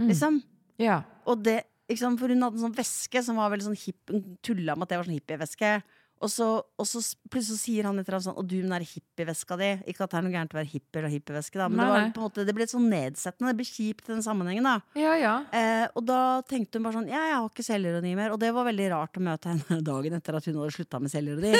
Mm. 0.00 0.08
Liksom. 0.08 0.42
ja. 0.80 1.02
Og 1.26 1.42
det, 1.44 1.62
liksom, 1.88 2.18
for 2.18 2.32
hun 2.32 2.42
hadde 2.42 2.58
en 2.58 2.66
sånn 2.68 2.76
veske 2.76 3.22
som 3.24 3.36
var 3.36 3.52
veldig 3.52 3.68
sånn 3.70 3.78
hipp 3.86 4.12
Hun 4.12 4.36
tulla 4.44 4.76
med 4.76 4.86
at 4.86 4.92
det 4.94 4.98
var 5.00 5.08
sånn 5.08 5.20
hippieveske. 5.20 5.70
Og 6.24 6.30
så, 6.32 6.46
og 6.80 6.86
så 6.88 7.02
plutselig 7.28 7.58
sier 7.60 7.84
han 7.84 7.98
etter 8.00 8.16
sånn 8.24 8.38
Og 8.40 8.46
du 8.48 8.54
med 8.62 8.70
den 8.72 8.86
hippieveska 8.88 9.56
di. 9.60 9.66
Ikke 9.92 10.06
at 10.06 10.10
det 10.14 10.16
er 10.16 10.22
noe 10.24 10.32
gærent 10.32 10.54
å 10.54 10.56
være 10.56 10.70
hippie 10.72 11.00
eller 11.02 11.12
hippieveske, 11.12 11.58
da, 11.60 11.66
men 11.68 11.76
Nei, 11.76 11.86
det, 11.86 11.92
var 11.92 12.14
på 12.16 12.20
en 12.22 12.24
måte, 12.24 12.44
det 12.48 12.54
ble 12.56 12.64
litt 12.64 12.72
sånn 12.72 12.86
nedsettende. 12.88 13.50
Det 13.52 13.58
ble 13.58 13.66
kjipt 13.68 14.08
i 14.08 14.12
den 14.14 14.22
sammenhengen, 14.24 14.64
da. 14.64 14.76
Ja, 14.96 15.12
ja. 15.20 15.34
Eh, 15.52 15.84
og 15.92 16.06
da 16.08 16.40
tenkte 16.48 16.78
hun 16.80 16.86
bare 16.88 16.96
sånn 16.96 17.10
Ja, 17.12 17.20
jeg 17.28 17.36
har 17.36 17.50
ikke 17.50 17.66
selvironi 17.68 18.14
mer. 18.16 18.32
Og 18.32 18.40
det 18.40 18.50
var 18.56 18.64
veldig 18.64 18.88
rart 18.94 19.20
å 19.20 19.24
møte 19.28 19.52
henne 19.52 19.80
dagen 19.92 20.16
etter 20.16 20.38
at 20.40 20.48
hun 20.48 20.56
hadde 20.62 20.72
slutta 20.78 21.02
med 21.04 21.12
selvironi. 21.12 21.52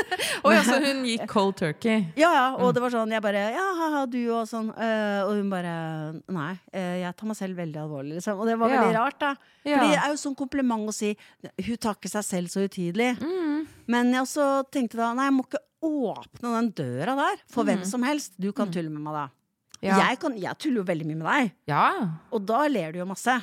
Og 0.47 0.51
ja, 0.57 0.63
så 0.65 0.81
hun 0.87 1.05
gikk 1.05 1.27
cold 1.29 1.57
turkey. 1.61 2.07
Ja, 2.17 2.33
ja, 2.33 2.47
Mm. 2.57 2.63
og 2.65 2.73
det 2.75 2.81
var 2.87 2.91
sånn, 2.95 3.11
jeg 3.13 3.21
bare 3.23 3.43
Ja, 3.53 3.65
haha, 3.83 4.07
du 4.09 4.21
og 4.33 4.47
sånn. 4.49 4.71
eh, 4.79 5.21
og 5.27 5.35
hun 5.37 5.51
bare 5.53 5.75
Nei, 6.33 6.53
eh, 6.73 7.03
jeg 7.03 7.17
tar 7.17 7.27
meg 7.29 7.37
selv 7.37 7.57
veldig 7.61 7.81
alvorlig, 7.85 8.15
liksom. 8.17 8.39
Og 8.41 8.47
det 8.49 8.57
var 8.59 8.71
Ja. 8.71 8.81
veldig 8.83 8.97
rart, 8.97 9.19
da. 9.21 9.35
Ja. 9.67 9.77
Fordi 9.79 9.91
det 9.93 10.01
er 10.01 10.09
jo 10.15 10.21
sånn 10.23 10.37
kompliment 10.39 10.89
å 10.89 10.95
si 10.95 11.17
Hun 11.67 11.77
tar 11.77 11.95
ikke 11.99 12.09
seg 12.09 12.25
selv 12.25 12.49
så 12.49 12.65
utydelig. 12.65 13.19
Mm. 13.21 13.67
Men 13.93 14.13
jeg 14.15 14.25
også 14.25 14.47
tenkte 14.73 14.99
da 15.01 15.13
Nei, 15.17 15.29
jeg 15.29 15.37
må 15.37 15.47
ikke 15.47 15.63
åpne 15.87 16.53
den 16.57 16.71
døra 16.77 17.15
der 17.19 17.41
for 17.53 17.69
hvem 17.69 17.85
som 17.87 18.05
helst. 18.07 18.35
Du 18.41 18.51
kan 18.57 18.73
tulle 18.73 18.91
med 18.91 19.05
meg 19.05 19.17
da. 19.17 19.27
Mm. 19.29 19.87
Ja. 19.87 19.97
Jeg, 20.09 20.21
kan, 20.23 20.37
jeg 20.41 20.59
tuller 20.59 20.81
jo 20.81 20.87
veldig 20.89 21.07
mye 21.07 21.19
med 21.21 21.27
deg, 21.29 21.51
ja. 21.69 21.83
og 22.33 22.47
da 22.49 22.63
ler 22.71 22.95
du 22.95 23.03
jo 23.03 23.07
masse. 23.09 23.35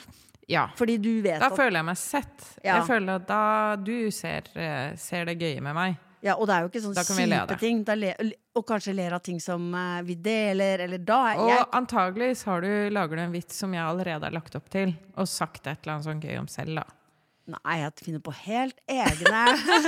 ja. 0.49 0.65
Fordi 0.75 0.97
du 0.97 1.11
vet 1.21 1.39
Da 1.39 1.51
at 1.51 1.55
føler 1.55 1.77
jeg 1.79 1.87
meg 1.87 1.99
sett. 2.01 2.47
Ja. 2.63 2.79
Jeg 2.79 2.87
føler 2.89 3.21
at 3.21 3.27
da 3.29 3.43
du 3.79 4.09
ser, 4.11 4.49
eh, 4.57 4.95
ser 4.99 5.29
det 5.29 5.37
gøye 5.39 5.61
med 5.61 5.77
meg. 5.77 6.01
Ja, 6.23 6.37
og 6.39 6.47
det 6.47 6.55
er 6.55 6.63
jo 6.63 6.69
ikke 6.71 6.81
sånn 6.85 6.95
Da 6.95 7.03
av 7.03 7.17
kjipe 7.19 7.57
ting. 7.59 7.83
Da 7.83 7.95
le, 7.99 8.13
og 8.55 8.63
kanskje 8.67 8.95
ler 8.95 9.15
av 9.17 9.23
ting 9.25 9.41
som 9.43 9.65
uh, 9.75 9.99
vi 10.07 10.15
deler, 10.15 10.85
eller 10.85 11.01
da 11.03 11.19
Og 11.35 11.49
jeg, 11.51 11.65
antagelig 11.75 12.29
har 12.47 12.63
du, 12.63 12.71
lager 12.95 13.19
du 13.19 13.23
en 13.25 13.35
vits 13.35 13.59
som 13.59 13.73
jeg 13.75 13.83
allerede 13.83 14.29
har 14.29 14.35
lagt 14.35 14.55
opp 14.55 14.69
til, 14.71 14.95
og 15.19 15.27
sagt 15.27 15.67
et 15.67 15.83
eller 15.83 15.97
annet 15.97 16.07
sånn 16.07 16.23
gøy 16.23 16.37
om 16.39 16.47
selv, 16.51 16.79
da. 16.79 17.02
Nei, 17.51 17.73
jeg 17.81 17.91
finner 17.99 18.21
på 18.23 18.31
helt 18.45 18.77
egne 18.87 19.41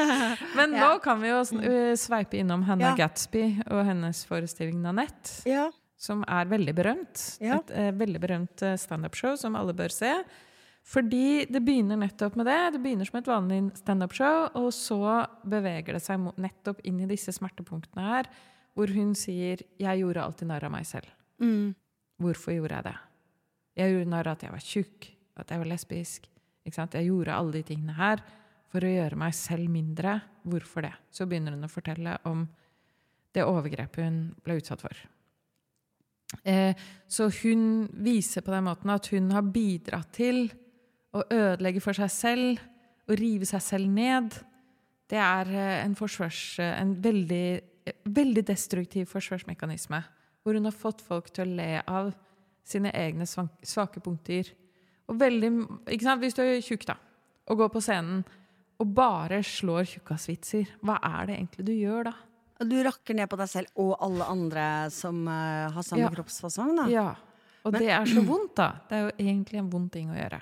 Men 0.58 0.74
Ja. 0.76 0.90
nå 0.90 1.00
kan 1.04 1.22
vi 1.22 1.30
jo 1.30 1.38
uh, 1.40 1.94
sveipe 1.96 2.36
innom 2.42 2.66
Hannah 2.68 2.92
Ja. 2.92 2.96
Gatsby 3.06 3.62
og 3.70 3.86
hennes 3.88 4.26
forestilling 4.28 4.82
Nanette. 4.84 5.46
Ja. 5.48 5.70
som 5.98 6.26
er 6.28 6.46
veldig 6.52 6.74
berømt. 6.76 7.22
Et 7.40 7.72
eh, 7.72 7.92
veldig 7.96 8.20
berømt 8.22 8.62
eh, 8.62 8.76
standup-show 8.78 9.38
som 9.40 9.56
alle 9.56 9.74
bør 9.74 9.90
se. 9.90 10.12
Fordi 10.86 11.46
det 11.50 11.62
begynner 11.66 11.98
nettopp 11.98 12.36
med 12.38 12.46
det. 12.46 12.58
Det 12.76 12.82
begynner 12.84 13.08
som 13.08 13.18
et 13.18 13.30
vanlig 13.32 13.62
standup-show, 13.80 14.52
og 14.60 14.68
så 14.76 15.00
beveger 15.50 15.96
det 15.98 16.04
seg 16.06 16.28
nettopp 16.38 16.84
inn 16.86 17.00
i 17.02 17.08
disse 17.10 17.34
smertepunktene 17.34 18.04
her, 18.06 18.30
hvor 18.76 18.92
hun 18.94 19.16
sier 19.16 19.64
'jeg 19.80 20.04
gjorde 20.04 20.22
alltid 20.22 20.48
narr 20.52 20.66
av 20.68 20.72
meg 20.76 20.84
selv'. 20.86 21.10
Mm. 21.42 21.74
Hvorfor 22.22 22.54
gjorde 22.54 22.76
jeg 22.76 22.84
det? 22.84 22.96
Jeg 23.78 23.92
gjorde 23.96 24.10
narr 24.12 24.28
av 24.28 24.32
at 24.38 24.44
jeg 24.44 24.52
var 24.52 24.60
tjukk, 24.60 25.10
at 25.38 25.50
jeg 25.50 25.58
var 25.60 25.66
lesbisk. 25.72 26.28
Jeg 26.66 27.08
gjorde 27.08 27.36
alle 27.36 27.60
de 27.60 27.64
tingene 27.68 27.96
her 27.98 28.22
for 28.72 28.84
å 28.84 28.92
gjøre 28.92 29.20
meg 29.20 29.36
selv 29.38 29.70
mindre. 29.72 30.20
Hvorfor 30.46 30.86
det? 30.88 30.94
Så 31.14 31.28
begynner 31.30 31.56
hun 31.56 31.68
å 31.68 31.72
fortelle 31.72 32.18
om 32.30 32.46
det 33.36 33.46
overgrepet 33.46 34.04
hun 34.04 34.20
ble 34.44 34.58
utsatt 34.60 34.82
for. 34.84 34.96
Eh, 36.44 36.74
så 37.08 37.30
hun 37.44 37.86
viser 38.04 38.44
på 38.44 38.54
den 38.54 38.66
måten 38.66 38.92
at 38.92 39.08
hun 39.14 39.30
har 39.36 39.46
bidratt 39.46 40.12
til 40.16 40.48
å 41.16 41.24
ødelegge 41.32 41.84
for 41.84 41.96
seg 41.96 42.12
selv 42.12 42.64
å 43.06 43.18
rive 43.20 43.48
seg 43.48 43.64
selv 43.64 43.92
ned. 43.92 44.36
Det 45.10 45.22
er 45.22 45.52
eh, 45.54 45.80
en, 45.86 45.96
forsvars, 45.98 46.42
eh, 46.64 46.76
en 46.82 46.96
veldig, 47.02 47.48
veldig 48.10 48.46
destruktiv 48.48 49.10
forsvarsmekanisme. 49.14 50.02
Hvor 50.44 50.58
hun 50.58 50.68
har 50.68 50.76
fått 50.76 51.04
folk 51.06 51.32
til 51.34 51.46
å 51.46 51.58
le 51.62 51.72
av 51.86 52.12
sine 52.66 52.92
egne 52.98 53.28
svake 53.30 54.02
punkter. 54.02 54.50
Og 55.12 55.20
veldig, 55.22 55.52
ikke 55.94 56.08
sant? 56.08 56.22
Hvis 56.24 56.34
du 56.38 56.42
er 56.42 56.62
tjukk 56.66 56.86
da, 56.90 56.96
og 57.52 57.60
går 57.62 57.70
på 57.76 57.82
scenen 57.86 58.24
og 58.82 58.88
bare 58.98 59.38
slår 59.46 59.86
tjukkasvitser, 59.88 60.72
hva 60.84 60.98
er 61.04 61.28
det 61.30 61.36
egentlig 61.38 61.66
du 61.68 61.74
gjør 61.78 62.10
da? 62.10 62.14
Du 62.66 62.76
rakker 62.84 63.16
ned 63.16 63.30
på 63.32 63.38
deg 63.40 63.50
selv 63.52 63.68
og 63.84 63.94
alle 64.04 64.26
andre 64.32 64.66
som 64.92 65.22
eh, 65.28 65.70
har 65.76 65.84
samme 65.84 66.06
Ja. 66.08 66.10
kroppsfasong. 66.16 66.74
Da. 66.80 66.86
Ja. 66.92 67.08
Og 67.66 67.74
det 67.76 67.90
er 67.92 68.06
så 68.08 68.22
vondt, 68.26 68.56
da. 68.56 68.68
Det 68.90 68.96
er 68.98 69.02
jo 69.08 69.14
egentlig 69.20 69.60
en 69.60 69.70
vond 69.74 69.92
ting 69.92 70.10
å 70.12 70.18
gjøre. 70.18 70.42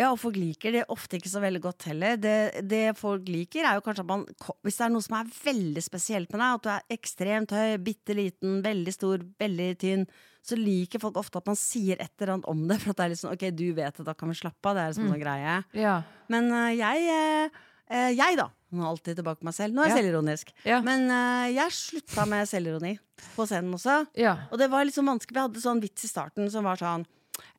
Ja, 0.00 0.08
og 0.14 0.18
folk 0.22 0.38
liker 0.40 0.72
det 0.72 0.86
ofte 0.88 1.18
ikke 1.18 1.28
så 1.28 1.42
veldig 1.44 1.60
godt 1.66 1.84
heller. 1.90 2.16
Det, 2.16 2.62
det 2.64 2.96
folk 2.96 3.26
liker, 3.28 3.66
er 3.68 3.76
jo 3.76 3.84
kanskje 3.84 4.04
at 4.06 4.08
man 4.08 4.22
Hvis 4.64 4.78
det 4.80 4.86
er 4.86 4.92
noe 4.94 5.04
som 5.04 5.18
er 5.20 5.28
veldig 5.44 5.82
spesielt 5.84 6.32
med 6.32 6.40
deg, 6.40 6.56
at 6.56 6.64
du 6.64 6.70
er 6.72 6.96
ekstremt 6.96 7.52
høy, 7.52 7.74
bitte 7.84 8.16
liten, 8.16 8.60
veldig 8.64 8.94
stor, 8.96 9.24
veldig 9.44 9.70
tynn, 9.82 10.06
så 10.40 10.56
liker 10.56 11.02
folk 11.02 11.18
ofte 11.20 11.36
at 11.42 11.50
man 11.50 11.58
sier 11.60 12.00
et 12.00 12.14
eller 12.16 12.38
annet 12.38 12.48
om 12.48 12.62
det. 12.70 12.78
For 12.80 12.94
at 12.94 12.96
det 13.02 13.04
er 13.04 13.12
litt 13.12 13.20
sånn 13.20 13.34
OK, 13.34 13.44
du 13.52 13.66
vet 13.76 14.00
det, 14.00 14.06
da 14.08 14.14
kan 14.16 14.32
vi 14.32 14.38
slappe 14.40 14.70
av. 14.72 14.78
Det 14.78 14.86
er 14.86 14.94
liksom 14.94 15.10
noe 15.12 15.20
greie. 15.20 15.58
Ja. 15.76 15.98
Men 16.32 16.48
uh, 16.54 16.70
jeg 16.72 17.04
eh, 17.12 18.08
Jeg, 18.16 18.38
da. 18.40 18.48
Nå 18.70 18.84
er 18.84 18.88
alltid 18.94 19.18
tilbake 19.18 19.42
på 19.42 19.48
meg 19.50 19.54
selv. 19.58 19.74
Nå 19.76 19.82
er 19.84 19.90
jeg 19.90 19.96
Ja. 19.98 20.00
selvironisk. 20.00 20.52
Ja. 20.64 20.80
Men 20.86 21.08
uh, 21.12 21.44
jeg 21.52 21.76
slutta 21.76 22.24
med 22.30 22.48
selvironi 22.48 22.94
på 23.34 23.44
scenen 23.50 23.74
også. 23.76 24.00
ja. 24.16 24.38
Og 24.48 24.56
det 24.62 24.70
var 24.72 24.86
litt 24.86 24.96
sånn 24.96 25.10
vanskelig. 25.12 25.36
Vi 25.36 25.42
hadde 25.44 25.62
sånn 25.68 25.82
vits 25.84 26.06
i 26.06 26.08
starten 26.08 26.48
som 26.54 26.64
var 26.64 26.80
sånn 26.80 27.04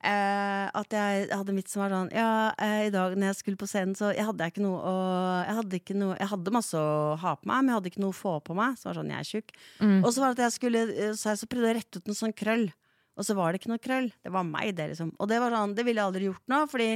eh, 0.03 0.65
At 0.81 0.95
jeg 0.95 1.27
hadde 1.31 1.53
en 1.53 1.59
vits 1.59 1.75
som 1.75 1.83
var 1.83 1.93
sånn 1.93 2.11
Ja, 2.15 2.31
eh, 2.61 2.87
i 2.87 2.93
dag 2.93 3.15
når 3.15 3.31
jeg 3.31 3.39
skulle 3.39 3.61
på 3.61 3.69
scenen, 3.69 3.95
så 3.97 4.11
jeg 4.15 4.25
hadde 4.27 4.45
jeg 4.47 4.55
ikke 4.55 4.65
noe 4.65 4.81
å 4.81 4.95
Jeg 5.45 5.57
hadde, 5.61 5.79
ikke 5.81 5.97
noe, 5.97 6.17
jeg 6.19 6.31
hadde 6.33 6.55
masse 6.55 6.77
å 6.77 7.15
ha 7.21 7.35
på 7.39 7.49
meg, 7.49 7.63
men 7.63 7.73
jeg 7.73 7.79
hadde 7.79 7.91
ikke 7.93 8.03
noe 8.05 8.15
å 8.15 8.19
få 8.21 8.35
på 8.45 8.57
meg. 8.57 8.77
Så 8.79 8.89
var 8.89 8.95
det 8.95 9.01
sånn, 9.01 9.15
jeg 9.15 9.19
er 9.25 9.31
tjukk. 9.31 9.55
Og 10.05 10.11
så 10.13 10.23
var 10.23 10.31
det 10.31 10.37
at 10.39 10.45
jeg 10.49 10.57
skulle 10.59 10.85
eh, 10.91 11.15
Så 11.17 11.31
jeg 11.33 11.41
så 11.41 11.49
prøvde 11.51 11.71
jeg 11.71 11.75
å 11.75 11.79
rette 11.81 12.01
ut 12.01 12.11
en 12.13 12.21
sånn 12.21 12.37
krøll. 12.37 12.67
Og 13.19 13.27
så 13.27 13.35
var 13.37 13.51
det 13.51 13.59
ikke 13.61 13.73
noe 13.73 13.81
krøll. 13.83 14.07
Det 14.23 14.31
var 14.33 14.45
meg, 14.47 14.71
det, 14.77 14.91
liksom. 14.93 15.11
Og 15.19 15.27
det 15.29 15.41
var 15.43 15.53
sånn, 15.53 15.75
det 15.77 15.83
ville 15.85 15.99
jeg 15.99 16.09
aldri 16.09 16.29
gjort 16.29 16.47
nå, 16.53 16.61
fordi 16.71 16.91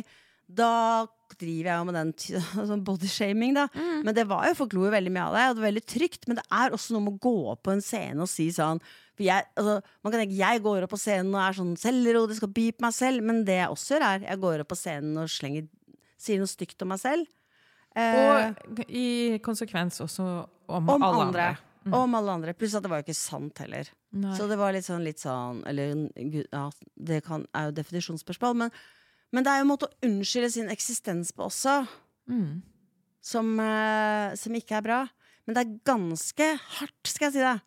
da 0.46 1.06
driver 1.42 1.70
jeg 1.72 1.80
jo 1.82 1.86
med 1.90 1.96
den 1.98 2.12
sånn 2.70 2.84
bodyshaming, 2.86 3.56
da. 3.58 3.66
Men 4.06 4.14
det 4.16 4.28
var 4.30 4.46
jo, 4.48 4.56
folk 4.62 4.76
lo 4.78 4.86
jo 4.88 4.94
veldig 4.94 5.12
mye 5.14 5.26
av 5.26 5.36
det, 5.36 5.46
og 5.50 5.56
det 5.58 5.64
var 5.64 5.70
veldig 5.72 5.86
trygt. 5.90 6.28
Men 6.30 6.38
det 6.40 6.46
er 6.54 6.76
også 6.78 6.94
noe 6.96 7.06
med 7.08 7.18
å 7.18 7.24
gå 7.26 7.36
opp 7.54 7.64
på 7.66 7.74
en 7.74 7.82
scene 7.84 8.22
og 8.22 8.30
si 8.32 8.48
sånn 8.54 8.82
For 9.16 9.24
jeg, 9.24 9.46
altså, 9.56 9.76
man 10.04 10.12
kan 10.14 10.20
tenke 10.22 10.36
jeg 10.38 10.62
går 10.66 10.84
opp 10.86 10.92
på 10.92 11.00
scenen 11.00 11.34
og 11.36 11.42
er 11.46 11.56
sånn 11.58 11.76
selvironisk 11.80 12.44
og 12.48 12.54
byr 12.58 12.74
på 12.76 12.86
meg 12.88 12.94
selv, 12.98 13.24
men 13.24 13.44
det 13.48 13.56
jeg 13.62 13.70
også 13.72 13.96
gjør, 13.96 14.06
er 14.10 14.26
jeg 14.28 14.42
går 14.44 14.64
opp 14.66 14.72
på 14.74 14.78
scenen 14.80 15.18
og 15.24 15.30
slenger, 15.32 15.68
sier 16.20 16.42
noe 16.42 16.52
stygt 16.52 16.82
om 16.84 16.92
meg 16.92 17.00
selv. 17.00 17.28
Eh, 17.96 18.18
Og 18.20 18.82
i 18.92 19.40
konsekvens 19.46 20.02
også 20.04 20.26
om, 20.68 20.90
om 20.90 20.90
alle 21.02 21.06
andre. 21.08 21.24
andre. 21.28 21.48
Mm. 21.86 21.94
Om 21.94 22.16
alle 22.18 22.32
andre. 22.40 22.54
Pluss 22.58 22.74
at 22.76 22.84
det 22.84 22.90
var 22.92 23.00
jo 23.00 23.06
ikke 23.08 23.16
sant 23.20 23.60
heller. 23.62 23.88
Nei. 24.16 24.34
Så 24.36 24.48
det 24.50 24.58
var 24.60 24.74
litt 24.74 24.88
sånn, 24.88 25.04
litt 25.06 25.20
sånn 25.22 25.60
Eller 25.68 25.92
ja, 26.50 26.64
det 26.96 27.20
kan, 27.28 27.44
er 27.54 27.68
jo 27.70 27.76
definisjonsspørsmål, 27.78 28.56
men, 28.64 28.72
men 29.36 29.44
det 29.46 29.52
er 29.52 29.60
jo 29.62 29.66
en 29.68 29.72
måte 29.74 29.90
å 29.90 30.08
unnskylde 30.08 30.50
sin 30.56 30.72
eksistens 30.74 31.32
på 31.36 31.48
også, 31.50 31.84
Mm. 32.26 32.64
som, 33.22 33.52
eh, 33.62 34.34
som 34.36 34.56
ikke 34.58 34.80
er 34.80 34.82
bra. 34.82 35.00
Men 35.46 35.54
det 35.54 35.62
er 35.62 35.76
ganske 35.86 36.48
hardt, 36.80 37.06
skal 37.06 37.28
jeg 37.30 37.34
si 37.36 37.44
det, 37.44 37.62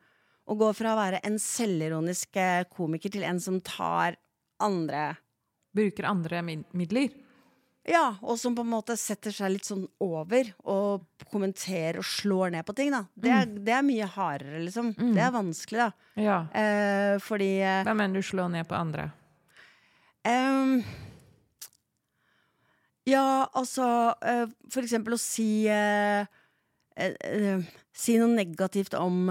å 0.49 0.57
gå 0.59 0.73
fra 0.77 0.95
å 0.95 0.99
være 0.99 1.23
en 1.29 1.39
selvironisk 1.43 2.39
eh, 2.41 2.65
komiker 2.73 3.13
til 3.13 3.27
en 3.29 3.41
som 3.43 3.61
tar 3.65 4.19
andre 4.65 5.13
Bruker 5.79 6.07
andre 6.09 6.41
midler. 6.43 7.13
Ja, 7.89 8.17
og 8.25 8.39
som 8.41 8.55
på 8.57 8.65
en 8.65 8.71
måte 8.73 8.97
setter 8.99 9.33
seg 9.33 9.53
litt 9.53 9.69
sånn 9.69 9.85
over 10.03 10.49
og 10.69 11.05
kommenterer 11.31 12.01
og 12.01 12.09
slår 12.09 12.53
ned 12.57 12.67
på 12.67 12.75
ting, 12.77 12.91
da. 12.93 13.05
Det 13.15 13.31
er, 13.33 13.53
det 13.69 13.75
er 13.77 13.85
mye 13.87 14.09
hardere, 14.13 14.61
liksom. 14.65 14.91
Det 14.97 15.23
er 15.23 15.33
vanskelig, 15.33 15.87
da. 15.87 16.09
Ja. 16.21 16.39
Eh, 16.53 17.15
fordi 17.23 17.51
eh, 17.63 17.85
Hva 17.87 17.95
mener 17.97 18.19
du 18.19 18.27
slår 18.27 18.51
ned 18.57 18.69
på 18.69 18.77
andre? 18.77 19.11
Ehm, 20.29 20.83
ja, 23.09 23.49
altså 23.57 23.87
eh, 24.21 24.49
For 24.69 24.85
eksempel 24.85 25.15
å 25.15 25.21
si 25.21 25.69
eh, 25.71 26.27
eh, 26.99 27.69
Si 27.97 28.19
noe 28.19 28.35
negativt 28.35 28.97
om 28.99 29.31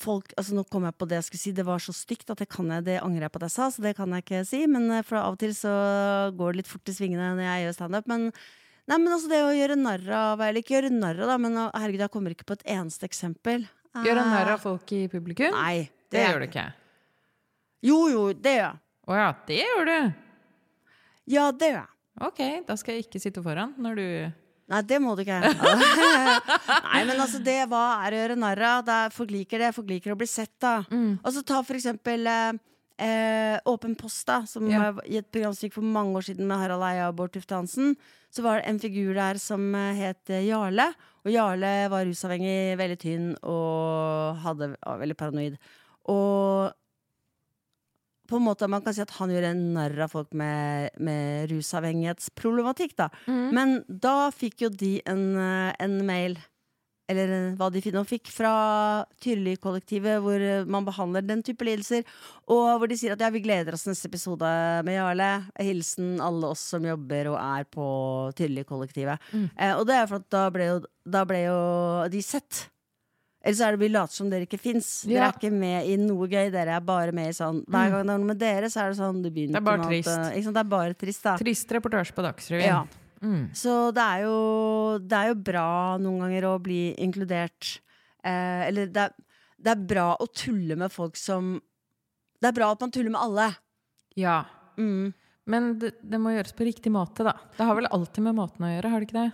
folk 0.00 0.32
Altså 0.40 0.54
Nå 0.56 0.64
kom 0.72 0.86
jeg 0.88 0.96
på 0.98 1.06
det 1.10 1.18
jeg 1.20 1.26
skulle 1.28 1.42
si. 1.44 1.52
Det 1.56 1.64
var 1.68 1.82
så 1.84 1.92
stygt 1.96 2.32
at 2.32 2.40
det 2.42 2.48
kan 2.52 2.68
jeg, 2.74 2.86
det 2.88 2.96
angrer 3.04 3.26
jeg 3.28 3.32
på 3.34 3.40
at 3.42 3.46
jeg 3.48 3.54
sa, 3.56 3.68
så 3.74 3.84
det 3.84 3.92
kan 3.98 4.16
jeg 4.16 4.24
ikke 4.24 4.40
si. 4.48 4.62
Men 4.70 4.88
eh, 4.96 5.04
for 5.06 5.20
av 5.20 5.36
og 5.36 5.40
til 5.42 5.52
så 5.56 5.74
går 6.36 6.52
det 6.56 6.62
litt 6.62 6.70
fort 6.72 6.88
i 6.92 6.96
svingene 6.96 7.30
når 7.36 7.44
jeg 7.46 7.66
gjør 7.66 7.76
standup. 7.78 8.08
Men, 8.10 8.26
nei, 8.90 8.98
men 8.98 9.12
altså 9.14 9.30
det 9.32 9.42
å 9.46 9.52
gjøre 9.56 9.78
narr 9.80 10.08
av 10.20 10.42
Eller 10.46 10.64
ikke 10.64 10.76
gjøre 10.78 10.92
narr 10.94 11.20
av, 11.24 11.32
da, 11.34 11.38
men 11.46 11.60
herregud, 11.68 12.04
jeg 12.06 12.14
kommer 12.16 12.34
ikke 12.36 12.48
på 12.50 12.58
et 12.58 12.66
eneste 12.76 13.08
eksempel. 13.08 13.68
Gjøre 14.06 14.26
narr 14.26 14.48
Eh, 14.48 14.54
av 14.56 14.64
folk 14.64 14.92
i 14.96 15.04
publikum? 15.12 15.54
Nei. 15.56 15.88
det 16.10 16.24
gjør 16.26 16.42
du 16.44 16.48
ikke. 16.50 16.66
Jo, 17.86 18.00
jo, 18.12 18.26
det 18.36 18.56
gjør 18.58 18.66
jeg. 18.66 18.82
Å 19.10 19.16
ja, 19.18 19.30
det 19.48 19.56
gjør 19.62 19.88
du! 19.88 19.96
Ja, 21.30 21.46
det 21.54 21.68
gjør 21.72 21.78
jeg. 21.80 21.90
Ok, 22.26 22.40
da 22.68 22.74
skal 22.76 22.94
jeg 22.96 23.06
ikke 23.06 23.20
sitte 23.22 23.40
foran 23.42 23.70
når 23.80 23.96
du 23.98 24.06
Nei, 24.70 24.80
det 24.86 24.98
må 25.02 25.16
du 25.18 25.24
ikke. 25.24 25.40
Nei, 26.92 27.00
men 27.08 27.16
altså, 27.18 27.40
det 27.42 27.58
hva 27.70 27.84
er 28.06 28.14
å 28.14 28.20
gjøre 28.22 28.36
narr 28.38 28.60
av? 28.68 28.90
Folk 29.14 29.32
liker 29.34 29.58
det. 29.64 29.72
Folk 29.76 29.88
liker 29.90 30.14
å 30.14 30.18
bli 30.20 30.28
sett, 30.30 30.52
da. 30.62 30.76
Og 30.90 31.30
så 31.34 31.42
ta 31.46 31.58
for 31.66 31.78
eksempel 31.78 32.26
eh, 32.30 32.60
eh, 33.02 33.56
Åpen 33.70 33.96
post, 33.98 34.22
da, 34.30 34.42
som 34.46 34.68
Ja. 34.70 34.92
var 34.92 35.02
i 35.10 35.18
et 35.18 35.30
program 35.32 35.54
som 35.56 35.66
gikk 35.68 35.74
for 35.80 35.86
mange 35.98 36.14
år 36.20 36.26
siden 36.30 36.46
med 36.46 36.62
Harald 36.62 36.86
Eia 36.86 37.08
og 37.10 37.16
Bård 37.18 37.34
Tufte 37.34 37.58
Hansen. 37.58 37.96
Så 38.30 38.44
var 38.46 38.60
det 38.60 38.68
en 38.70 38.78
figur 38.78 39.14
der 39.18 39.40
som 39.42 39.74
eh, 39.74 39.94
het 39.98 40.30
eh, 40.30 40.46
Jarle. 40.46 40.92
Og 41.26 41.32
Jarle 41.34 41.72
var 41.92 42.06
rusavhengig, 42.06 42.78
veldig 42.80 42.98
tynn 43.02 43.26
og 43.42 44.38
hadde, 44.44 44.70
var 44.86 45.00
veldig 45.02 45.16
paranoid. 45.18 45.58
Og 46.08 46.70
på 48.30 48.38
en 48.38 48.46
måte 48.46 48.68
man 48.70 48.84
kan 48.84 48.94
si 48.94 49.02
at 49.02 49.16
han 49.18 49.32
gjør 49.32 49.50
en 49.50 49.64
narr 49.74 50.06
av 50.06 50.14
folk 50.14 50.30
med, 50.36 50.94
med 51.02 51.50
rusavhengighetsproblematikk. 51.50 52.96
da 52.98 53.10
Men 53.26 53.80
da 53.88 54.30
fikk 54.34 54.66
jo 54.66 54.70
de 54.70 55.00
en, 55.10 55.26
eh, 55.36 55.74
en 55.82 55.98
mail, 56.06 56.38
eller 57.10 57.32
eh, 57.34 57.46
hva 57.58 57.70
de 57.74 57.82
nå 57.94 58.04
fikk, 58.06 58.30
fra 58.30 58.52
Tyrli-kollektivet, 59.22 60.20
hvor 60.22 60.38
eh, 60.38 60.64
man 60.70 60.86
behandler 60.86 61.26
den 61.26 61.42
type 61.46 61.66
lidelser. 61.66 62.06
Og 62.46 62.78
hvor 62.78 62.90
de 62.90 62.98
sier 63.00 63.16
at 63.16 63.22
ja, 63.24 63.30
vi 63.34 63.42
gleder 63.44 63.74
oss 63.74 63.86
til 63.86 63.94
neste 63.94 64.10
episode 64.10 64.50
med 64.86 64.98
Jarle. 64.98 65.30
Hilsen 65.58 66.20
alle 66.22 66.54
oss 66.54 66.62
som 66.74 66.86
jobber 66.86 67.32
og 67.34 67.38
er 67.42 67.66
på 67.70 67.86
Tyrli-kollektivet. 68.38 69.30
Eh, 69.56 69.74
og 69.74 69.86
det 69.90 69.98
er 69.98 70.10
for 70.10 70.22
at 70.22 70.30
da 70.30 70.46
ble 70.54 70.70
jo, 70.70 70.82
da 71.18 71.24
ble 71.28 71.46
jo 71.48 71.58
de 72.12 72.22
sett. 72.24 72.68
Eller 73.40 73.56
så 73.56 73.66
er 73.66 73.76
det 73.76 73.80
vi 73.80 73.88
later 73.88 74.12
som 74.18 74.28
dere 74.28 74.44
ikke 74.44 74.58
fins. 74.60 74.88
Dere 75.08 75.30
er 75.30 75.36
ikke 75.38 75.50
med 75.54 75.86
i 75.88 75.94
noe 75.96 76.26
gøy. 76.28 76.50
Dere 76.52 76.74
er 76.76 76.82
bare 76.84 77.14
med 77.16 77.30
i 77.30 77.36
sånn 77.36 77.62
Hver 77.64 77.94
gang 77.94 78.02
det 78.04 78.12
er 78.12 78.20
noe 78.20 78.28
med 78.28 78.40
dere, 78.40 78.68
så 78.68 78.82
er 78.82 78.90
det 78.92 78.98
sånn 78.98 79.22
Det, 79.24 79.32
Det 79.32 79.56
er 79.56 79.64
bare 79.64 79.80
at, 79.80 79.88
trist. 79.88 80.10
Det 80.44 80.60
er 80.60 80.68
bare 80.68 80.98
trist, 81.00 81.22
da. 81.24 81.36
Trist 81.40 81.72
reportasje 81.72 82.16
på 82.16 82.24
Dagsrevyen. 82.26 82.68
Ja. 82.68 82.82
Mm. 83.24 83.46
Så 83.56 83.78
det 83.96 84.04
er 84.04 84.26
jo, 84.26 84.36
det 85.00 85.16
er 85.16 85.32
jo 85.32 85.38
bra 85.48 85.70
noen 86.00 86.20
ganger 86.26 86.50
å 86.50 86.54
bli 86.60 86.82
inkludert. 87.00 87.78
Eh, 88.24 88.68
eller 88.68 88.92
det 88.92 89.06
er, 89.08 89.16
det 89.60 89.72
er 89.72 89.88
bra 89.88 90.06
å 90.20 90.28
tulle 90.28 90.76
med 90.80 90.92
folk 90.92 91.16
som 91.20 91.54
Det 92.40 92.48
er 92.48 92.56
bra 92.56 92.70
at 92.72 92.80
man 92.84 92.92
tuller 92.92 93.12
med 93.12 93.20
alle. 93.24 93.50
ja. 94.16 94.42
Mm. 94.80 95.12
Men 95.50 95.78
det, 95.80 95.90
det 96.06 96.18
må 96.20 96.30
gjøres 96.32 96.54
på 96.56 96.64
riktig 96.64 96.92
måte, 96.94 97.24
da. 97.26 97.32
Det 97.56 97.64
har 97.66 97.74
vel 97.76 97.88
alltid 97.90 98.22
med 98.22 98.36
måten 98.38 98.64
å 98.64 98.68
gjøre, 98.70 98.90
har 98.92 99.02
det 99.02 99.08
ikke 99.08 99.16
det? 99.18 99.30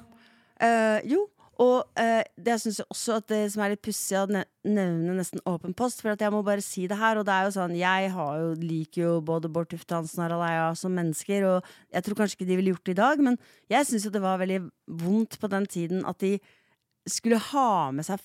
Eh, 0.65 1.01
jo, 1.13 1.27
og 1.63 1.87
eh, 1.97 2.21
det 2.37 2.59
synes 2.61 2.83
jeg 2.83 2.87
også 2.93 3.15
at 3.17 3.27
det 3.31 3.39
som 3.53 3.63
er 3.65 3.73
litt 3.73 3.83
pussig 3.87 4.19
å 4.21 4.27
nevne 4.29 5.15
nesten 5.17 5.41
åpen 5.49 5.73
post, 5.77 6.03
for 6.05 6.13
at 6.13 6.21
jeg 6.21 6.33
må 6.35 6.43
bare 6.45 6.65
si 6.65 6.85
det 6.91 6.99
her. 7.01 7.17
Og 7.17 7.25
det 7.25 7.33
er 7.33 7.47
jo 7.47 7.55
sånn, 7.55 7.77
jeg 7.79 8.11
har 8.13 8.43
jo, 8.43 8.51
liker 8.61 9.03
jo 9.03 9.13
både 9.25 9.49
Bård 9.53 9.71
Tufte 9.73 9.97
Hansen 9.97 10.21
og 10.21 10.27
Harald 10.27 10.45
Eia 10.51 10.67
som 10.77 10.93
mennesker, 10.97 11.47
og 11.49 11.71
jeg 11.95 12.05
tror 12.05 12.19
kanskje 12.21 12.37
ikke 12.41 12.51
de 12.51 12.59
ville 12.61 12.75
gjort 12.75 12.85
det 12.91 12.97
i 12.97 13.01
dag, 13.01 13.23
men 13.31 13.39
jeg 13.73 13.89
syns 13.89 14.05
jo 14.09 14.13
det 14.13 14.23
var 14.25 14.43
veldig 14.43 14.61
vondt 15.05 15.39
på 15.41 15.51
den 15.55 15.69
tiden 15.73 16.05
at 16.09 16.21
de 16.21 16.35
skulle 17.07 17.39
ha 17.53 17.93
med 17.95 18.03
seg 18.03 18.19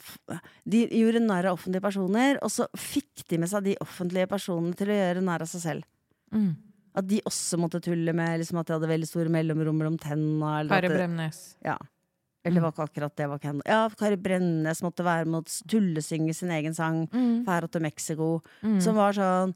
De 0.65 0.79
gjorde 0.89 1.21
narr 1.21 1.45
av 1.51 1.59
offentlige 1.59 1.85
personer, 1.85 2.39
og 2.41 2.49
så 2.51 2.65
fikk 2.75 3.23
de 3.29 3.39
med 3.43 3.51
seg 3.51 3.63
de 3.69 3.77
offentlige 3.83 4.27
personene 4.31 4.75
til 4.75 4.89
å 4.91 4.97
gjøre 4.97 5.23
narr 5.23 5.45
av 5.45 5.51
seg 5.53 5.63
selv. 5.63 5.87
Mm. 6.33 6.51
At 6.97 7.07
de 7.07 7.21
også 7.29 7.59
måtte 7.61 7.79
tulle 7.83 8.11
med 8.17 8.41
liksom, 8.41 8.59
at 8.59 8.67
de 8.67 8.75
hadde 8.75 8.89
veldig 8.91 9.07
store 9.07 9.31
mellomrom 9.31 9.77
mellom 9.79 9.97
tenna. 10.01 10.57
det- 10.67 10.97
Bremnes. 10.97 11.41
Ja. 11.63 11.77
Eller 12.43 12.57
det 12.57 12.63
var 12.65 12.71
ikke 12.73 12.85
akkurat 12.89 13.15
det. 13.15 13.27
var 13.29 13.39
henne. 13.45 13.61
Ja, 13.69 13.81
Kari 13.93 14.17
Brennes 14.17 14.79
måtte 14.81 15.03
være 15.05 15.27
med 15.29 15.43
å 15.43 15.59
tullesynge 15.69 16.33
sin 16.33 16.49
egen 16.55 16.73
sang. 16.73 17.03
Mm. 17.13 17.43
Færa 17.45 17.69
til 17.69 17.83
Mexico. 17.85 18.29
Som 18.81 18.95
var 18.97 19.13
sånn 19.13 19.53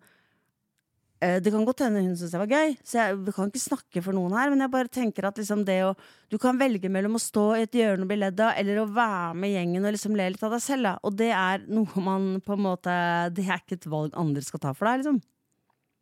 eh, 1.21 1.39
Det 1.41 1.49
kan 1.53 1.65
godt 1.65 1.81
hende 1.85 2.03
hun 2.03 2.13
syntes 2.15 2.35
det 2.35 2.41
var 2.43 2.51
gøy, 2.53 2.75
så 2.85 2.99
jeg 2.99 3.17
vi 3.25 3.33
kan 3.33 3.49
ikke 3.49 3.63
snakke 3.63 4.03
for 4.05 4.13
noen 4.13 4.35
her. 4.37 4.51
Men 4.53 4.61
jeg 4.65 4.73
bare 4.75 4.91
tenker 4.93 5.25
at 5.25 5.41
liksom 5.41 5.63
det 5.65 5.79
å 5.87 5.95
Du 6.29 6.37
kan 6.41 6.59
velge 6.61 6.89
mellom 6.91 7.17
å 7.17 7.21
stå 7.25 7.45
i 7.57 7.63
et 7.65 7.73
hjørne 7.79 8.05
og 8.05 8.11
bli 8.13 8.19
ledd 8.21 8.39
av, 8.39 8.53
eller 8.59 8.83
å 8.83 8.87
være 8.93 9.33
med 9.41 9.53
gjengen 9.55 9.85
og 9.89 9.97
liksom 9.97 10.15
le 10.21 10.29
litt 10.35 10.43
av 10.45 10.53
deg 10.53 10.61
selv. 10.67 10.83
Da. 10.91 10.93
Og 11.09 11.17
det 11.17 11.31
er 11.33 11.65
noe 11.65 12.05
man 12.05 12.29
på 12.45 12.53
en 12.53 12.65
måte 12.69 12.95
Det 13.33 13.47
er 13.49 13.61
ikke 13.65 13.79
et 13.81 13.89
valg 13.89 14.13
andre 14.13 14.45
skal 14.45 14.61
ta 14.61 14.73
for 14.77 14.85
deg, 14.91 15.01
liksom. 15.01 15.21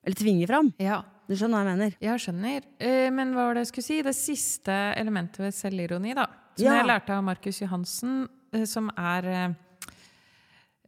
Eller 0.03 0.19
tvinge 0.19 0.47
fram. 0.51 0.73
Ja. 0.83 0.99
Du 1.29 1.37
skjønner 1.39 1.61
hva 1.63 1.63
jeg 1.63 1.77
mener? 1.77 1.93
Jeg 2.03 2.19
skjønner. 2.19 2.63
Eh, 2.83 3.09
Men 3.15 3.31
hva 3.31 3.45
var 3.47 3.55
det 3.55 3.61
jeg 3.63 3.71
skulle 3.71 3.87
si? 3.87 4.01
Det 4.03 4.11
siste 4.19 4.73
elementet 4.99 5.39
ved 5.39 5.55
selvironi, 5.55 6.11
da. 6.17 6.27
Som 6.53 6.67
Ja. 6.67 6.73
jeg 6.77 6.85
lærte 6.85 7.09
av 7.15 7.23
Markus 7.23 7.59
Johansen, 7.61 8.29
eh, 8.53 8.65
som 8.65 8.91
er 8.95 9.55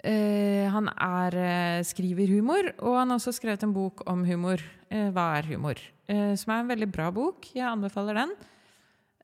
eh, 0.03 0.69
Han 0.69 0.87
er 0.87 1.33
uh, 1.33 1.83
skriver 1.83 2.27
humor, 2.29 2.67
og 2.77 2.99
han 2.99 3.09
har 3.09 3.17
også 3.17 3.33
skrevet 3.33 3.63
en 3.63 3.73
bok 3.73 4.03
om 4.05 4.23
humor. 4.23 4.61
Uh, 4.91 5.09
hva 5.09 5.39
er 5.39 5.47
humor? 5.49 5.81
Som 6.05 6.51
er 6.53 6.59
en 6.59 6.69
veldig 6.69 6.91
bra 6.93 7.09
bok. 7.09 7.47
Jeg 7.55 7.65
anbefaler 7.65 8.13
den. 8.13 8.33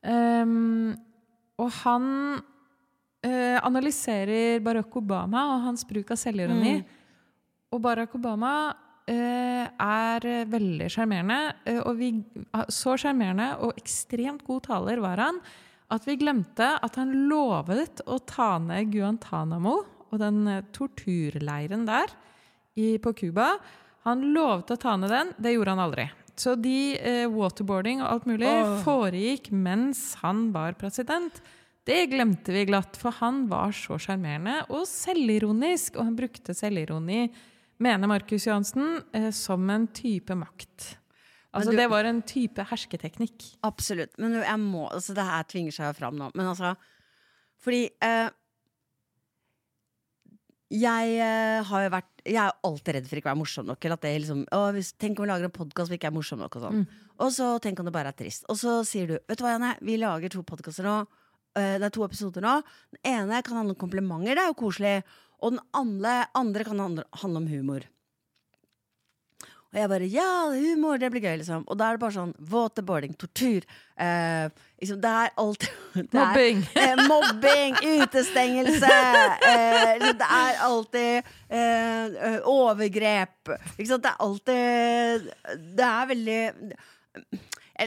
Um, 0.02 0.96
og 1.56 1.70
han 1.84 2.42
analyserer 3.22 4.58
Barack 4.58 4.96
Obama 4.96 5.44
og 5.54 5.62
hans 5.68 5.84
bruk 5.86 6.10
av 6.10 6.18
selvironi. 6.18 6.80
Og 7.70 7.80
Barack 7.80 8.16
Obama 8.18 8.74
er 9.06 10.26
veldig 10.50 10.90
sjarmerende. 10.90 11.54
og 11.86 11.94
vi, 12.00 12.10
så 12.66 12.96
sjarmerende 12.98 13.52
og 13.62 13.78
ekstremt 13.78 14.42
god 14.42 14.66
taler 14.66 14.98
var 14.98 15.22
han 15.22 15.38
at 15.92 16.08
vi 16.08 16.16
glemte 16.20 16.68
at 16.80 16.96
han 17.00 17.12
lovet 17.28 18.02
å 18.08 18.18
ta 18.24 18.56
ned 18.62 18.92
Guantánamo 18.94 19.76
og 20.12 20.20
den 20.20 20.42
eh, 20.48 20.64
torturleiren 20.74 21.86
der 21.88 22.12
i, 22.78 22.96
på 23.02 23.12
Cuba. 23.16 23.54
Han 24.06 24.30
lovet 24.34 24.72
å 24.72 24.80
ta 24.80 24.96
ned 24.98 25.12
den. 25.12 25.32
Det 25.36 25.54
gjorde 25.54 25.74
han 25.76 25.84
aldri. 25.86 26.08
Så 26.36 26.54
de 26.56 26.96
eh, 26.96 27.26
waterboarding 27.30 28.00
og 28.02 28.08
alt 28.08 28.28
mulig 28.30 28.48
oh. 28.48 28.78
foregikk 28.86 29.50
mens 29.52 30.14
han 30.22 30.48
var 30.54 30.78
president. 30.80 31.42
Det 31.84 32.06
glemte 32.12 32.54
vi 32.54 32.64
glatt, 32.68 32.96
for 32.98 33.14
han 33.18 33.44
var 33.50 33.74
så 33.74 33.98
sjarmerende 34.00 34.62
og 34.70 34.86
selvironisk. 34.88 35.98
Og 35.98 36.08
han 36.08 36.18
brukte 36.18 36.54
selvironi, 36.56 37.26
mener 37.82 38.10
Markus 38.10 38.46
Johansen, 38.48 39.00
eh, 39.12 39.30
som 39.34 39.68
en 39.70 39.88
type 39.92 40.36
makt. 40.38 40.92
Altså 41.52 41.70
du- 41.70 41.76
Det 41.76 41.88
var 41.90 42.04
en 42.08 42.22
type 42.22 42.64
hersketeknikk. 42.70 43.56
Absolutt. 43.62 44.14
Men 44.18 44.38
jeg 44.40 44.58
må 44.60 44.86
altså 44.90 45.14
Det 45.14 45.24
her 45.24 45.42
tvinger 45.44 45.72
seg 45.72 45.96
fram 45.96 46.16
nå. 46.16 46.30
Men 46.34 46.46
altså 46.46 46.76
Fordi 47.60 47.90
eh, 48.00 48.30
jeg 50.72 51.16
eh, 51.20 51.62
har 51.68 51.82
jo 51.84 51.90
vært 51.92 52.08
Jeg 52.24 52.38
er 52.40 52.54
alltid 52.64 52.94
redd 52.96 53.08
for 53.10 53.18
ikke 53.18 53.28
å 53.28 53.32
være 53.34 53.40
morsom 53.42 53.66
nok. 53.68 53.84
Eller 53.84 53.98
at 53.98 54.04
det 54.06 54.12
liksom 54.22 54.44
å, 54.48 54.60
hvis, 54.76 54.92
Tenk 54.96 55.18
om 55.20 55.26
vi 55.26 55.32
lager 55.32 55.48
en 55.50 55.56
podkast 55.58 55.90
som 55.90 55.96
ikke 55.98 56.08
er 56.08 56.16
morsom 56.16 56.40
nok. 56.40 56.56
Og 56.56 56.62
sånn 56.64 56.86
Og 57.20 57.32
så 57.36 57.48
tenk 57.60 57.80
om 57.82 57.88
det 57.88 57.92
bare 57.94 58.12
er 58.14 58.18
trist. 58.18 58.46
Og 58.48 58.56
så 58.60 58.78
sier 58.88 59.06
du 59.10 59.18
Vet 59.28 59.36
du 59.38 59.44
hva, 59.44 59.56
Janne, 59.58 59.74
vi 59.84 59.98
lager 60.00 60.32
to 60.32 60.42
podkaster 60.48 60.86
nå. 60.88 60.96
Eh, 61.58 61.76
det 61.76 61.84
er 61.90 61.92
to 61.92 62.06
episoder 62.06 62.40
nå. 62.46 62.54
Den 62.96 63.12
ene 63.12 63.42
kan 63.44 63.58
handle 63.60 63.76
om 63.76 63.82
komplimenter, 63.82 64.32
det 64.38 64.46
er 64.46 64.52
jo 64.54 64.60
koselig. 64.62 65.02
Og 65.42 65.52
den 65.56 65.60
andre, 65.76 66.22
andre 66.38 66.64
kan 66.64 66.78
handle, 66.80 67.04
handle 67.20 67.42
om 67.42 67.48
humor. 67.50 67.84
Og 69.72 69.78
jeg 69.80 69.88
bare 69.88 70.06
ja, 70.12 70.26
humor, 70.52 70.98
det 71.00 71.08
blir 71.14 71.22
gøy, 71.24 71.38
liksom. 71.40 71.62
Og 71.64 71.78
da 71.80 71.86
er 71.88 71.96
det 71.96 72.02
bare 72.02 72.12
sånn 72.12 72.34
waterboarding, 72.52 73.14
tortur. 73.16 73.64
Eh, 73.96 74.50
liksom, 74.82 74.98
det 75.00 75.12
er 75.22 75.30
alt 75.40 75.64
det 75.94 76.02
er- 76.02 76.18
Mobbing. 76.18 76.60
Eh, 76.82 77.02
mobbing, 77.08 77.78
utestengelse. 78.04 78.92
Eh, 79.48 79.94
liksom, 79.96 80.18
det 80.20 80.28
er 80.42 80.60
alltid 80.68 81.32
eh, 81.48 82.36
overgrep. 82.52 83.54
Ikke 83.78 83.88
sant? 83.94 84.04
Det 84.04 84.12
er 84.12 84.24
alltid 84.28 85.32
Det 85.80 85.88
er 85.88 86.12
veldig 86.12 86.40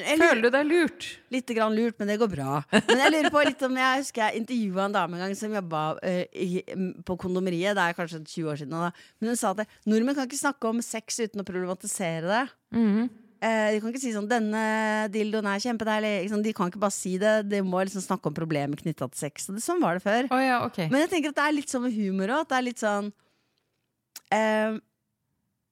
jeg, 0.04 0.18
Føler 0.20 0.42
du 0.44 0.50
deg 0.54 0.70
lurt? 0.70 1.08
Litt 1.34 1.52
grann 1.58 1.76
lurt, 1.76 1.98
men 2.00 2.10
det 2.12 2.18
går 2.22 2.32
bra. 2.32 2.62
Men 2.74 3.02
jeg 3.04 3.14
lurer 3.14 3.30
på 3.34 3.44
litt 3.48 3.66
om 3.68 3.78
Jeg 3.80 4.02
husker 4.02 4.24
jeg 4.24 4.42
intervjua 4.42 4.88
en 4.88 4.96
dame 4.96 5.18
en 5.18 5.26
gang 5.26 5.36
som 5.38 5.54
jobba 5.56 5.84
uh, 6.00 6.80
på 7.08 7.18
kondomeriet. 7.22 7.76
Det 7.78 7.84
er 7.84 7.98
kanskje 7.98 8.24
20 8.24 8.50
år 8.52 8.62
siden 8.62 8.76
da. 8.76 8.90
Men 9.20 9.32
hun 9.32 9.40
sa 9.40 9.54
at 9.54 9.78
nordmenn 9.90 10.18
kan 10.18 10.30
ikke 10.30 10.42
snakke 10.42 10.72
om 10.72 10.82
sex 10.86 11.22
uten 11.22 11.44
å 11.44 11.48
problematisere 11.48 12.26
det. 12.30 12.44
Mm 12.76 12.88
-hmm. 12.90 13.10
uh, 13.46 13.68
de 13.74 13.82
kan 13.82 13.94
ikke 13.94 14.04
si 14.06 14.14
sånn 14.14 14.30
'denne 14.30 14.66
dildoen 15.14 15.48
er 15.48 15.64
kjempedeilig'. 15.66 16.44
De 16.44 16.54
kan 16.54 16.68
ikke 16.68 16.86
bare 16.86 16.92
si 16.92 17.18
det. 17.18 17.50
De 17.50 17.62
må 17.62 17.84
liksom 17.84 18.02
snakke 18.02 18.28
om 18.28 18.34
problemer 18.34 18.76
knytta 18.76 19.10
til 19.10 19.20
sex. 19.20 19.48
Det, 19.48 19.62
sånn 19.62 19.82
var 19.82 19.94
det 19.94 20.04
før. 20.04 20.28
Oh, 20.32 20.42
ja, 20.42 20.66
okay. 20.66 20.90
Men 20.90 21.02
jeg 21.02 21.10
tenker 21.10 21.30
at 21.30 21.36
det 21.36 21.48
er 21.48 21.60
litt 21.60 21.70
sånn 21.70 21.84
med 21.84 21.94
humor 21.94 22.28
òg. 22.30 22.50
Det 22.50 22.58
er 22.58 22.68
litt 22.68 22.80
sånn 22.80 23.14
uh, 24.34 24.74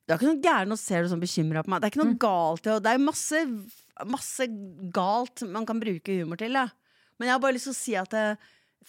Det 0.04 0.12
er 0.12 0.18
ikke 0.20 0.34
noe 0.34 0.44
gærent 0.44 0.74
å 0.74 0.78
se 0.78 1.02
du 1.02 1.08
sånn 1.10 1.24
bekymra 1.24 1.64
på 1.64 1.70
meg. 1.70 1.82
Det 1.82 1.88
er 1.88 1.92
ikke 1.94 2.06
noe 2.06 2.20
galt 2.20 2.64
Det 2.64 2.92
er 2.92 2.98
masse, 2.98 3.48
masse 4.10 4.48
galt 4.96 5.44
man 5.50 5.66
kan 5.70 5.80
bruke 5.82 6.16
humor 6.22 6.40
til. 6.42 6.54
Da. 6.58 6.68
Men 7.20 7.28
jeg 7.30 7.36
har 7.36 7.44
bare 7.44 7.56
lyst 7.58 7.70
til 7.70 7.76
å 7.76 7.80
si 7.82 7.96
at 8.00 8.10
det, 8.16 8.24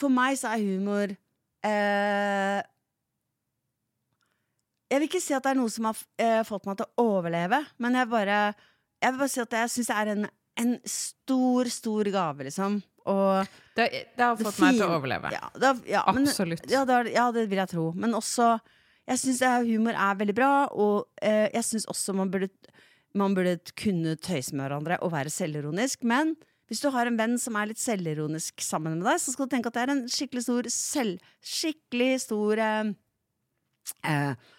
for 0.00 0.10
meg 0.12 0.38
så 0.40 0.54
er 0.54 0.62
humor 0.64 1.12
eh, 1.64 2.60
Jeg 4.90 5.00
vil 5.00 5.08
ikke 5.08 5.20
si 5.22 5.34
at 5.36 5.44
det 5.44 5.52
er 5.54 5.58
noe 5.58 5.72
som 5.72 5.86
har 5.88 6.00
eh, 6.22 6.40
fått 6.46 6.66
meg 6.68 6.78
til 6.80 6.86
å 6.88 7.04
overleve, 7.18 7.60
men 7.82 7.96
jeg 7.98 8.10
bare 8.12 8.38
Jeg 9.02 9.12
vil 9.12 9.20
bare 9.22 9.32
si 9.32 9.42
at 9.44 9.56
jeg 9.58 9.72
syns 9.74 9.90
det 9.90 9.96
er 10.00 10.10
en, 10.14 10.26
en 10.64 10.74
stor, 10.88 11.70
stor 11.72 12.10
gave, 12.14 12.46
liksom. 12.48 12.80
Og 13.10 13.48
Det, 13.76 13.88
det 14.16 14.22
har 14.24 14.36
det 14.38 14.46
fått 14.46 14.60
meg 14.64 14.78
til 14.78 14.86
å 14.86 14.94
overleve. 14.96 15.32
Ja, 15.34 15.48
har, 15.60 15.80
ja, 15.90 16.04
men- 16.14 16.28
Absolutt. 16.30 16.64
ja, 16.72 16.84
det, 16.88 16.94
er- 17.02 17.10
ja, 17.12 17.26
det 17.36 17.46
vil 17.50 17.60
jeg 17.60 17.72
tro. 17.74 17.90
Men 17.92 18.14
også 18.16 18.54
Jeg 19.04 19.18
syns 19.20 19.42
humor 19.68 19.92
er 19.92 20.14
veldig 20.16 20.34
bra, 20.38 20.52
og 20.72 21.10
eh, 21.20 21.50
jeg 21.52 21.64
syns 21.68 21.84
også 21.92 22.14
man 22.16 22.30
burde, 22.32 22.48
man 23.14 23.34
burde 23.36 23.58
kunne 23.78 24.16
tøyse 24.18 24.54
med 24.54 24.66
hverandre 24.66 24.98
og 25.04 25.12
være 25.14 25.30
selvironisk. 25.32 26.02
Men 26.02 26.34
hvis 26.70 26.80
du 26.82 26.88
har 26.94 27.06
en 27.06 27.18
venn 27.18 27.36
som 27.38 27.56
er 27.60 27.70
litt 27.70 27.80
selvironisk 27.82 28.62
sammen 28.64 28.98
med 28.98 29.06
deg, 29.06 29.20
så 29.22 29.34
skal 29.34 29.46
du 29.46 29.54
tenke 29.54 29.70
at 29.70 29.76
det 29.78 29.84
er 29.84 29.94
en 29.94 30.04
skikkelig 30.10 30.44
stor 30.46 30.68
selv... 30.72 31.30
Skikkelig 31.44 32.10
stor 32.24 32.62
eh, 32.64 32.92
eh, 34.10 34.50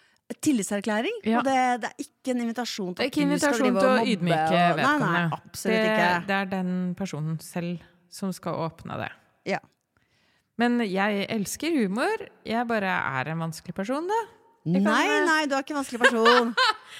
tillitserklæring. 0.42 1.20
Ja. 1.26 1.40
Og 1.40 1.48
det, 1.48 1.58
det 1.82 1.90
er 1.90 2.06
ikke 2.06 2.34
en 2.34 2.44
invitasjon 2.46 2.94
til 2.96 3.04
er 3.06 3.10
ikke 3.12 3.26
at 3.26 3.34
du 3.34 3.38
skal 3.42 3.60
drive 3.60 3.70
og 3.70 3.76
mobbe 3.82 4.10
ydmyke 4.14 4.62
og- 4.72 4.82
Nei, 4.82 4.96
nei, 5.02 5.22
absolutt 5.36 5.76
det, 5.76 5.92
ikke. 5.92 6.26
det 6.30 6.36
er 6.40 6.50
den 6.56 6.72
personen 6.98 7.38
selv 7.44 7.84
som 8.16 8.32
skal 8.32 8.62
åpne 8.66 8.96
det. 9.02 9.10
Ja. 9.52 9.60
Men 10.56 10.80
jeg 10.80 11.26
elsker 11.28 11.74
humor. 11.76 12.22
Jeg 12.46 12.66
bare 12.70 12.88
er 13.20 13.32
en 13.34 13.42
vanskelig 13.44 13.74
person, 13.76 14.06
da. 14.08 14.20
Nei, 14.66 15.06
nei, 15.22 15.42
du 15.46 15.54
er 15.54 15.62
ikke 15.62 15.76
en 15.76 15.78
vanskelig 15.78 16.00
person. 16.02 16.48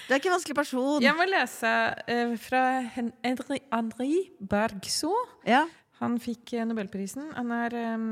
Du 0.06 0.12
er 0.14 0.20
ikke 0.20 0.30
en 0.30 0.36
vanskelig 0.36 0.54
person. 0.54 1.02
Jeg 1.02 1.16
må 1.18 1.24
lese 1.26 1.72
uh, 2.06 2.34
fra 2.38 2.62
Hen 2.94 3.10
Henri, 3.26 3.58
Henri 3.72 4.10
Bergso. 4.38 5.10
Ja. 5.48 5.64
Han 5.98 6.18
fikk 6.22 6.52
eh, 6.54 6.66
Nobelprisen. 6.68 7.30
Han 7.34 7.50
er 7.56 7.74
um, 7.96 8.06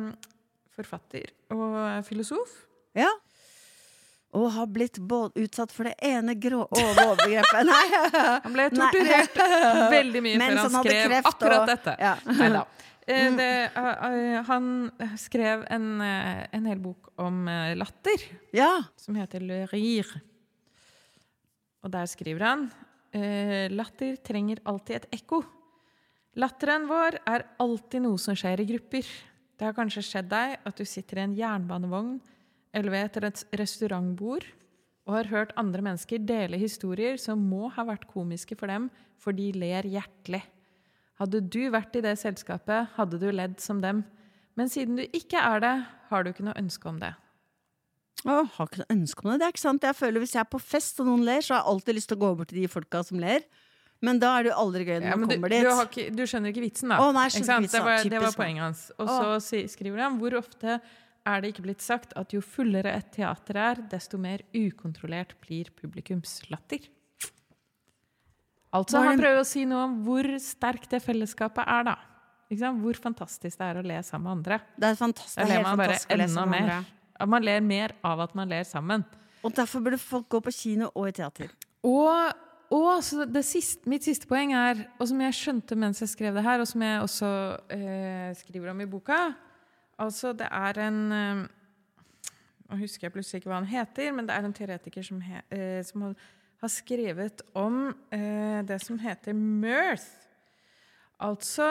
forfatter 0.74 1.30
og 1.54 1.76
filosof. 2.08 2.50
Ja. 2.98 3.10
Og 4.34 4.48
har 4.56 4.66
blitt 4.66 4.98
utsatt 4.98 5.70
for 5.70 5.86
det 5.86 5.94
ene 6.02 6.34
grå 6.34 6.64
overgrepet 6.66 7.68
Nei! 7.68 7.84
Han 8.42 8.54
ble 8.56 8.64
Nei. 8.74 8.88
torturert 8.90 9.36
veldig 9.94 10.22
mye 10.24 10.40
Mens 10.40 10.56
før 10.56 10.62
han 10.64 10.78
han 10.80 10.86
skrev 10.88 11.04
kreft 11.12 11.28
akkurat 11.30 11.60
og- 11.60 11.70
dette. 11.70 11.94
Ja. 12.02 12.16
Neida. 12.26 12.64
Eh, 13.06 13.36
det, 13.36 13.70
eh, 13.76 14.04
eh, 14.06 14.42
han 14.48 14.90
skrev 15.20 15.66
en, 15.70 16.00
en 16.00 16.68
hel 16.70 16.80
bok 16.80 17.10
om 17.20 17.44
latter, 17.76 18.22
ja. 18.56 18.84
som 18.96 19.18
heter 19.18 19.44
Le 19.44 19.64
Rire. 19.68 20.22
Og 21.84 21.92
der 21.92 22.08
skriver 22.08 22.48
han 22.48 22.64
latter 23.70 24.16
trenger 24.26 24.58
alltid 24.66 24.96
et 24.96 25.20
ekko. 25.20 25.38
Latteren 26.40 26.88
vår 26.90 27.20
er 27.30 27.44
alltid 27.62 28.02
noe 28.02 28.18
som 28.18 28.34
skjer 28.34 28.64
i 28.64 28.66
grupper. 28.66 29.06
Det 29.54 29.68
har 29.68 29.76
kanskje 29.76 30.02
skjedd 30.02 30.32
deg 30.32 30.56
at 30.66 30.80
du 30.80 30.82
sitter 30.88 31.20
i 31.20 31.22
en 31.28 31.36
jernbanevogn 31.38 32.16
eller 32.74 32.90
ved 32.90 33.20
et 33.20 33.44
restaurantbord 33.60 34.48
og 35.06 35.14
har 35.14 35.30
hørt 35.30 35.54
andre 35.60 35.84
mennesker 35.84 36.24
dele 36.26 36.58
historier 36.58 37.20
som 37.22 37.38
må 37.38 37.68
ha 37.76 37.84
vært 37.86 38.08
komiske 38.10 38.58
for 38.58 38.72
dem, 38.72 38.88
for 39.20 39.36
de 39.36 39.52
ler 39.54 39.86
hjertelig. 39.86 40.42
Hadde 41.20 41.40
du 41.46 41.60
vært 41.70 41.94
i 41.98 42.02
det 42.04 42.16
selskapet, 42.18 42.88
hadde 42.96 43.20
du 43.22 43.28
ledd 43.30 43.60
som 43.62 43.80
dem. 43.84 44.02
Men 44.58 44.70
siden 44.70 44.98
du 44.98 45.04
ikke 45.14 45.38
er 45.38 45.62
det, 45.62 45.74
har 46.10 46.24
du 46.26 46.30
ikke 46.32 46.46
noe 46.46 46.56
ønske 46.58 46.88
om 46.90 46.98
det. 47.02 47.12
Å, 48.24 48.38
har 48.56 48.70
ikke 48.70 48.80
noe 48.82 48.94
ønske 48.94 49.24
om 49.24 49.30
det. 49.32 49.38
Det 49.42 49.46
er 49.46 49.52
ikke 49.54 49.62
sant. 49.66 49.84
Jeg 49.84 49.98
føler 49.98 50.22
Hvis 50.22 50.34
jeg 50.34 50.40
er 50.44 50.50
på 50.50 50.60
fest 50.62 51.00
og 51.02 51.10
noen 51.10 51.24
ler, 51.26 51.42
så 51.44 51.54
har 51.56 51.62
jeg 51.62 51.70
alltid 51.74 51.98
lyst 51.98 52.10
til 52.10 52.18
å 52.18 52.22
gå 52.24 52.30
bort 52.38 52.50
til 52.52 52.60
de 52.62 52.70
folka 52.72 53.02
som 53.06 53.20
ler. 53.22 53.46
Men 54.04 54.18
da 54.20 54.32
er 54.38 54.46
det 54.46 54.50
jo 54.52 54.56
aldri 54.64 54.84
gøy 54.88 54.98
når 55.00 55.06
Ja, 55.08 55.16
man 55.16 55.28
du, 55.28 55.34
kommer 55.36 55.52
du, 55.52 55.54
dit. 55.56 55.70
har 55.78 55.88
ikke, 55.90 56.06
du 56.18 56.22
skjønner 56.28 56.52
ikke 56.52 56.64
vitsen, 56.64 56.90
da. 56.92 56.98
Å, 57.00 57.12
nei, 57.14 57.26
ikke 57.30 57.40
vitsen, 57.44 57.68
det, 57.72 57.82
var, 57.86 58.10
det 58.14 58.22
var 58.24 58.36
poenget 58.36 58.64
hans. 58.66 58.82
Og 58.98 59.08
Å. 59.10 59.18
så 59.44 59.60
skriver 59.70 60.02
han 60.04 60.18
hvor 60.20 60.36
ofte 60.40 60.78
er 61.24 61.40
det 61.40 61.54
ikke 61.54 61.64
blitt 61.64 61.84
sagt 61.84 62.12
at 62.20 62.34
jo 62.36 62.42
fullere 62.44 62.90
et 62.92 63.08
teater 63.14 63.56
er, 63.60 63.80
desto 63.92 64.18
mer 64.20 64.42
ukontrollert 64.52 65.32
blir 65.44 65.70
publikums 65.78 66.40
latter. 66.52 66.84
Altså, 68.74 69.00
han 69.06 69.20
prøver 69.20 69.40
å 69.40 69.46
si 69.46 69.62
noe 69.70 69.84
om 69.86 69.94
hvor 70.06 70.26
sterkt 70.42 70.90
det 70.90 71.00
fellesskapet 71.04 71.62
er, 71.70 71.84
da. 71.92 71.94
Ikke 72.50 72.60
sant? 72.64 72.80
Hvor 72.82 72.98
fantastisk 73.00 73.60
det 73.60 73.66
er 73.68 73.78
å 73.80 73.84
le 73.86 74.00
sammen 74.04 74.26
med 74.26 74.32
andre. 74.40 74.58
Det 74.76 74.88
er 74.90 74.98
fantastisk. 74.98 75.36
Da 75.38 75.44
Det 75.44 75.44
er 75.44 75.52
ler 75.52 75.60
helt 75.60 75.68
man 75.68 75.78
bare 75.80 75.94
fantastisk 75.94 76.14
å 76.14 76.18
lese 76.20 76.32
enda 76.34 76.46
med 76.50 76.54
mer. 76.66 76.72
andre. 76.74 77.28
Man 77.34 77.46
ler 77.46 77.60
mer 77.64 77.94
av 78.04 78.20
at 78.26 78.34
man 78.34 78.50
ler 78.50 78.66
sammen. 78.66 79.04
Og 79.44 79.54
derfor 79.54 79.84
burde 79.84 80.00
folk 80.02 80.26
gå 80.32 80.40
på 80.42 80.52
kino 80.56 80.90
og 80.94 81.08
i 81.08 81.14
teater. 81.14 81.52
Og, 81.86 82.44
og 82.74 82.92
så 83.04 83.26
det 83.28 83.44
siste, 83.46 83.86
mitt 83.88 84.02
siste 84.06 84.26
poeng 84.26 84.54
er, 84.56 84.84
og 84.98 85.08
som 85.10 85.20
jeg 85.20 85.36
skjønte 85.38 85.76
mens 85.78 86.00
jeg 86.02 86.10
skrev 86.10 86.34
det 86.34 86.44
her, 86.46 86.62
og 86.64 86.66
som 86.68 86.82
jeg 86.82 87.02
også 87.04 87.30
eh, 87.76 88.30
skriver 88.40 88.72
om 88.74 88.80
i 88.80 88.86
boka 88.90 89.18
Altså, 90.02 90.32
det 90.34 90.48
er 90.50 90.78
en 90.88 90.96
eh, 91.14 91.42
Nå 92.66 92.78
husker 92.80 93.06
jeg 93.06 93.12
plutselig 93.14 93.42
ikke 93.42 93.52
hva 93.52 93.60
han 93.60 93.68
heter, 93.70 94.10
men 94.16 94.26
det 94.26 94.34
er 94.34 94.46
en 94.48 94.56
teoretiker 94.56 95.04
som, 95.06 95.20
he, 95.22 95.42
eh, 95.54 95.82
som 95.86 96.08
har, 96.64 96.72
skrevet 96.72 97.44
om 97.58 97.88
eh, 98.14 98.60
det 98.66 98.80
som 98.84 98.98
heter 99.02 99.36
mirth. 99.36 100.06
Altså 101.22 101.68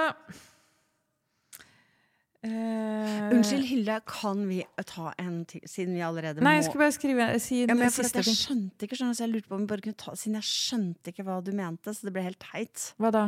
eh, 2.43 3.33
Unnskyld, 3.33 3.65
Hilde, 3.67 3.97
kan 4.07 4.45
vi 4.47 4.61
ta 4.87 5.11
en 5.19 5.41
til, 5.49 5.63
siden 5.69 5.97
vi 5.97 6.03
allerede 6.05 6.41
må 6.41 6.47
Nei, 6.47 6.57
jeg 6.61 6.69
skal 6.69 6.83
bare 6.85 6.95
skrive, 6.95 7.27
si 7.43 7.63
ja, 7.63 7.73
men 7.73 7.87
jeg, 7.87 7.95
siste 7.99 8.23
jeg 8.23 8.37
skjønte 8.39 8.87
ikke, 8.87 8.99
skjønner, 8.99 9.17
så 9.17 9.25
jeg 9.25 9.33
lurte 9.33 9.51
på 9.51 9.57
om 9.59 9.65
vi 9.65 9.71
bare 9.73 9.85
kunne 9.85 9.99
ta 9.99 10.15
Siden 10.19 10.39
jeg 10.39 10.49
skjønte 10.49 11.13
ikke 11.13 11.27
hva 11.27 11.39
du 11.43 11.51
mente, 11.57 11.93
så 11.93 12.07
det 12.07 12.15
ble 12.15 12.25
helt 12.25 12.41
teit. 12.43 12.89
Hva 13.01 13.13
da? 13.13 13.25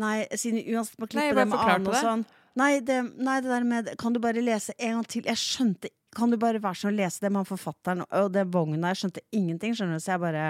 Nei, 0.00 0.16
siden 0.36 0.60
uansett 0.74 0.98
må 1.00 1.08
Nei, 1.08 1.12
klippe 1.14 1.28
jeg 1.30 1.38
det 1.38 1.46
med 1.48 1.62
annen 1.62 1.90
og 1.90 2.00
sånn. 2.04 2.26
Nei 2.56 2.72
det, 2.84 2.98
nei, 3.20 3.36
det 3.44 3.52
der 3.52 3.68
med 3.68 3.88
Kan 4.00 4.16
du 4.16 4.20
bare 4.24 4.40
lese 4.44 4.72
en 4.78 4.98
gang 4.98 5.08
til? 5.12 5.26
Jeg 5.28 5.40
skjønte 5.40 5.90
Kan 6.16 6.32
du 6.32 6.38
bare 6.40 6.60
være 6.62 6.80
sånn 6.80 6.94
å 6.94 6.96
lese 6.96 7.20
det 7.20 7.30
med 7.32 7.42
han 7.42 7.48
forfatteren 7.48 8.04
og 8.06 8.30
det 8.32 8.46
vogna? 8.52 8.92
Jeg 8.92 9.02
skjønte 9.02 9.24
ingenting, 9.36 9.76
skjønner 9.76 10.00
du, 10.00 10.04
så 10.04 10.14
jeg 10.14 10.24
bare 10.24 10.44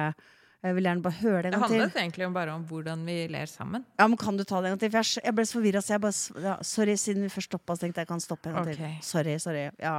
jeg 0.64 0.74
vil 0.74 0.88
gjerne 0.88 1.04
bare 1.04 1.18
høre 1.20 1.42
det 1.44 1.50
en 1.50 1.60
gang 1.60 1.68
til. 1.68 1.76
Det 1.76 1.82
handlet 1.84 1.98
egentlig 2.02 2.28
bare 2.34 2.54
om 2.56 2.62
hvordan 2.66 3.02
vi 3.06 3.16
ler 3.30 3.50
sammen. 3.50 3.84
Ja, 3.98 4.06
men 4.08 4.18
Kan 4.18 4.38
du 4.38 4.44
ta 4.44 4.60
det 4.60 4.70
en 4.70 4.76
gang 4.76 4.80
til? 4.80 4.90
For 4.90 5.02
jeg, 5.02 5.24
jeg 5.28 5.36
ble 5.36 5.44
så 5.46 5.58
forvirra, 5.58 5.82
så 5.84 5.94
jeg 5.94 6.02
bare 6.02 6.46
ja, 6.46 6.54
Sorry, 6.66 6.96
siden 7.00 7.26
vi 7.26 7.32
først 7.32 7.52
stoppa, 7.52 7.76
så 7.76 7.84
tenkte 7.84 8.00
jeg 8.00 8.08
jeg 8.08 8.12
kan 8.14 8.24
stoppe 8.24 8.50
en 8.50 8.56
gang 8.56 8.70
okay. 8.70 8.78
til. 8.80 8.96
Sorry, 9.06 9.36
sorry. 9.42 9.68
Ja. 9.82 9.96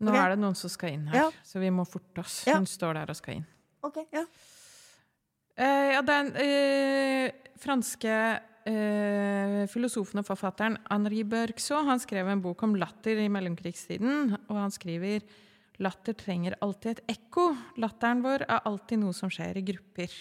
Nå 0.00 0.10
okay. 0.10 0.22
er 0.22 0.34
det 0.34 0.40
noen 0.42 0.56
som 0.58 0.72
skal 0.72 0.96
inn 0.96 1.06
her, 1.10 1.26
Ja. 1.26 1.28
så 1.46 1.60
vi 1.62 1.70
må 1.74 1.84
forte 1.88 2.24
oss. 2.24 2.42
Hun 2.48 2.66
står 2.70 2.98
der 3.00 3.12
og 3.12 3.18
skal 3.18 3.40
inn. 3.40 3.46
Ok, 3.84 4.00
ja. 4.14 4.24
Uh, 5.54 5.90
ja, 5.94 6.00
den 6.02 6.32
uh, 6.34 7.52
franske 7.62 8.14
uh, 8.66 9.60
filosofen 9.70 10.22
og 10.22 10.26
forfatteren 10.26 10.80
Henri 10.88 11.22
Bergson 11.28 11.86
han 11.86 12.02
skrev 12.02 12.30
en 12.32 12.42
bok 12.42 12.64
om 12.66 12.74
latter 12.78 13.20
i 13.22 13.28
mellomkrigstiden. 13.30 14.34
Og 14.48 14.58
han 14.58 14.74
skriver 14.74 15.22
latter 15.82 16.14
trenger 16.18 16.56
alltid 16.62 16.98
et 16.98 17.16
ekko. 17.16 17.48
Latteren 17.82 18.22
vår 18.24 18.46
er 18.46 18.62
alltid 18.68 19.02
noe 19.02 19.16
som 19.16 19.32
skjer 19.32 19.58
i 19.58 19.66
grupper. 19.72 20.14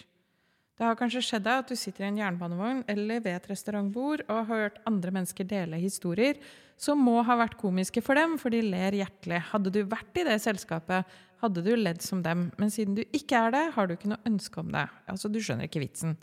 Det 0.74 0.88
har 0.88 0.98
kanskje 0.98 1.22
skjedd 1.22 1.44
deg 1.46 1.62
at 1.62 1.70
du 1.70 1.78
sitter 1.78 2.04
i 2.04 2.10
en 2.10 2.18
jernbanevogn 2.18 2.82
eller 2.90 3.22
ved 3.22 3.38
et 3.38 3.50
restaurantbord 3.52 4.24
og 4.26 4.34
har 4.40 4.48
hørt 4.50 4.80
andre 4.90 5.14
mennesker 5.14 5.46
dele 5.46 5.78
historier 5.78 6.40
som 6.82 7.00
må 7.06 7.20
ha 7.24 7.38
vært 7.38 7.60
komiske 7.62 8.02
for 8.02 8.18
dem, 8.18 8.40
for 8.42 8.50
de 8.54 8.64
ler 8.66 8.98
hjertelig. 8.98 9.44
Hadde 9.52 9.72
du 9.74 9.84
vært 9.86 10.18
i 10.18 10.26
det 10.26 10.40
selskapet, 10.42 11.06
hadde 11.44 11.64
du 11.64 11.72
ledd 11.78 12.02
som 12.02 12.24
dem. 12.26 12.48
Men 12.58 12.74
siden 12.74 12.98
du 12.98 13.04
ikke 13.06 13.38
er 13.38 13.54
det, 13.54 13.64
har 13.76 13.88
du 13.88 13.94
ikke 13.96 14.10
noe 14.12 14.26
ønske 14.28 14.64
om 14.64 14.72
det. 14.74 14.88
Altså, 15.12 15.30
du 15.30 15.38
skjønner 15.38 15.70
ikke 15.70 15.84
vitsen. 15.84 16.18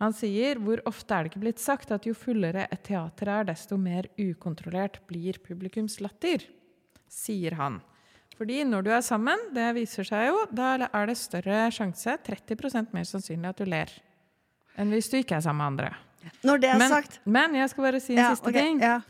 Han 0.00 0.12
sier 0.16 0.60
hvor 0.60 0.80
ofte 0.88 1.14
er 1.14 1.24
det 1.24 1.32
ikke 1.32 1.44
blitt 1.44 1.60
sagt 1.62 1.92
at 1.94 2.08
jo 2.08 2.16
fullere 2.16 2.66
et 2.72 2.82
teater 2.84 3.30
er, 3.32 3.46
desto 3.48 3.78
mer 3.80 4.08
ukontrollert 4.20 5.02
blir 5.08 5.38
publikums 5.44 6.00
latter, 6.04 6.44
sier 7.08 7.56
han. 7.60 7.80
Fordi 8.36 8.60
når 8.68 8.84
du 8.84 8.90
er 8.92 9.04
sammen, 9.04 9.46
det 9.56 9.70
viser 9.78 10.04
seg 10.04 10.28
jo, 10.28 10.42
da 10.52 10.74
er 10.86 11.08
det 11.08 11.16
større 11.16 11.66
sjanse, 11.72 12.18
30% 12.26 12.92
mer 12.92 13.06
sannsynlig 13.08 13.48
at 13.48 13.62
du 13.62 13.68
ler, 13.68 13.92
enn 14.76 14.92
hvis 14.92 15.08
du 15.12 15.16
ikke 15.22 15.38
er 15.38 15.46
sammen 15.46 15.62
med 15.62 15.72
andre. 15.72 15.94
Når 16.44 16.60
det 16.60 16.68
er 16.72 16.78
Men, 16.80 16.90
sagt 16.90 17.20
men 17.24 17.54
jeg 17.54 17.70
skal 17.70 17.86
bare 17.86 18.00
si 18.02 18.12
en 18.16 18.18
ja, 18.24 18.30
siste 18.34 18.50
okay, 18.50 18.64
ting. 18.66 18.80
ja. 18.82 19.00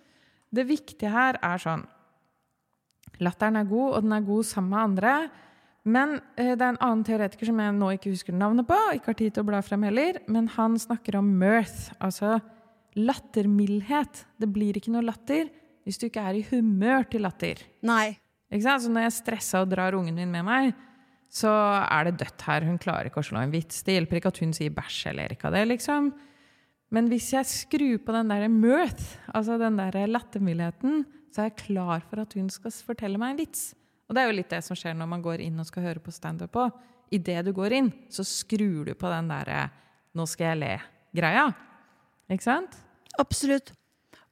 Det 0.54 0.66
viktige 0.68 1.10
her 1.10 1.38
er 1.42 1.62
sånn 1.62 1.86
Latteren 3.24 3.56
er 3.56 3.64
god, 3.64 3.94
og 3.96 4.02
den 4.04 4.12
er 4.12 4.24
god 4.26 4.44
sammen 4.44 4.74
med 4.74 4.82
andre. 4.82 5.12
Men 5.88 6.10
eh, 6.36 6.50
det 6.52 6.60
er 6.60 6.74
en 6.74 6.82
annen 6.84 7.04
teoretiker 7.06 7.48
som 7.48 7.62
jeg 7.62 7.72
nå 7.72 7.88
ikke 7.94 8.12
husker 8.12 8.34
navnet 8.36 8.66
på, 8.68 8.76
ikke 8.92 9.08
har 9.08 9.16
tid 9.16 9.32
til 9.32 9.44
å 9.46 9.48
bla 9.48 9.62
frem 9.64 9.86
heller, 9.86 10.18
men 10.28 10.50
han 10.52 10.76
snakker 10.76 11.16
om 11.16 11.30
mirth, 11.40 11.94
altså 11.96 12.34
lattermildhet. 12.98 14.26
Det 14.36 14.50
blir 14.52 14.76
ikke 14.76 14.92
noe 14.92 15.06
latter 15.06 15.48
hvis 15.86 15.96
du 16.02 16.08
ikke 16.10 16.26
er 16.28 16.36
i 16.36 16.44
humør 16.50 17.08
til 17.08 17.24
latter. 17.24 17.62
Nei. 17.88 18.18
Så 18.50 18.90
når 18.92 19.06
jeg 19.06 19.10
er 19.10 19.16
stressa 19.16 19.62
og 19.64 19.70
drar 19.72 19.96
ungen 19.98 20.14
min 20.14 20.30
med 20.30 20.46
meg, 20.46 20.74
så 21.32 21.50
er 21.50 22.06
det 22.06 22.20
dødt 22.22 22.44
her. 22.46 22.66
Hun 22.68 22.78
klarer 22.78 23.10
ikke 23.10 23.20
å 23.20 23.26
slå 23.26 23.42
en 23.42 23.52
vits. 23.52 23.82
Det 23.82 23.96
hjelper 23.96 24.20
ikke 24.20 24.30
at 24.32 24.40
hun 24.44 24.54
sier 24.56 24.74
bæsj 24.74 25.00
eller 25.10 25.34
ikke 25.34 25.48
av 25.50 25.56
det, 25.58 25.64
liksom. 25.72 26.12
Men 26.94 27.08
hvis 27.10 27.32
jeg 27.34 27.50
skrur 27.50 27.98
på 28.06 28.14
den 28.14 28.30
der 28.30 28.46
mirth, 28.52 29.16
altså 29.34 29.58
den 29.58 29.78
der 29.80 30.06
lattermildheten, 30.06 31.02
så 31.34 31.42
er 31.42 31.50
jeg 31.50 31.58
klar 31.66 32.04
for 32.06 32.22
at 32.22 32.36
hun 32.38 32.46
skal 32.52 32.74
fortelle 32.86 33.18
meg 33.20 33.34
en 33.34 33.42
vits. 33.42 33.72
Og 34.06 34.14
det 34.14 34.22
er 34.22 34.30
jo 34.30 34.36
litt 34.38 34.52
det 34.54 34.62
som 34.62 34.78
skjer 34.78 34.94
når 34.94 35.10
man 35.10 35.24
går 35.24 35.42
inn 35.42 35.58
og 35.58 35.66
skal 35.66 35.88
høre 35.88 36.02
på 36.02 36.14
standup 36.14 36.54
òg. 36.62 36.76
Idet 37.14 37.42
du 37.46 37.52
går 37.54 37.74
inn, 37.74 37.90
så 38.10 38.24
skrur 38.26 38.86
du 38.86 38.94
på 38.94 39.10
den 39.10 39.28
derre 39.30 39.70
'nå 40.16 40.24
skal 40.26 40.54
jeg 40.54 40.62
le'-greia. 40.62 41.52
Ikke 42.30 42.42
sant? 42.42 42.78
Absolutt. 43.18 43.72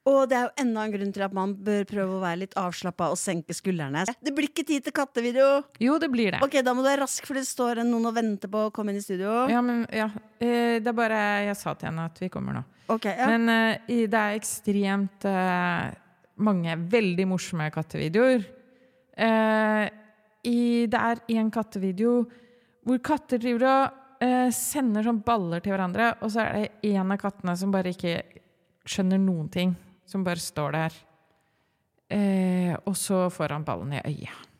Og 0.04 0.26
det 0.28 0.36
er 0.36 0.42
jo 0.44 0.52
enda 0.60 0.82
en 0.84 0.92
grunn 0.92 1.12
til 1.16 1.22
at 1.24 1.32
man 1.32 1.54
bør 1.64 1.86
prøve 1.88 2.18
å 2.18 2.20
være 2.20 2.42
litt 2.42 2.54
avslappa 2.60 3.06
og 3.08 3.16
senke 3.16 3.54
skuldrene. 3.56 4.02
Det 4.20 4.34
blir 4.36 4.50
ikke 4.50 4.66
tid 4.68 4.84
til 4.84 4.92
kattevideo! 4.92 5.62
Jo, 5.80 5.94
det 6.00 6.10
blir 6.12 6.34
det. 6.34 6.42
Ok, 6.44 6.58
da 6.60 6.74
må 6.76 6.84
du 6.84 6.88
være 6.90 7.06
rask, 7.06 7.24
for 7.24 7.40
det 7.40 7.46
står 7.48 7.80
noen 7.88 8.10
og 8.10 8.16
venter 8.18 8.50
på 8.52 8.66
å 8.66 8.72
komme 8.74 8.92
inn 8.92 9.00
i 9.00 9.04
studio. 9.04 9.46
Ja, 9.48 9.62
men 9.64 9.86
ja. 9.88 10.10
Eh, 10.36 10.76
Det 10.84 10.90
er 10.92 10.98
bare 10.98 11.20
Jeg 11.46 11.56
sa 11.56 11.72
til 11.72 11.88
henne 11.88 12.04
at 12.10 12.20
vi 12.20 12.28
kommer 12.32 12.58
nå. 12.58 12.62
Ok, 12.92 13.08
ja. 13.08 13.30
Men 13.32 13.48
eh, 13.48 14.04
det 14.04 14.20
er 14.20 14.36
ekstremt 14.36 15.24
eh, 15.30 15.96
mange 16.36 16.76
veldig 16.92 17.26
morsomme 17.30 17.70
kattevideoer. 17.72 18.44
Det 20.44 21.00
er 21.00 21.20
en 21.38 21.50
kattevideo 21.54 22.16
hvor 22.84 23.00
katter 23.00 23.40
driver 23.40 23.64
og 23.70 24.52
sender 24.52 25.06
sånn 25.06 25.22
baller 25.24 25.62
til 25.64 25.72
hverandre, 25.72 26.10
og 26.20 26.32
så 26.34 26.42
er 26.42 26.66
det 26.66 26.92
en 26.98 27.12
av 27.14 27.20
kattene 27.22 27.54
som 27.56 27.72
bare 27.72 27.94
ikke 27.94 28.18
skjønner 28.84 29.22
noen 29.22 29.48
ting. 29.52 29.72
Som 30.06 30.24
bare 30.24 30.42
står 30.42 30.76
der. 30.76 30.92
Eh, 32.12 32.74
og 32.84 32.96
så 32.96 33.30
får 33.32 33.48
han 33.56 33.64
ballen 33.64 33.92
i 33.96 34.02
øyet. 34.04 34.50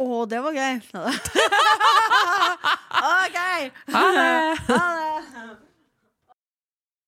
Å, 0.00 0.24
det 0.24 0.38
var 0.40 0.54
gøy! 0.56 0.78
ok! 3.10 3.38
Ha 3.92 4.04
det! 4.16 4.30
Ha 4.70 4.84
det! 4.96 5.09